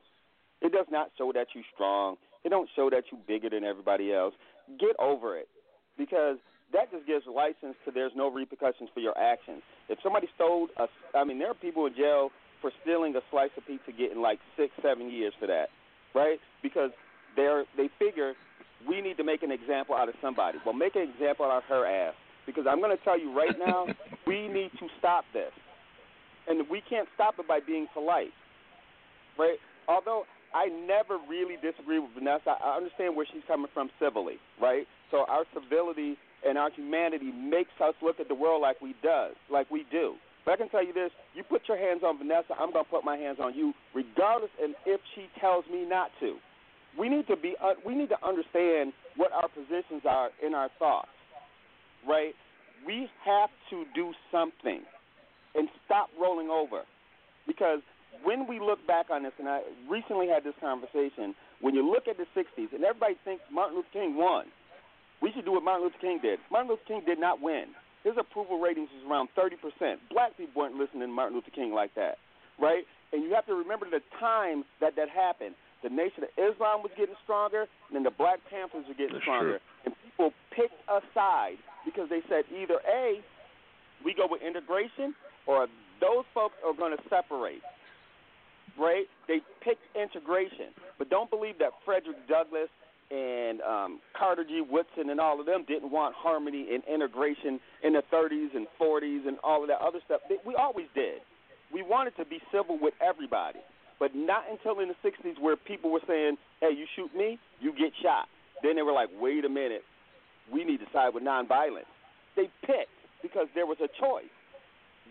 It 0.63 0.73
does 0.73 0.87
not 0.91 1.11
show 1.17 1.33
that 1.33 1.49
you're 1.55 1.65
strong. 1.75 2.17
It 2.45 2.51
don't 2.51 2.69
show 2.75 2.91
that 2.91 3.05
you're 3.11 3.21
bigger 3.27 3.51
than 3.51 3.65
everybody 3.65 4.13
else. 4.13 4.35
Get 4.79 4.97
over 4.99 5.37
it, 5.37 5.49
because 5.99 6.37
that 6.73 6.91
just 6.91 7.07
gives 7.07 7.27
license 7.27 7.77
to 7.85 7.91
there's 7.93 8.13
no 8.15 8.31
repercussions 8.31 8.89
for 8.95 9.01
your 9.01 9.17
actions. 9.19 9.63
If 9.89 9.99
somebody 10.03 10.29
stole 10.35 10.69
a, 10.79 10.87
I 11.17 11.25
mean, 11.25 11.39
there 11.39 11.51
are 11.51 11.55
people 11.55 11.87
in 11.87 11.95
jail 11.95 12.31
for 12.61 12.71
stealing 12.83 13.17
a 13.17 13.21
slice 13.31 13.51
of 13.57 13.67
pizza, 13.67 13.93
getting 13.93 14.21
like 14.21 14.39
six, 14.57 14.73
seven 14.83 15.11
years 15.11 15.33
for 15.41 15.47
that, 15.47 15.69
right? 16.15 16.39
Because 16.63 16.91
they're 17.37 17.65
they 17.77 17.89
figure 17.99 18.35
we 18.89 19.01
need 19.01 19.17
to 19.17 19.25
make 19.25 19.43
an 19.43 19.51
example 19.51 19.95
out 19.95 20.09
of 20.09 20.15
somebody. 20.23 20.59
Well, 20.65 20.75
make 20.75 20.97
an 20.97 21.03
example 21.03 21.47
out 21.47 21.59
of 21.59 21.65
her 21.65 21.87
ass, 21.87 22.15
because 22.47 22.65
I'm 22.69 22.81
going 22.81 22.97
to 22.97 23.05
tell 23.05 23.19
you 23.19 23.37
right 23.37 23.59
now, 23.59 23.87
we 24.27 24.49
need 24.49 24.71
to 24.79 24.87
stop 24.99 25.25
this, 25.33 25.53
and 26.49 26.69
we 26.71 26.83
can't 26.89 27.09
stop 27.15 27.35
it 27.39 27.49
by 27.49 27.61
being 27.61 27.89
polite, 27.93 28.33
right? 29.39 29.59
Although 29.89 30.25
I 30.55 30.67
never 30.67 31.19
really 31.29 31.57
disagree 31.63 31.99
with 31.99 32.11
Vanessa. 32.15 32.57
I 32.63 32.77
understand 32.77 33.15
where 33.15 33.27
she's 33.27 33.43
coming 33.47 33.71
from 33.73 33.91
civilly, 34.01 34.37
right? 34.61 34.87
So 35.11 35.25
our 35.29 35.45
civility 35.55 36.17
and 36.47 36.59
our 36.59 36.71
humanity 36.71 37.33
makes 37.33 37.71
us 37.83 37.95
look 38.03 38.19
at 38.19 38.29
the 38.29 38.35
world 38.35 38.63
like 38.63 38.81
we 38.81 38.95
does, 39.03 39.35
like 39.51 39.71
we 39.71 39.85
do. 39.91 40.15
But 40.45 40.53
I 40.53 40.57
can 40.57 40.69
tell 40.71 40.85
you 40.85 40.93
this: 40.93 41.11
you 41.35 41.45
put 41.45 41.63
your 41.69 41.77
hands 41.77 42.03
on 42.05 42.19
Vanessa, 42.19 42.55
I'm 42.59 42.73
gonna 42.73 42.85
put 42.85 43.05
my 43.05 43.17
hands 43.17 43.39
on 43.41 43.55
you, 43.55 43.75
regardless, 43.95 44.51
and 44.61 44.75
if 44.87 45.01
she 45.15 45.27
tells 45.41 45.65
me 45.71 45.85
not 45.87 46.11
to. 46.21 46.37
We 46.99 47.09
need 47.09 47.27
to 47.29 47.37
be. 47.37 47.55
Uh, 47.63 47.75
we 47.87 47.95
need 47.95 48.09
to 48.09 48.19
understand 48.27 48.93
what 49.17 49.31
our 49.33 49.49
positions 49.49 50.03
are 50.09 50.31
in 50.45 50.55
our 50.55 50.71
thoughts, 50.79 51.15
right? 52.09 52.35
We 52.87 53.09
have 53.25 53.51
to 53.71 53.85
do 53.95 54.13
something 54.33 54.81
and 55.55 55.69
stop 55.85 56.09
rolling 56.21 56.49
over, 56.49 56.83
because 57.47 57.81
when 58.23 58.47
we 58.47 58.61
look 58.61 58.85
back 58.87 59.07
on 59.11 59.23
this, 59.23 59.33
and 59.39 59.49
I 59.49 59.63
recently 59.89 60.29
had 60.29 60.45
this 60.45 60.55
conversation, 60.61 61.35
when 61.61 61.75
you 61.75 61.89
look 61.89 62.09
at 62.09 62.17
the 62.17 62.27
60s, 62.37 62.73
and 62.73 62.85
everybody 62.85 63.17
thinks 63.25 63.43
Martin 63.53 63.77
Luther 63.77 63.89
King 63.93 64.17
won, 64.17 64.47
we 65.23 65.33
should 65.33 65.45
do 65.45 65.53
what 65.53 65.63
Martin 65.63 65.85
Luther 65.85 66.01
King 66.01 66.19
did. 66.23 66.39
Martin 66.51 66.71
Luther 66.71 66.87
King 66.89 67.03
did 67.07 67.21
not 67.21 67.41
win. 67.41 67.73
His 68.05 68.15
approval 68.19 68.59
ratings 68.59 68.89
was 68.97 69.05
around 69.05 69.29
30%. 69.37 69.97
Black 70.11 70.37
people 70.37 70.63
weren't 70.63 70.77
listening 70.77 71.03
to 71.03 71.13
Martin 71.13 71.37
Luther 71.37 71.53
King 71.53 71.73
like 71.73 71.95
that, 71.95 72.17
right? 72.59 72.85
And 73.13 73.23
you 73.23 73.35
have 73.35 73.47
to 73.47 73.55
remember 73.55 73.87
the 73.91 74.01
time 74.19 74.65
that 74.81 74.97
that 74.97 75.09
happened. 75.09 75.55
The 75.83 75.91
Nation 75.91 76.25
of 76.25 76.31
Islam 76.37 76.81
was 76.83 76.93
getting 76.97 77.15
stronger, 77.25 77.69
and 77.89 77.93
then 77.93 78.03
the 78.03 78.13
Black 78.13 78.41
Panthers 78.49 78.85
were 78.89 78.95
getting 78.95 79.15
That's 79.15 79.25
stronger. 79.25 79.61
And 79.85 79.95
people 80.05 80.33
picked 80.53 80.77
a 80.89 81.01
side 81.13 81.61
because 81.85 82.09
they 82.09 82.21
said 82.29 82.45
either 82.53 82.81
A, 82.89 83.21
we 84.05 84.15
go 84.15 84.27
with 84.29 84.41
integration, 84.41 85.15
or 85.47 85.69
those 86.01 86.25
folks 86.33 86.57
are 86.65 86.73
going 86.73 86.97
to 86.97 87.03
separate 87.09 87.61
right? 88.79 89.07
They 89.29 89.41
picked 89.63 89.83
integration, 89.97 90.75
but 90.99 91.11
don't 91.11 91.31
believe 91.31 91.59
that 91.59 91.71
Frederick 91.85 92.17
Douglass 92.29 92.69
and 93.11 93.61
um, 93.63 94.01
Carter 94.17 94.45
G. 94.45 94.63
Woodson 94.63 95.11
and 95.11 95.19
all 95.19 95.41
of 95.41 95.47
them 95.47 95.65
didn't 95.67 95.91
want 95.91 96.15
harmony 96.15 96.69
and 96.73 96.83
integration 96.87 97.59
in 97.83 97.95
the 97.95 98.03
30s 98.13 98.55
and 98.55 98.67
40s 98.81 99.27
and 99.27 99.37
all 99.43 99.63
of 99.63 99.69
that 99.69 99.81
other 99.81 99.99
stuff. 100.05 100.21
We 100.47 100.55
always 100.55 100.87
did. 100.95 101.21
We 101.73 101.83
wanted 101.83 102.17
to 102.17 102.25
be 102.25 102.39
civil 102.53 102.79
with 102.81 102.95
everybody, 103.03 103.61
but 103.99 104.15
not 104.15 104.45
until 104.51 104.81
in 104.81 104.89
the 104.89 104.99
60s 105.03 105.41
where 105.41 105.57
people 105.57 105.91
were 105.91 106.03
saying, 106.07 106.39
"Hey, 106.61 106.71
you 106.71 106.87
shoot 106.95 107.15
me, 107.15 107.39
you 107.61 107.73
get 107.73 107.93
shot." 108.03 108.29
Then 108.63 108.77
they 108.77 108.83
were 108.83 108.93
like, 108.93 109.09
"Wait 109.21 109.45
a 109.45 109.49
minute, 109.49 109.85
we 110.51 110.65
need 110.65 110.79
to 110.79 110.91
side 110.93 111.15
with 111.15 111.23
nonviolence." 111.23 111.91
They 112.37 112.49
picked 112.63 112.91
because 113.23 113.49
there 113.55 113.67
was 113.67 113.79
a 113.81 113.89
choice. 113.89 114.31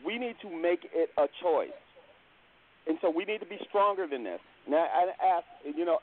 We 0.06 0.18
need 0.18 0.36
to 0.42 0.50
make 0.50 0.90
it 0.94 1.12
a 1.18 1.28
choice. 1.42 1.76
And 2.90 2.98
so 3.02 3.10
we 3.10 3.24
need 3.24 3.40
to 3.40 3.46
be 3.46 3.60
stronger 3.70 4.08
than 4.08 4.24
this. 4.24 4.42
And 4.66 4.76
I, 4.76 5.14
asked, 5.22 5.48
you 5.64 5.86
know, 5.86 6.00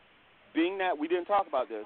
being 0.54 0.78
that 0.78 0.96
we 0.96 1.08
didn't 1.08 1.26
talk 1.26 1.46
about 1.46 1.68
this, 1.68 1.84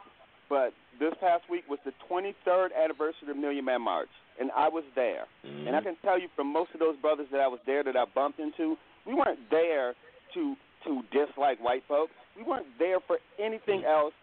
but 0.48 0.72
this 1.00 1.14
past 1.20 1.44
week 1.48 1.64
was 1.68 1.78
the 1.84 1.92
23rd 2.10 2.68
anniversary 2.76 3.22
of 3.22 3.28
the 3.28 3.34
Million 3.34 3.64
Man 3.64 3.80
March, 3.80 4.10
and 4.38 4.50
I 4.54 4.68
was 4.68 4.84
there. 4.94 5.24
And 5.66 5.74
I 5.74 5.80
can 5.80 5.96
tell 6.04 6.20
you 6.20 6.28
from 6.36 6.52
most 6.52 6.70
of 6.74 6.80
those 6.80 6.96
brothers 7.00 7.28
that 7.32 7.40
I 7.40 7.48
was 7.48 7.60
there 7.66 7.82
that 7.82 7.96
I 7.96 8.04
bumped 8.14 8.38
into, 8.38 8.76
we 9.06 9.14
weren't 9.14 9.40
there 9.50 9.94
to 10.34 10.54
to 10.84 11.02
dislike 11.12 11.62
white 11.62 11.82
folks. 11.86 12.12
We 12.36 12.42
weren't 12.42 12.66
there 12.78 13.00
for 13.06 13.18
anything 13.38 13.84
else 13.84 14.14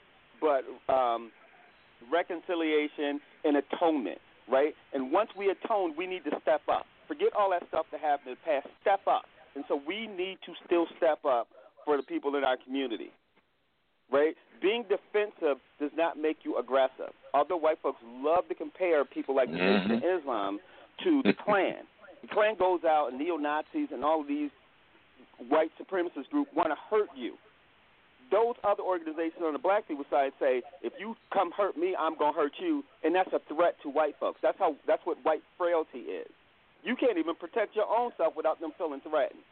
but 0.42 0.64
um, 0.92 1.32
reconciliation 2.12 3.20
and 3.44 3.58
atonement, 3.58 4.20
right? 4.50 4.74
And 4.94 5.12
once 5.12 5.30
we 5.38 5.50
atone, 5.50 5.94
we 5.98 6.08
need 6.08 6.24
to 6.26 6.32
step 6.42 6.62
up. 6.70 6.86
Forget 7.08 7.30
all 7.38 7.52
that 7.52 7.68
stuff 7.68 7.86
that 7.92 8.02
happened 8.02 8.30
in 8.30 8.38
the 8.42 8.46
past. 8.46 8.68
Step 8.82 9.02
up. 9.08 9.26
And 9.58 9.66
so 9.68 9.82
we 9.88 10.06
need 10.06 10.38
to 10.46 10.54
still 10.68 10.86
step 10.98 11.26
up 11.26 11.48
for 11.84 11.98
the 11.98 12.04
people 12.04 12.36
in 12.36 12.44
our 12.44 12.58
community. 12.64 13.10
right? 14.12 14.36
Being 14.62 14.84
defensive 14.84 15.58
does 15.80 15.92
not 15.96 16.18
make 16.18 16.38
you 16.44 16.58
aggressive. 16.60 17.14
Although 17.34 17.58
white 17.58 17.80
folks 17.82 18.00
love 18.06 18.48
to 18.50 18.56
compare 18.56 19.04
people 19.06 19.36
like 19.36 19.50
of 19.50 19.56
mm-hmm. 19.56 20.06
Islam 20.06 20.60
to 21.04 21.22
the 21.24 21.34
Klan. 21.34 21.90
The 22.22 22.28
Klan 22.28 22.56
goes 22.58 22.82
out 22.86 23.10
and 23.10 23.20
neo 23.20 23.38
Nazis 23.38 23.90
and 23.92 24.04
all 24.04 24.22
of 24.22 24.28
these 24.28 24.52
white 25.50 25.72
supremacist 25.82 26.30
groups 26.32 26.52
want 26.56 26.70
to 26.70 26.78
hurt 26.90 27.10
you. 27.16 27.34
Those 28.30 28.56
other 28.64 28.84
organizations 28.84 29.42
on 29.44 29.54
the 29.54 29.60
black 29.60 29.88
people 29.88 30.06
side 30.10 30.34
say, 30.40 30.62
if 30.84 30.94
you 31.00 31.16
come 31.34 31.52
hurt 31.52 31.78
me, 31.78 31.96
I'm 31.98 32.18
gonna 32.18 32.36
hurt 32.36 32.54
you, 32.60 32.84
and 33.04 33.16
that's 33.16 33.32
a 33.34 33.40
threat 33.48 33.76
to 33.84 33.90
white 33.90 34.16
folks. 34.20 34.40
That's 34.44 34.58
how 34.60 34.76
that's 34.86 35.02
what 35.06 35.18
white 35.24 35.42
frailty 35.58 36.00
is. 36.00 36.28
You 36.88 36.96
can't 36.96 37.18
even 37.20 37.36
protect 37.36 37.76
your 37.76 37.86
own 37.92 38.12
self 38.16 38.34
without 38.40 38.62
them 38.64 38.72
feeling 38.78 39.02
threatened. 39.04 39.44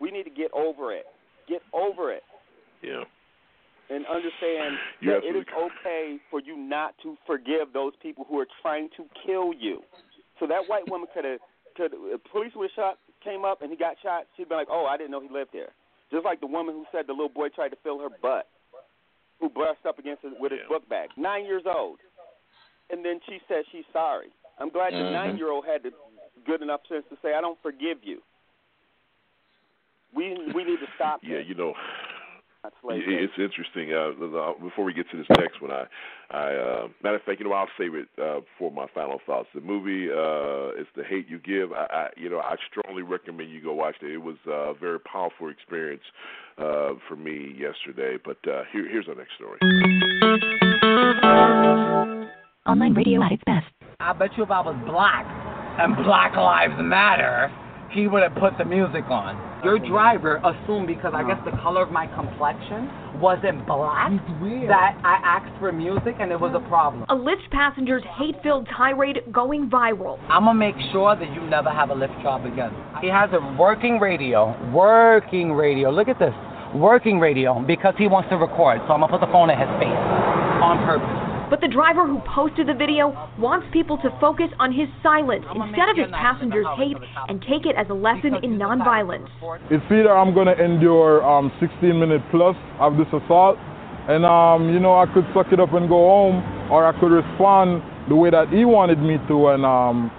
We 0.00 0.10
need 0.10 0.24
to 0.24 0.30
get 0.32 0.48
over 0.56 0.92
it. 0.96 1.04
Get 1.46 1.60
over 1.76 2.10
it 2.10 2.22
Yeah. 2.80 3.04
and 3.90 4.06
understand 4.06 4.78
You're 5.00 5.20
that 5.20 5.28
it 5.28 5.36
is 5.36 5.44
okay 5.52 6.16
for 6.30 6.40
you 6.40 6.56
not 6.56 6.96
to 7.02 7.18
forgive 7.26 7.74
those 7.74 7.92
people 8.00 8.24
who 8.24 8.40
are 8.40 8.48
trying 8.62 8.88
to 8.96 9.04
kill 9.26 9.52
you. 9.52 9.84
So 10.40 10.46
that 10.46 10.66
white 10.66 10.88
woman 10.88 11.06
could 11.12 11.26
have, 11.26 11.38
could 11.76 11.92
if 11.92 12.20
police 12.32 12.52
would 12.56 12.70
have 12.74 12.96
shot, 12.96 12.98
came 13.22 13.44
up 13.44 13.60
and 13.60 13.70
he 13.70 13.76
got 13.76 13.96
shot, 14.02 14.24
she'd 14.36 14.48
be 14.48 14.54
like, 14.54 14.68
oh, 14.70 14.86
I 14.86 14.96
didn't 14.96 15.10
know 15.10 15.20
he 15.20 15.28
lived 15.28 15.50
there. 15.52 15.68
Just 16.10 16.24
like 16.24 16.40
the 16.40 16.46
woman 16.46 16.74
who 16.74 16.84
said 16.92 17.06
the 17.06 17.12
little 17.12 17.28
boy 17.28 17.48
tried 17.50 17.70
to 17.70 17.76
fill 17.84 17.98
her 18.00 18.08
butt, 18.22 18.48
who 19.38 19.50
brushed 19.50 19.84
up 19.84 19.98
against 19.98 20.24
it 20.24 20.32
with 20.40 20.52
his 20.52 20.60
book 20.68 20.88
bag, 20.88 21.10
nine 21.16 21.44
years 21.44 21.64
old, 21.66 21.98
and 22.90 23.04
then 23.04 23.20
she 23.28 23.38
said 23.48 23.64
she's 23.70 23.84
sorry. 23.92 24.28
I'm 24.58 24.70
glad 24.70 24.92
the 24.92 24.98
Mhm. 24.98 25.12
nine 25.12 25.36
year 25.36 25.50
old 25.50 25.66
had 25.66 25.82
the 25.82 25.92
good 26.46 26.62
enough 26.62 26.80
sense 26.88 27.04
to 27.10 27.16
say, 27.22 27.34
I 27.34 27.40
don't 27.40 27.58
forgive 27.62 27.98
you. 28.02 28.20
We 30.14 30.36
we 30.54 30.64
need 30.64 30.78
to 30.78 30.86
stop 30.94 31.20
Yeah, 31.22 31.38
this. 31.38 31.46
you 31.48 31.54
know, 31.56 31.74
Not 32.62 32.72
slave 32.80 33.02
it- 33.02 33.22
it's 33.24 33.32
interesting. 33.38 33.92
Uh, 33.92 34.52
before 34.62 34.84
we 34.84 34.92
get 34.94 35.10
to 35.10 35.16
this 35.16 35.26
next 35.38 35.60
one, 35.60 35.72
I, 35.72 35.84
I 36.30 36.54
uh, 36.54 36.88
matter 37.02 37.16
of 37.16 37.22
fact, 37.22 37.40
you 37.40 37.46
know, 37.46 37.52
I'll 37.52 37.68
save 37.76 37.94
it 37.94 38.06
uh, 38.22 38.40
for 38.58 38.70
my 38.70 38.86
final 38.94 39.18
thoughts. 39.26 39.48
The 39.54 39.60
movie 39.60 40.08
uh, 40.10 40.80
is 40.80 40.86
"The 40.94 41.02
Hate 41.02 41.28
You 41.28 41.40
Give." 41.40 41.72
I, 41.72 41.86
I, 41.90 42.08
you 42.16 42.30
know, 42.30 42.38
I 42.38 42.54
strongly 42.70 43.02
recommend 43.02 43.50
you 43.50 43.60
go 43.60 43.72
watch 43.74 43.96
it. 44.02 44.12
It 44.12 44.18
was 44.22 44.36
uh, 44.46 44.70
a 44.70 44.74
very 44.74 45.00
powerful 45.00 45.48
experience 45.48 46.04
uh, 46.58 46.90
for 47.08 47.16
me 47.16 47.56
yesterday. 47.58 48.16
But 48.24 48.38
uh, 48.48 48.62
here, 48.72 48.88
here's 48.88 49.08
our 49.08 49.16
next 49.16 49.34
story. 49.34 49.58
Online 52.66 52.94
radio 52.94 53.22
at 53.22 53.32
its 53.32 53.42
best. 53.44 53.66
I 54.00 54.12
bet 54.12 54.30
you 54.36 54.44
if 54.44 54.50
I 54.50 54.60
was 54.60 54.76
black 54.86 55.26
and 55.78 55.96
Black 56.04 56.36
Lives 56.36 56.74
Matter, 56.78 57.50
he 57.90 58.08
would 58.08 58.22
have 58.22 58.34
put 58.34 58.58
the 58.58 58.64
music 58.64 59.04
on. 59.08 59.38
Your 59.64 59.78
driver 59.78 60.42
assumed 60.44 60.88
because 60.88 61.12
I 61.14 61.26
guess 61.26 61.38
the 61.44 61.56
color 61.62 61.82
of 61.82 61.90
my 61.90 62.06
complexion 62.08 62.90
wasn't 63.20 63.64
black 63.66 64.10
that 64.68 64.98
I 65.04 65.20
asked 65.24 65.58
for 65.58 65.72
music 65.72 66.16
and 66.20 66.30
it 66.30 66.38
was 66.38 66.52
a 66.54 66.68
problem. 66.68 67.04
A 67.08 67.14
Lyft 67.14 67.48
passenger's 67.50 68.02
hate-filled 68.18 68.68
tirade 68.76 69.22
going 69.32 69.70
viral. 69.70 70.18
I'm 70.28 70.44
gonna 70.44 70.58
make 70.58 70.74
sure 70.92 71.16
that 71.16 71.32
you 71.32 71.40
never 71.42 71.70
have 71.70 71.90
a 71.90 71.94
Lyft 71.94 72.20
job 72.22 72.44
again. 72.44 72.72
He 73.00 73.08
has 73.08 73.30
a 73.32 73.56
working 73.58 73.98
radio, 73.98 74.52
working 74.72 75.52
radio. 75.52 75.90
Look 75.90 76.08
at 76.08 76.18
this, 76.18 76.34
working 76.74 77.18
radio 77.18 77.64
because 77.66 77.94
he 77.96 78.08
wants 78.08 78.28
to 78.30 78.36
record. 78.36 78.80
So 78.86 78.92
I'm 78.92 79.00
gonna 79.00 79.08
put 79.08 79.20
the 79.20 79.32
phone 79.32 79.48
in 79.50 79.58
his 79.58 79.70
face 79.78 80.04
on 80.60 80.84
purpose. 80.84 81.23
But 81.54 81.60
the 81.60 81.68
driver 81.68 82.04
who 82.04 82.18
posted 82.34 82.66
the 82.66 82.74
video 82.74 83.14
wants 83.38 83.64
people 83.72 83.96
to 83.98 84.10
focus 84.18 84.50
on 84.58 84.72
his 84.72 84.88
silence 85.04 85.46
instead 85.54 85.86
of 85.86 85.94
his 85.94 86.10
passengers' 86.10 86.66
hate 86.74 86.96
and 87.28 87.38
take 87.46 87.62
it 87.62 87.78
as 87.78 87.86
a 87.90 87.94
lesson 87.94 88.34
in 88.42 88.58
nonviolence. 88.58 89.30
It's 89.70 89.86
either 89.86 90.10
I'm 90.10 90.34
going 90.34 90.50
to 90.50 90.58
endure 90.58 91.22
um, 91.22 91.52
16 91.62 91.94
minutes 91.94 92.24
plus 92.32 92.56
of 92.80 92.98
this 92.98 93.06
assault, 93.14 93.54
and 94.10 94.26
um, 94.26 94.74
you 94.74 94.80
know 94.82 94.98
I 94.98 95.06
could 95.06 95.30
suck 95.30 95.54
it 95.54 95.60
up 95.60 95.72
and 95.78 95.86
go 95.86 96.02
home, 96.02 96.42
or 96.74 96.82
I 96.82 96.90
could 96.98 97.14
respond 97.14 97.86
the 98.08 98.16
way 98.16 98.30
that 98.30 98.48
he 98.50 98.64
wanted 98.64 98.98
me 98.98 99.22
to, 99.30 99.54
and 99.54 99.62
um, 99.64 100.10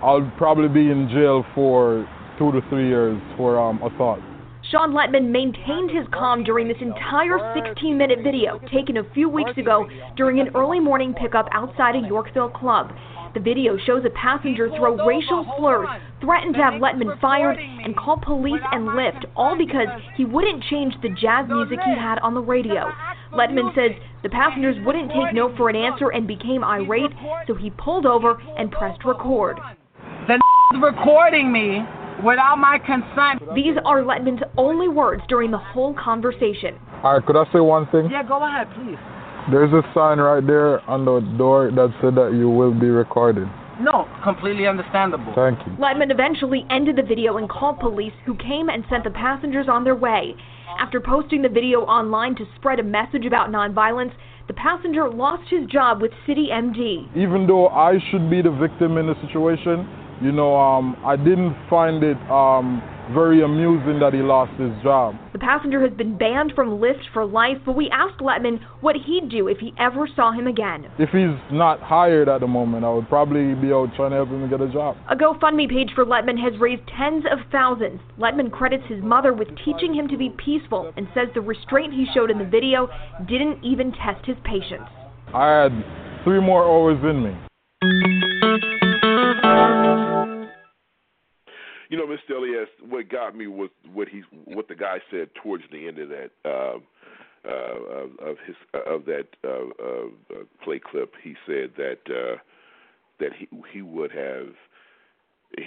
I'll 0.00 0.24
probably 0.40 0.72
be 0.72 0.88
in 0.88 1.12
jail 1.12 1.44
for 1.54 2.08
two 2.38 2.50
to 2.52 2.64
three 2.70 2.88
years 2.88 3.20
for 3.36 3.60
um, 3.60 3.76
assault. 3.84 4.24
Sean 4.70 4.92
Letman 4.92 5.30
maintained 5.30 5.90
his 5.90 6.06
calm 6.12 6.44
during 6.44 6.68
this 6.68 6.76
entire 6.82 7.38
16 7.54 7.96
minute 7.96 8.18
video 8.22 8.58
taken 8.70 8.98
a 8.98 9.10
few 9.14 9.26
weeks 9.26 9.56
ago 9.56 9.88
during 10.14 10.40
an 10.40 10.50
early 10.54 10.78
morning 10.78 11.14
pickup 11.14 11.48
outside 11.52 11.96
a 11.96 12.06
Yorkville 12.06 12.50
club. 12.50 12.92
The 13.32 13.40
video 13.40 13.78
shows 13.78 14.04
a 14.04 14.10
passenger 14.10 14.68
throw 14.76 15.06
racial 15.06 15.46
slurs, 15.56 15.88
threaten 16.20 16.52
to 16.52 16.58
have 16.58 16.74
Letman 16.74 17.18
fired, 17.18 17.56
and 17.58 17.96
call 17.96 18.18
police 18.18 18.60
and 18.72 18.88
Lyft, 18.88 19.24
all 19.36 19.56
because 19.56 19.88
he 20.16 20.26
wouldn't 20.26 20.62
change 20.64 20.92
the 21.00 21.16
jazz 21.16 21.48
music 21.48 21.78
he 21.84 21.96
had 21.96 22.18
on 22.18 22.34
the 22.34 22.40
radio. 22.40 22.92
Letman 23.32 23.74
says 23.74 23.92
the 24.22 24.28
passengers 24.28 24.76
wouldn't 24.84 25.10
take 25.12 25.32
no 25.32 25.54
for 25.56 25.70
an 25.70 25.76
answer 25.76 26.10
and 26.10 26.26
became 26.26 26.62
irate, 26.62 27.12
so 27.46 27.54
he 27.54 27.70
pulled 27.70 28.04
over 28.04 28.38
and 28.58 28.70
pressed 28.70 29.04
record. 29.06 29.58
The 30.26 30.38
recording 30.82 31.50
me 31.50 31.80
without 32.24 32.56
my 32.56 32.78
consent. 32.78 33.42
These 33.54 33.76
are 33.84 34.02
Letman's 34.02 34.42
only 34.56 34.88
words 34.88 35.22
during 35.28 35.50
the 35.50 35.58
whole 35.58 35.94
conversation. 35.94 36.78
All 37.02 37.14
right, 37.14 37.24
could 37.24 37.36
I 37.36 37.44
say 37.52 37.60
one 37.60 37.86
thing? 37.88 38.08
Yeah, 38.10 38.22
go 38.22 38.44
ahead, 38.44 38.68
please. 38.74 38.98
There's 39.50 39.72
a 39.72 39.82
sign 39.94 40.18
right 40.18 40.46
there 40.46 40.80
on 40.90 41.04
the 41.04 41.20
door 41.38 41.70
that 41.70 41.94
said 42.02 42.14
that 42.16 42.34
you 42.34 42.50
will 42.50 42.74
be 42.74 42.88
recorded. 42.88 43.48
No, 43.80 44.08
completely 44.24 44.66
understandable. 44.66 45.32
Thank 45.34 45.64
you. 45.64 45.72
Letman 45.74 46.10
eventually 46.10 46.66
ended 46.68 46.96
the 46.96 47.02
video 47.02 47.36
and 47.36 47.48
called 47.48 47.78
police, 47.78 48.12
who 48.26 48.34
came 48.36 48.68
and 48.68 48.84
sent 48.90 49.04
the 49.04 49.10
passengers 49.10 49.66
on 49.70 49.84
their 49.84 49.94
way. 49.94 50.34
After 50.78 51.00
posting 51.00 51.42
the 51.42 51.48
video 51.48 51.80
online 51.82 52.34
to 52.36 52.44
spread 52.56 52.80
a 52.80 52.82
message 52.82 53.24
about 53.24 53.50
nonviolence, 53.50 54.12
the 54.48 54.54
passenger 54.54 55.08
lost 55.08 55.48
his 55.48 55.66
job 55.68 56.02
with 56.02 56.10
City 56.26 56.48
MD. 56.52 57.08
Even 57.16 57.46
though 57.46 57.68
I 57.68 57.98
should 58.10 58.28
be 58.28 58.42
the 58.42 58.50
victim 58.50 58.98
in 58.98 59.06
the 59.06 59.14
situation, 59.26 59.88
you 60.20 60.32
know, 60.32 60.56
um, 60.56 60.96
I 61.04 61.16
didn't 61.16 61.56
find 61.70 62.02
it 62.02 62.16
um, 62.30 62.82
very 63.14 63.42
amusing 63.42 64.00
that 64.00 64.12
he 64.12 64.20
lost 64.20 64.52
his 64.60 64.72
job. 64.82 65.14
The 65.32 65.38
passenger 65.38 65.80
has 65.80 65.96
been 65.96 66.18
banned 66.18 66.52
from 66.54 66.78
Lyft 66.78 67.12
for 67.12 67.24
life, 67.24 67.56
but 67.64 67.76
we 67.76 67.88
asked 67.90 68.20
Letman 68.20 68.60
what 68.80 68.96
he'd 68.96 69.30
do 69.30 69.48
if 69.48 69.58
he 69.58 69.72
ever 69.78 70.08
saw 70.14 70.32
him 70.32 70.46
again. 70.46 70.86
If 70.98 71.10
he's 71.10 71.36
not 71.52 71.80
hired 71.80 72.28
at 72.28 72.40
the 72.40 72.46
moment, 72.46 72.84
I 72.84 72.92
would 72.92 73.08
probably 73.08 73.54
be 73.54 73.72
out 73.72 73.90
trying 73.96 74.10
to 74.10 74.16
help 74.16 74.28
him 74.28 74.48
get 74.50 74.60
a 74.60 74.70
job. 74.72 74.96
A 75.10 75.16
GoFundMe 75.16 75.68
page 75.68 75.90
for 75.94 76.04
Letman 76.04 76.38
has 76.42 76.58
raised 76.60 76.82
tens 76.98 77.24
of 77.30 77.38
thousands. 77.50 78.00
Letman 78.18 78.50
credits 78.50 78.84
his 78.88 79.02
mother 79.02 79.32
with 79.32 79.48
teaching 79.64 79.94
him 79.94 80.08
to 80.08 80.16
be 80.16 80.34
peaceful 80.44 80.92
and 80.96 81.08
says 81.14 81.28
the 81.34 81.40
restraint 81.40 81.94
he 81.94 82.06
showed 82.14 82.30
in 82.30 82.38
the 82.38 82.44
video 82.44 82.88
didn't 83.28 83.62
even 83.64 83.92
test 83.92 84.26
his 84.26 84.36
patience. 84.44 84.88
I 85.32 85.62
had 85.62 86.24
three 86.24 86.40
more 86.40 86.64
hours 86.64 86.98
in 87.04 87.22
me. 87.22 88.17
You 91.88 91.96
know, 91.96 92.06
Mr. 92.06 92.36
Elias, 92.36 92.68
what 92.86 93.08
got 93.08 93.34
me 93.34 93.46
was 93.46 93.70
what 93.92 94.08
he, 94.08 94.22
what 94.44 94.68
the 94.68 94.74
guy 94.74 94.98
said 95.10 95.30
towards 95.42 95.64
the 95.72 95.88
end 95.88 95.98
of 95.98 96.08
that, 96.10 96.30
uh, 96.44 96.78
uh, 97.48 97.50
of, 97.50 98.10
of 98.20 98.36
his, 98.46 98.56
of 98.74 99.04
that 99.06 99.28
uh, 99.42 99.68
uh, 99.82 100.44
play 100.62 100.78
clip. 100.78 101.14
He 101.22 101.34
said 101.46 101.70
that 101.76 102.00
uh, 102.08 102.36
that 103.20 103.30
he 103.38 103.48
he 103.72 103.82
would 103.82 104.12
have, 104.12 104.48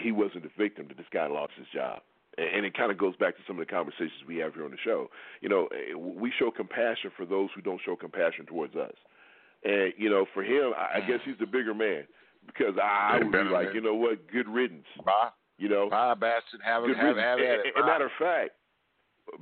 he 0.03 0.11
wasn't 0.11 0.43
the 0.43 0.51
victim. 0.57 0.87
That 0.89 0.97
this 0.97 1.07
guy 1.11 1.27
lost 1.27 1.53
his 1.57 1.67
job. 1.73 2.01
And 2.37 2.65
it 2.65 2.77
kind 2.77 2.91
of 2.91 2.97
goes 2.97 3.15
back 3.17 3.35
to 3.35 3.41
some 3.45 3.59
of 3.59 3.67
the 3.67 3.71
conversations 3.71 4.23
we 4.25 4.37
have 4.37 4.53
here 4.53 4.63
on 4.63 4.71
the 4.71 4.77
show. 4.81 5.09
You 5.41 5.49
know, 5.49 5.67
we 5.97 6.31
show 6.39 6.49
compassion 6.49 7.11
for 7.17 7.25
those 7.25 7.49
who 7.53 7.61
don't 7.61 7.81
show 7.83 7.97
compassion 7.97 8.45
towards 8.45 8.73
us. 8.75 8.93
And 9.65 9.91
you 9.97 10.09
know, 10.09 10.25
for 10.33 10.43
him, 10.43 10.71
I 10.77 11.01
guess 11.01 11.19
he's 11.25 11.37
the 11.39 11.45
bigger 11.45 11.73
man 11.73 12.05
because 12.45 12.75
I, 12.81 13.19
would 13.21 13.31
be 13.31 13.37
like, 13.51 13.73
you 13.73 13.81
know 13.81 13.95
what, 13.95 14.31
good 14.31 14.47
riddance. 14.47 14.85
Bye. 15.05 15.29
You 15.61 15.69
know, 15.69 15.89
bye, 15.89 16.15
bastard. 16.15 16.59
Have 16.65 16.83
it, 16.83 16.97
have, 16.97 17.15
have 17.17 17.37
at 17.39 17.59
it. 17.59 17.65
And- 17.67 17.75
and 17.77 17.85
matter 17.85 18.05
of 18.05 18.11
fact, 18.17 18.51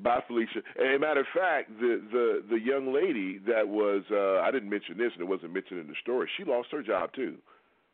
bye, 0.04 0.22
Felicia. 0.28 0.60
And 0.78 0.96
a 0.96 1.00
matter 1.00 1.22
of 1.22 1.28
fact, 1.34 1.70
the 1.80 2.02
the 2.12 2.44
the 2.50 2.60
young 2.60 2.94
lady 2.94 3.40
that 3.48 3.68
was 3.68 4.04
uh, 4.12 4.42
I 4.46 4.52
didn't 4.52 4.70
mention 4.70 4.98
this, 4.98 5.12
and 5.14 5.22
it 5.22 5.28
wasn't 5.30 5.54
mentioned 5.54 5.80
in 5.80 5.88
the 5.88 5.96
story. 6.02 6.30
She 6.38 6.44
lost 6.44 6.68
her 6.72 6.84
job 6.84 7.14
too. 7.14 7.36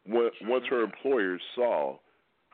Once 0.08 0.34
once 0.44 0.66
her 0.70 0.82
employers 0.84 1.42
saw 1.54 1.98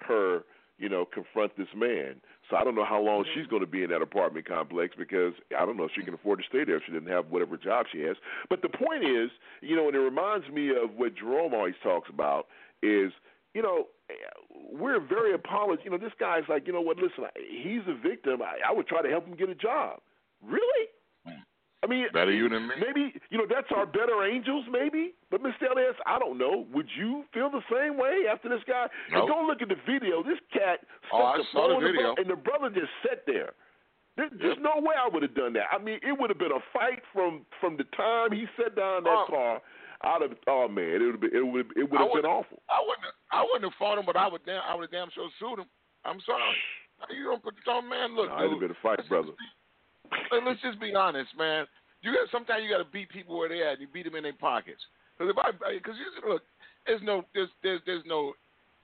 her, 0.08 0.44
you 0.78 0.90
know, 0.90 1.06
confront 1.06 1.56
this 1.58 1.68
man. 1.76 2.16
So 2.50 2.58
I 2.58 2.66
don't 2.66 2.76
know 2.76 2.84
how 2.86 3.02
long 3.02 3.24
she's 3.34 3.48
going 3.48 3.62
to 3.62 3.68
be 3.68 3.84
in 3.84 3.90
that 3.92 4.02
apartment 4.02 4.46
complex 4.46 4.94
because 4.98 5.34
I 5.58 5.66
don't 5.66 5.78
know 5.78 5.86
if 5.86 5.92
she 5.96 6.04
can 6.04 6.14
afford 6.16 6.40
to 6.40 6.46
stay 6.50 6.66
there 6.66 6.76
if 6.78 6.84
she 6.86 6.92
didn't 6.92 7.08
have 7.10 7.28
whatever 7.28 7.56
job 7.56 7.86
she 7.92 8.02
has. 8.02 8.18
But 8.50 8.62
the 8.62 8.68
point 8.70 9.06
is, 9.06 9.30
you 9.62 9.78
know, 9.78 9.88
and 9.88 9.96
it 9.96 10.00
reminds 10.00 10.50
me 10.50 10.70
of 10.72 10.96
what 10.98 11.16
Jerome 11.16 11.54
always 11.54 11.76
talks 11.82 12.10
about 12.10 12.48
is, 12.84 13.14
you 13.54 13.62
know, 13.62 13.88
we're 14.72 15.00
very 15.00 15.34
apologetic. 15.34 15.86
You 15.86 15.92
know, 15.92 15.98
this 15.98 16.14
guy's 16.20 16.44
like, 16.50 16.68
you 16.68 16.74
know 16.74 16.82
what? 16.82 16.98
Listen, 16.98 17.26
he's 17.36 17.82
a 17.88 17.96
victim. 18.08 18.42
I, 18.42 18.58
I 18.68 18.72
would 18.74 18.88
try 18.88 19.02
to 19.02 19.10
help 19.10 19.26
him 19.28 19.36
get 19.36 19.50
a 19.50 19.56
job. 19.56 20.00
Really? 20.46 20.88
I 21.84 21.88
mean, 21.88 22.06
Better 22.14 22.32
you 22.32 22.48
than 22.48 22.68
me. 22.68 22.76
Maybe 22.80 23.12
you 23.32 23.40
know 23.40 23.46
that's 23.50 23.68
our 23.76 23.88
better 23.88 24.24
angels, 24.24 24.66
maybe. 24.70 25.14
But 25.32 25.42
Mr. 25.42 25.66
Elias, 25.72 25.96
I 26.06 26.20
don't 26.20 26.38
know. 26.38 26.68
Would 26.74 26.86
you 26.96 27.26
feel 27.34 27.50
the 27.50 27.64
same 27.74 27.98
way 27.98 28.26
after 28.32 28.50
this 28.50 28.62
guy? 28.68 28.86
And 29.12 29.26
Nope. 29.26 29.30
go 29.30 29.46
look 29.48 29.64
at 29.64 29.70
the 29.70 29.82
video. 29.92 30.22
This 30.22 30.38
cat 30.54 30.82
Oh, 31.12 31.34
the 31.38 31.44
saw 31.52 31.68
the 31.80 31.84
video. 31.84 32.14
and 32.18 32.30
the 32.30 32.36
brother 32.36 32.70
just 32.70 32.92
sat 33.02 33.26
there. 33.26 33.54
There, 34.16 34.30
there's 34.30 34.60
no 34.62 34.74
way 34.80 34.94
I 34.94 35.10
would 35.12 35.24
have 35.24 35.34
done 35.34 35.54
that. 35.54 35.74
I 35.74 35.80
mean, 35.82 35.98
it 36.04 36.14
would 36.20 36.30
have 36.30 36.38
been 36.38 36.52
a 36.52 36.62
fight 36.72 37.02
from 37.14 37.48
from 37.60 37.78
the 37.78 37.86
time 37.98 38.32
he 38.32 38.46
sat 38.62 38.76
down 38.76 39.00
in 39.00 39.04
that 39.06 39.26
Oh. 39.26 39.26
car. 39.28 39.62
Out 40.04 40.24
of 40.24 40.32
oh 40.48 40.68
man, 40.68 40.98
it 40.98 41.06
would 41.06 41.16
have 41.16 41.22
been 41.22 41.36
it 41.36 41.46
would 41.46 41.66
it 41.78 41.86
would 41.90 42.02
have 42.02 42.14
been 42.14 42.26
awful. 42.26 42.62
I 42.70 42.82
wouldn't. 42.82 43.14
I 43.32 43.44
wouldn't 43.44 43.72
have 43.72 43.78
fought 43.78 43.98
him, 43.98 44.06
but 44.06 44.18
I 44.18 44.28
would. 44.28 44.42
Damn, 44.46 44.62
I 44.68 44.74
would 44.74 44.90
have 44.90 44.92
damn 44.92 45.12
sure 45.14 45.30
sued 45.40 45.60
him. 45.60 45.70
I'm 46.06 46.20
sorry. 46.26 46.58
You 47.10 47.26
don't 47.26 47.44
put 47.44 47.56
oh 47.68 47.82
man. 47.82 48.16
Look, 48.16 48.30
No, 48.30 48.38
it'd 48.40 48.52
have 48.52 48.60
been 48.60 48.72
a 48.72 48.82
fight, 48.82 49.08
brother. 49.10 49.34
Hey, 50.30 50.40
let's 50.46 50.62
just 50.62 50.80
be 50.80 50.94
honest, 50.94 51.30
man. 51.38 51.66
You 52.02 52.14
got 52.14 52.30
sometimes 52.32 52.64
you 52.64 52.70
got 52.70 52.84
to 52.84 52.90
beat 52.92 53.10
people 53.10 53.38
where 53.38 53.50
they 53.50 53.62
at. 53.62 53.74
And 53.78 53.82
You 53.82 53.88
beat 53.94 54.06
them 54.06 54.16
in 54.16 54.24
their 54.24 54.34
pockets. 54.34 54.82
Because 55.18 55.34
if 55.34 55.38
I, 55.38 55.52
because 55.74 55.96
you 55.98 56.30
look, 56.30 56.42
there's 56.86 57.02
no, 57.04 57.24
there's, 57.34 57.50
there's, 57.62 57.82
there's 57.86 58.04
no, 58.06 58.34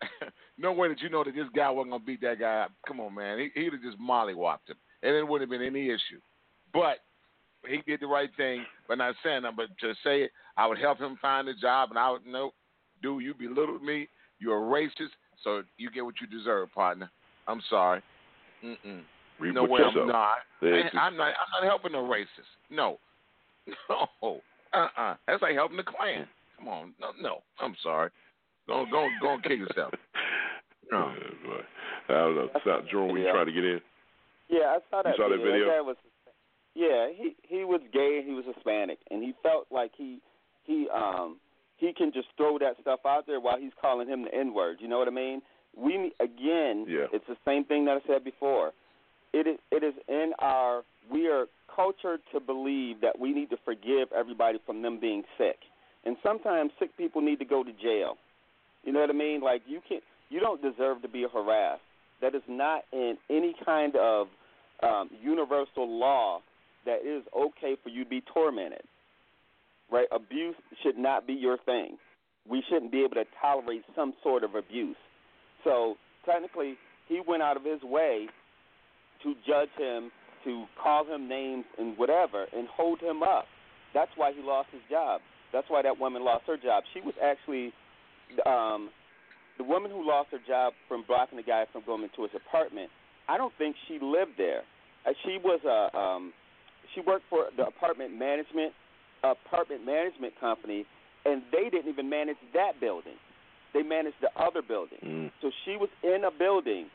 no 0.58 0.72
way 0.72 0.88
that 0.88 1.02
you 1.02 1.10
know 1.10 1.24
that 1.24 1.34
this 1.34 1.50
guy 1.56 1.70
wasn't 1.70 1.92
gonna 1.92 2.04
beat 2.04 2.22
that 2.22 2.40
guy. 2.40 2.68
Come 2.88 3.00
on, 3.00 3.16
man. 3.16 3.40
He, 3.40 3.50
he'd 3.60 3.74
have 3.74 3.82
just 3.82 4.00
mollywopped 4.00 4.70
him, 4.70 4.78
and 5.02 5.16
it 5.16 5.28
wouldn't 5.28 5.50
have 5.50 5.60
been 5.60 5.68
any 5.68 5.88
issue. 5.88 6.22
But 6.74 7.00
he 7.68 7.82
did 7.86 8.00
the 8.02 8.08
right 8.08 8.30
thing 8.38 8.66
by 8.88 8.96
not 8.96 9.16
saying 9.24 9.44
that. 9.44 9.56
But 9.56 9.68
to 9.82 9.94
say 10.04 10.24
it, 10.24 10.32
I 10.58 10.68
would 10.68 10.78
help 10.78 11.00
him 11.00 11.18
find 11.22 11.48
a 11.48 11.56
job, 11.56 11.90
and 11.90 12.00
I 12.00 12.10
would 12.12 12.26
know, 12.26 12.52
dude, 13.02 13.24
you 13.24 13.34
belittled 13.34 13.84
me. 13.84 14.08
You're 14.40 14.58
a 14.58 14.62
racist, 14.70 15.12
so 15.44 15.64
you 15.78 15.90
get 15.90 16.06
what 16.06 16.16
you 16.22 16.28
deserve, 16.28 16.72
partner. 16.74 17.10
I'm 17.48 17.62
sorry. 17.70 18.02
Mm-mm. 18.64 19.02
Reap 19.40 19.54
no 19.56 19.64
way, 19.64 19.80
you 19.82 19.86
I'm 19.88 19.94
sow. 19.94 20.06
not. 20.06 20.38
I, 20.62 20.90
I'm 20.98 21.16
not. 21.18 21.28
I'm 21.28 21.64
not 21.64 21.64
helping 21.64 21.94
a 21.94 21.98
racist. 21.98 22.52
No, 22.70 22.98
no. 23.90 24.42
Uh-uh. 24.74 25.16
That's 25.28 25.42
like 25.42 25.54
helping 25.56 25.78
the 25.78 25.84
Klan. 25.84 26.28
Come 26.58 26.68
on. 26.68 26.94
No, 27.00 27.12
no. 27.22 27.38
I'm 27.60 27.76
sorry. 27.84 28.10
Go, 28.68 28.86
go, 28.92 29.08
go 29.22 29.34
and 29.36 29.44
kill 29.44 29.58
yourself. 29.58 29.94
No. 30.90 31.12
Yeah, 31.20 31.50
boy. 31.50 31.62
I 32.08 32.14
don't 32.14 32.36
know. 32.36 32.50
So, 32.64 32.82
Jerome, 32.90 33.12
were 33.12 33.18
you 33.20 33.26
Yeah. 33.26 33.34
trying 33.34 33.48
to 33.48 33.52
get 33.52 33.66
in? 33.66 33.82
Yeah, 34.48 34.68
I 34.68 34.78
saw 34.90 35.04
that. 35.04 35.18
You 35.18 35.22
saw 35.22 35.28
that 35.30 35.36
video. 35.36 35.52
video? 35.52 35.68
guy 35.68 35.82
was, 35.82 35.98
yeah, 36.78 37.08
he 37.12 37.36
he 37.42 37.66
was 37.66 37.82
gay 37.92 38.20
and 38.20 38.28
he 38.30 38.36
was 38.36 38.46
Hispanic, 38.54 39.00
and 39.10 39.24
he 39.24 39.34
felt 39.42 39.66
like 39.72 39.92
he 39.98 40.20
he 40.66 40.88
um 40.94 41.38
he 41.78 41.92
can 41.94 42.12
just 42.14 42.28
throw 42.38 42.58
that 42.60 42.76
stuff 42.82 43.00
out 43.06 43.26
there 43.26 43.40
while 43.40 43.58
he's 43.60 43.72
calling 43.82 44.08
him 44.08 44.24
the 44.26 44.34
N 44.34 44.54
word. 44.54 44.78
You 44.80 44.88
know 44.88 45.00
what 45.00 45.08
I 45.08 45.12
mean? 45.12 45.42
We 45.76 46.12
again, 46.20 46.86
Yeah. 46.88 47.08
it's 47.12 47.26
the 47.28 47.38
same 47.46 47.66
thing 47.66 47.86
that 47.86 47.98
I 47.98 48.08
said 48.08 48.24
before. 48.24 48.74
It 49.34 49.48
is 49.48 49.58
it 49.72 49.84
is 49.84 49.96
in 50.08 50.34
our 50.40 50.84
we 51.12 51.28
are 51.28 51.46
cultured 51.76 52.22
to 52.34 52.40
believe 52.40 53.02
that 53.02 53.20
we 53.20 53.34
need 53.34 53.50
to 53.50 53.58
forgive 53.66 54.12
everybody 54.16 54.60
from 54.66 54.82
them 54.84 55.00
being 55.00 55.24
sick, 55.38 55.58
and 56.06 56.16
sometimes 56.22 56.72
sick 56.80 56.96
people 56.96 57.22
need 57.22 57.40
to 57.40 57.46
go 57.46 57.64
to 57.64 57.72
jail. 57.74 58.18
You 58.84 58.94
know 58.94 59.00
what 59.02 59.10
I 59.10 59.14
mean? 59.14 59.42
Like 59.42 59.64
you 59.68 59.82
can 59.88 60.00
you 60.30 60.40
don't 60.40 60.62
deserve 60.62 61.02
to 61.02 61.08
be 61.08 61.26
harassed. 61.32 61.82
That 62.22 62.36
is 62.36 62.42
not 62.48 62.84
in 62.92 63.18
any 63.30 63.56
kind 63.66 63.96
of 63.96 64.28
um, 64.84 65.10
universal 65.22 65.88
law 65.88 66.42
that 66.88 67.00
it 67.04 67.08
is 67.08 67.24
okay 67.38 67.76
for 67.84 67.90
you 67.90 68.04
to 68.04 68.10
be 68.10 68.24
tormented. 68.34 68.82
Right? 69.92 70.08
Abuse 70.12 70.56
should 70.82 70.98
not 70.98 71.28
be 71.28 71.34
your 71.34 71.58
thing. 71.66 71.98
We 72.50 72.64
shouldn't 72.68 72.92
be 72.92 73.04
able 73.04 73.16
to 73.16 73.26
tolerate 73.40 73.84
some 73.96 74.14
sort 74.24 74.44
of 74.44 74.56
abuse. 74.56 74.98
So 75.64 75.96
technically, 76.26 76.76
he 77.08 77.22
went 77.26 77.44
out 77.44 77.58
of 77.58 77.64
his 77.64 77.82
way 77.84 78.28
to 79.24 79.34
judge 79.46 79.70
him, 79.78 80.12
to 80.44 80.66
call 80.82 81.06
him 81.06 81.28
names 81.28 81.66
and 81.78 81.98
whatever, 81.98 82.46
and 82.56 82.68
hold 82.68 83.00
him 83.00 83.22
up. 83.22 83.46
That's 83.94 84.12
why 84.16 84.32
he 84.34 84.42
lost 84.42 84.70
his 84.72 84.82
job. 84.90 85.22
That's 85.54 85.70
why 85.70 85.82
that 85.82 86.00
woman 86.00 86.24
lost 86.24 86.44
her 86.48 86.58
job. 86.58 86.84
She 86.94 87.02
was 87.02 87.16
actually 87.24 87.74
um, 88.46 88.90
the 89.58 89.64
woman 89.64 89.92
who 89.92 90.06
lost 90.08 90.30
her 90.32 90.40
job 90.46 90.74
from 90.88 91.04
blocking 91.08 91.38
the 91.38 91.44
guy 91.44 91.66
from 91.72 91.84
going 91.86 92.04
into 92.04 92.24
his 92.24 92.32
apartment. 92.36 92.90
I 93.28 93.38
don't 93.38 93.54
think 93.58 93.76
she 93.88 94.00
lived 94.02 94.32
there. 94.38 94.62
Uh, 95.06 95.12
she 95.26 95.38
was 95.44 95.60
a 95.66 95.98
um, 95.98 96.34
she 96.98 97.06
worked 97.06 97.26
for 97.30 97.46
the 97.56 97.68
apartment 97.68 98.18
management 98.18 98.74
apartment 99.24 99.86
management 99.86 100.34
company, 100.40 100.86
and 101.26 101.42
they 101.52 101.70
didn't 101.70 101.90
even 101.90 102.10
manage 102.10 102.38
that 102.54 102.80
building. 102.80 103.18
They 103.74 103.84
managed 103.84 104.18
the 104.22 104.30
other 104.40 104.62
building. 104.62 105.00
Mm. 105.04 105.32
So 105.42 105.52
she 105.66 105.78
was 105.78 105.90
in 106.04 106.24
a 106.26 106.32
building 106.32 106.88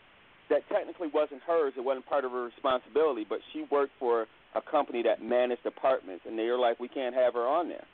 that 0.50 0.62
technically 0.70 1.08
wasn't 1.12 1.42
hers. 1.46 1.74
It 1.76 1.84
wasn't 1.84 2.06
part 2.06 2.24
of 2.24 2.32
her 2.32 2.44
responsibility, 2.44 3.26
but 3.28 3.38
she 3.52 3.64
worked 3.70 3.92
for 3.98 4.26
a 4.54 4.60
company 4.62 5.02
that 5.02 5.22
managed 5.22 5.66
apartments, 5.66 6.24
and 6.26 6.38
they 6.38 6.46
were 6.46 6.58
like, 6.58 6.80
we 6.80 6.88
can't 6.88 7.14
have 7.14 7.34
her 7.34 7.46
on 7.46 7.68
there, 7.68 7.84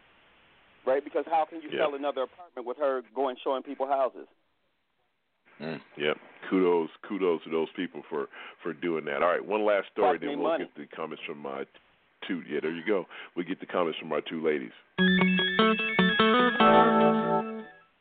right? 0.87 1.03
Because 1.03 1.25
how 1.27 1.47
can 1.49 1.61
you 1.61 1.71
sell 1.77 1.95
another 1.95 2.23
apartment 2.23 2.67
with 2.67 2.77
her 2.79 3.03
going 3.15 3.37
showing 3.43 3.63
people 3.63 3.87
houses? 3.87 4.27
Mm, 5.61 5.81
yep. 5.97 6.17
Kudos, 6.49 6.89
kudos 7.09 7.43
to 7.45 7.51
those 7.51 7.69
people 7.75 8.03
for 8.09 8.29
for 8.63 8.73
doing 8.73 9.05
that. 9.07 9.23
All 9.23 9.29
right, 9.29 9.45
one 9.45 9.65
last 9.67 9.87
story, 9.93 10.19
then 10.19 10.39
we'll 10.39 10.51
money. 10.51 10.65
get 10.65 10.89
the 10.91 10.97
comments 10.97 11.23
from 11.27 11.39
my 11.39 11.65
two. 12.27 12.43
Yeah, 12.51 12.61
there 12.63 12.73
you 12.73 12.85
go. 12.87 13.05
We 13.37 13.45
get 13.45 13.61
the 13.61 13.67
comments 13.67 13.99
from 13.99 14.13
our 14.13 14.21
two 14.21 14.45
ladies. 14.45 14.73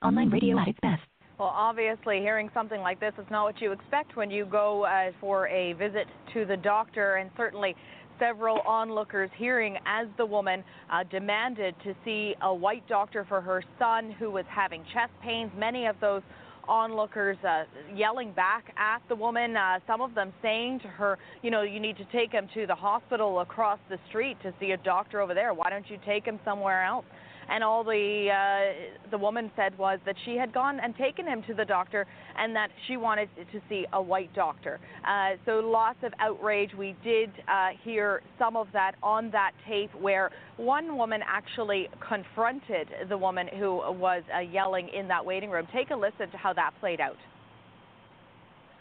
Online 0.04 0.30
radio 0.30 0.60
at 0.60 0.68
its 0.68 0.80
best. 0.82 1.02
Well, 1.40 1.54
obviously, 1.54 2.20
hearing 2.20 2.50
something 2.54 2.82
like 2.82 3.00
this 3.00 3.14
is 3.20 3.26
not 3.30 3.44
what 3.44 3.62
you 3.62 3.72
expect 3.72 4.16
when 4.16 4.32
you 4.32 4.46
go 4.46 4.86
uh, 4.86 5.12
for 5.22 5.48
a 5.50 5.74
visit 5.74 6.08
to 6.34 6.46
the 6.46 6.58
doctor, 6.58 7.16
and 7.18 7.30
certainly 7.38 7.76
several 8.20 8.60
onlookers 8.62 9.30
hearing 9.38 9.78
as 9.86 10.08
the 10.18 10.26
woman 10.26 10.64
uh, 10.92 11.04
demanded 11.12 11.76
to 11.84 11.94
see 12.04 12.34
a 12.42 12.54
white 12.54 12.88
doctor 12.88 13.26
for 13.28 13.42
her 13.42 13.64
son 13.78 14.12
who 14.18 14.32
was 14.32 14.46
having 14.50 14.84
chest 14.94 15.12
pains. 15.24 15.52
Many 15.56 15.86
of 15.86 15.96
those 16.02 16.24
onlookers 16.68 17.38
uh, 17.48 17.64
yelling 17.96 18.32
back 18.32 18.74
at 18.78 19.00
the 19.10 19.16
woman, 19.16 19.56
uh, 19.56 19.80
some 19.88 20.02
of 20.02 20.14
them 20.14 20.34
saying 20.42 20.80
to 20.82 20.88
her, 20.88 21.18
you 21.42 21.52
know, 21.52 21.62
you 21.62 21.80
need 21.80 21.98
to 21.98 22.06
take 22.06 22.32
him 22.32 22.48
to 22.54 22.68
the 22.68 22.76
hospital 22.76 23.40
across 23.40 23.80
the 23.90 23.98
street 24.10 24.38
to 24.44 24.54
see 24.60 24.72
a 24.72 24.78
doctor 24.78 25.22
over 25.22 25.34
there. 25.34 25.54
Why 25.54 25.70
don't 25.70 25.90
you 25.90 25.98
take 26.06 26.26
him 26.26 26.40
somewhere 26.44 26.84
else? 26.84 27.06
And 27.50 27.64
all 27.64 27.84
the 27.84 28.30
uh, 28.30 29.10
the 29.10 29.18
woman 29.18 29.52
said 29.56 29.78
was 29.78 30.00
that 30.06 30.16
she 30.26 30.36
had 30.36 30.54
gone 30.54 30.80
and 30.80 30.96
taken 30.96 31.26
him 31.26 31.44
to 31.48 31.54
the 31.54 31.66
doctor 31.66 32.06
and 32.38 32.56
that 32.56 32.70
she 32.88 32.98
wanted 32.98 33.30
to 33.52 33.62
see 33.70 33.86
a 33.94 34.02
white 34.02 34.34
doctor. 34.34 34.80
Uh, 35.08 35.32
so 35.46 35.60
lots 35.60 36.00
of 36.04 36.14
outrage. 36.20 36.72
We 36.78 36.96
did 37.04 37.32
uh, 37.48 37.70
hear 37.84 38.22
some 38.38 38.56
of 38.56 38.68
that 38.74 38.94
on 39.02 39.32
that 39.32 39.52
tape 39.68 39.94
where 40.00 40.32
one 40.58 40.98
woman 40.98 41.22
actually 41.28 41.90
confronted 42.08 42.88
the 43.10 43.18
woman 43.18 43.48
who 43.60 43.76
was 43.76 44.24
uh, 44.36 44.40
yelling 44.40 44.90
in 44.90 45.08
that 45.08 45.26
waiting 45.26 45.50
room. 45.50 45.68
Take 45.74 45.92
a 45.92 45.96
listen 45.96 46.30
to 46.32 46.38
how 46.38 46.54
that 46.54 46.72
played 46.80 47.02
out. 47.02 47.18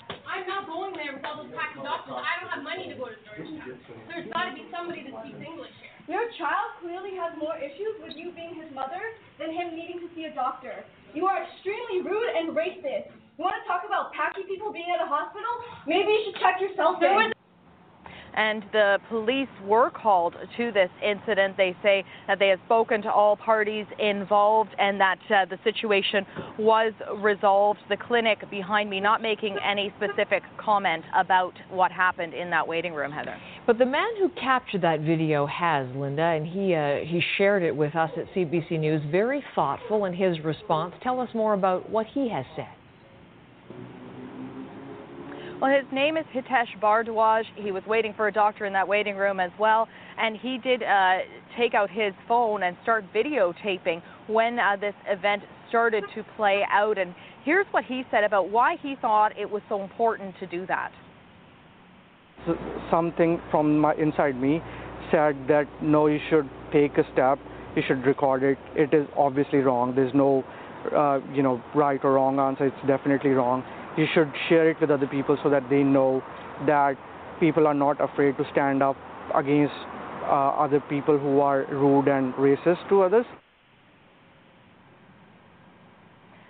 I'm 0.08 0.46
not 0.46 0.66
going 0.66 0.94
there 0.94 1.14
with 1.14 1.24
all 1.24 1.42
those 1.42 1.52
packed 1.54 1.82
doctors. 1.82 2.14
I 2.14 2.38
don't 2.40 2.50
have 2.50 2.62
money 2.62 2.88
to 2.88 2.94
go 2.94 3.10
to 3.10 3.18
Georgetown. 3.26 3.78
There's 4.06 4.28
got 4.30 4.50
to 4.50 4.54
be 4.54 4.66
somebody 4.70 5.02
that 5.10 5.14
speaks 5.22 5.42
English 5.42 5.74
here. 5.82 5.95
Your 6.06 6.30
child 6.38 6.78
clearly 6.78 7.18
has 7.18 7.34
more 7.34 7.58
issues 7.58 7.98
with 7.98 8.14
you 8.14 8.30
being 8.30 8.54
his 8.54 8.70
mother 8.70 9.02
than 9.42 9.50
him 9.50 9.74
needing 9.74 9.98
to 9.98 10.08
see 10.14 10.30
a 10.30 10.34
doctor. 10.34 10.86
You 11.14 11.26
are 11.26 11.42
extremely 11.42 12.06
rude 12.06 12.30
and 12.30 12.54
racist. 12.54 13.10
You 13.36 13.42
want 13.42 13.58
to 13.58 13.66
talk 13.66 13.82
about 13.82 14.14
packy 14.14 14.46
people 14.46 14.72
being 14.72 14.86
at 14.94 15.02
a 15.02 15.08
hospital? 15.10 15.50
Maybe 15.86 16.06
you 16.06 16.30
should 16.30 16.38
check 16.40 16.62
yourself 16.62 17.02
in. 17.02 17.35
And 18.36 18.62
the 18.72 18.98
police 19.08 19.48
were 19.64 19.90
called 19.90 20.34
to 20.56 20.72
this 20.72 20.90
incident. 21.02 21.56
They 21.56 21.76
say 21.82 22.04
that 22.26 22.38
they 22.38 22.48
have 22.48 22.60
spoken 22.66 23.02
to 23.02 23.10
all 23.10 23.36
parties 23.36 23.86
involved 23.98 24.70
and 24.78 25.00
that 25.00 25.18
uh, 25.30 25.44
the 25.46 25.58
situation 25.64 26.26
was 26.58 26.92
resolved. 27.16 27.80
The 27.88 27.96
clinic 27.96 28.48
behind 28.50 28.90
me 28.90 29.00
not 29.00 29.22
making 29.22 29.56
any 29.64 29.92
specific 29.96 30.42
comment 30.58 31.04
about 31.14 31.54
what 31.70 31.90
happened 31.90 32.34
in 32.34 32.50
that 32.50 32.66
waiting 32.66 32.92
room, 32.94 33.10
Heather. 33.10 33.36
But 33.66 33.78
the 33.78 33.86
man 33.86 34.08
who 34.18 34.28
captured 34.40 34.82
that 34.82 35.00
video 35.00 35.46
has, 35.46 35.88
Linda, 35.96 36.22
and 36.22 36.46
he 36.46 36.74
uh, 36.74 36.98
he 37.04 37.22
shared 37.36 37.62
it 37.62 37.74
with 37.74 37.96
us 37.96 38.10
at 38.16 38.32
CBC 38.34 38.78
News. 38.78 39.02
Very 39.10 39.42
thoughtful 39.54 40.04
in 40.04 40.12
his 40.12 40.38
response. 40.40 40.94
Tell 41.02 41.20
us 41.20 41.28
more 41.34 41.54
about 41.54 41.90
what 41.90 42.06
he 42.06 42.28
has 42.28 42.44
said. 42.54 42.75
Well, 45.60 45.74
his 45.74 45.90
name 45.90 46.18
is 46.18 46.26
Hitesh 46.34 46.78
Bhardwaj. 46.82 47.44
He 47.56 47.72
was 47.72 47.82
waiting 47.86 48.12
for 48.14 48.28
a 48.28 48.32
doctor 48.32 48.66
in 48.66 48.74
that 48.74 48.86
waiting 48.86 49.16
room 49.16 49.40
as 49.40 49.50
well, 49.58 49.88
and 50.18 50.36
he 50.36 50.58
did 50.58 50.82
uh, 50.82 51.18
take 51.56 51.72
out 51.72 51.88
his 51.88 52.12
phone 52.28 52.62
and 52.62 52.76
start 52.82 53.04
videotaping 53.14 54.02
when 54.26 54.58
uh, 54.58 54.76
this 54.78 54.92
event 55.08 55.42
started 55.70 56.04
to 56.14 56.22
play 56.36 56.60
out. 56.70 56.98
And 56.98 57.14
here's 57.42 57.64
what 57.70 57.84
he 57.84 58.02
said 58.10 58.22
about 58.22 58.50
why 58.50 58.76
he 58.82 58.96
thought 59.00 59.32
it 59.38 59.50
was 59.50 59.62
so 59.70 59.82
important 59.82 60.34
to 60.40 60.46
do 60.46 60.66
that. 60.66 60.92
Something 62.90 63.40
from 63.50 63.78
my 63.78 63.94
inside 63.94 64.38
me 64.38 64.60
said 65.10 65.36
that 65.48 65.64
no, 65.80 66.06
you 66.06 66.18
should 66.28 66.50
take 66.70 66.98
a 66.98 67.04
step. 67.14 67.38
You 67.74 67.82
should 67.88 68.04
record 68.04 68.42
it. 68.42 68.58
It 68.74 68.92
is 68.94 69.08
obviously 69.16 69.60
wrong. 69.60 69.94
There's 69.94 70.12
no, 70.12 70.44
uh, 70.94 71.20
you 71.32 71.42
know, 71.42 71.62
right 71.74 72.00
or 72.04 72.12
wrong 72.12 72.38
answer. 72.38 72.66
It's 72.66 72.86
definitely 72.86 73.30
wrong. 73.30 73.64
You 73.96 74.06
should 74.12 74.30
share 74.48 74.68
it 74.68 74.80
with 74.80 74.90
other 74.90 75.06
people 75.06 75.38
so 75.42 75.50
that 75.50 75.68
they 75.70 75.82
know 75.82 76.22
that 76.66 76.96
people 77.40 77.66
are 77.66 77.74
not 77.74 78.00
afraid 78.00 78.36
to 78.36 78.44
stand 78.52 78.82
up 78.82 78.96
against 79.34 79.74
uh, 80.24 80.64
other 80.64 80.80
people 80.80 81.18
who 81.18 81.40
are 81.40 81.64
rude 81.70 82.08
and 82.08 82.34
racist 82.34 82.88
to 82.88 83.02
others. 83.02 83.26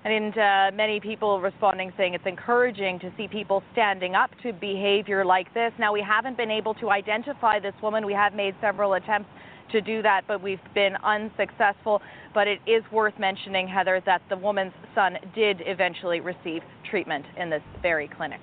And 0.04 0.38
uh, 0.38 0.70
many 0.72 1.00
people 1.00 1.40
responding 1.40 1.92
saying 1.96 2.14
it's 2.14 2.26
encouraging 2.26 3.00
to 3.00 3.12
see 3.16 3.26
people 3.26 3.64
standing 3.72 4.14
up 4.14 4.30
to 4.44 4.52
behavior 4.52 5.24
like 5.24 5.52
this. 5.52 5.72
Now, 5.80 5.92
we 5.92 6.00
haven't 6.00 6.36
been 6.36 6.50
able 6.50 6.74
to 6.74 6.90
identify 6.90 7.58
this 7.58 7.74
woman. 7.82 8.06
We 8.06 8.12
have 8.12 8.32
made 8.32 8.54
several 8.60 8.94
attempts 8.94 9.28
to 9.72 9.80
do 9.80 10.02
that, 10.02 10.22
but 10.26 10.42
we've 10.42 10.58
been 10.74 10.96
unsuccessful. 11.04 12.02
But 12.34 12.48
it 12.48 12.60
is 12.66 12.82
worth 12.92 13.18
mentioning, 13.18 13.68
Heather, 13.68 14.02
that 14.06 14.22
the 14.28 14.36
woman's 14.36 14.74
son 14.94 15.18
did 15.34 15.62
eventually 15.66 16.20
receive 16.20 16.62
treatment 16.90 17.24
in 17.36 17.50
this 17.50 17.62
very 17.82 18.08
clinic. 18.08 18.40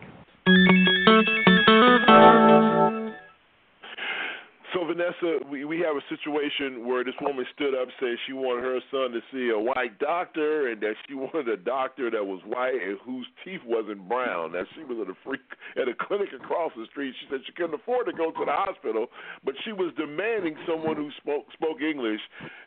So 4.74 4.86
Vanessa, 4.86 5.45
we, 5.52 5.66
we 5.66 5.78
have 5.86 5.95
a 5.95 6.06
situation 6.10 6.88
where 6.88 7.04
this 7.04 7.14
woman 7.22 7.45
stood 7.54 7.76
up 7.78 7.88
saying 8.02 8.18
she 8.26 8.34
wanted 8.34 8.64
her 8.64 8.80
son 8.90 9.12
to 9.14 9.22
see 9.32 9.54
a 9.54 9.60
white 9.60 10.00
doctor 10.00 10.70
and 10.70 10.82
that 10.82 10.95
she 11.08 11.14
wanted 11.14 11.48
a 11.48 11.58
doctor 11.58 12.10
that 12.10 12.26
was 12.26 12.41
white 12.45 12.74
and 12.82 12.98
whose 13.06 13.28
teeth 13.45 13.62
wasn't 13.68 14.08
brown. 14.10 14.52
That 14.52 14.66
she 14.74 14.84
was 14.84 14.98
at 15.06 15.12
a 15.12 15.18
free 15.24 15.38
at 15.78 15.88
a 15.88 15.94
clinic 15.94 16.30
across 16.34 16.72
the 16.76 16.86
street. 16.90 17.14
She 17.22 17.28
said 17.30 17.41
she 17.45 17.54
couldn't 17.54 17.76
afford 17.76 18.08
to 18.08 18.14
go 18.14 18.32
to 18.32 18.45
the 18.45 18.52
hospital, 18.52 19.08
but 19.45 19.54
she 19.64 19.74
was 19.74 19.94
demanding 19.95 20.56
someone 20.66 20.95
who 20.95 21.10
spoke 21.22 21.45
spoke 21.54 21.82
English 21.82 22.22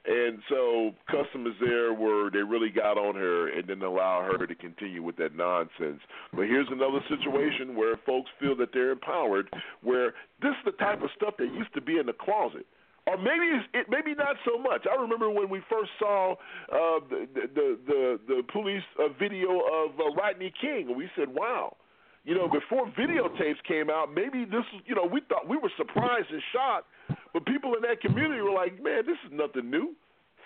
and 0.07 0.39
so 0.49 0.95
customers 1.11 1.55
there 1.61 1.93
were 1.93 2.31
they 2.31 2.43
really 2.43 2.71
got 2.71 2.99
on 2.99 3.17
her 3.17 3.49
and 3.51 3.67
didn't 3.67 3.83
allow 3.83 4.23
her 4.23 4.47
to 4.47 4.55
continue 4.55 5.03
with 5.03 5.17
that 5.17 5.35
nonsense. 5.35 6.01
But 6.31 6.47
here's 6.47 6.69
another 6.71 7.01
situation 7.09 7.75
where 7.75 7.99
folks 8.07 8.31
feel 8.39 8.55
that 8.57 8.71
they're 8.73 8.93
empowered 8.93 9.51
where 9.83 10.15
this 10.43 10.53
is 10.53 10.65
the 10.65 10.73
type 10.73 11.03
of 11.03 11.11
stuff 11.17 11.35
that 11.39 11.53
used 11.53 11.73
to 11.75 11.81
be 11.81 11.99
in 11.99 12.07
the 12.07 12.13
closet. 12.13 12.67
Or 13.07 13.17
maybe 13.17 13.47
it 13.73 13.87
maybe 13.89 14.15
not 14.15 14.35
so 14.45 14.59
much. 14.59 14.85
I 14.91 15.01
remember 15.01 15.31
when 15.31 15.49
we 15.49 15.61
first 15.71 15.91
saw 15.99 16.33
uh, 16.33 16.99
the, 17.09 17.27
the 17.55 17.79
the 17.87 18.21
the 18.27 18.43
police 18.53 18.83
uh, 18.99 19.09
video 19.19 19.63
of 19.63 19.95
uh, 20.01 20.11
Rodney 20.19 20.53
King, 20.61 20.89
and 20.89 20.97
we 20.97 21.09
said, 21.17 21.29
"Wow." 21.29 21.77
You 22.25 22.35
know, 22.35 22.49
before 22.49 22.91
videotapes 22.99 23.63
came 23.69 23.89
out, 23.89 24.13
maybe 24.13 24.45
this, 24.45 24.65
you 24.85 24.97
know, 24.97 25.07
we 25.07 25.21
thought 25.29 25.47
we 25.49 25.57
were 25.57 25.71
surprised 25.77 26.27
and 26.33 26.43
shocked, 26.53 26.89
but 27.33 27.47
people 27.47 27.75
in 27.77 27.83
that 27.83 28.01
community 28.01 28.43
were 28.43 28.51
like, 28.51 28.83
"Man, 28.83 29.07
this 29.07 29.19
is 29.25 29.31
nothing 29.31 29.71
new." 29.71 29.95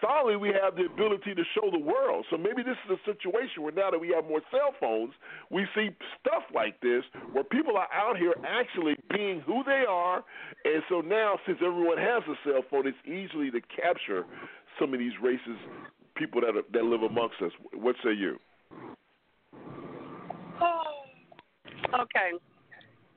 Finally 0.01 0.37
we 0.37 0.49
have 0.49 0.77
the 0.77 0.87
ability 0.87 1.35
to 1.35 1.43
show 1.55 1.71
the 1.71 1.79
world. 1.79 2.27
So 2.31 2.37
maybe 2.37 2.63
this 2.63 2.77
is 2.89 2.99
a 2.99 3.03
situation 3.05 3.63
where 3.63 3.73
now 3.73 3.91
that 3.91 3.99
we 3.99 4.09
have 4.15 4.25
more 4.25 4.41
cell 4.51 4.75
phones, 4.81 5.13
we 5.51 5.67
see 5.75 5.91
stuff 6.21 6.43
like 6.55 6.81
this 6.81 7.05
where 7.33 7.45
people 7.45 7.77
are 7.77 7.89
out 7.93 8.17
here 8.17 8.35
actually 8.47 8.97
being 9.13 9.41
who 9.41 9.63
they 9.65 9.85
are. 9.89 10.25
And 10.65 10.83
so 10.89 11.01
now, 11.01 11.39
since 11.47 11.59
everyone 11.65 11.99
has 11.99 12.23
a 12.29 12.37
cell 12.45 12.63
phone, 12.71 12.87
it's 12.87 12.99
easily 13.07 13.51
to 13.51 13.61
capture 13.75 14.25
some 14.79 14.93
of 14.93 15.01
these 15.01 15.15
racist 15.23 15.61
people 16.17 16.41
that 16.41 16.57
are, 16.57 16.67
that 16.73 16.85
live 16.85 17.03
amongst 17.03 17.41
us. 17.43 17.53
What 17.73 17.97
say 18.05 18.13
you? 18.13 18.39
Oh, 20.61 21.05
okay. 22.03 22.33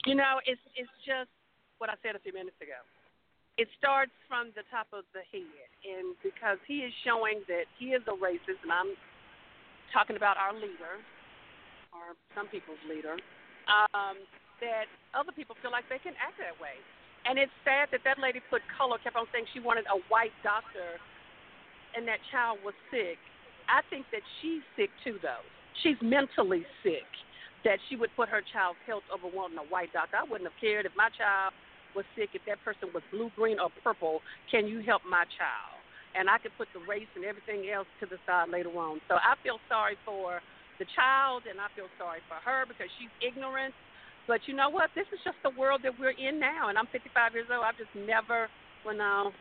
You 0.06 0.16
know, 0.16 0.40
it's 0.46 0.62
it's 0.76 0.92
just 1.06 1.30
what 1.78 1.90
I 1.90 1.96
said 2.04 2.16
a 2.16 2.20
few 2.20 2.34
minutes 2.34 2.58
ago 2.62 2.80
it 3.58 3.68
starts 3.78 4.14
from 4.26 4.50
the 4.58 4.66
top 4.74 4.90
of 4.94 5.06
the 5.14 5.22
head, 5.30 5.70
and 5.84 6.16
because 6.24 6.58
he 6.68 6.88
is 6.88 6.94
showing 7.04 7.44
that 7.52 7.68
he 7.80 7.92
is 7.92 8.02
a 8.08 8.16
racist, 8.16 8.64
and 8.64 8.72
I'm 8.72 8.96
talking 9.92 10.16
about 10.16 10.40
our 10.40 10.56
leader, 10.56 11.00
or 11.92 12.16
some 12.34 12.48
people's 12.48 12.82
leader, 12.88 13.20
um, 13.70 14.18
that 14.64 14.88
other 15.14 15.32
people 15.36 15.56
feel 15.62 15.72
like 15.72 15.86
they 15.92 16.00
can 16.00 16.16
act 16.20 16.40
that 16.40 16.56
way. 16.58 16.80
And 17.28 17.40
it's 17.40 17.54
sad 17.64 17.88
that 17.92 18.04
that 18.04 18.20
lady 18.20 18.44
put 18.52 18.64
color, 18.68 19.00
kept 19.00 19.16
on 19.16 19.28
saying 19.32 19.48
she 19.52 19.60
wanted 19.60 19.88
a 19.88 20.00
white 20.12 20.36
doctor, 20.44 21.00
and 21.96 22.08
that 22.08 22.20
child 22.32 22.60
was 22.64 22.76
sick. 22.92 23.20
I 23.72 23.80
think 23.88 24.08
that 24.12 24.24
she's 24.42 24.64
sick 24.76 24.92
too, 25.04 25.20
though. 25.24 25.44
She's 25.84 26.00
mentally 26.04 26.68
sick 26.84 27.08
that 27.64 27.80
she 27.88 27.96
would 27.96 28.12
put 28.16 28.28
her 28.28 28.44
child's 28.52 28.80
health 28.86 29.08
over 29.08 29.28
wanting 29.32 29.58
a 29.58 29.68
white 29.72 29.92
doctor. 29.94 30.20
I 30.20 30.24
wouldn't 30.28 30.50
have 30.50 30.60
cared 30.60 30.86
if 30.86 30.92
my 31.00 31.08
child 31.16 31.56
was 31.96 32.04
sick, 32.16 32.30
if 32.34 32.42
that 32.48 32.60
person 32.64 32.90
was 32.94 33.04
blue, 33.12 33.32
green, 33.36 33.60
or 33.60 33.70
purple, 33.84 34.20
can 34.52 34.68
you 34.68 34.82
help 34.82 35.02
my 35.08 35.24
child? 35.38 35.73
And 36.14 36.30
I 36.30 36.38
could 36.38 36.54
put 36.58 36.70
the 36.74 36.84
race 36.86 37.10
and 37.18 37.26
everything 37.26 37.66
else 37.70 37.90
to 38.00 38.06
the 38.06 38.22
side 38.26 38.50
later 38.50 38.70
on. 38.78 39.02
So 39.10 39.18
I 39.18 39.34
feel 39.42 39.58
sorry 39.68 39.98
for 40.06 40.42
the 40.78 40.86
child, 40.94 41.44
and 41.50 41.58
I 41.58 41.70
feel 41.74 41.90
sorry 41.98 42.22
for 42.30 42.38
her 42.46 42.66
because 42.70 42.90
she's 43.02 43.14
ignorant. 43.22 43.74
But 44.30 44.46
you 44.48 44.54
know 44.56 44.70
what? 44.70 44.90
This 44.96 45.10
is 45.12 45.20
just 45.26 45.38
the 45.44 45.52
world 45.54 45.82
that 45.84 45.98
we're 46.00 46.16
in 46.16 46.40
now. 46.40 46.70
And 46.70 46.78
I'm 46.78 46.88
55 46.94 47.34
years 47.34 47.50
old. 47.52 47.66
I've 47.66 47.78
just 47.78 47.92
never, 47.98 48.48
well, 48.86 48.96
no, 48.96 49.34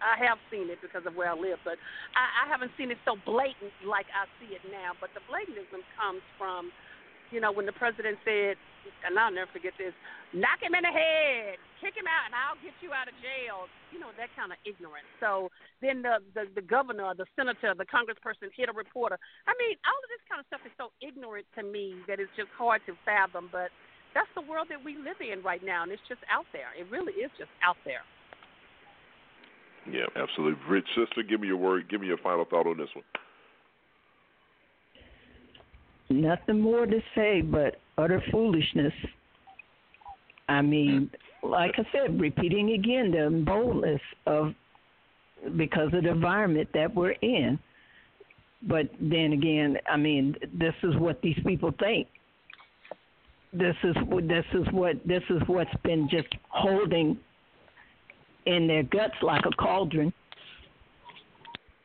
I 0.00 0.16
have 0.24 0.40
seen 0.48 0.68
it 0.72 0.80
because 0.80 1.04
of 1.04 1.14
where 1.14 1.30
I 1.30 1.36
live, 1.36 1.60
but 1.64 1.76
I, 2.16 2.44
I 2.44 2.44
haven't 2.48 2.72
seen 2.76 2.90
it 2.90 2.98
so 3.04 3.16
blatant 3.28 3.72
like 3.84 4.08
I 4.12 4.28
see 4.40 4.56
it 4.56 4.64
now. 4.68 4.96
But 4.96 5.12
the 5.12 5.22
blatantism 5.28 5.84
comes 5.96 6.24
from, 6.40 6.72
you 7.30 7.40
know, 7.40 7.52
when 7.52 7.66
the 7.66 7.72
president 7.72 8.18
said 8.24 8.56
and 9.04 9.18
I'll 9.18 9.32
never 9.32 9.50
forget 9.52 9.74
this. 9.76 9.92
Knock 10.32 10.62
him 10.62 10.76
in 10.78 10.84
the 10.86 10.94
head, 10.94 11.58
kick 11.82 11.96
him 11.98 12.06
out, 12.06 12.30
and 12.30 12.34
I'll 12.36 12.58
get 12.62 12.76
you 12.78 12.94
out 12.94 13.10
of 13.10 13.16
jail. 13.18 13.66
You 13.90 13.98
know 13.98 14.14
that 14.14 14.30
kind 14.38 14.54
of 14.54 14.58
ignorance. 14.62 15.08
So 15.18 15.50
then 15.82 16.02
the 16.06 16.22
the, 16.36 16.46
the 16.54 16.64
governor, 16.64 17.10
the 17.16 17.26
senator, 17.34 17.74
the 17.74 17.88
congressperson 17.88 18.52
hit 18.54 18.70
a 18.70 18.74
reporter. 18.76 19.18
I 19.50 19.52
mean, 19.58 19.74
all 19.82 19.98
of 19.98 20.08
this 20.08 20.22
kind 20.30 20.38
of 20.38 20.46
stuff 20.46 20.62
is 20.62 20.74
so 20.78 20.94
ignorant 21.02 21.46
to 21.58 21.62
me 21.66 21.98
that 22.06 22.22
it's 22.22 22.32
just 22.38 22.52
hard 22.54 22.84
to 22.86 22.94
fathom. 23.02 23.50
But 23.50 23.74
that's 24.14 24.30
the 24.38 24.44
world 24.46 24.70
that 24.70 24.80
we 24.80 24.94
live 25.00 25.18
in 25.18 25.42
right 25.42 25.62
now, 25.62 25.82
and 25.82 25.90
it's 25.90 26.04
just 26.06 26.22
out 26.30 26.46
there. 26.54 26.70
It 26.78 26.86
really 26.88 27.18
is 27.18 27.32
just 27.34 27.50
out 27.64 27.78
there. 27.82 28.06
Yeah, 29.88 30.06
absolutely. 30.14 30.60
Rich 30.68 30.86
sister, 30.94 31.24
give 31.24 31.40
me 31.40 31.48
your 31.48 31.58
word. 31.58 31.88
Give 31.88 32.00
me 32.00 32.06
your 32.06 32.20
final 32.20 32.44
thought 32.44 32.68
on 32.68 32.78
this 32.78 32.92
one. 32.94 33.06
Nothing 36.10 36.60
more 36.60 36.86
to 36.86 37.00
say, 37.14 37.40
but 37.40 37.76
utter 37.96 38.22
foolishness. 38.32 38.92
I 40.48 40.60
mean, 40.60 41.08
like 41.44 41.72
I 41.78 41.84
said, 41.92 42.20
repeating 42.20 42.72
again 42.72 43.12
the 43.12 43.44
boldness 43.44 44.00
of 44.26 44.52
because 45.56 45.94
of 45.94 46.02
the 46.02 46.10
environment 46.10 46.68
that 46.74 46.92
we're 46.94 47.12
in. 47.22 47.58
But 48.62 48.90
then 49.00 49.32
again, 49.32 49.78
I 49.88 49.96
mean, 49.96 50.34
this 50.52 50.74
is 50.82 50.96
what 50.96 51.22
these 51.22 51.38
people 51.46 51.72
think. 51.78 52.08
This 53.52 53.76
is 53.84 53.94
this 54.24 54.44
is 54.52 54.66
what 54.72 54.96
this 55.06 55.22
is 55.30 55.40
what's 55.46 55.70
been 55.84 56.08
just 56.10 56.28
holding 56.48 57.18
in 58.46 58.66
their 58.66 58.82
guts 58.82 59.14
like 59.22 59.44
a 59.46 59.50
cauldron 59.56 60.12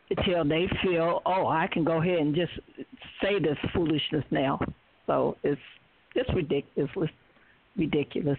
until 0.09 0.43
they 0.45 0.67
feel, 0.83 1.21
oh, 1.25 1.47
I 1.47 1.67
can 1.71 1.83
go 1.83 2.01
ahead 2.01 2.19
and 2.19 2.35
just 2.35 2.53
say 3.21 3.39
this 3.39 3.57
foolishness 3.73 4.23
now. 4.31 4.59
So 5.07 5.37
it's 5.43 5.61
it's 6.15 6.29
ridiculous. 6.33 7.11
Ridiculous. 7.77 8.37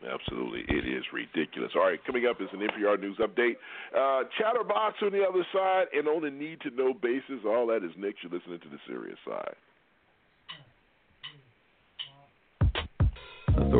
Absolutely, 0.00 0.64
it 0.68 0.86
is 0.86 1.04
ridiculous. 1.12 1.72
All 1.76 1.82
right, 1.82 2.02
coming 2.06 2.26
up 2.26 2.40
is 2.40 2.48
an 2.52 2.60
NPR 2.60 2.98
news 2.98 3.18
update. 3.18 3.56
Uh, 3.94 4.24
Chatterbox 4.38 4.96
on 5.02 5.12
the 5.12 5.22
other 5.22 5.44
side, 5.52 5.86
and 5.92 6.08
on 6.08 6.24
a 6.24 6.30
need 6.30 6.60
to 6.62 6.70
know 6.70 6.94
basis. 6.94 7.44
All 7.44 7.66
that 7.66 7.84
is 7.84 7.92
next. 7.98 8.22
You're 8.22 8.32
listening 8.32 8.60
to 8.60 8.68
the 8.68 8.78
serious 8.86 9.18
side. 9.26 9.56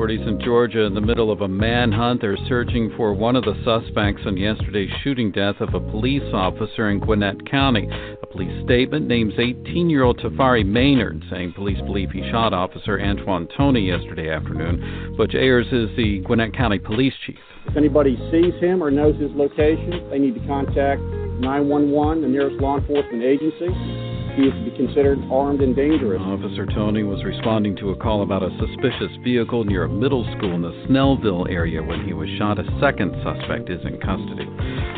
Authorities 0.01 0.27
in 0.27 0.40
Georgia, 0.40 0.81
in 0.85 0.94
the 0.94 1.01
middle 1.02 1.31
of 1.31 1.43
a 1.43 1.47
manhunt, 1.47 2.24
are 2.24 2.39
searching 2.48 2.90
for 2.97 3.12
one 3.12 3.36
of 3.36 3.44
the 3.44 3.52
suspects 3.66 4.22
in 4.24 4.39
yesterday's 4.39 4.89
shooting 5.05 5.31
death 5.31 5.56
of 5.60 5.74
a 5.74 5.90
police 5.90 6.22
officer 6.32 6.89
in 6.89 7.01
Gwinnett 7.01 7.47
County. 7.51 7.86
A 8.22 8.27
police 8.27 8.64
statement 8.64 9.06
names 9.06 9.35
18 9.36 9.90
year 9.90 10.05
old 10.05 10.18
Tafari 10.18 10.64
Maynard, 10.64 11.22
saying 11.31 11.52
police 11.52 11.78
believe 11.82 12.10
he 12.12 12.27
shot 12.31 12.55
Officer 12.55 12.97
Antwan 12.97 13.47
Toney 13.55 13.89
yesterday 13.89 14.31
afternoon. 14.31 15.16
Butch 15.18 15.35
Ayers 15.35 15.66
is 15.66 15.94
the 15.98 16.20
Gwinnett 16.24 16.56
County 16.56 16.78
Police 16.78 17.12
Chief. 17.27 17.36
If 17.66 17.77
anybody 17.77 18.16
sees 18.32 18.59
him 18.59 18.82
or 18.82 18.90
knows 18.90 19.20
his 19.20 19.32
location, 19.32 20.09
they 20.09 20.18
need 20.18 20.35
to 20.35 20.47
contact 20.47 21.02
911, 21.02 22.22
the 22.22 22.28
nearest 22.28 22.59
law 22.59 22.78
enforcement 22.78 23.22
agency 23.22 24.10
to 24.49 24.65
be 24.65 24.77
considered 24.77 25.19
armed 25.31 25.61
and 25.61 25.77
dangerous. 25.77 26.23
Officer 26.25 26.65
Toney 26.65 27.03
was 27.03 27.23
responding 27.25 27.77
to 27.77 27.91
a 27.91 27.97
call 27.97 28.23
about 28.23 28.43
a 28.43 28.51
suspicious 28.59 29.15
vehicle 29.23 29.65
near 29.65 29.85
a 29.85 29.89
middle 29.89 30.25
school 30.37 30.55
in 30.55 30.62
the 30.62 30.73
Snellville 30.89 31.51
area 31.51 31.83
when 31.83 32.07
he 32.07 32.15
was 32.15 32.29
shot. 32.39 32.59
A 32.59 32.65
second 32.81 33.12
suspect 33.23 33.69
is 33.69 33.85
in 33.85 34.01
custody. 34.01 34.49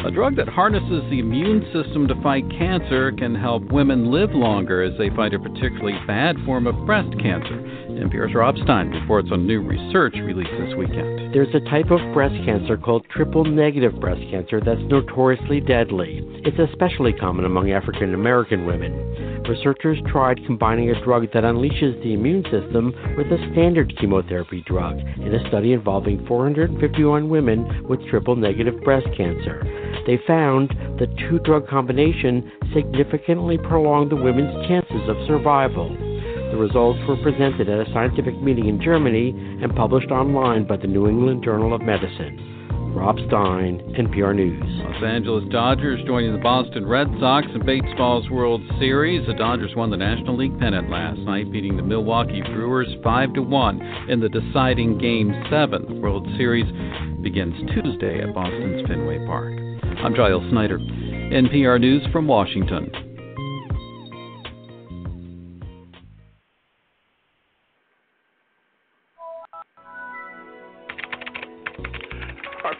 A 0.07 0.11
drug 0.11 0.37
that 0.37 0.49
harnesses 0.49 1.03
the 1.11 1.19
immune 1.19 1.67
system 1.73 2.07
to 2.07 2.15
fight 2.23 2.45
cancer 2.51 3.11
can 3.11 3.35
help 3.35 3.65
women 3.73 4.13
live 4.13 4.31
longer 4.31 4.83
as 4.83 4.97
they 4.99 5.11
fight 5.11 5.35
a 5.35 5.39
particularly 5.39 5.99
bad 6.07 6.37
form 6.45 6.67
of 6.67 6.87
breast 6.87 7.11
cancer. 7.19 7.82
NPR's 7.99 8.35
Rob 8.35 8.57
Stein 8.65 8.91
reports 8.91 9.29
on 9.33 9.47
new 9.47 9.61
research 9.61 10.15
released 10.15 10.51
this 10.59 10.75
weekend. 10.77 11.35
There's 11.35 11.55
a 11.55 11.61
type 11.71 11.91
of 11.91 12.01
breast 12.13 12.35
cancer 12.45 12.77
called 12.77 13.07
triple 13.11 13.45
negative 13.45 14.01
breast 14.01 14.21
cancer 14.31 14.61
that's 14.61 14.81
notoriously 14.83 15.61
deadly. 15.61 16.21
It's 16.45 16.59
especially 16.59 17.13
common 17.13 17.45
among 17.45 17.71
African 17.71 18.15
American 18.15 18.67
women. 18.67 19.43
researchers 19.49 19.99
tried 20.07 20.45
combining 20.47 20.91
a 20.91 21.05
drug 21.05 21.27
that 21.33 21.45
unleashes 21.45 22.01
the 22.03 22.15
immune 22.15 22.45
system 22.45 22.93
with 23.17 23.27
a 23.27 23.39
standard 23.53 23.93
chemotherapy 23.99 24.63
drug 24.67 24.99
in 24.99 25.35
a 25.35 25.49
study 25.49 25.73
involving 25.73 26.25
451 26.27 27.29
women 27.29 27.87
with 27.89 28.05
triple 28.09 28.37
negative 28.37 28.81
breast 28.83 29.07
cancer. 29.17 29.63
They 30.07 30.19
found 30.27 30.71
the 30.99 31.07
two 31.29 31.39
drug 31.41 31.69
combination 31.69 32.51
significantly 32.75 33.59
prolonged 33.59 34.11
the 34.11 34.17
women's 34.17 34.67
chances 34.67 35.09
of 35.09 35.17
survival. 35.27 36.12
The 36.53 36.59
results 36.59 37.01
were 37.09 37.17
presented 37.17 37.71
at 37.71 37.89
a 37.89 37.91
scientific 37.95 38.41
meeting 38.43 38.69
in 38.69 38.79
Germany 38.79 39.31
and 39.63 39.75
published 39.75 40.11
online 40.11 40.67
by 40.67 40.77
the 40.77 40.87
New 40.87 41.09
England 41.09 41.43
Journal 41.43 41.73
of 41.73 41.81
Medicine. 41.81 42.93
Rob 42.95 43.17
Stein, 43.27 43.81
NPR 43.97 44.37
News. 44.37 44.63
Los 44.85 45.03
Angeles 45.03 45.49
Dodgers 45.51 46.05
joining 46.07 46.35
the 46.35 46.43
Boston 46.43 46.87
Red 46.87 47.09
Sox 47.19 47.47
in 47.55 47.65
baseball's 47.65 48.29
World 48.29 48.61
Series. 48.79 49.27
The 49.27 49.33
Dodgers 49.33 49.75
won 49.75 49.89
the 49.89 49.97
National 49.97 50.37
League 50.37 50.59
pennant 50.59 50.91
last 50.91 51.21
night, 51.21 51.51
beating 51.51 51.79
the 51.79 51.83
Milwaukee 51.83 52.43
Brewers 52.43 52.95
5 53.03 53.33
to 53.33 53.41
1 53.41 53.81
in 54.11 54.21
the 54.21 54.29
deciding 54.29 54.99
Game 54.99 55.33
7. 55.49 55.87
The 55.89 56.01
World 56.03 56.29
Series 56.37 56.71
begins 57.23 57.55
Tuesday 57.73 58.21
at 58.21 58.35
Boston's 58.35 58.87
Fenway 58.87 59.25
Park. 59.25 59.55
I'm 60.05 60.15
Giles 60.15 60.45
Snyder, 60.51 60.79
NPR 60.79 61.81
News 61.81 62.07
from 62.13 62.27
Washington. 62.27 63.12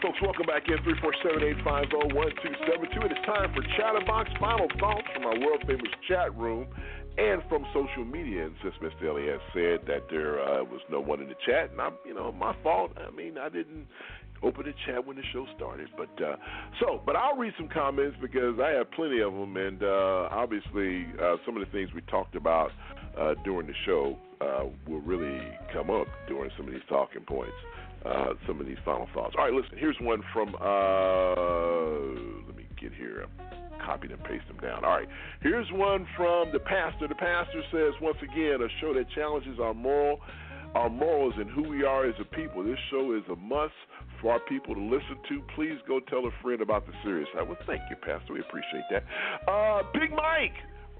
Folks, 0.03 0.21
welcome 0.21 0.45
back 0.45 0.67
in 0.67 0.75
347-850-1272. 1.63 3.05
It 3.05 3.11
is 3.13 3.17
time 3.25 3.53
for 3.55 3.63
Chatterbox 3.77 4.29
Final 4.37 4.67
Thoughts 4.77 5.07
from 5.15 5.23
our 5.23 5.39
world 5.39 5.63
famous 5.65 5.87
chat 6.09 6.35
room 6.35 6.67
and 7.17 7.41
from 7.47 7.65
social 7.73 8.03
media. 8.03 8.47
And 8.47 8.55
since 8.61 8.75
Mr. 8.83 9.07
Elliott 9.07 9.39
said 9.53 9.87
that 9.87 10.09
there 10.09 10.41
uh, 10.41 10.65
was 10.65 10.81
no 10.91 10.99
one 10.99 11.21
in 11.21 11.29
the 11.29 11.35
chat, 11.45 11.71
and 11.71 11.79
I'm, 11.79 11.93
you 12.05 12.13
know, 12.13 12.33
my 12.33 12.53
fault. 12.61 12.91
I 12.97 13.11
mean, 13.15 13.37
I 13.37 13.47
didn't 13.47 13.87
open 14.43 14.65
the 14.65 14.73
chat 14.85 15.07
when 15.07 15.15
the 15.15 15.23
show 15.31 15.47
started. 15.55 15.87
But 15.95 16.21
uh, 16.21 16.35
so, 16.81 17.01
but 17.05 17.15
I'll 17.15 17.37
read 17.37 17.53
some 17.57 17.69
comments 17.69 18.17
because 18.21 18.59
I 18.61 18.71
have 18.71 18.91
plenty 18.91 19.21
of 19.21 19.31
them, 19.31 19.55
and 19.55 19.81
uh, 19.81 20.27
obviously 20.31 21.07
uh, 21.21 21.37
some 21.45 21.55
of 21.55 21.65
the 21.65 21.71
things 21.71 21.91
we 21.95 22.01
talked 22.01 22.35
about 22.35 22.71
uh, 23.17 23.35
during 23.45 23.67
the 23.67 23.75
show 23.85 24.17
uh, 24.41 24.65
will 24.85 24.99
really 24.99 25.39
come 25.71 25.89
up 25.89 26.07
during 26.27 26.51
some 26.57 26.67
of 26.67 26.73
these 26.73 26.83
talking 26.89 27.21
points. 27.21 27.55
Uh, 28.05 28.33
some 28.45 28.59
of 28.59 28.67
these 28.67 28.77
final 28.83 29.07
thoughts. 29.13 29.35
All 29.37 29.45
right, 29.45 29.53
listen. 29.53 29.77
Here's 29.77 29.97
one 30.01 30.23
from. 30.33 30.55
Uh, 30.59 32.47
let 32.47 32.55
me 32.55 32.67
get 32.79 32.93
here. 32.93 33.25
I 33.83 33.95
and 33.95 34.23
pasted 34.23 34.47
them 34.47 34.57
down. 34.61 34.85
All 34.85 34.91
right. 34.91 35.07
Here's 35.41 35.67
one 35.71 36.07
from 36.15 36.51
the 36.53 36.59
pastor. 36.59 37.07
The 37.07 37.15
pastor 37.15 37.61
says 37.71 37.93
once 38.01 38.17
again, 38.23 38.59
a 38.61 38.69
show 38.79 38.93
that 38.93 39.05
challenges 39.13 39.59
our 39.59 39.73
moral, 39.73 40.21
our 40.73 40.89
morals, 40.89 41.33
and 41.37 41.49
who 41.49 41.63
we 41.67 41.83
are 41.83 42.07
as 42.07 42.15
a 42.19 42.23
people. 42.23 42.63
This 42.63 42.79
show 42.89 43.13
is 43.15 43.23
a 43.29 43.35
must 43.35 43.73
for 44.21 44.31
our 44.31 44.39
people 44.47 44.73
to 44.73 44.81
listen 44.81 45.17
to. 45.29 45.41
Please 45.55 45.77
go 45.87 45.99
tell 45.99 46.25
a 46.25 46.31
friend 46.41 46.61
about 46.61 46.85
the 46.87 46.93
series. 47.03 47.27
I 47.37 47.43
well, 47.43 47.57
thank 47.67 47.81
you, 47.89 47.97
Pastor. 47.97 48.33
We 48.33 48.39
appreciate 48.39 48.83
that. 48.89 49.03
Uh, 49.51 49.83
Big 49.93 50.11
Mike, 50.11 50.55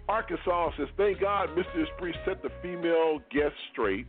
Arkansas 0.09 0.71
says, 0.77 0.87
thank 0.97 1.21
God 1.21 1.49
Mr. 1.49 1.87
Esprit 1.87 2.15
set 2.25 2.43
the 2.43 2.49
female 2.61 3.19
guest 3.31 3.55
straight. 3.71 4.07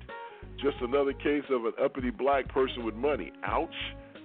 Just 0.60 0.76
another 0.80 1.12
case 1.12 1.44
of 1.50 1.64
an 1.64 1.72
uppity 1.82 2.10
black 2.10 2.48
person 2.48 2.84
with 2.84 2.94
money. 2.94 3.32
Ouch. 3.44 3.74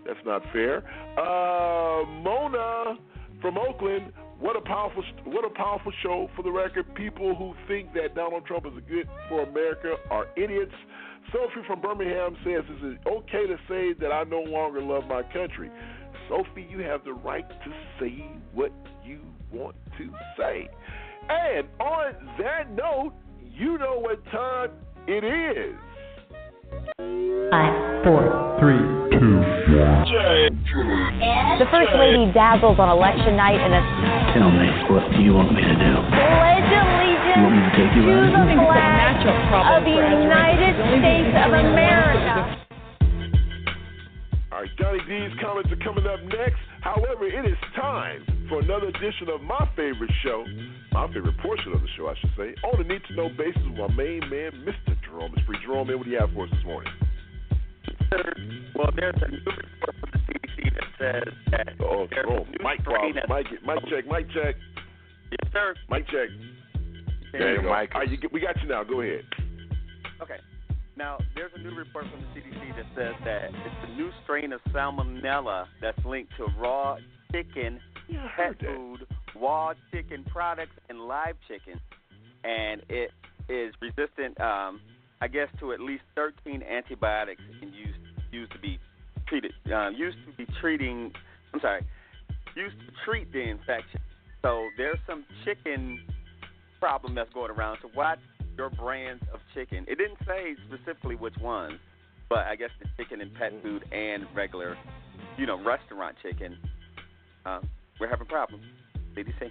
That's 0.06 0.20
not 0.26 0.42
fair. 0.54 0.84
Uh, 1.18 2.06
Mona 2.06 2.98
from 3.42 3.58
Oakland. 3.58 4.14
What 4.40 4.56
a 4.56 4.62
powerful, 4.62 5.04
what 5.26 5.44
a 5.44 5.50
powerful 5.50 5.92
show. 6.02 6.30
For 6.36 6.44
the 6.44 6.52
record, 6.52 6.94
people 6.96 7.36
who 7.36 7.54
think 7.68 7.94
that 7.94 8.16
Donald 8.16 8.46
Trump 8.46 8.66
is 8.66 8.72
good 8.88 9.08
for 9.28 9.44
America 9.44 9.96
are 10.10 10.28
idiots. 10.38 10.72
Sophie 11.34 11.66
from 11.68 11.82
Birmingham 11.82 12.38
says, 12.44 12.64
"Is 12.78 12.94
it 12.94 13.00
okay 13.06 13.46
to 13.46 13.58
say 13.68 13.94
that 13.94 14.12
I 14.12 14.24
no 14.24 14.42
longer 14.42 14.82
love 14.82 15.08
my 15.08 15.24
country?" 15.24 15.70
Sophie, 16.30 16.66
you 16.70 16.80
have 16.80 17.04
the 17.04 17.14
right 17.14 17.48
to 17.50 17.74
say 18.00 18.24
what 18.54 18.72
you 19.04 19.20
want 19.52 19.76
to 19.98 20.10
say. 20.38 20.70
And 21.28 21.68
on 21.80 22.14
that 22.40 22.72
note, 22.72 23.14
you 23.44 23.78
know 23.78 24.00
what 24.00 24.24
time 24.32 24.72
it 25.06 25.24
is. 25.24 25.76
Five, 26.70 27.74
four, 28.06 28.30
three, 28.62 28.78
two, 29.18 29.42
one. 29.74 30.06
The 31.58 31.66
First 31.72 31.92
Lady 31.98 32.32
dazzles 32.32 32.78
on 32.78 32.90
election 32.90 33.36
night 33.36 33.58
in 33.58 33.74
a 33.74 33.82
Tell 34.38 34.52
me, 34.52 34.70
what 34.94 35.10
do 35.12 35.24
you 35.24 35.34
want 35.34 35.54
me 35.54 35.62
to 35.62 35.74
do? 35.74 35.94
pledge 36.14 36.70
allegiance 36.70 37.36
You 37.36 37.42
want 37.42 37.58
me 37.58 37.66
to 37.66 37.82
to 37.82 38.02
the 38.46 38.62
flag 38.70 39.18
of 39.26 39.84
the 39.84 39.98
United 39.98 40.78
States 40.78 41.34
of 41.42 41.52
America. 41.58 42.69
All 44.60 44.66
right, 44.66 44.78
Johnny 44.78 45.00
D's 45.08 45.32
comments 45.40 45.72
are 45.72 45.80
coming 45.80 46.06
up 46.06 46.20
next. 46.36 46.60
However, 46.82 47.24
it 47.24 47.46
is 47.48 47.56
time 47.80 48.28
for 48.50 48.60
another 48.60 48.88
edition 48.88 49.30
of 49.32 49.40
my 49.40 49.64
favorite 49.74 50.12
show, 50.22 50.44
my 50.92 51.08
favorite 51.08 51.38
portion 51.40 51.72
of 51.72 51.80
the 51.80 51.88
show, 51.96 52.10
I 52.10 52.16
should 52.20 52.36
say, 52.36 52.54
on 52.68 52.82
a 52.82 52.84
need 52.84 53.00
to 53.08 53.16
know 53.16 53.30
basis 53.30 53.62
with 53.64 53.78
my 53.78 53.88
main 53.96 54.20
man, 54.20 54.52
Mr. 54.68 55.00
Jerome. 55.06 55.32
It's 55.38 55.46
free 55.48 55.56
Jerome, 55.64 55.88
man. 55.88 55.96
What 55.96 56.04
do 56.04 56.12
you 56.12 56.20
have 56.20 56.34
for 56.34 56.44
us 56.44 56.52
this 56.52 56.66
morning? 56.66 56.92
Well, 58.76 58.92
there's 58.98 59.16
a 59.24 59.32
new 59.32 59.40
report 59.48 59.96
from 59.96 60.10
the 60.12 60.20
CDC 60.28 60.76
that 60.76 60.88
says 61.00 61.34
that 61.52 61.70
Oh, 61.80 62.08
there's 62.12 62.26
Jerome, 62.28 62.48
a 62.48 62.52
new 62.52 62.60
mic 62.60 62.82
strain 62.82 63.16
problem. 63.16 63.32
Mic, 63.32 63.48
mic 63.64 63.80
check, 63.88 64.12
mic 64.12 64.28
check. 64.36 64.56
Yes, 65.32 65.54
sir. 65.54 65.74
Mic 65.90 66.04
check. 66.08 66.28
There 67.32 67.56
you 67.56 67.62
go. 67.62 67.70
All 67.70 67.76
right, 67.76 68.10
you 68.12 68.18
get, 68.18 68.34
we 68.34 68.42
got 68.42 68.62
you 68.62 68.68
now. 68.68 68.84
Go 68.84 69.00
ahead. 69.00 69.24
Okay. 70.22 70.36
Now, 70.98 71.18
there's 71.36 71.52
a 71.56 71.60
new 71.60 71.76
report 71.76 72.06
from 72.12 72.22
the 72.22 72.40
CDC 72.40 72.76
that 72.76 72.86
says 72.96 73.14
that 73.24 73.46
it's 73.46 73.92
a 73.92 73.96
new 73.96 74.10
strain 74.24 74.52
of 74.54 74.60
salmonella 74.74 75.66
that's 75.82 76.04
linked 76.06 76.32
to 76.38 76.48
raw 76.60 76.98
chicken, 77.32 77.80
pet 78.36 78.60
food, 78.60 79.06
raw 79.40 79.74
chicken 79.92 80.26
products, 80.32 80.74
and 80.90 81.00
live 81.00 81.36
chicken, 81.48 81.80
and 82.44 82.82
it 82.90 83.12
is 83.48 83.74
resistant, 83.82 84.40
um, 84.42 84.82
I 85.22 85.28
guess, 85.28 85.48
to 85.60 85.74
at 85.74 85.80
least 85.80 86.04
13 86.16 86.64
antibiotics 86.64 87.42
and 87.62 87.74
used 87.74 87.98
used 88.32 88.52
to 88.52 88.60
be 88.60 88.80
treated, 89.28 89.54
uh, 89.74 89.90
used 89.90 90.18
to 90.26 90.34
be 90.38 90.52
treating. 90.62 91.12
I'm 91.54 91.60
sorry, 91.60 91.86
used 92.56 92.80
to 92.80 92.86
treat 93.06 93.32
the 93.32 93.42
infection. 93.42 94.00
So 94.42 94.68
there's 94.78 95.00
some 95.08 95.26
chicken 95.46 96.00
problem 96.80 97.16
that's 97.16 97.32
going 97.34 97.52
around. 97.52 97.80
So 97.82 97.90
watch 97.96 98.20
your 98.60 98.70
brands 98.70 99.24
of 99.34 99.40
chicken. 99.56 99.86
It 99.88 99.98
didn't 99.98 100.20
say 100.28 100.54
specifically 100.68 101.16
which 101.16 101.38
ones, 101.38 101.80
but 102.28 102.40
I 102.40 102.58
guess 102.58 102.70
the 102.82 102.90
chicken 102.98 103.22
and 103.22 103.34
pet 103.34 103.54
food 103.64 103.86
and 103.94 104.26
regular, 104.36 104.78
you 105.38 105.46
know, 105.46 105.64
restaurant 105.64 106.18
chicken. 106.22 106.58
Um, 107.46 107.70
we're 108.02 108.10
having 108.10 108.28
problems. 108.28 108.66
CDC. 109.16 109.50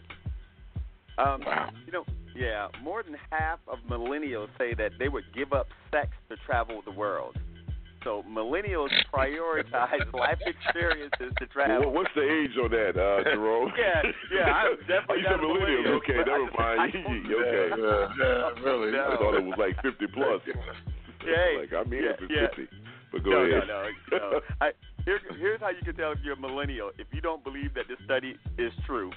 Um, 1.16 1.42
You 1.86 1.92
know, 1.92 2.04
yeah, 2.36 2.68
more 2.82 3.02
than 3.02 3.16
half 3.30 3.60
of 3.66 3.78
millennials 3.90 4.48
say 4.58 4.74
that 4.74 4.92
they 4.98 5.08
would 5.08 5.24
give 5.34 5.54
up 5.54 5.68
sex 5.90 6.10
to 6.28 6.36
travel 6.46 6.82
the 6.84 6.92
world. 6.92 7.34
So 8.04 8.24
millennials 8.30 8.90
prioritize 9.12 10.12
life 10.14 10.38
experiences 10.46 11.32
to 11.38 11.46
travel. 11.46 11.80
Well, 11.80 11.90
what's 12.02 12.10
the 12.14 12.22
age 12.22 12.56
on 12.62 12.70
that, 12.70 12.94
uh, 12.96 13.24
Jerome? 13.34 13.72
Yeah, 13.76 14.02
yeah, 14.32 14.52
I'm 14.52 14.76
definitely 14.86 15.06
oh, 15.08 15.14
you 15.14 15.22
not 15.22 15.30
said 15.30 15.40
a 15.40 15.42
millennials. 15.42 15.82
millennial, 15.82 15.94
Okay, 15.96 16.16
but 16.18 16.26
never 16.26 16.50
I- 16.58 16.76
mind. 16.76 16.80
I 16.80 16.86
okay. 16.88 17.02
don't- 17.02 17.24
Yeah, 17.26 18.62
really. 18.64 18.98
I 18.98 19.16
thought 19.16 19.34
it 19.34 19.44
was 19.44 19.58
like 19.58 19.74
50 19.82 20.06
plus. 20.14 20.40
Yeah, 21.26 21.58
like, 21.60 21.72
I'm 21.74 21.90
here 21.90 22.10
yeah, 22.10 22.16
for 22.16 22.32
yeah. 22.32 22.48
50. 22.54 22.68
But 23.10 23.24
go 23.24 23.30
no, 23.30 23.36
ahead. 23.38 23.64
No, 23.66 23.88
no, 24.12 24.30
no. 24.30 24.40
I, 24.60 24.70
here, 25.04 25.18
here's 25.38 25.60
how 25.60 25.70
you 25.70 25.82
can 25.82 25.96
tell 25.96 26.12
if 26.12 26.18
you're 26.22 26.34
a 26.34 26.40
millennial. 26.40 26.90
If 26.98 27.06
you 27.12 27.20
don't 27.20 27.42
believe 27.42 27.74
that 27.74 27.84
this 27.88 27.98
study 28.04 28.36
is 28.58 28.72
true, 28.86 29.10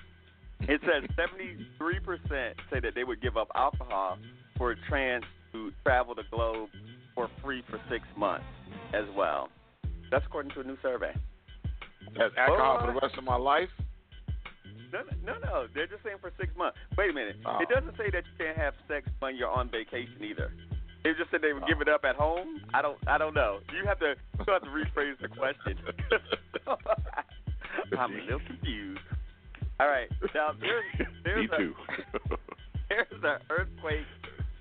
it 0.62 0.80
says 0.82 1.04
73% 1.18 2.54
say 2.72 2.80
that 2.80 2.96
they 2.96 3.04
would 3.04 3.22
give 3.22 3.36
up 3.38 3.50
alcohol 3.56 4.18
for 4.58 4.72
a 4.72 4.76
chance 4.90 5.26
to 5.52 5.72
travel 5.84 6.16
the 6.16 6.24
globe 6.32 6.70
for 7.16 7.30
free 7.44 7.64
for 7.70 7.80
six 7.90 8.04
months 8.18 8.46
as 8.94 9.06
well. 9.16 9.50
That's 10.10 10.26
according 10.26 10.52
to 10.54 10.62
a 10.62 10.64
new 10.64 10.78
survey. 10.82 11.14
That's 12.18 12.34
alcohol 12.38 12.80
for 12.82 12.94
the 12.94 13.00
rest 13.02 13.18
of 13.18 13.24
my 13.24 13.38
life. 13.38 13.70
No, 14.92 15.00
no, 15.24 15.40
no. 15.40 15.68
They're 15.74 15.88
just 15.88 16.04
saying 16.04 16.18
for 16.20 16.32
six 16.40 16.52
months. 16.58 16.78
Wait 16.98 17.10
a 17.10 17.14
minute. 17.14 17.38
Oh. 17.46 17.60
It 17.62 17.70
doesn't 17.70 17.96
say 17.98 18.10
that 18.12 18.24
you 18.26 18.46
can't 18.46 18.58
have 18.58 18.74
sex 18.88 19.08
when 19.20 19.38
you're 19.38 19.50
on 19.50 19.70
vacation 19.70 20.18
either. 20.22 20.52
They 21.04 21.12
just 21.18 21.32
said 21.32 21.42
they 21.42 21.54
would 21.54 21.66
give 21.66 21.82
it 21.82 21.90
up 21.90 22.04
at 22.04 22.16
home. 22.16 22.62
I 22.74 22.82
don't. 22.82 22.98
I 23.08 23.18
don't 23.18 23.34
know. 23.34 23.60
You 23.74 23.88
have 23.88 24.00
to. 24.00 24.14
You 24.38 24.54
have 24.54 24.62
to 24.62 24.70
rephrase 24.70 25.20
the 25.22 25.30
question. 25.30 25.80
I'm 27.98 28.14
a 28.14 28.24
little 28.24 28.42
confused. 28.46 29.00
All 29.80 29.88
right. 29.88 30.10
Now 30.36 30.52
there's 30.60 31.08
there's 31.24 31.50
Me 31.50 31.56
a, 31.56 31.58
too. 31.58 31.74
there's 32.90 33.24
an 33.24 33.40
earthquake 33.50 34.06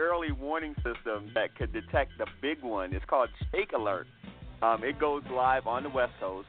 early 0.01 0.33
warning 0.33 0.75
system 0.77 1.31
that 1.35 1.55
could 1.57 1.73
detect 1.73 2.13
the 2.19 2.27
big 2.41 2.63
one. 2.63 2.95
It's 2.95 3.05
called 3.05 3.29
Shake 3.53 3.73
Alert. 3.73 4.07
Um, 4.63 4.83
it 4.83 4.99
goes 4.99 5.23
live 5.31 5.67
on 5.67 5.83
the 5.83 5.91
West 5.91 6.13
Coast. 6.19 6.49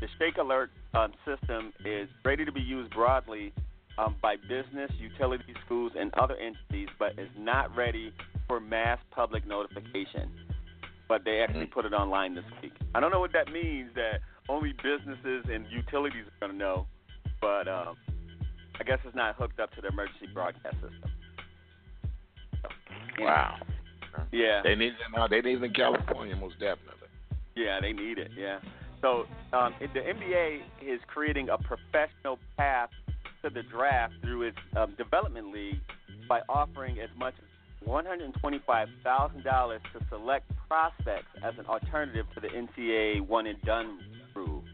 The 0.00 0.08
Shake 0.18 0.36
Alert 0.38 0.70
um, 0.92 1.12
system 1.24 1.72
is 1.84 2.08
ready 2.24 2.44
to 2.44 2.52
be 2.52 2.60
used 2.60 2.92
broadly 2.92 3.52
um, 3.96 4.16
by 4.20 4.36
business, 4.36 4.90
utility 4.98 5.54
schools, 5.64 5.92
and 5.98 6.12
other 6.14 6.36
entities, 6.36 6.88
but 6.98 7.12
is 7.18 7.30
not 7.38 7.74
ready 7.76 8.12
for 8.48 8.60
mass 8.60 8.98
public 9.12 9.46
notification. 9.46 10.30
But 11.08 11.24
they 11.24 11.40
actually 11.40 11.66
put 11.66 11.84
it 11.84 11.92
online 11.92 12.34
this 12.34 12.44
week. 12.62 12.72
I 12.94 13.00
don't 13.00 13.12
know 13.12 13.20
what 13.20 13.32
that 13.34 13.52
means. 13.52 13.90
That 13.94 14.20
only 14.48 14.72
businesses 14.72 15.44
and 15.52 15.66
utilities 15.70 16.24
are 16.26 16.46
going 16.46 16.52
to 16.52 16.58
know, 16.58 16.86
but 17.40 17.68
um, 17.68 17.96
I 18.80 18.84
guess 18.84 18.98
it's 19.04 19.14
not 19.14 19.36
hooked 19.36 19.60
up 19.60 19.72
to 19.74 19.80
the 19.80 19.88
emergency 19.88 20.26
broadcast 20.32 20.74
system. 20.76 21.10
Wow. 23.20 23.56
Yeah. 24.32 24.62
They 24.62 24.74
need 24.74 24.88
it 24.88 24.94
now. 25.14 25.26
They 25.28 25.40
need 25.40 25.62
it 25.62 25.64
in 25.64 25.72
California, 25.72 26.36
most 26.36 26.54
definitely. 26.54 27.08
Yeah, 27.54 27.80
they 27.80 27.92
need 27.92 28.18
it. 28.18 28.30
Yeah. 28.36 28.58
So 29.00 29.26
um, 29.52 29.74
the 29.80 30.00
NBA 30.00 30.60
is 30.82 31.00
creating 31.06 31.48
a 31.50 31.58
professional 31.58 32.38
path 32.56 32.90
to 33.42 33.50
the 33.50 33.62
draft 33.62 34.14
through 34.22 34.42
its 34.44 34.56
um, 34.76 34.94
development 34.96 35.52
league 35.52 35.80
by 36.28 36.40
offering 36.48 36.98
as 36.98 37.10
much 37.16 37.34
as 37.38 37.86
$125,000 37.86 38.32
to 39.44 39.80
select 40.08 40.50
prospects 40.68 41.26
as 41.44 41.52
an 41.58 41.66
alternative 41.66 42.24
to 42.34 42.40
the 42.40 42.48
NCAA 42.48 43.20
one 43.20 43.46
and 43.46 43.60
done 43.62 43.98
rule. 44.34 44.64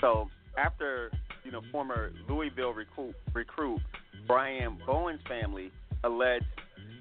So 0.00 0.28
after 0.56 1.10
you 1.44 1.50
know 1.50 1.62
former 1.72 2.12
Louisville 2.28 2.72
recruit, 2.72 3.14
recruit 3.34 3.80
Brian 4.26 4.78
Bowen's 4.86 5.20
family 5.28 5.72
alleged 6.04 6.44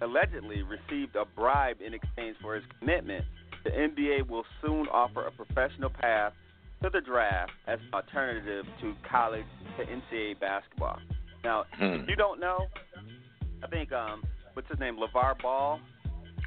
allegedly 0.01 0.63
received 0.63 1.15
a 1.15 1.25
bribe 1.25 1.77
in 1.85 1.93
exchange 1.93 2.37
for 2.41 2.55
his 2.55 2.63
commitment, 2.79 3.25
the 3.63 3.71
NBA 3.71 4.27
will 4.27 4.45
soon 4.65 4.87
offer 4.87 5.25
a 5.25 5.31
professional 5.31 5.89
path 5.89 6.33
to 6.81 6.89
the 6.89 7.01
draft 7.01 7.51
as 7.67 7.79
an 7.79 7.93
alternative 7.93 8.65
to 8.81 8.93
college 9.09 9.45
to 9.77 9.85
NCAA 9.85 10.39
basketball. 10.39 10.99
Now, 11.43 11.65
Hmm. 11.73 12.01
if 12.01 12.09
you 12.09 12.15
don't 12.15 12.39
know, 12.39 12.67
I 13.63 13.67
think 13.67 13.91
um, 13.91 14.23
what's 14.53 14.69
his 14.69 14.79
name, 14.79 14.97
LaVar 14.97 15.41
Ball. 15.41 15.79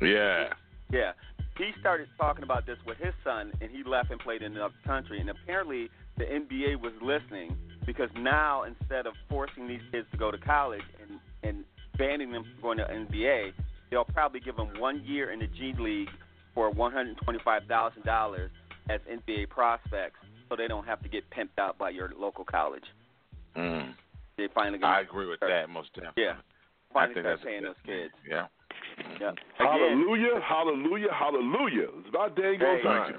Yeah. 0.00 0.52
Yeah, 0.90 1.12
he 1.56 1.72
started 1.80 2.08
talking 2.18 2.44
about 2.44 2.66
this 2.66 2.78
with 2.86 2.98
his 2.98 3.14
son, 3.24 3.52
and 3.60 3.70
he 3.70 3.82
left 3.82 4.10
and 4.10 4.20
played 4.20 4.42
in 4.42 4.56
another 4.56 4.74
country. 4.84 5.20
And 5.20 5.30
apparently, 5.30 5.90
the 6.16 6.24
NBA 6.24 6.80
was 6.80 6.92
listening 7.00 7.56
because 7.86 8.10
now 8.16 8.64
instead 8.64 9.06
of 9.06 9.14
forcing 9.28 9.66
these 9.66 9.80
kids 9.90 10.06
to 10.12 10.16
go 10.16 10.30
to 10.30 10.38
college 10.38 10.82
and 11.00 11.18
and 11.42 11.64
banning 11.98 12.32
them 12.32 12.44
from 12.44 12.62
going 12.62 12.78
to 12.78 12.84
NBA, 12.84 13.52
they'll 13.90 14.04
probably 14.04 14.40
give 14.40 14.56
them 14.56 14.68
one 14.78 15.02
year 15.04 15.32
in 15.32 15.40
the 15.40 15.46
G 15.46 15.74
League 15.78 16.08
for 16.54 16.70
one 16.70 16.92
hundred 16.92 17.16
twenty-five 17.18 17.62
thousand 17.68 18.04
dollars 18.04 18.50
as 18.90 19.00
NBA 19.10 19.48
prospects, 19.48 20.18
so 20.48 20.56
they 20.56 20.68
don't 20.68 20.84
have 20.86 21.02
to 21.02 21.08
get 21.08 21.24
pimped 21.30 21.58
out 21.58 21.78
by 21.78 21.90
your 21.90 22.10
local 22.18 22.44
college. 22.44 22.84
Mm. 23.56 23.94
They 24.36 24.48
finally. 24.54 24.78
gonna 24.78 24.94
I 24.96 25.00
agree 25.00 25.26
with 25.26 25.40
that, 25.40 25.68
most 25.68 25.92
definitely. 25.94 26.22
Yeah, 26.24 26.34
I 26.90 26.92
finally 26.94 27.14
think 27.14 27.24
start 27.24 27.38
that's 27.38 27.46
paying 27.46 27.62
those 27.62 27.74
kids. 27.84 28.12
Yeah. 28.28 28.46
Yeah. 29.20 29.30
Again, 29.30 29.36
Hallelujah, 29.56 30.40
hallelujah, 30.46 31.12
hallelujah. 31.12 31.88
It's 32.00 32.08
about 32.08 32.36
dang 32.36 32.60
on 32.60 32.76
Hey. 32.76 32.82
time. 32.82 33.14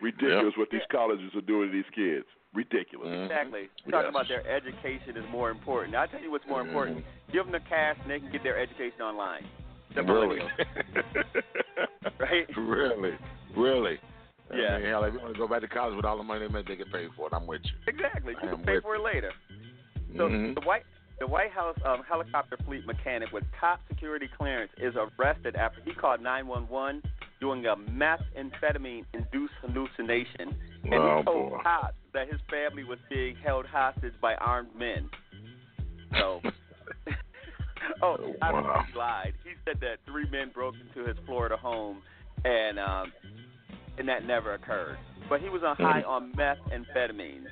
Ridiculous 0.00 0.54
what 0.56 0.70
these 0.70 0.86
colleges 0.90 1.30
are 1.34 1.40
doing 1.40 1.70
to 1.70 1.72
these 1.72 1.90
kids. 1.94 2.26
Ridiculous. 2.56 3.08
Exactly. 3.30 3.68
Yes. 3.84 3.90
Talking 3.92 4.08
about 4.10 4.28
their 4.28 4.46
education 4.48 5.16
is 5.16 5.24
more 5.30 5.50
important. 5.50 5.92
Now, 5.92 6.02
I'll 6.02 6.08
tell 6.08 6.22
you 6.22 6.30
what's 6.30 6.46
more 6.48 6.62
important. 6.62 7.04
Give 7.30 7.44
them 7.44 7.52
the 7.52 7.60
cash 7.68 7.96
and 8.02 8.10
they 8.10 8.18
can 8.18 8.32
get 8.32 8.42
their 8.42 8.58
education 8.58 9.02
online. 9.02 9.44
The 9.94 10.02
Really? 10.02 10.40
right? 12.18 12.46
Really? 12.56 13.12
Really? 13.56 13.98
Yeah. 14.54 14.74
I 14.74 14.78
mean, 14.78 14.88
hell, 14.88 15.04
if 15.04 15.14
you 15.14 15.20
want 15.20 15.34
to 15.34 15.38
go 15.38 15.48
back 15.48 15.60
to 15.62 15.68
college 15.68 15.96
with 15.96 16.04
all 16.04 16.16
the 16.16 16.22
money 16.22 16.46
they 16.46 16.52
make, 16.52 16.66
they 16.68 16.76
can 16.76 16.90
pay 16.90 17.06
for 17.16 17.26
it. 17.28 17.34
I'm 17.34 17.46
with 17.46 17.60
you. 17.64 17.72
Exactly. 17.86 18.34
I 18.40 18.46
You 18.46 18.52
am 18.52 18.56
can 18.58 18.64
pay 18.66 18.80
for 18.80 18.94
it 18.96 19.02
later. 19.02 19.32
So 20.16 20.28
Mhm. 20.28 20.54
the 20.54 20.60
White 20.62 20.84
the 21.18 21.26
White 21.26 21.50
House 21.50 21.76
um, 21.84 22.02
helicopter 22.08 22.56
fleet 22.66 22.86
mechanic 22.86 23.32
with 23.32 23.42
top 23.58 23.80
security 23.88 24.28
clearance 24.36 24.70
is 24.76 24.94
arrested 24.96 25.56
after 25.56 25.80
he 25.82 25.92
called 25.94 26.20
911 26.20 27.02
doing 27.40 27.64
a 27.66 27.74
methamphetamine 27.76 29.04
induced 29.14 29.54
hallucination, 29.62 30.54
and 30.84 30.94
Oh, 30.94 31.18
he 31.18 31.24
told 31.24 31.50
boy. 31.52 31.58
cops 31.62 31.94
that 32.16 32.28
his 32.30 32.40
family 32.50 32.82
was 32.82 32.98
being 33.08 33.36
held 33.36 33.66
hostage 33.66 34.14
by 34.20 34.34
armed 34.36 34.74
men. 34.76 35.08
So. 36.18 36.40
Oh, 38.02 38.16
I 38.42 38.50
don't 38.50 38.64
know 38.64 38.68
Wow. 38.70 38.84
he 38.92 38.98
lied. 38.98 39.34
He 39.44 39.50
said 39.64 39.78
that 39.80 39.98
three 40.06 40.28
men 40.28 40.50
broke 40.52 40.74
into 40.80 41.06
his 41.06 41.16
Florida 41.24 41.56
home, 41.56 42.02
and 42.44 42.80
um, 42.80 43.12
and 43.96 44.08
that 44.08 44.24
never 44.26 44.54
occurred. 44.54 44.98
But 45.28 45.40
he 45.40 45.48
was 45.48 45.62
on 45.64 45.76
high 45.76 46.02
on 46.02 46.32
methamphetamine. 46.32 47.44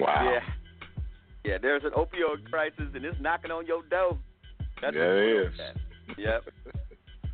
Wow. 0.00 0.32
Yeah. 0.32 0.40
Yeah, 1.44 1.58
there's 1.60 1.82
an 1.84 1.90
opioid 1.90 2.48
crisis 2.50 2.86
and 2.94 3.04
it's 3.04 3.20
knocking 3.20 3.50
on 3.50 3.66
your 3.66 3.82
door. 3.82 4.18
That's 4.80 4.96
Yeah, 4.96 5.02
it 5.02 5.46
is. 5.46 5.60
Yep. 6.18 6.44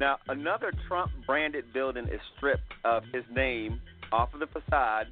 Now, 0.01 0.17
another 0.29 0.73
Trump 0.89 1.13
branded 1.27 1.73
building 1.75 2.07
is 2.09 2.21
stripped 2.37 2.73
of 2.87 3.03
his 3.13 3.23
name 3.37 3.81
off 4.13 4.33
of 4.33 4.41
the 4.41 4.47
facade, 4.47 5.09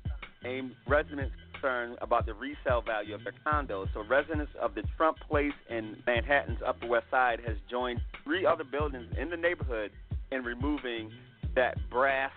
aimed 0.48 0.72
residents 0.86 1.34
concerned 1.52 1.98
about 2.00 2.26
the 2.26 2.34
resale 2.34 2.82
value 2.84 3.14
of 3.14 3.22
their 3.24 3.34
condos. 3.46 3.86
So, 3.94 4.04
residents 4.08 4.52
of 4.60 4.74
the 4.74 4.82
Trump 4.96 5.18
Place 5.28 5.52
in 5.70 5.96
Manhattan's 6.06 6.60
Upper 6.66 6.86
West 6.86 7.06
Side 7.10 7.40
has 7.46 7.56
joined 7.70 8.00
three 8.24 8.46
other 8.46 8.64
buildings 8.64 9.06
in 9.20 9.30
the 9.30 9.36
neighborhood 9.36 9.90
in 10.30 10.42
removing 10.42 11.10
that 11.54 11.76
brass 11.90 12.30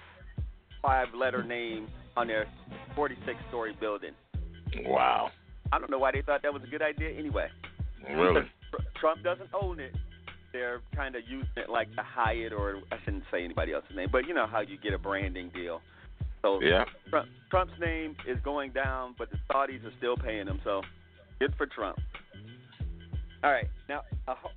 five-letter 0.81 1.43
name 1.43 1.87
on 2.17 2.27
their 2.27 2.47
46-story 2.97 3.75
building. 3.79 4.11
Wow. 4.85 5.29
I 5.71 5.79
don't 5.79 5.91
know 5.91 5.99
why 5.99 6.11
they 6.11 6.21
thought 6.21 6.41
that 6.43 6.53
was 6.53 6.63
a 6.63 6.67
good 6.67 6.81
idea 6.81 7.11
anyway. 7.11 7.47
Really? 8.09 8.41
Tr- 8.71 8.99
Trump 8.99 9.23
doesn't 9.23 9.49
own 9.53 9.79
it. 9.79 9.95
They're 10.51 10.81
kind 10.95 11.15
of 11.15 11.21
using 11.29 11.47
it 11.55 11.69
like 11.69 11.87
the 11.95 12.03
Hyatt, 12.03 12.51
or 12.51 12.81
I 12.91 12.97
shouldn't 13.05 13.23
say 13.31 13.43
anybody 13.43 13.73
else's 13.73 13.95
name, 13.95 14.09
but 14.11 14.27
you 14.27 14.33
know 14.33 14.47
how 14.47 14.59
you 14.61 14.77
get 14.77 14.93
a 14.93 14.97
branding 14.97 15.49
deal. 15.53 15.81
So 16.41 16.61
Yeah. 16.61 16.85
Trump, 17.09 17.29
Trump's 17.49 17.79
name 17.79 18.15
is 18.27 18.39
going 18.41 18.71
down, 18.71 19.15
but 19.17 19.29
the 19.29 19.37
Saudis 19.49 19.83
are 19.85 19.93
still 19.97 20.17
paying 20.17 20.47
him. 20.47 20.59
So 20.63 20.81
good 21.39 21.53
for 21.55 21.65
Trump. 21.65 21.99
All 23.43 23.51
right, 23.51 23.67
now 23.89 24.03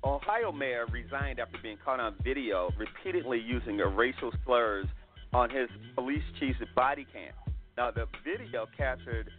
Ohio 0.03 0.51
mayor 0.51 0.85
resigned 0.91 1.39
after 1.39 1.57
being 1.63 1.77
caught 1.83 1.99
on 1.99 2.15
video 2.23 2.69
repeatedly 2.77 3.39
using 3.39 3.81
a 3.81 3.87
racial 3.87 4.31
slurs 4.45 4.85
on 5.33 5.49
his 5.49 5.67
police 5.95 6.23
chief's 6.39 6.59
body 6.75 7.05
cam. 7.11 7.33
Now 7.77 7.89
the 7.89 8.05
video 8.23 8.67
captured 8.77 9.31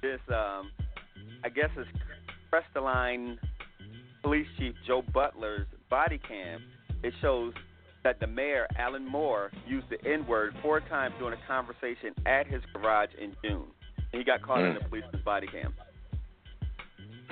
this, 0.00 0.20
um, 0.28 0.70
I 1.44 1.50
guess, 1.54 1.68
it's 1.76 1.88
Crestline 2.50 3.36
Police 4.22 4.46
Chief 4.58 4.74
Joe 4.86 5.02
Butler's 5.12 5.66
body 5.90 6.18
cam. 6.26 6.62
It 7.02 7.12
shows 7.20 7.52
that 8.04 8.20
the 8.20 8.26
mayor, 8.26 8.66
Alan 8.78 9.04
Moore, 9.06 9.50
used 9.66 9.86
the 9.90 9.98
N 10.08 10.26
word 10.26 10.54
four 10.62 10.80
times 10.80 11.14
during 11.18 11.38
a 11.38 11.46
conversation 11.46 12.14
at 12.26 12.46
his 12.46 12.62
garage 12.72 13.10
in 13.20 13.32
June. 13.42 13.64
And 14.12 14.20
he 14.20 14.24
got 14.24 14.42
caught 14.42 14.60
in 14.60 14.74
Mm. 14.76 14.82
the 14.82 14.88
policeman's 14.88 15.24
body 15.24 15.46
cam. 15.48 15.74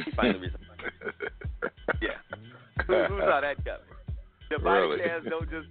He 0.05 0.11
finally 0.13 0.39
resigned. 0.41 0.59
Yeah. 2.01 2.17
Who, 2.87 2.95
who 3.05 3.21
saw 3.21 3.41
that 3.41 3.57
coming? 3.65 3.81
The 4.51 4.59
body 4.59 4.81
Really? 4.81 4.99
cams 5.05 5.27
don't 5.29 5.49
just. 5.51 5.69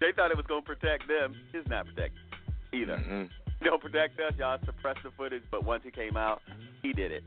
They 0.00 0.12
thought 0.14 0.30
it 0.30 0.36
was 0.36 0.44
going 0.46 0.62
to 0.62 0.66
protect 0.66 1.08
them. 1.08 1.34
It's 1.54 1.66
not 1.68 1.86
protecting 1.86 2.20
either. 2.72 2.96
Mhm. 2.98 3.30
Don't 3.62 3.80
protect 3.80 4.20
us. 4.20 4.34
Y'all 4.38 4.58
suppress 4.66 4.96
the 5.02 5.10
footage, 5.16 5.42
but 5.50 5.64
once 5.64 5.82
he 5.84 5.90
came 5.90 6.16
out, 6.18 6.42
he 6.82 6.92
did 6.92 7.12
it. 7.12 7.24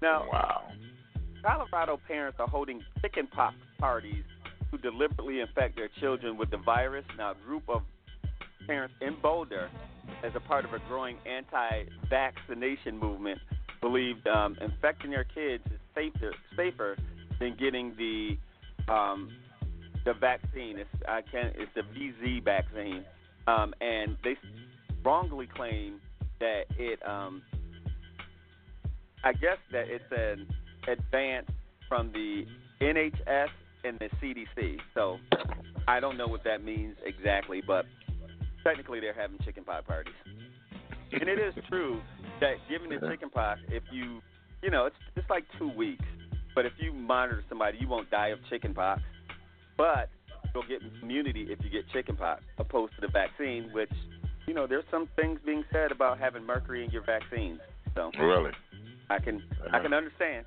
Now, 0.00 0.26
wow. 0.32 0.62
Colorado 1.44 2.00
parents 2.08 2.38
are 2.40 2.48
holding 2.48 2.82
chickenpox 3.00 3.54
parties 3.78 4.24
to 4.72 4.78
deliberately 4.78 5.40
infect 5.40 5.76
their 5.76 5.90
children 6.00 6.36
with 6.36 6.50
the 6.50 6.56
virus. 6.56 7.04
Now, 7.16 7.32
a 7.32 7.46
group 7.46 7.62
of 7.68 7.82
parents 8.66 8.94
in 9.00 9.16
Boulder, 9.22 9.70
as 10.24 10.32
a 10.34 10.40
part 10.40 10.64
of 10.64 10.72
a 10.72 10.78
growing 10.88 11.16
anti-vaccination 11.26 12.98
movement, 12.98 13.38
believed 13.80 14.26
um, 14.26 14.56
infecting 14.60 15.10
their 15.10 15.24
kids 15.24 15.62
is 15.66 15.80
safer, 15.94 16.32
safer 16.56 16.96
than 17.38 17.56
getting 17.58 17.94
the 17.96 18.36
um, 18.92 19.30
the 20.04 20.14
vaccine. 20.14 20.78
It's 20.78 20.90
I 21.06 21.20
can 21.22 21.52
it's 21.54 21.70
the 21.74 21.82
VZ 21.82 22.44
vaccine, 22.44 23.04
um, 23.46 23.74
and 23.80 24.16
they 24.24 24.36
wrongly 25.04 25.48
claim 25.54 26.00
that 26.40 26.64
it 26.78 26.98
um, 27.06 27.42
I 29.24 29.32
guess 29.32 29.58
that 29.72 29.84
it's 29.88 30.04
an 30.10 30.46
advance 30.88 31.46
from 31.88 32.10
the 32.12 32.46
NHS 32.80 33.48
and 33.84 33.98
the 33.98 34.08
CDC. 34.20 34.78
So 34.94 35.18
I 35.88 36.00
don't 36.00 36.16
know 36.16 36.26
what 36.26 36.44
that 36.44 36.64
means 36.64 36.96
exactly, 37.04 37.62
but 37.66 37.84
technically 38.64 39.00
they're 39.00 39.14
having 39.14 39.38
chicken 39.44 39.64
pie 39.64 39.80
parties. 39.80 40.14
And 41.12 41.28
it 41.28 41.38
is 41.38 41.54
true 41.68 42.00
that 42.40 42.54
given 42.70 42.88
the 42.88 43.06
chicken 43.06 43.28
pox, 43.28 43.60
if 43.68 43.82
you, 43.92 44.20
you 44.62 44.70
know, 44.70 44.86
it's 44.86 44.96
it's 45.16 45.28
like 45.28 45.44
two 45.58 45.68
weeks. 45.68 46.04
But 46.54 46.66
if 46.66 46.72
you 46.78 46.92
monitor 46.92 47.42
somebody, 47.48 47.78
you 47.80 47.88
won't 47.88 48.10
die 48.10 48.28
of 48.28 48.38
chicken 48.48 48.74
pox. 48.74 49.02
But 49.76 50.08
you'll 50.54 50.66
get 50.66 50.80
immunity 51.02 51.48
if 51.50 51.58
you 51.62 51.70
get 51.70 51.88
chicken 51.92 52.16
pox, 52.16 52.42
opposed 52.58 52.94
to 52.94 53.00
the 53.00 53.08
vaccine, 53.08 53.70
which, 53.72 53.92
you 54.46 54.54
know, 54.54 54.66
there's 54.66 54.84
some 54.90 55.08
things 55.16 55.40
being 55.44 55.64
said 55.72 55.92
about 55.92 56.18
having 56.18 56.44
mercury 56.44 56.84
in 56.84 56.90
your 56.90 57.04
vaccines. 57.04 57.58
So 57.94 58.10
Really? 58.18 58.52
I 59.10 59.18
can 59.18 59.42
I 59.72 59.80
can 59.80 59.92
understand. 59.92 60.46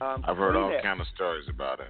Um, 0.00 0.24
I've 0.26 0.36
heard 0.36 0.56
all 0.56 0.76
kind 0.82 1.00
of 1.00 1.06
stories 1.14 1.48
about 1.48 1.80
it. 1.80 1.88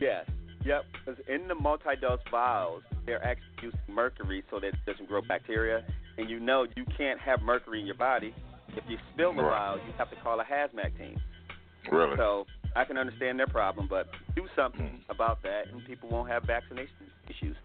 Yes. 0.00 0.26
Yep. 0.64 0.84
Because 0.92 1.20
in 1.28 1.46
the 1.48 1.54
multi-dose 1.54 2.20
vials, 2.30 2.82
they're 3.06 3.24
actually 3.24 3.44
using 3.62 3.80
mercury 3.88 4.42
so 4.50 4.58
that 4.60 4.68
it 4.68 4.74
doesn't 4.86 5.08
grow 5.08 5.20
bacteria. 5.20 5.84
And 6.16 6.30
you 6.30 6.40
know 6.40 6.66
you 6.76 6.84
can't 6.96 7.20
have 7.20 7.42
mercury 7.42 7.80
in 7.80 7.86
your 7.86 7.96
body. 7.96 8.34
If 8.76 8.84
you 8.88 8.98
spill 9.12 9.32
the 9.34 9.42
Right. 9.42 9.50
vial, 9.50 9.78
you 9.86 9.92
have 9.98 10.10
to 10.10 10.16
call 10.16 10.40
a 10.40 10.44
hazmat 10.44 10.96
team. 10.98 11.20
Really? 11.90 12.16
So 12.16 12.46
I 12.74 12.84
can 12.84 12.96
understand 12.96 13.38
their 13.38 13.46
problem, 13.46 13.86
but 13.88 14.08
do 14.34 14.48
something 14.56 14.88
Hmm. 14.88 15.10
about 15.10 15.42
that, 15.42 15.68
and 15.68 15.84
people 15.84 16.08
won't 16.08 16.28
have 16.30 16.44
vaccination 16.44 17.10
issues. 17.28 17.56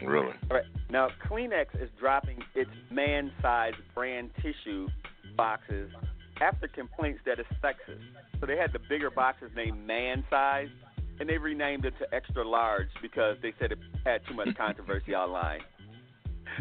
Really? 0.00 0.32
All 0.50 0.56
right. 0.56 0.64
Now, 0.88 1.08
Kleenex 1.28 1.80
is 1.80 1.90
dropping 2.00 2.42
its 2.54 2.70
man-sized 2.90 3.76
brand 3.94 4.34
tissue 4.36 4.88
boxes 5.36 5.92
after 6.40 6.66
complaints 6.66 7.20
that 7.24 7.38
it's 7.38 7.48
sexist. 7.62 8.02
So 8.40 8.46
they 8.46 8.56
had 8.56 8.72
the 8.72 8.80
bigger 8.80 9.10
boxes 9.10 9.54
named 9.54 9.86
man-sized, 9.86 10.72
and 11.20 11.28
they 11.28 11.38
renamed 11.38 11.84
it 11.84 11.94
to 11.98 12.14
extra 12.14 12.46
large 12.46 12.88
because 13.00 13.36
they 13.42 13.52
said 13.58 13.72
it 13.72 13.78
had 14.04 14.20
too 14.28 14.34
much 14.34 14.54
controversy 14.56 15.14
online. 15.14 15.60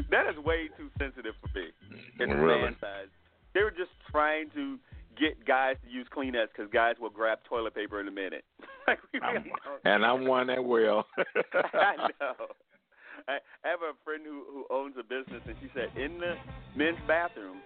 That 0.09 0.27
is 0.29 0.37
way 0.43 0.69
too 0.77 0.89
sensitive 0.97 1.33
for 1.41 1.47
me. 1.57 1.67
It's 2.19 2.31
Really? 2.31 2.61
man-sized. 2.61 3.11
They 3.53 3.63
were 3.63 3.71
just 3.71 3.91
trying 4.09 4.49
to 4.51 4.77
get 5.19 5.45
guys 5.45 5.75
to 5.83 5.91
use 5.91 6.07
Kleenex 6.15 6.47
because 6.55 6.71
guys 6.71 6.95
will 7.01 7.09
grab 7.09 7.39
toilet 7.43 7.75
paper 7.75 7.99
in 7.99 8.07
a 8.07 8.11
minute. 8.11 8.45
like 8.87 8.99
really 9.13 9.51
And 9.83 10.05
I'm 10.05 10.25
one 10.25 10.47
that 10.47 10.63
will. 10.63 11.05
I 11.73 12.07
know. 12.19 12.33
I 13.27 13.33
I 13.63 13.67
have 13.67 13.81
a 13.81 13.93
friend 14.05 14.23
who 14.25 14.43
who 14.51 14.65
owns 14.73 14.95
a 14.97 15.03
business, 15.03 15.41
and 15.45 15.55
she 15.61 15.69
said 15.75 15.89
in 16.01 16.17
the 16.19 16.35
men's 16.75 16.97
bathroom, 17.07 17.57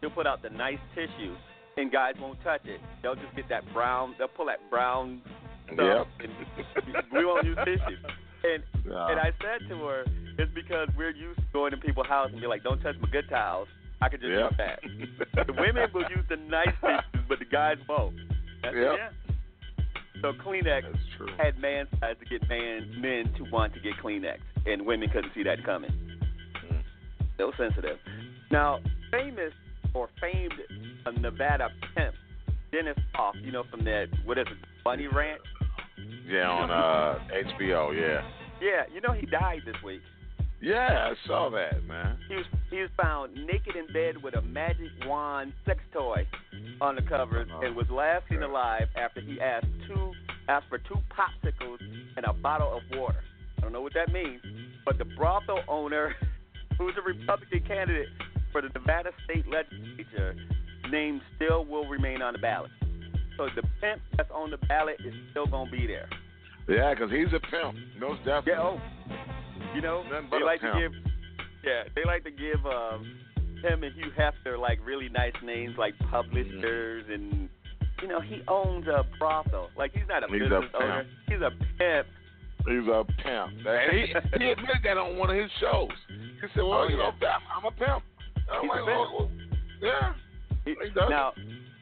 he'll 0.00 0.10
put 0.10 0.26
out 0.26 0.42
the 0.42 0.50
nice 0.50 0.78
tissue, 0.94 1.34
and 1.76 1.90
guys 1.90 2.14
won't 2.20 2.40
touch 2.44 2.66
it. 2.66 2.80
They'll 3.02 3.16
just 3.16 3.34
get 3.34 3.48
that 3.48 3.64
brown. 3.72 4.14
They'll 4.18 4.28
pull 4.28 4.46
that 4.46 4.60
brown 4.70 5.22
stuff, 5.74 6.06
Yep. 6.20 7.04
we 7.12 7.24
won't 7.24 7.44
use 7.46 7.56
tissue. 7.64 7.96
And 8.44 8.62
Nah. 8.84 9.08
and 9.08 9.18
I 9.20 9.32
said 9.42 9.68
to 9.68 9.84
her, 9.86 10.04
it's 10.38 10.52
because 10.54 10.88
we're 10.96 11.10
used 11.10 11.38
to 11.38 11.44
going 11.52 11.70
to 11.72 11.76
people's 11.76 12.06
house 12.06 12.30
and 12.32 12.40
be 12.40 12.46
like, 12.46 12.62
don't 12.62 12.80
touch 12.80 12.96
my 13.00 13.08
good 13.10 13.28
towels. 13.28 13.68
I 14.00 14.08
could 14.08 14.20
just 14.20 14.30
Yep. 14.32 14.50
use 14.50 14.58
that. 14.58 15.46
the 15.46 15.52
women 15.54 15.88
will 15.92 16.02
use 16.10 16.24
the 16.28 16.36
nice 16.36 16.68
tissues, 16.80 17.24
but 17.28 17.38
the 17.38 17.44
guys 17.46 17.76
won't. 17.88 18.14
That's, 18.62 18.74
Yep. 18.76 18.94
Yeah. 18.98 19.08
So 20.22 20.32
Kleenex 20.32 20.82
had 21.38 21.58
man 21.58 21.86
size 22.00 22.16
to 22.20 22.24
get 22.24 22.48
man 22.48 23.00
men 23.00 23.32
to 23.36 23.44
want 23.50 23.74
to 23.74 23.80
get 23.80 23.94
Kleenex, 24.02 24.38
and 24.66 24.86
women 24.86 25.08
couldn't 25.10 25.32
see 25.34 25.42
that 25.42 25.62
coming. 25.64 25.90
Hmm. 26.68 26.76
So 27.36 27.52
sensitive. 27.58 27.98
Now, 28.50 28.78
famous 29.10 29.52
or 29.94 30.08
famed 30.20 30.54
uh, 31.04 31.10
Nevada 31.20 31.68
pimp 31.94 32.14
Dennis 32.72 32.96
Hof, 33.14 33.34
you 33.42 33.52
know 33.52 33.64
from 33.70 33.84
that 33.84 34.06
what 34.24 34.38
is 34.38 34.46
it, 34.50 34.56
Bunny 34.84 35.06
Ranch? 35.06 35.40
Yeah, 36.28 36.48
on 36.48 36.70
uh, 36.70 37.18
HBO. 37.32 37.94
Yeah. 37.94 38.22
Yeah, 38.60 38.84
you 38.92 39.00
know 39.00 39.12
he 39.12 39.26
died 39.26 39.60
this 39.66 39.76
week. 39.84 40.00
Yeah, 40.60 41.10
I 41.10 41.26
saw 41.26 41.50
that, 41.50 41.84
man. 41.86 42.16
He 42.28 42.34
was 42.34 42.46
he 42.70 42.80
was 42.80 42.90
found 43.00 43.34
naked 43.34 43.76
in 43.76 43.92
bed 43.92 44.22
with 44.22 44.34
a 44.34 44.42
magic 44.42 44.88
wand 45.04 45.52
sex 45.66 45.80
toy 45.92 46.26
on 46.80 46.96
the 46.96 47.02
covers 47.02 47.48
and 47.62 47.76
was 47.76 47.86
last 47.90 48.24
seen 48.30 48.42
alive 48.42 48.88
after 48.96 49.20
he 49.20 49.38
asked 49.40 49.66
two 49.86 50.12
asked 50.48 50.66
for 50.68 50.78
two 50.78 50.96
popsicles 51.12 51.78
and 52.16 52.24
a 52.24 52.32
bottle 52.32 52.74
of 52.74 52.98
water. 52.98 53.22
I 53.58 53.60
don't 53.60 53.72
know 53.72 53.82
what 53.82 53.94
that 53.94 54.12
means, 54.12 54.40
but 54.84 54.96
the 54.96 55.04
brothel 55.04 55.60
owner, 55.68 56.14
who's 56.78 56.94
a 56.98 57.02
Republican 57.02 57.62
candidate 57.66 58.08
for 58.52 58.62
the 58.62 58.68
Nevada 58.68 59.10
state 59.24 59.44
legislature, 59.46 60.34
name 60.90 61.20
still 61.34 61.64
will 61.64 61.86
remain 61.86 62.22
on 62.22 62.32
the 62.32 62.38
ballot. 62.38 62.70
So 63.36 63.48
the 63.54 63.62
pimp 63.80 64.00
that's 64.16 64.30
on 64.30 64.50
the 64.50 64.56
ballot 64.66 64.96
is 65.04 65.14
still 65.30 65.46
gonna 65.46 65.70
be 65.70 65.86
there. 65.86 66.08
Yeah, 66.68 66.94
because 66.94 67.10
he's 67.10 67.28
a 67.32 67.40
pimp. 67.40 67.76
Most 67.98 68.18
definitely. 68.24 68.52
Yeah, 68.52 68.60
oh, 68.62 68.80
you 69.74 69.80
know, 69.82 70.02
they 70.30 70.42
like 70.42 70.60
pimp. 70.60 70.74
to 70.74 70.80
give, 70.80 70.92
yeah, 71.64 71.82
they 71.94 72.04
like 72.04 72.24
to 72.24 72.30
give 72.30 72.64
um, 72.66 73.04
him 73.62 73.84
and 73.84 73.94
Hugh 73.94 74.10
Hefner 74.18 74.58
like 74.58 74.78
really 74.84 75.08
nice 75.08 75.34
names 75.44 75.74
like 75.78 75.94
publishers 76.10 77.04
Mm-hmm. 77.04 77.12
and, 77.12 77.48
you 78.02 78.08
know, 78.08 78.20
he 78.20 78.42
owns 78.48 78.86
a 78.88 79.04
brothel. 79.18 79.70
Like 79.76 79.92
he's 79.94 80.08
not 80.08 80.22
a 80.22 80.26
He's 80.26 80.42
a 80.42 80.44
business 80.44 80.64
pimp. 80.72 80.74
owner. 80.82 81.06
He's 81.28 81.40
a 81.40 81.50
pimp. 81.78 82.06
He's 82.66 82.88
a 82.88 83.04
pimp. 83.22 83.52
And 83.66 83.92
he, 83.92 84.06
he 84.44 84.50
admitted 84.50 84.82
that 84.84 84.98
on 84.98 85.16
one 85.18 85.30
of 85.30 85.36
his 85.36 85.50
shows. 85.60 85.88
He 86.08 86.46
said, 86.54 86.62
"Well, 86.64 86.72
Oh, 86.84 86.88
you 86.88 86.96
yeah. 86.98 87.10
know, 87.20 87.28
I'm, 87.28 87.40
I'm 87.56 87.64
a 87.64 87.70
pimp." 87.70 88.02
I'm 88.52 88.62
He's 88.62 88.70
a 88.70 88.74
pimp. 88.74 88.88
"Oh, 88.88 89.16
well, 89.18 89.30
yeah." 89.80 90.14
He, 90.64 90.70
He 90.72 90.90
now, 91.08 91.32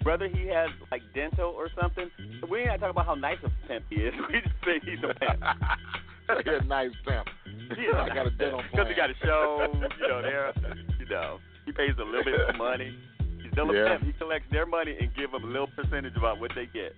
whether 0.05 0.29
he 0.29 0.47
has 0.49 0.69
like 0.91 1.03
dental 1.15 1.51
or 1.57 1.69
something, 1.81 2.11
we 2.51 2.61
ain't 2.61 2.81
talking 2.81 2.91
about 2.91 3.07
how 3.07 3.15
nice 3.15 3.39
a 3.45 3.51
pimp 3.69 3.85
he 3.91 3.97
is. 3.97 4.15
We 4.29 4.41
just 4.41 4.55
say 4.65 4.81
he's 4.85 4.99
a 5.03 5.15
pimp. 5.15 5.43
He's 6.45 6.55
a 6.59 6.65
nice 6.65 6.91
pimp. 7.07 7.29
I 7.71 8.09
got 8.15 8.27
a 8.27 8.31
dental 8.31 8.63
Because 8.71 8.89
he 8.89 8.95
got 8.95 9.11
a 9.11 9.15
show, 9.23 9.69
you 10.01 10.09
know, 10.09 10.23
there, 10.23 10.55
you 10.99 11.05
know, 11.05 11.39
he 11.67 11.73
pays 11.73 11.93
a 12.01 12.03
little 12.03 12.25
bit 12.25 12.41
of 12.49 12.57
money. 12.57 12.97
He's 13.43 13.53
still 13.53 13.71
a 13.71 13.75
Yeah. 13.75 13.89
pimp. 13.99 14.05
He 14.05 14.13
collects 14.15 14.47
their 14.51 14.65
money 14.65 14.97
and 14.99 15.15
give 15.15 15.33
them 15.33 15.45
a 15.45 15.47
little 15.47 15.67
percentage 15.77 16.17
about 16.17 16.41
what 16.41 16.51
they 16.55 16.65
get. 16.65 16.97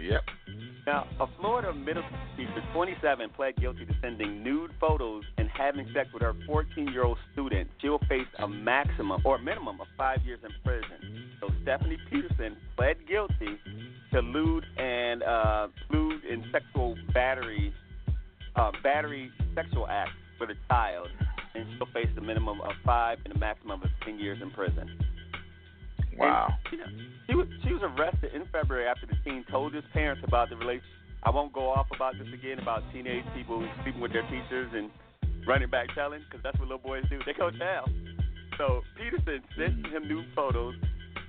Yep. 0.00 0.22
Now, 0.86 1.08
a 1.18 1.26
Florida 1.40 1.72
middle 1.74 2.04
school 2.04 2.18
teacher, 2.36 2.62
27, 2.72 3.30
pled 3.30 3.56
guilty 3.56 3.84
to 3.86 3.94
sending 4.00 4.42
nude 4.42 4.70
photos 4.80 5.24
and 5.36 5.48
having 5.50 5.90
sex 5.92 6.08
with 6.12 6.22
her 6.22 6.34
14-year-old 6.48 7.18
student. 7.32 7.68
She'll 7.82 7.98
face 8.08 8.28
a 8.38 8.46
maximum 8.46 9.20
or 9.24 9.38
minimum 9.38 9.80
of 9.80 9.88
five 9.98 10.22
years 10.24 10.38
in 10.44 10.50
prison. 10.64 11.34
So 11.40 11.49
Stephanie 11.62 11.98
Peterson 12.08 12.56
pled 12.76 12.96
guilty 13.08 13.58
to 14.12 14.20
lewd 14.20 14.64
and 14.76 15.22
uh, 15.22 15.68
lewd 15.90 16.24
and 16.24 16.44
sexual 16.52 16.96
battery, 17.12 17.72
uh, 18.56 18.70
battery 18.82 19.30
sexual 19.54 19.86
act 19.86 20.10
with 20.38 20.50
a 20.50 20.54
child, 20.68 21.08
and 21.54 21.66
she'll 21.76 21.86
face 21.92 22.08
a 22.16 22.20
minimum 22.20 22.60
of 22.60 22.72
five 22.84 23.18
and 23.24 23.34
a 23.34 23.38
maximum 23.38 23.82
of 23.82 23.90
10 24.04 24.18
years 24.18 24.38
in 24.42 24.50
prison. 24.50 24.88
Wow. 26.18 26.52
You 26.70 26.78
know, 26.78 26.84
she 27.28 27.34
was 27.34 27.46
she 27.64 27.72
was 27.72 27.82
arrested 27.82 28.34
in 28.34 28.44
February 28.52 28.86
after 28.86 29.06
the 29.06 29.16
teen 29.24 29.44
told 29.50 29.72
his 29.72 29.84
parents 29.92 30.22
about 30.26 30.50
the 30.50 30.56
relationship. 30.56 30.84
I 31.22 31.30
won't 31.30 31.52
go 31.52 31.68
off 31.68 31.86
about 31.94 32.14
this 32.18 32.28
again 32.32 32.58
about 32.58 32.82
teenage 32.92 33.24
people 33.34 33.66
sleeping 33.82 34.00
with 34.00 34.12
their 34.12 34.22
teachers 34.22 34.70
and 34.74 34.90
running 35.46 35.68
back 35.68 35.94
telling 35.94 36.20
because 36.24 36.42
that's 36.42 36.58
what 36.58 36.68
little 36.68 36.78
boys 36.78 37.04
do. 37.10 37.20
They 37.24 37.32
go 37.32 37.50
tell. 37.50 37.88
So 38.58 38.82
Peterson 38.96 39.40
sent 39.56 39.86
him 39.86 40.08
new 40.08 40.22
photos, 40.34 40.74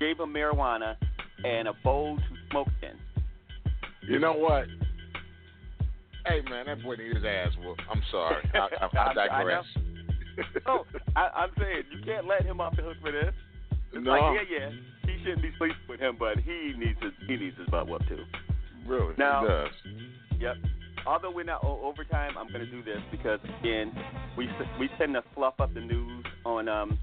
gave 0.02 0.20
him 0.20 0.34
marijuana 0.34 0.96
and 1.46 1.68
a 1.68 1.74
bowl 1.84 2.18
to 2.18 2.24
smoke 2.50 2.68
in. 2.82 4.10
You 4.10 4.20
know 4.20 4.34
what? 4.34 4.66
Hey 6.26 6.42
man, 6.50 6.66
that 6.66 6.84
boy 6.84 6.96
needs 6.96 7.16
his 7.16 7.24
ass 7.26 7.50
whooped. 7.64 7.82
I'm 7.90 8.02
sorry. 8.12 8.44
I, 8.54 8.58
I, 8.58 8.68
I 8.82 8.88
I- 8.98 9.10
I 9.10 9.14
digress. 9.14 9.66
Oh, 10.66 10.86
I, 11.16 11.22
I'm 11.36 11.50
saying 11.58 11.84
you 11.92 12.04
can't 12.06 12.28
let 12.28 12.44
him 12.44 12.60
off 12.62 12.76
the 12.76 12.82
hook 12.84 12.98
for 13.02 13.12
this. 13.12 13.34
It's 13.94 14.04
No. 14.06 14.12
like 14.12 14.22
yeah, 14.50 14.58
yeah, 14.60 14.70
he 15.06 15.24
shouldn't 15.24 15.42
be 15.42 15.52
sleeping 15.58 15.78
with 15.90 16.00
him, 16.00 16.16
but 16.20 16.38
he 16.40 16.74
needs 16.78 17.00
his 17.02 17.12
he 17.28 17.38
needs 17.38 17.58
his 17.58 17.68
butt 17.70 17.88
whooped 17.88 18.08
too. 18.08 18.24
Really? 18.88 19.14
Now- 19.18 19.42
he 19.42 19.48
does. 19.48 19.70
Yep. 20.42 20.56
Although 21.06 21.32
we're 21.32 21.44
not 21.46 21.64
o- 21.64 21.82
overtime, 21.84 22.34
I'm 22.38 22.48
going 22.50 22.60
to 22.64 22.70
do 22.70 22.84
this 22.84 23.00
because 23.12 23.40
again, 23.60 23.92
we 24.38 24.48
we 24.80 24.88
tend 25.00 25.14
to 25.16 25.24
fluff 25.34 25.56
up 25.60 25.74
the 25.74 25.82
news 25.82 26.26
on 26.46 26.68
um 26.70 26.98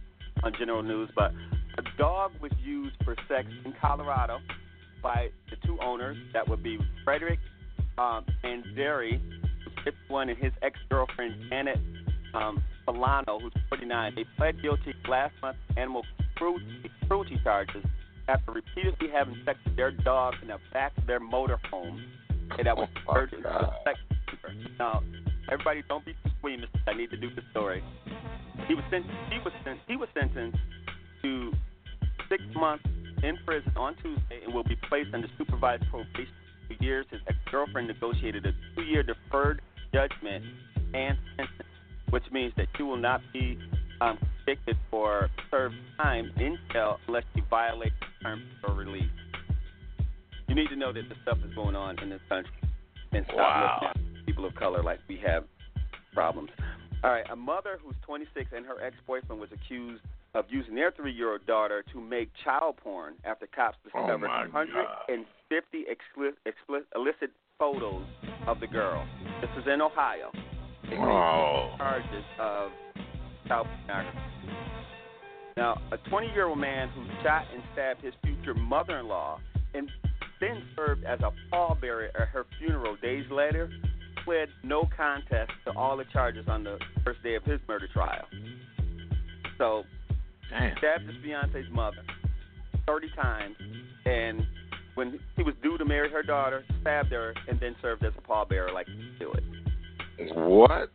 on 0.44 0.52
general 0.58 0.82
news, 0.84 1.10
but 1.16 1.32
a 1.78 1.82
dog 1.96 2.32
was 2.42 2.50
used 2.62 2.96
for 3.04 3.14
sex 3.28 3.48
in 3.64 3.72
Colorado 3.80 4.40
by 5.02 5.28
the 5.48 5.56
two 5.64 5.78
owners. 5.80 6.16
That 6.32 6.48
would 6.48 6.62
be 6.62 6.78
Frederick 7.04 7.38
um, 7.96 8.24
and 8.42 8.64
who's 8.74 9.74
51, 9.84 10.30
and 10.30 10.38
his 10.38 10.52
ex-girlfriend 10.62 11.34
Janet 11.48 11.78
um, 12.34 12.62
Solano, 12.84 13.38
who's 13.40 13.52
49. 13.68 14.12
They 14.16 14.24
pled 14.36 14.60
guilty 14.60 14.92
last 15.08 15.34
month 15.40 15.56
to 15.70 15.80
animal 15.80 16.02
cruelty, 16.36 16.90
cruelty 17.06 17.40
charges 17.44 17.84
after 18.26 18.52
repeatedly 18.52 19.08
having 19.12 19.40
sex 19.44 19.58
with 19.64 19.76
their 19.76 19.92
dog 19.92 20.34
in 20.42 20.48
the 20.48 20.58
back 20.72 20.96
of 20.98 21.06
their 21.06 21.20
motorhome, 21.20 22.02
and 22.58 22.66
that 22.66 22.76
was 22.76 22.88
Oh, 23.08 23.14
urgent 23.16 23.44
sex. 23.84 23.98
Now, 24.78 25.02
everybody, 25.50 25.82
don't 25.88 26.04
be 26.04 26.12
too 26.12 26.30
squeamish. 26.38 26.68
I 26.86 26.94
need 26.94 27.10
to 27.10 27.16
do 27.16 27.34
the 27.34 27.42
story. 27.52 27.82
He 28.66 28.74
was 28.74 28.84
sent. 28.90 29.06
He 29.30 29.38
was 29.44 29.52
sent. 29.64 29.78
He 29.86 29.96
was 29.96 30.08
sentenced 30.14 30.58
to 31.22 31.52
six 32.28 32.42
months 32.54 32.84
in 33.22 33.36
prison 33.46 33.72
on 33.76 33.94
Tuesday 34.02 34.40
and 34.44 34.54
will 34.54 34.64
be 34.64 34.76
placed 34.88 35.12
under 35.14 35.28
supervised 35.36 35.84
probation 35.90 36.28
for 36.68 36.82
years. 36.84 37.06
His 37.10 37.20
ex-girlfriend 37.26 37.88
negotiated 37.88 38.46
a 38.46 38.52
two-year 38.74 39.02
deferred 39.02 39.60
judgment 39.92 40.44
and 40.94 41.16
sentence, 41.36 41.68
which 42.10 42.24
means 42.30 42.52
that 42.56 42.66
you 42.78 42.86
will 42.86 42.96
not 42.96 43.20
be 43.32 43.58
um, 44.00 44.18
convicted 44.44 44.76
for 44.90 45.28
served 45.50 45.74
time 45.96 46.30
in 46.38 46.56
jail 46.72 46.98
unless 47.08 47.24
you 47.34 47.42
violate 47.50 47.92
the 48.00 48.24
terms 48.24 48.42
for 48.60 48.72
release. 48.74 49.10
You 50.48 50.54
need 50.54 50.68
to 50.68 50.76
know 50.76 50.92
that 50.92 51.08
the 51.08 51.14
stuff 51.22 51.38
is 51.46 51.52
going 51.54 51.74
on 51.76 51.98
in 52.00 52.08
this 52.10 52.20
country 52.28 52.52
and 53.12 53.24
stop 53.26 53.36
Wow. 53.36 53.80
looking 53.82 54.02
at 54.20 54.26
people 54.26 54.44
of 54.44 54.54
color 54.54 54.82
like 54.82 55.00
we 55.08 55.18
have 55.26 55.44
problems. 56.14 56.50
All 57.04 57.10
right, 57.10 57.24
a 57.30 57.36
mother 57.36 57.78
who's 57.82 57.94
26 58.06 58.50
and 58.54 58.64
her 58.66 58.82
ex-boyfriend 58.82 59.40
was 59.40 59.50
accused 59.52 60.02
of 60.34 60.44
using 60.50 60.74
their 60.74 60.90
three-year-old 60.92 61.46
daughter 61.46 61.84
to 61.92 62.00
make 62.00 62.30
child 62.44 62.76
porn 62.76 63.14
after 63.24 63.46
cops 63.46 63.78
oh, 63.94 64.00
discovered 64.00 64.26
my 64.28 64.46
150 64.48 65.84
expli- 65.84 66.30
expli- 66.46 66.84
illicit 66.94 67.30
photos 67.58 68.04
of 68.46 68.60
the 68.60 68.66
girl. 68.66 69.06
This 69.40 69.50
is 69.58 69.64
in 69.72 69.80
Ohio. 69.80 70.30
They 70.88 70.96
Oh. 70.96 71.74
charges 71.76 72.24
of 72.38 72.70
child 73.46 73.66
pornography. 73.86 74.18
Now, 75.56 75.80
a 75.90 75.98
20-year-old 76.08 76.58
man 76.58 76.88
who 76.90 77.04
shot 77.22 77.44
and 77.52 77.62
stabbed 77.72 78.02
his 78.02 78.14
future 78.22 78.54
mother-in-law 78.54 79.40
and 79.74 79.90
then 80.40 80.62
served 80.76 81.04
as 81.04 81.18
a 81.20 81.32
pallbearer 81.52 82.10
at 82.14 82.28
her 82.28 82.46
funeral 82.58 82.96
days 83.02 83.24
later 83.30 83.68
pled 84.24 84.48
no 84.62 84.88
contest 84.96 85.50
to 85.64 85.72
all 85.76 85.96
the 85.96 86.04
charges 86.12 86.46
on 86.48 86.62
the 86.62 86.78
first 87.04 87.22
day 87.24 87.34
of 87.34 87.42
his 87.42 87.58
murder 87.66 87.88
trial. 87.92 88.26
So, 89.56 89.82
Damn. 90.50 90.76
stabbed 90.78 91.06
his 91.06 91.16
fiance's 91.22 91.66
mother 91.70 92.02
30 92.86 93.08
times, 93.20 93.56
and 94.06 94.46
when 94.94 95.18
he 95.36 95.42
was 95.42 95.54
due 95.62 95.78
to 95.78 95.84
marry 95.84 96.10
her 96.10 96.22
daughter, 96.22 96.64
stabbed 96.80 97.12
her, 97.12 97.34
and 97.48 97.60
then 97.60 97.76
served 97.80 98.04
as 98.04 98.12
a 98.16 98.20
pallbearer 98.20 98.72
like 98.72 98.86
he 98.86 99.10
do 99.18 99.32
it. 99.32 99.44
What? 100.34 100.90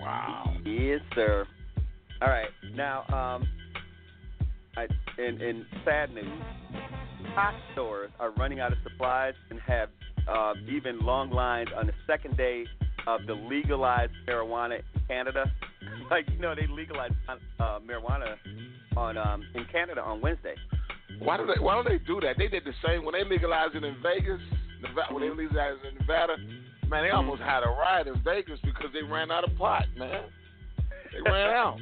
Wow. 0.00 0.56
Yes, 0.64 1.00
sir. 1.14 1.46
All 2.22 2.28
right. 2.28 2.48
Now, 2.74 3.02
um, 3.08 3.46
I, 4.76 4.86
in, 5.18 5.40
in 5.40 5.66
sad 5.84 6.12
news, 6.12 6.42
pot 7.34 7.54
stores 7.72 8.10
are 8.18 8.32
running 8.32 8.60
out 8.60 8.72
of 8.72 8.78
supplies 8.82 9.34
and 9.50 9.60
have 9.60 9.90
uh, 10.28 10.54
even 10.68 10.98
long 11.00 11.30
lines 11.30 11.68
on 11.76 11.86
the 11.86 11.92
second 12.06 12.36
day 12.36 12.64
of 13.06 13.20
the 13.26 13.34
legalized 13.34 14.12
marijuana 14.28 14.80
in 14.94 15.00
Canada. 15.06 15.50
Like 16.10 16.28
you 16.30 16.38
know, 16.38 16.54
they 16.54 16.68
legalized 16.68 17.14
uh, 17.28 17.80
marijuana 17.84 18.36
on 18.96 19.18
um, 19.18 19.42
in 19.54 19.64
Canada 19.72 20.00
on 20.02 20.20
Wednesday. 20.20 20.54
Why 21.18 21.36
do 21.36 21.46
they? 21.46 21.60
Why 21.60 21.74
don't 21.74 21.88
they 21.88 21.98
do 21.98 22.20
that? 22.20 22.36
They 22.38 22.48
did 22.48 22.64
the 22.64 22.72
same 22.86 23.04
when 23.04 23.14
they 23.14 23.24
legalized 23.24 23.74
it 23.74 23.82
in 23.82 23.96
Vegas. 24.02 24.40
Nevada, 24.82 25.12
when 25.12 25.22
they 25.22 25.30
legalized 25.30 25.80
it 25.84 25.94
in 25.94 25.98
Nevada, 25.98 26.36
man, 26.88 27.04
they 27.04 27.10
almost 27.10 27.42
had 27.42 27.64
a 27.64 27.68
riot 27.68 28.06
in 28.06 28.22
Vegas 28.22 28.60
because 28.62 28.86
they 28.92 29.02
ran 29.02 29.30
out 29.30 29.48
of 29.48 29.56
pot, 29.56 29.84
man. 29.96 30.24
They 31.12 31.28
ran 31.28 31.50
out. 31.56 31.78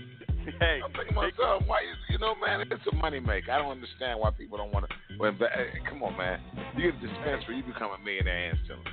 Hey, 0.60 0.80
I'm 0.84 0.92
thinking 0.92 1.14
myself, 1.14 1.62
why 1.66 1.80
is 1.80 1.96
you 2.10 2.18
know, 2.18 2.34
man, 2.36 2.60
it's 2.70 2.86
a 2.92 2.94
money 2.96 3.20
maker. 3.20 3.50
I 3.50 3.58
don't 3.58 3.72
understand 3.72 4.20
why 4.20 4.30
people 4.30 4.58
don't 4.58 4.72
want 4.72 4.86
to. 4.88 4.94
Well, 5.18 5.32
hey, 5.32 5.80
come 5.88 6.02
on, 6.02 6.16
man. 6.16 6.40
You 6.76 6.92
get 6.92 7.02
a 7.02 7.06
dispensary, 7.06 7.56
you 7.58 7.62
become 7.62 7.90
a 7.92 7.98
millionaire 8.04 8.50
instantly. 8.50 8.92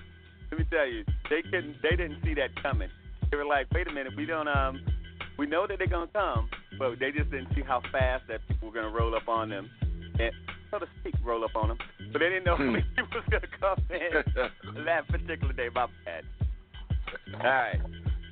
Let 0.50 0.60
me 0.60 0.66
tell 0.70 0.88
you, 0.88 1.04
they 1.30 1.42
couldn't. 1.42 1.78
They 1.84 1.96
didn't 1.96 2.24
see 2.24 2.34
that 2.36 2.50
coming. 2.62 2.90
They 3.30 3.38
were 3.38 3.46
like, 3.46 3.68
"Wait 3.74 3.88
a 3.88 3.92
minute, 3.92 4.14
we 4.16 4.26
don't. 4.26 4.48
Um, 4.48 4.82
we 5.42 5.48
know 5.48 5.66
that 5.66 5.80
they're 5.80 5.88
gonna 5.88 6.06
come, 6.14 6.48
but 6.78 7.00
they 7.00 7.10
just 7.12 7.32
didn't 7.32 7.48
see 7.56 7.64
how 7.64 7.82
fast 7.92 8.24
that 8.28 8.48
people 8.48 8.68
were 8.70 8.74
gonna 8.76 8.96
roll 8.96 9.16
up 9.16 9.28
on 9.28 9.50
them, 9.50 9.68
and 10.20 10.32
so 10.70 10.78
to 10.78 10.86
speak, 11.00 11.16
roll 11.26 11.44
up 11.44 11.56
on 11.56 11.70
them. 11.70 11.80
But 12.14 12.20
they 12.20 12.30
didn't 12.30 12.44
know 12.44 12.58
how 12.58 12.64
many 12.64 12.86
people 12.96 13.08
was 13.16 13.24
gonna 13.32 13.48
come 13.60 13.84
in 13.90 14.86
that 14.86 15.08
particular 15.08 15.52
day. 15.54 15.70
My 15.74 15.88
bad. 16.06 16.26
All 17.34 17.40
right. 17.42 17.80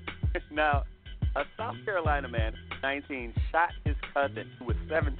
now, 0.51 0.83
a 1.35 1.45
South 1.57 1.77
Carolina 1.83 2.27
man, 2.27 2.53
19, 2.83 3.33
shot 3.51 3.69
his 3.85 3.95
cousin 4.13 4.47
who 4.59 4.65
was 4.65 4.75
17 4.87 5.17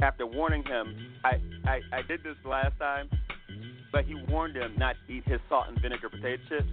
after 0.00 0.26
warning 0.26 0.62
him. 0.62 0.94
I, 1.24 1.40
I 1.64 1.80
I 1.90 2.02
did 2.06 2.22
this 2.22 2.36
last 2.44 2.78
time, 2.78 3.08
but 3.92 4.04
he 4.04 4.14
warned 4.28 4.56
him 4.56 4.74
not 4.76 4.94
to 5.06 5.14
eat 5.14 5.24
his 5.26 5.40
salt 5.48 5.68
and 5.68 5.80
vinegar 5.80 6.10
potato 6.10 6.42
chips. 6.50 6.68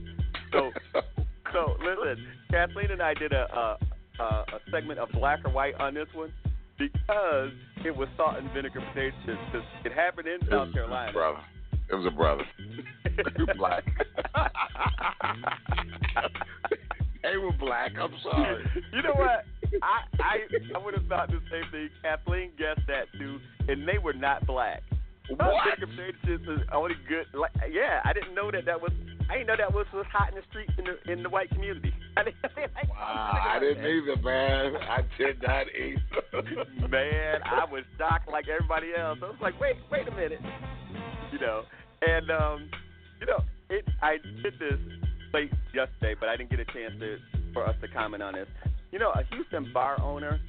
So 0.52 0.72
so 1.54 1.78
listen, 1.80 2.28
Kathleen 2.52 2.92
and 2.92 3.02
I 3.02 3.14
did 3.14 3.32
a 3.32 3.48
a, 3.56 3.78
a, 4.20 4.24
a 4.24 4.60
segment 4.72 5.00
of 5.00 5.10
black 5.12 5.40
or 5.46 5.52
white 5.52 5.76
on 5.76 5.94
this 5.94 6.08
one 6.14 6.32
because 6.78 7.52
it 7.86 7.96
was 7.96 8.08
salt 8.18 8.38
and 8.38 8.52
vinegar 8.52 8.82
potato 8.94 9.16
chips. 9.26 9.40
'cause 9.52 9.64
it 9.86 9.92
happened 9.94 10.28
in 10.28 10.40
South 10.50 10.74
Carolina. 10.74 11.12
Brother. 11.14 11.40
It 11.90 11.96
was 11.96 12.06
a 12.06 12.12
brother. 12.12 12.44
black. 13.58 13.84
they 17.24 17.38
were 17.38 17.52
black. 17.60 17.92
I'm 18.00 18.14
sorry. 18.24 18.64
You 18.94 19.02
know 19.04 19.14
what? 19.16 19.46
I 19.82 20.04
I 20.20 20.38
I 20.76 20.78
would 20.78 20.94
have 20.96 21.06
thought 21.08 21.30
the 21.30 21.40
same 21.52 21.70
thing. 21.72 21.90
Kathleen 22.02 22.52
guessed 22.58 22.86
that 22.88 23.06
too, 23.18 23.40
and 23.68 23.88
they 23.88 23.98
were 23.98 24.14
not 24.14 24.46
black. 24.46 24.84
What? 25.30 25.80
Potato 25.80 26.54
is 26.54 26.62
only 26.74 26.96
good. 27.08 27.26
Like, 27.34 27.52
yeah, 27.72 28.02
I 28.06 28.14
didn't 28.14 28.36
know 28.36 28.52
that 28.52 28.66
that 28.66 28.80
was. 28.80 28.92
I 29.30 29.34
didn't 29.36 29.48
know 29.48 29.56
that 29.58 29.74
was 29.74 29.88
was 29.92 30.06
hot 30.12 30.30
in 30.30 30.36
the 30.36 30.44
streets 30.50 30.72
in 30.78 30.86
the 30.86 31.12
in 31.12 31.24
the 31.24 31.30
white 31.30 31.50
community. 31.50 31.94
I 32.18 32.24
didn't, 32.24 32.38
like, 32.56 32.90
Wow, 32.90 33.54
I 33.56 33.60
didn't 33.60 33.86
either, 33.86 34.16
man. 34.22 34.76
I 34.78 35.02
did 35.18 35.42
not 35.42 35.66
either. 35.74 36.88
Man, 36.90 37.42
I 37.44 37.66
was 37.70 37.84
shocked 37.98 38.30
like 38.30 38.48
everybody 38.48 38.92
else. 38.98 39.20
I 39.22 39.26
was 39.26 39.36
like, 39.42 39.60
wait, 39.60 39.76
wait 39.92 40.08
a 40.08 40.12
minute. 40.12 40.40
You 41.34 41.40
know, 41.40 41.64
and 42.02 42.30
um, 42.30 42.70
you 43.20 43.26
know, 43.26 43.40
it. 43.70 43.86
I 44.02 44.18
did 44.44 44.54
this 44.60 44.80
late 45.34 45.52
yesterday, 45.74 46.16
but 46.20 46.30
I 46.30 46.38
didn't 46.38 46.52
get 46.52 46.60
a 46.60 46.66
chance 46.66 46.94
to 47.00 47.18
for 47.54 47.68
us 47.68 47.76
to 47.82 47.88
comment 47.88 48.22
on 48.22 48.36
this. 48.36 48.48
You 48.92 49.00
know, 49.00 49.12
a 49.12 49.24
Houston 49.34 49.74
bar 49.74 50.00
owner 50.02 50.40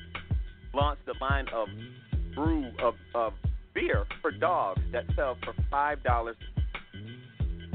launched 0.74 1.02
a 1.08 1.24
line 1.24 1.46
of 1.52 1.68
brew 2.34 2.70
of 2.82 2.94
of 3.14 3.32
beer 3.76 4.06
for 4.22 4.30
dogs 4.30 4.80
that 4.92 5.04
sells 5.14 5.36
for 5.44 5.52
five 5.70 6.02
dollars. 6.02 6.36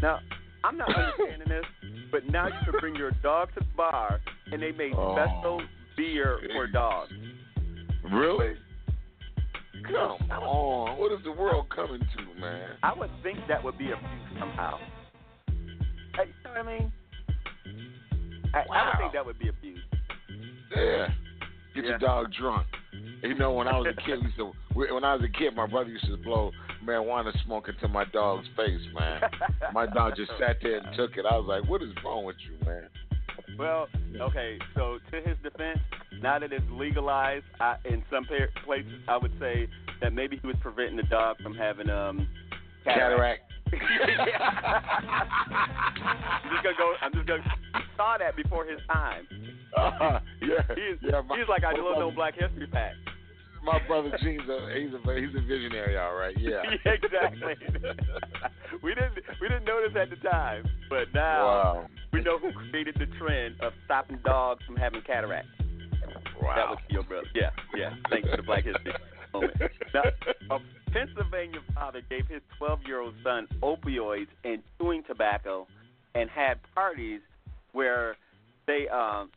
Now, 0.01 0.19
I'm 0.63 0.75
not 0.77 0.89
understanding 0.95 1.47
this, 1.47 1.63
but 2.11 2.25
now 2.25 2.47
you 2.47 2.53
can 2.69 2.79
bring 2.79 2.95
your 2.95 3.11
dog 3.23 3.49
to 3.53 3.59
the 3.59 3.65
bar 3.77 4.19
and 4.51 4.61
they 4.61 4.71
made 4.71 4.93
Oh, 4.97 5.15
special 5.15 5.61
beer 5.95 6.39
for 6.53 6.65
dogs. 6.67 7.11
Really? 8.11 8.55
Come 9.87 10.31
on. 10.31 10.97
What 10.97 11.11
is 11.11 11.19
the 11.23 11.31
world 11.31 11.67
coming 11.73 11.99
to, 12.01 12.39
man? 12.41 12.69
I 12.83 12.93
would 12.93 13.11
think 13.23 13.37
that 13.47 13.63
would 13.63 13.77
be 13.77 13.91
abuse 13.91 14.39
somehow. 14.39 14.77
Hey, 16.15 16.25
you 16.27 16.33
know 16.43 16.49
what 16.51 16.67
I 16.67 16.79
mean? 16.79 16.91
I, 18.53 18.59
I 18.59 18.85
would 18.89 18.97
think 18.99 19.13
that 19.13 19.25
would 19.25 19.39
be 19.39 19.49
abuse. 19.49 19.79
Yeah. 20.75 21.07
Get 21.75 21.83
Yeah. 21.83 21.89
your 21.91 21.97
dog 21.99 22.31
drunk. 22.33 22.67
You 23.21 23.35
know, 23.35 23.53
when 23.53 23.67
I 23.67 23.77
was 23.77 23.87
a 23.87 24.01
kid, 24.01 24.19
we 24.19 24.25
used 24.25 24.37
to, 24.37 24.51
when 24.73 25.03
I 25.03 25.15
was 25.15 25.23
a 25.23 25.37
kid, 25.37 25.55
my 25.55 25.67
brother 25.67 25.89
used 25.89 26.05
to 26.05 26.17
blow 26.17 26.51
marijuana 26.83 27.31
smoke 27.45 27.69
into 27.69 27.87
my 27.87 28.05
dog's 28.05 28.47
face, 28.57 28.81
man. 28.97 29.21
My 29.73 29.85
dog 29.85 30.15
just 30.15 30.31
sat 30.39 30.57
there 30.61 30.77
and 30.77 30.87
took 30.95 31.17
it. 31.17 31.25
I 31.29 31.37
was 31.37 31.45
like, 31.47 31.69
what 31.69 31.81
is 31.81 31.89
wrong 32.03 32.25
with 32.25 32.35
you, 32.45 32.65
man? 32.65 32.87
Well, 33.57 33.87
okay, 34.19 34.57
so 34.75 34.97
to 35.11 35.17
his 35.17 35.37
defense, 35.43 35.79
now 36.21 36.39
that 36.39 36.51
it's 36.51 36.65
legalized 36.71 37.45
I, 37.59 37.75
in 37.85 38.03
some 38.11 38.25
pa- 38.25 38.61
places, 38.65 38.93
I 39.07 39.17
would 39.17 39.33
say 39.39 39.67
that 40.01 40.13
maybe 40.13 40.37
he 40.41 40.47
was 40.47 40.55
preventing 40.61 40.97
the 40.97 41.03
dog 41.03 41.37
from 41.41 41.53
having 41.53 41.89
um 41.89 42.27
Cataract. 42.83 43.41
I'm 43.71 43.79
just 46.51 46.63
gonna 46.63 46.75
go. 46.77 46.93
I'm 47.01 47.13
just 47.13 47.27
gonna. 47.27 47.43
Saw 47.95 48.17
that 48.17 48.35
before 48.35 48.65
his 48.65 48.79
time. 48.91 49.27
Uh, 49.77 50.19
yeah, 50.41 50.63
He's, 50.75 50.97
yeah. 51.01 51.21
My, 51.21 51.37
he's 51.37 51.47
like 51.47 51.63
I 51.63 51.71
love 51.73 51.99
no 51.99 52.11
Black 52.11 52.33
History 52.35 52.67
fact. 52.71 52.95
My 53.63 53.79
brother 53.87 54.09
Gene's 54.23 54.41
a 54.49 54.73
he's 54.73 54.89
a 54.93 55.13
he's 55.19 55.35
a 55.35 55.41
visionary, 55.41 55.97
all 55.97 56.15
right. 56.15 56.35
Yeah. 56.39 56.61
exactly. 56.85 57.53
we 58.83 58.95
didn't 58.95 59.13
we 59.39 59.47
didn't 59.47 59.65
notice 59.65 59.95
at 59.95 60.09
the 60.09 60.15
time, 60.27 60.65
but 60.89 61.13
now 61.13 61.45
Wow. 61.45 61.87
we 62.11 62.21
know 62.21 62.39
who 62.39 62.51
created 62.53 62.95
the 62.97 63.05
trend 63.19 63.61
of 63.61 63.73
stopping 63.85 64.19
dogs 64.25 64.63
from 64.65 64.75
having 64.77 65.01
cataracts. 65.03 65.49
Wow. 66.41 66.55
That 66.55 66.69
was 66.69 66.79
your 66.89 67.03
brother. 67.03 67.27
Yeah, 67.35 67.51
yeah. 67.77 67.93
Thanks 68.09 68.27
for 68.29 68.37
the 68.37 68.43
Black 68.43 68.63
History 68.63 68.93
moment. 69.31 69.53
Now, 69.93 70.01
a 70.49 70.59
Pennsylvania 70.91 71.59
father 71.75 72.01
gave 72.09 72.27
his 72.27 72.41
12-year-old 72.59 73.13
son 73.23 73.47
opioids 73.61 74.27
and 74.43 74.61
chewing 74.79 75.03
tobacco, 75.07 75.67
and 76.15 76.29
had 76.29 76.55
parties 76.73 77.21
where 77.73 78.15
they 78.67 78.87
um 78.89 79.29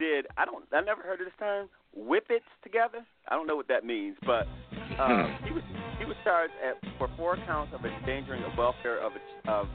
did. 0.00 0.26
I 0.36 0.44
don't. 0.44 0.64
I 0.72 0.80
never 0.80 1.02
heard 1.02 1.20
of 1.20 1.26
this 1.26 1.34
term. 1.38 1.68
Whippits 1.96 2.48
together. 2.64 3.04
I 3.28 3.36
don't 3.36 3.46
know 3.46 3.56
what 3.56 3.68
that 3.68 3.84
means, 3.84 4.16
but 4.26 4.48
um, 4.98 5.36
he 5.44 5.52
was 5.52 5.62
he 5.98 6.04
was 6.06 6.16
charged 6.24 6.54
at, 6.64 6.80
for 6.98 7.08
four 7.16 7.36
counts 7.46 7.72
of 7.74 7.84
endangering 7.84 8.42
the 8.42 8.50
welfare 8.58 8.98
of 8.98 9.12
of 9.46 9.66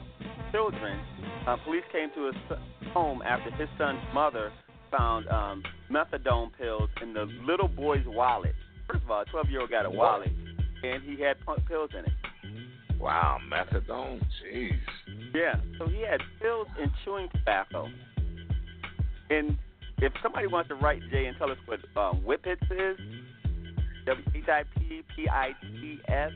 children. 0.52 1.00
Uh, 1.46 1.56
police 1.64 1.84
came 1.92 2.10
to 2.14 2.26
his 2.26 2.58
home 2.92 3.22
after 3.22 3.50
his 3.52 3.68
son's 3.78 4.00
mother 4.12 4.52
found 4.90 5.28
um, 5.28 5.62
methadone 5.90 6.50
pills 6.58 6.90
in 7.00 7.14
the 7.14 7.26
little 7.46 7.68
boy's 7.68 8.04
wallet. 8.06 8.54
First 8.90 9.04
of 9.04 9.10
all, 9.10 9.22
a 9.22 9.24
12 9.26 9.50
year 9.50 9.60
old 9.60 9.70
got 9.70 9.86
a 9.86 9.90
wallet, 9.90 10.30
and 10.82 11.02
he 11.02 11.22
had 11.22 11.36
pills 11.68 11.90
in 11.92 12.04
it. 12.04 13.00
Wow, 13.00 13.38
methadone. 13.50 14.22
Jeez. 14.42 14.72
Yeah, 15.34 15.60
so 15.78 15.86
he 15.86 16.00
had 16.00 16.20
pills 16.40 16.66
and 16.80 16.90
chewing 17.04 17.28
tobacco. 17.34 17.88
And 19.28 19.58
if 19.98 20.12
somebody 20.22 20.46
wants 20.46 20.68
to 20.68 20.74
write 20.76 21.00
Jay 21.10 21.26
and 21.26 21.36
tell 21.38 21.50
us 21.50 21.58
what 21.66 21.80
um, 21.96 22.22
whippits 22.22 22.62
is, 22.70 22.98
W 24.06 24.24
H 24.34 24.44
I 24.48 24.62
P 24.78 25.02
P 25.14 25.28
I 25.28 25.50
T 25.62 25.98
S, 26.08 26.30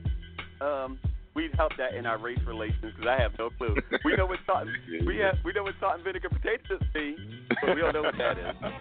um, 0.60 0.98
we'd 1.34 1.54
help 1.56 1.72
that 1.78 1.94
in 1.94 2.06
our 2.06 2.18
race 2.18 2.38
relations 2.46 2.92
because 2.96 3.06
I 3.06 3.20
have 3.20 3.32
no 3.38 3.50
clue. 3.50 3.76
We 4.04 4.16
know 4.16 4.26
what 4.26 4.38
salt 4.46 4.66
and, 4.66 5.06
we 5.06 5.18
have 5.18 5.36
we 5.44 5.52
know 5.52 5.62
what 5.64 5.74
salt 5.80 5.94
and 5.96 6.04
vinegar 6.04 6.28
potatoes 6.28 6.80
mean, 6.94 7.46
but 7.60 7.74
we 7.74 7.80
don't 7.80 7.94
know 7.94 8.02
what 8.02 8.18
that 8.18 8.38
is. 8.38 8.56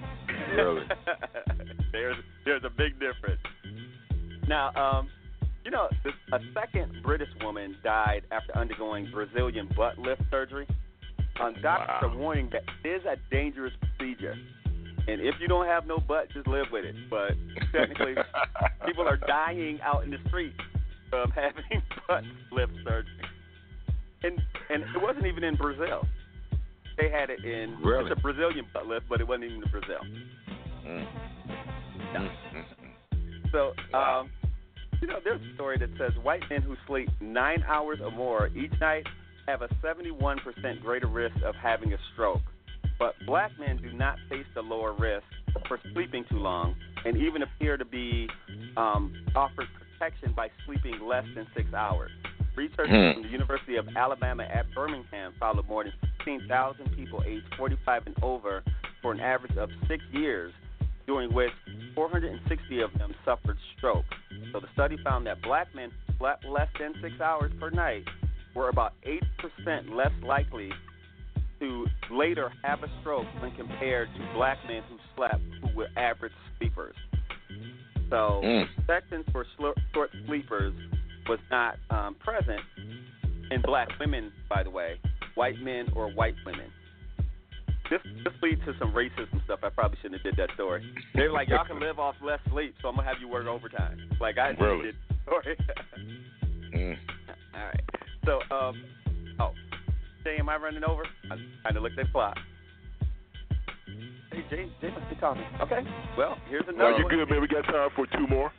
Really? 0.56 0.82
there's 1.92 2.16
there's 2.46 2.64
a 2.64 2.70
big 2.70 2.94
difference. 3.00 3.42
Now, 4.48 4.72
um, 4.74 5.10
you 5.66 5.70
know, 5.70 5.90
this, 6.04 6.14
a 6.32 6.40
second 6.54 7.04
British 7.04 7.28
woman 7.44 7.76
died 7.84 8.24
after 8.32 8.58
undergoing 8.58 9.10
Brazilian 9.12 9.70
butt 9.76 9.98
lift 10.00 10.22
surgery. 10.32 10.66
Um, 11.42 11.56
doctors 11.62 11.90
Wow. 12.02 12.10
are 12.10 12.18
warning 12.18 12.50
that 12.52 12.64
it 12.84 12.88
is 12.88 13.02
a 13.06 13.18
dangerous 13.30 13.74
procedure. 13.82 14.36
And 15.08 15.22
if 15.22 15.36
you 15.40 15.48
don't 15.48 15.66
have 15.66 15.88
no 15.88 15.98
butt, 16.00 16.30
just 16.32 16.48
live 16.48 16.68
with 16.72 16.86
it. 16.86 16.96
But 17.10 17.32
technically, 17.72 18.16
people 18.86 19.08
are 19.08 19.18
dying 19.18 19.80
out 19.82 20.04
in 20.04 20.12
the 20.12 20.18
street 20.28 20.54
from 21.10 21.32
having 21.32 21.82
butt 22.08 22.24
lift 22.52 22.74
surgery. 22.84 23.26
And 24.24 24.42
and 24.70 24.84
it 24.84 25.02
wasn't 25.02 25.26
even 25.26 25.44
in 25.44 25.56
Brazil. 25.56 26.06
They 26.98 27.10
had 27.10 27.30
it 27.30 27.44
in 27.46 27.78
Really? 27.82 28.12
it's 28.12 28.20
a 28.20 28.22
Brazilian 28.22 28.66
butt 28.74 28.86
lift, 28.88 29.08
but 29.08 29.22
it 29.22 29.28
wasn't 29.28 29.46
even 29.46 29.64
in 29.64 29.70
Brazil. 29.72 30.02
Mm. 30.86 31.08
So, 33.52 33.74
um, 33.98 34.30
you 35.02 35.08
know, 35.08 35.20
there's 35.24 35.42
a 35.42 35.56
story 35.56 35.78
that 35.80 35.90
says 35.98 36.12
white 36.24 36.44
men 36.50 36.62
who 36.62 36.76
sleep 36.88 37.10
nine 37.22 37.64
hours 37.68 38.00
or 38.04 38.12
more 38.12 38.48
each 38.50 38.74
night 38.80 39.06
have 39.48 39.62
a 39.62 39.68
71% 39.84 40.40
greater 40.82 41.08
risk 41.08 41.36
of 41.44 41.56
having 41.56 41.94
a 41.94 41.98
stroke. 42.14 42.42
But 43.00 43.16
black 43.26 43.52
men 43.58 43.78
do 43.82 43.92
not 43.94 44.18
face 44.30 44.46
the 44.54 44.62
lower 44.62 44.94
risk 44.94 45.24
for 45.68 45.80
sleeping 45.94 46.26
too 46.30 46.38
long 46.38 46.76
and 47.06 47.16
even 47.18 47.42
appear 47.42 47.78
to 47.78 47.86
be 47.86 48.28
um, 48.76 49.14
offered 49.36 49.68
protection 49.98 50.34
by 50.36 50.50
sleeping 50.66 51.00
less 51.08 51.26
than 51.34 51.48
six 51.56 51.74
hours. 51.74 52.12
Researchers 52.56 52.90
Hmm. 52.90 53.14
from 53.14 53.24
the 53.24 53.30
University 53.30 53.78
of 53.78 53.88
Alabama 53.96 54.44
at 54.44 54.66
Birmingham 54.76 55.34
followed 55.40 55.68
more 55.68 55.86
than 55.86 55.94
16,000 56.18 56.94
people 56.96 57.24
aged 57.26 57.46
45 57.58 58.08
and 58.08 58.16
over 58.22 58.64
for 59.02 59.14
an 59.14 59.22
average 59.22 59.56
of 59.58 59.70
six 59.88 60.04
years, 60.12 60.52
during 61.08 61.34
which 61.34 61.52
460 61.96 62.82
of 62.82 62.92
them 62.98 63.16
suffered 63.24 63.58
stroke. 63.78 64.06
So 64.52 64.60
the 64.60 64.68
study 64.74 64.98
found 65.04 65.26
that 65.28 65.42
black 65.42 65.74
men 65.74 65.90
who 66.08 66.14
slept 66.18 66.44
less 66.46 66.68
than 66.80 66.94
six 67.02 67.20
hours 67.22 67.52
per 67.60 67.70
night 67.70 68.04
were 68.56 68.68
about 68.70 68.94
8% 69.06 69.94
less 69.96 70.12
likely 70.22 70.72
to 71.60 71.86
later 72.12 72.52
have 72.64 72.84
a 72.84 72.88
stroke 73.02 73.26
when 73.42 73.52
compared 73.56 74.10
to 74.16 74.34
black 74.34 74.58
men 74.68 74.82
who 74.90 74.98
slept 75.16 75.42
who 75.62 75.76
were 75.78 75.88
average 75.98 76.34
sleepers. 76.58 76.96
So 78.10 78.42
Mm. 78.44 78.68
for 79.32 79.46
sl- 79.58 79.80
short 79.94 80.10
sleepers 80.26 80.74
was 81.28 81.40
not 81.52 81.78
um, 81.90 82.16
present 82.16 82.62
in 83.52 83.62
black 83.62 83.90
women, 84.00 84.32
by 84.50 84.64
the 84.64 84.70
way, 84.70 85.00
white 85.36 85.60
men 85.62 85.88
or 85.96 86.10
white 86.12 86.36
women. 86.46 86.72
This 87.90 88.02
this 88.24 88.34
leads 88.42 88.64
to 88.66 88.74
some 88.80 88.94
racism 88.94 89.44
stuff. 89.46 89.60
I 89.64 89.70
probably 89.70 89.98
shouldn't 90.02 90.22
have 90.22 90.36
did 90.36 90.38
that 90.48 90.54
story. 90.56 90.84
They're 91.16 91.32
like, 91.32 91.50
y'all 91.50 91.66
can 91.66 91.80
live 91.88 92.00
off 92.00 92.16
less 92.22 92.40
sleep, 92.52 92.76
so 92.82 92.88
I'm 92.90 92.96
gonna 92.96 93.08
have 93.08 93.18
you 93.20 93.28
work 93.28 93.46
overtime. 93.48 93.98
Like 94.20 94.38
I 94.38 94.50
Really? 94.50 94.84
did 94.86 94.96
story. 95.24 95.58
Mm. 96.72 96.96
All 97.56 97.66
right. 97.66 97.82
So, 98.26 98.40
um, 98.56 98.84
oh, 99.40 99.52
Jay, 100.24 100.38
am 100.40 100.50
I 100.50 100.58
running 100.58 100.84
over? 100.84 101.04
I 101.32 101.36
kind 101.64 101.78
of 101.78 101.84
looked 101.84 101.98
at 101.98 102.06
the 102.08 102.12
clock. 102.12 102.38
Hey, 104.32 104.44
Jay, 104.50 104.70
Jay 104.82 104.90
must 104.92 105.10
be 105.10 105.16
talking. 105.20 105.44
Okay. 105.62 105.82
Well, 106.18 106.38
here's 106.50 106.64
No, 106.68 106.74
another 106.74 106.92
you're 106.98 107.06
one. 107.06 107.16
good, 107.16 107.30
man. 107.30 107.42
We 107.42 107.48
got 107.48 107.66
time 107.66 107.90
for 107.96 108.06
two 108.08 108.28
more. 108.28 108.52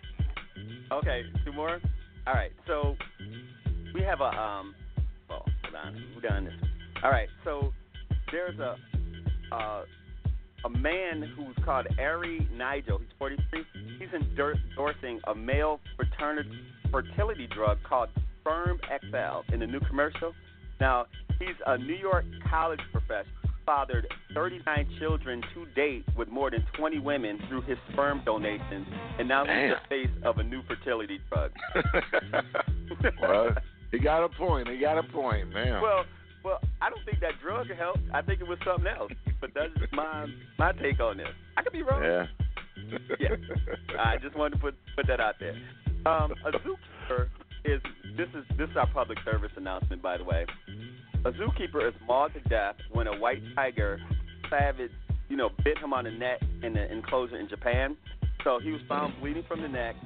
Okay, 0.92 1.22
two 1.44 1.52
more. 1.52 1.78
All 2.26 2.34
right, 2.34 2.52
so 2.66 2.96
we 3.94 4.02
have 4.02 4.20
a 4.20 4.24
um. 4.24 4.74
Well, 5.28 5.44
hold 5.62 5.74
on, 5.76 6.04
we're 6.14 6.28
done 6.28 6.44
this. 6.46 6.54
All 7.02 7.10
right, 7.10 7.28
so 7.44 7.72
there's 8.32 8.58
a 8.58 8.76
uh, 9.54 9.82
a 10.64 10.68
man 10.70 11.22
who's 11.36 11.56
called 11.64 11.86
Ari 11.98 12.48
Nagel. 12.56 12.98
He's 12.98 13.08
43. 13.18 13.64
He's 13.98 14.08
endorsing 14.12 15.20
a 15.28 15.34
male 15.34 15.80
fertility 16.92 17.46
drug 17.54 17.78
called 17.88 18.08
Sperm 18.40 18.78
XL 18.88 19.54
in 19.54 19.62
a 19.62 19.66
new 19.66 19.80
commercial. 19.80 20.32
Now 20.80 21.06
he's 21.38 21.56
a 21.66 21.78
New 21.78 21.94
York 21.94 22.24
college 22.48 22.80
professor. 22.92 23.28
Fathered 23.66 24.06
39 24.34 24.88
children 24.98 25.42
to 25.54 25.66
date 25.76 26.04
with 26.16 26.28
more 26.28 26.50
than 26.50 26.66
20 26.76 26.98
women 26.98 27.38
through 27.48 27.60
his 27.62 27.76
sperm 27.92 28.20
donations, 28.24 28.86
and 29.18 29.28
now 29.28 29.44
he's 29.44 29.74
the 29.74 29.88
face 29.88 30.24
of 30.24 30.38
a 30.38 30.42
new 30.42 30.62
fertility 30.66 31.20
drug. 31.28 31.52
well, 33.22 33.50
he 33.92 33.98
got 33.98 34.24
a 34.24 34.28
point. 34.30 34.66
He 34.66 34.78
got 34.78 34.98
a 34.98 35.04
point, 35.04 35.52
man. 35.52 35.80
Well, 35.82 36.04
well, 36.42 36.58
I 36.80 36.90
don't 36.90 37.04
think 37.04 37.20
that 37.20 37.34
drug 37.40 37.68
helped. 37.78 38.00
I 38.12 38.22
think 38.22 38.40
it 38.40 38.48
was 38.48 38.58
something 38.64 38.88
else. 38.88 39.12
But 39.40 39.50
that's 39.54 39.72
just 39.78 39.92
my 39.92 40.26
my 40.58 40.72
take 40.72 40.98
on 40.98 41.18
this. 41.18 41.28
I 41.56 41.62
could 41.62 41.72
be 41.72 41.82
wrong. 41.82 42.02
yeah. 42.02 42.26
Yeah. 43.20 43.36
I 43.98 44.16
just 44.16 44.36
wanted 44.36 44.56
to 44.56 44.60
put 44.60 44.74
put 44.96 45.06
that 45.06 45.20
out 45.20 45.34
there. 45.38 45.54
Um, 46.06 46.32
a 46.46 46.50
zookeeper 46.52 47.28
is 47.64 47.80
this 48.16 48.28
is 48.34 48.44
this 48.58 48.68
is 48.70 48.76
our 48.76 48.86
public 48.88 49.18
service 49.24 49.50
announcement, 49.56 50.02
by 50.02 50.16
the 50.18 50.24
way. 50.24 50.46
A 51.24 51.32
zookeeper 51.32 51.86
is 51.86 51.94
mauled 52.06 52.32
to 52.34 52.40
death 52.48 52.76
when 52.92 53.06
a 53.06 53.18
white 53.18 53.42
tiger 53.54 54.00
savage, 54.48 54.90
you 55.28 55.36
know, 55.36 55.50
bit 55.64 55.78
him 55.78 55.92
on 55.92 56.04
the 56.04 56.10
neck 56.10 56.40
in 56.62 56.72
the 56.72 56.90
enclosure 56.90 57.36
in 57.38 57.48
Japan. 57.48 57.96
So 58.44 58.58
he 58.58 58.70
was 58.72 58.80
found 58.88 59.14
bleeding 59.20 59.44
from 59.46 59.60
the 59.60 59.68
neck 59.68 59.96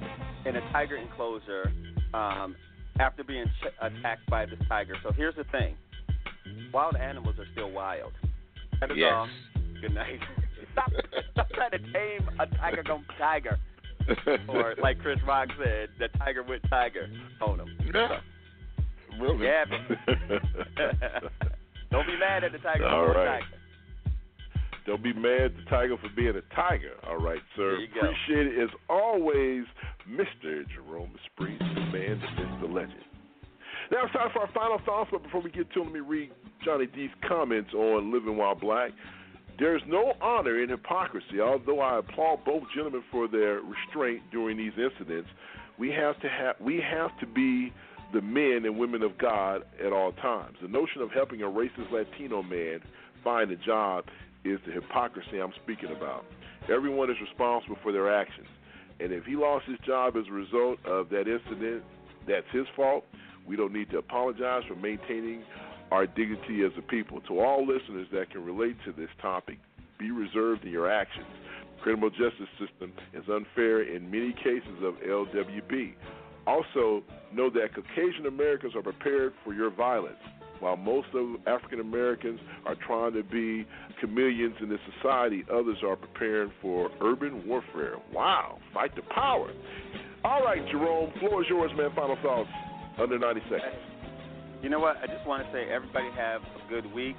in 0.45 0.57
a 0.57 0.61
tiger 0.71 0.97
enclosure 0.97 1.71
um, 2.13 2.55
after 2.99 3.23
being 3.23 3.45
ch- 3.45 3.73
attacked 3.81 4.29
by 4.29 4.45
this 4.45 4.59
tiger. 4.67 4.95
So 5.03 5.11
here's 5.13 5.35
the 5.35 5.45
thing: 5.45 5.75
wild 6.73 6.95
animals 6.97 7.35
are 7.39 7.47
still 7.53 7.71
wild. 7.71 8.11
That 8.81 8.91
is 8.91 8.97
Yes. 8.97 9.13
all. 9.13 9.29
Good 9.81 9.93
night. 9.93 10.19
Stop, 10.73 10.91
stop 11.31 11.49
trying 11.51 11.71
to 11.71 11.77
tame 11.93 12.27
a 12.37 12.45
tiger 12.57 12.83
gonna 12.83 13.03
tiger. 13.17 13.57
Or 14.47 14.75
like 14.81 14.99
Chris 14.99 15.19
Rock 15.27 15.49
said, 15.57 15.89
the 15.99 16.07
tiger 16.19 16.43
with 16.43 16.61
tiger 16.69 17.07
on 17.41 17.59
him. 17.59 17.67
Yeah. 17.93 18.19
Really? 19.19 19.45
Yeah. 19.45 19.65
Don't 21.91 22.07
be 22.07 22.17
mad 22.19 22.43
at 22.43 22.51
the 22.51 22.57
tiger. 22.59 22.85
All 22.87 23.07
right. 23.07 23.41
tiger. 23.41 23.45
Don't 24.85 25.01
be 25.01 25.13
mad 25.13 25.41
at 25.41 25.55
the 25.55 25.63
tiger 25.69 25.97
for 25.97 26.09
being 26.15 26.35
a 26.35 26.55
tiger. 26.55 26.93
All 27.07 27.17
right, 27.17 27.41
sir. 27.55 27.71
There 27.71 27.79
you 27.79 27.87
go. 27.87 28.01
Appreciate 28.01 28.47
it 28.47 28.63
as 28.63 28.69
always, 28.89 29.63
Mr. 30.07 30.63
Jerome 30.73 31.11
Esprit, 31.23 31.57
the 31.57 31.65
man, 31.65 32.21
the 32.21 32.41
myth, 32.41 32.61
the 32.61 32.67
legend. 32.67 33.03
Now 33.91 34.05
it's 34.05 34.13
time 34.13 34.29
for 34.33 34.41
our 34.41 34.51
final 34.53 34.79
thoughts, 34.85 35.09
but 35.11 35.23
before 35.23 35.41
we 35.41 35.51
get 35.51 35.71
to 35.73 35.79
them, 35.79 35.85
let 35.85 35.93
me 35.93 35.99
read 36.01 36.31
Johnny 36.63 36.85
D's 36.87 37.09
comments 37.27 37.73
on 37.73 38.11
Living 38.11 38.37
While 38.37 38.55
Black. 38.55 38.91
There's 39.57 39.81
no 39.87 40.13
honor 40.21 40.61
in 40.61 40.69
hypocrisy. 40.69 41.39
Although 41.41 41.79
I 41.79 41.99
applaud 41.99 42.43
both 42.45 42.63
gentlemen 42.75 43.03
for 43.11 43.27
their 43.27 43.61
restraint 43.61 44.23
during 44.31 44.57
these 44.57 44.73
incidents, 44.77 45.29
we 45.77 45.89
have 45.91 46.19
to 46.21 46.29
have 46.29 46.55
we 46.59 46.81
have 46.81 47.17
to 47.19 47.25
be 47.25 47.71
the 48.13 48.21
men 48.21 48.61
and 48.65 48.77
women 48.77 49.01
of 49.01 49.17
God 49.17 49.63
at 49.83 49.91
all 49.91 50.11
times. 50.13 50.57
The 50.61 50.67
notion 50.67 51.01
of 51.01 51.11
helping 51.11 51.41
a 51.41 51.45
racist 51.45 51.91
Latino 51.91 52.43
man 52.43 52.79
find 53.23 53.51
a 53.51 53.55
job 53.55 54.05
is 54.43 54.59
the 54.65 54.73
hypocrisy 54.73 55.39
I'm 55.41 55.53
speaking 55.63 55.89
about. 55.95 56.25
Everyone 56.71 57.09
is 57.09 57.17
responsible 57.21 57.77
for 57.81 57.91
their 57.91 58.13
actions. 58.13 58.47
And 58.99 59.11
if 59.11 59.25
he 59.25 59.35
lost 59.35 59.65
his 59.65 59.77
job 59.85 60.15
as 60.15 60.23
a 60.29 60.31
result 60.31 60.79
of 60.85 61.09
that 61.09 61.27
incident, 61.27 61.83
that's 62.27 62.45
his 62.51 62.65
fault. 62.75 63.03
We 63.47 63.55
don't 63.55 63.73
need 63.73 63.89
to 63.91 63.97
apologize 63.97 64.63
for 64.67 64.75
maintaining 64.75 65.43
our 65.91 66.07
dignity 66.07 66.63
as 66.65 66.71
a 66.77 66.81
people. 66.81 67.21
To 67.27 67.39
all 67.39 67.65
listeners 67.65 68.07
that 68.11 68.31
can 68.31 68.43
relate 68.43 68.75
to 68.85 68.91
this 68.91 69.09
topic, 69.21 69.57
be 69.99 70.11
reserved 70.11 70.63
in 70.65 70.71
your 70.71 70.91
actions. 70.91 71.27
Criminal 71.81 72.09
justice 72.09 72.49
system 72.59 72.91
is 73.13 73.23
unfair 73.29 73.83
in 73.83 74.09
many 74.09 74.33
cases 74.33 74.83
of 74.83 74.95
LWB. 75.07 75.93
Also, 76.47 77.03
know 77.33 77.49
that 77.49 77.73
Caucasian 77.73 78.25
Americans 78.27 78.75
are 78.75 78.83
prepared 78.83 79.33
for 79.43 79.53
your 79.53 79.69
violence. 79.69 80.17
While 80.59 80.77
most 80.77 81.07
of 81.13 81.35
African 81.47 81.79
Americans 81.79 82.39
are 82.65 82.75
trying 82.87 83.13
to 83.13 83.23
be 83.23 83.67
chameleons 83.99 84.55
in 84.61 84.69
this 84.69 84.79
society, 84.95 85.43
others 85.51 85.77
are 85.85 85.95
preparing 85.95 86.51
for 86.61 86.89
urban 87.01 87.45
warfare. 87.47 87.95
Wow, 88.13 88.59
fight 88.73 88.95
the 88.95 89.01
power. 89.13 89.51
All 90.23 90.43
right, 90.43 90.65
Jerome, 90.71 91.11
floor 91.19 91.43
is 91.43 91.49
yours, 91.49 91.71
man. 91.77 91.89
Final 91.95 92.17
thoughts 92.23 92.49
under 92.97 93.19
90 93.19 93.41
seconds. 93.41 93.94
You 94.61 94.69
know 94.69 94.79
what? 94.79 94.97
I 94.97 95.07
just 95.07 95.25
want 95.27 95.45
to 95.45 95.51
say 95.51 95.69
everybody 95.71 96.09
have 96.15 96.41
a 96.41 96.69
good 96.69 96.91
week. 96.93 97.17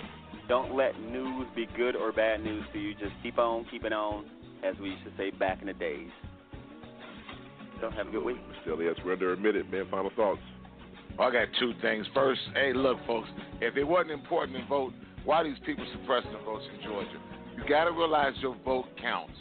Don't 0.48 0.74
let 0.74 0.98
news 1.00 1.46
be 1.54 1.66
good 1.76 1.96
or 1.96 2.12
bad 2.12 2.42
news 2.42 2.64
to 2.72 2.78
you. 2.78 2.94
Just 2.94 3.12
keep 3.22 3.38
on 3.38 3.66
keeping 3.70 3.92
on, 3.92 4.24
as 4.64 4.76
we 4.80 4.90
used 4.90 5.04
to 5.04 5.10
say 5.16 5.30
back 5.30 5.60
in 5.60 5.66
the 5.66 5.72
days. 5.72 6.10
So 7.80 7.90
have 7.90 8.08
a 8.08 8.10
good 8.10 8.24
week. 8.24 8.38
Still, 8.62 8.82
yes, 8.82 8.94
we're 9.04 9.12
under 9.12 9.32
a 9.32 9.36
minute, 9.36 9.70
man. 9.70 9.86
Final 9.90 10.10
thoughts. 10.16 10.40
I 11.18 11.30
got 11.30 11.48
two 11.58 11.72
things. 11.82 12.06
First, 12.14 12.40
hey, 12.54 12.72
look, 12.74 12.98
folks, 13.06 13.28
if 13.60 13.76
it 13.76 13.84
wasn't 13.84 14.12
important 14.12 14.58
to 14.58 14.66
vote, 14.66 14.92
why 15.24 15.36
are 15.36 15.44
these 15.44 15.58
people 15.64 15.86
suppressing 15.92 16.32
the 16.32 16.38
votes 16.38 16.64
in 16.74 16.84
Georgia? 16.84 17.20
You 17.56 17.68
got 17.68 17.84
to 17.84 17.90
realize 17.90 18.34
your 18.40 18.56
vote 18.64 18.86
counts. 19.00 19.32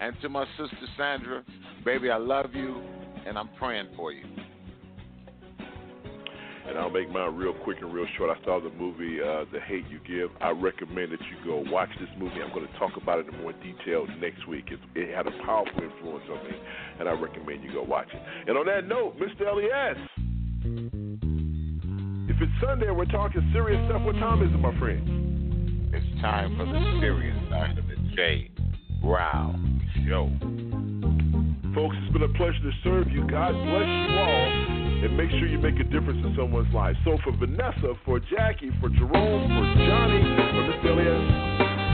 And 0.00 0.14
to 0.22 0.28
my 0.28 0.44
sister 0.58 0.76
Sandra, 0.96 1.44
baby, 1.84 2.10
I 2.10 2.16
love 2.16 2.54
you, 2.54 2.80
and 3.26 3.38
I'm 3.38 3.48
praying 3.58 3.88
for 3.96 4.12
you. 4.12 4.24
And 6.68 6.78
I'll 6.78 6.90
make 6.90 7.10
mine 7.10 7.34
real 7.36 7.54
quick 7.54 7.78
and 7.80 7.92
real 7.92 8.06
short. 8.16 8.36
I 8.36 8.44
saw 8.44 8.60
the 8.60 8.70
movie 8.70 9.18
uh, 9.20 9.44
The 9.52 9.60
Hate 9.60 9.84
You 9.88 10.00
Give. 10.06 10.30
I 10.40 10.50
recommend 10.50 11.12
that 11.12 11.20
you 11.20 11.36
go 11.44 11.62
watch 11.70 11.90
this 12.00 12.08
movie. 12.18 12.42
I'm 12.42 12.52
going 12.52 12.66
to 12.66 12.78
talk 12.78 12.92
about 13.00 13.20
it 13.20 13.26
in 13.28 13.40
more 13.42 13.52
detail 13.52 14.06
next 14.20 14.46
week. 14.48 14.66
It, 14.70 14.80
it 14.94 15.14
had 15.14 15.26
a 15.26 15.32
powerful 15.44 15.82
influence 15.82 16.24
on 16.30 16.44
me, 16.44 16.56
and 17.00 17.08
I 17.08 17.12
recommend 17.12 17.62
you 17.62 17.72
go 17.72 17.82
watch 17.82 18.08
it. 18.12 18.20
And 18.48 18.58
on 18.58 18.66
that 18.66 18.86
note, 18.86 19.16
Mr. 19.18 19.46
Elias, 19.46 19.98
if 22.28 22.42
it's 22.42 22.52
Sunday 22.60 22.90
we're 22.90 23.04
talking 23.06 23.48
serious 23.52 23.80
stuff, 23.88 24.02
what 24.02 24.14
time 24.16 24.42
is 24.42 24.52
it, 24.52 24.58
my 24.58 24.76
friend? 24.78 25.94
It's 25.94 26.20
time 26.20 26.56
for 26.56 26.66
the 26.66 27.00
serious 27.00 27.36
side 27.48 27.78
of 27.78 27.86
the 27.86 27.96
J. 28.14 28.50
Wow 29.02 29.54
Show. 30.06 30.30
Folks, 31.74 31.96
it's 32.02 32.12
been 32.12 32.22
a 32.22 32.32
pleasure 32.36 32.60
to 32.62 32.72
serve 32.82 33.08
you. 33.10 33.26
God 33.28 33.52
bless 33.52 33.86
you 33.86 34.18
all. 34.18 34.85
And 34.96 35.16
make 35.16 35.28
sure 35.30 35.46
you 35.46 35.58
make 35.58 35.78
a 35.78 35.84
difference 35.84 36.24
in 36.24 36.34
someone's 36.36 36.72
life. 36.72 36.96
So 37.04 37.18
for 37.22 37.32
Vanessa, 37.36 37.94
for 38.04 38.18
Jackie, 38.18 38.70
for 38.80 38.88
Jerome, 38.88 39.44
for 39.52 39.66
Johnny, 39.84 40.22
for 40.56 40.62
Mr. 40.72 40.88
Elias, 40.88 41.20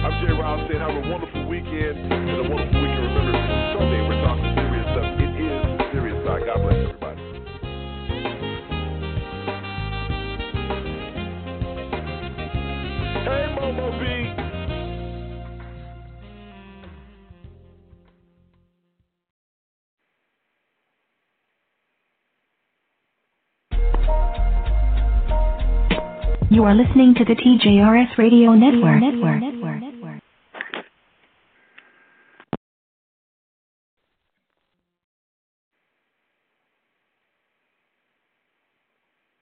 I'm 0.06 0.14
Jay 0.24 0.32
Rouse 0.32 0.62
saying 0.70 0.80
have 0.80 0.94
a 0.94 1.10
wonderful 1.10 1.46
weekend 1.48 1.98
and 1.98 2.30
a 2.30 2.48
wonderful 2.48 2.78
weekend. 2.78 3.02
Remember, 3.02 3.34
Sunday 3.74 4.00
we're 4.06 4.22
talking 4.22 4.54
serious 4.54 4.86
stuff. 4.94 5.18
It 5.18 5.34
is 5.34 5.66
serious 5.90 6.18
side. 6.24 6.42
God 6.46 6.62
bless 6.62 6.78
everybody. 6.78 7.20
Hey, 13.26 13.44
Momo 13.58 13.98
B. 13.98 14.21
You 26.62 26.68
are 26.68 26.76
listening 26.76 27.12
to 27.16 27.24
the 27.24 27.34
TJRS 27.34 28.16
Radio 28.18 28.54
Network. 28.54 29.00
Network. 29.00 29.40
Network. 29.40 29.91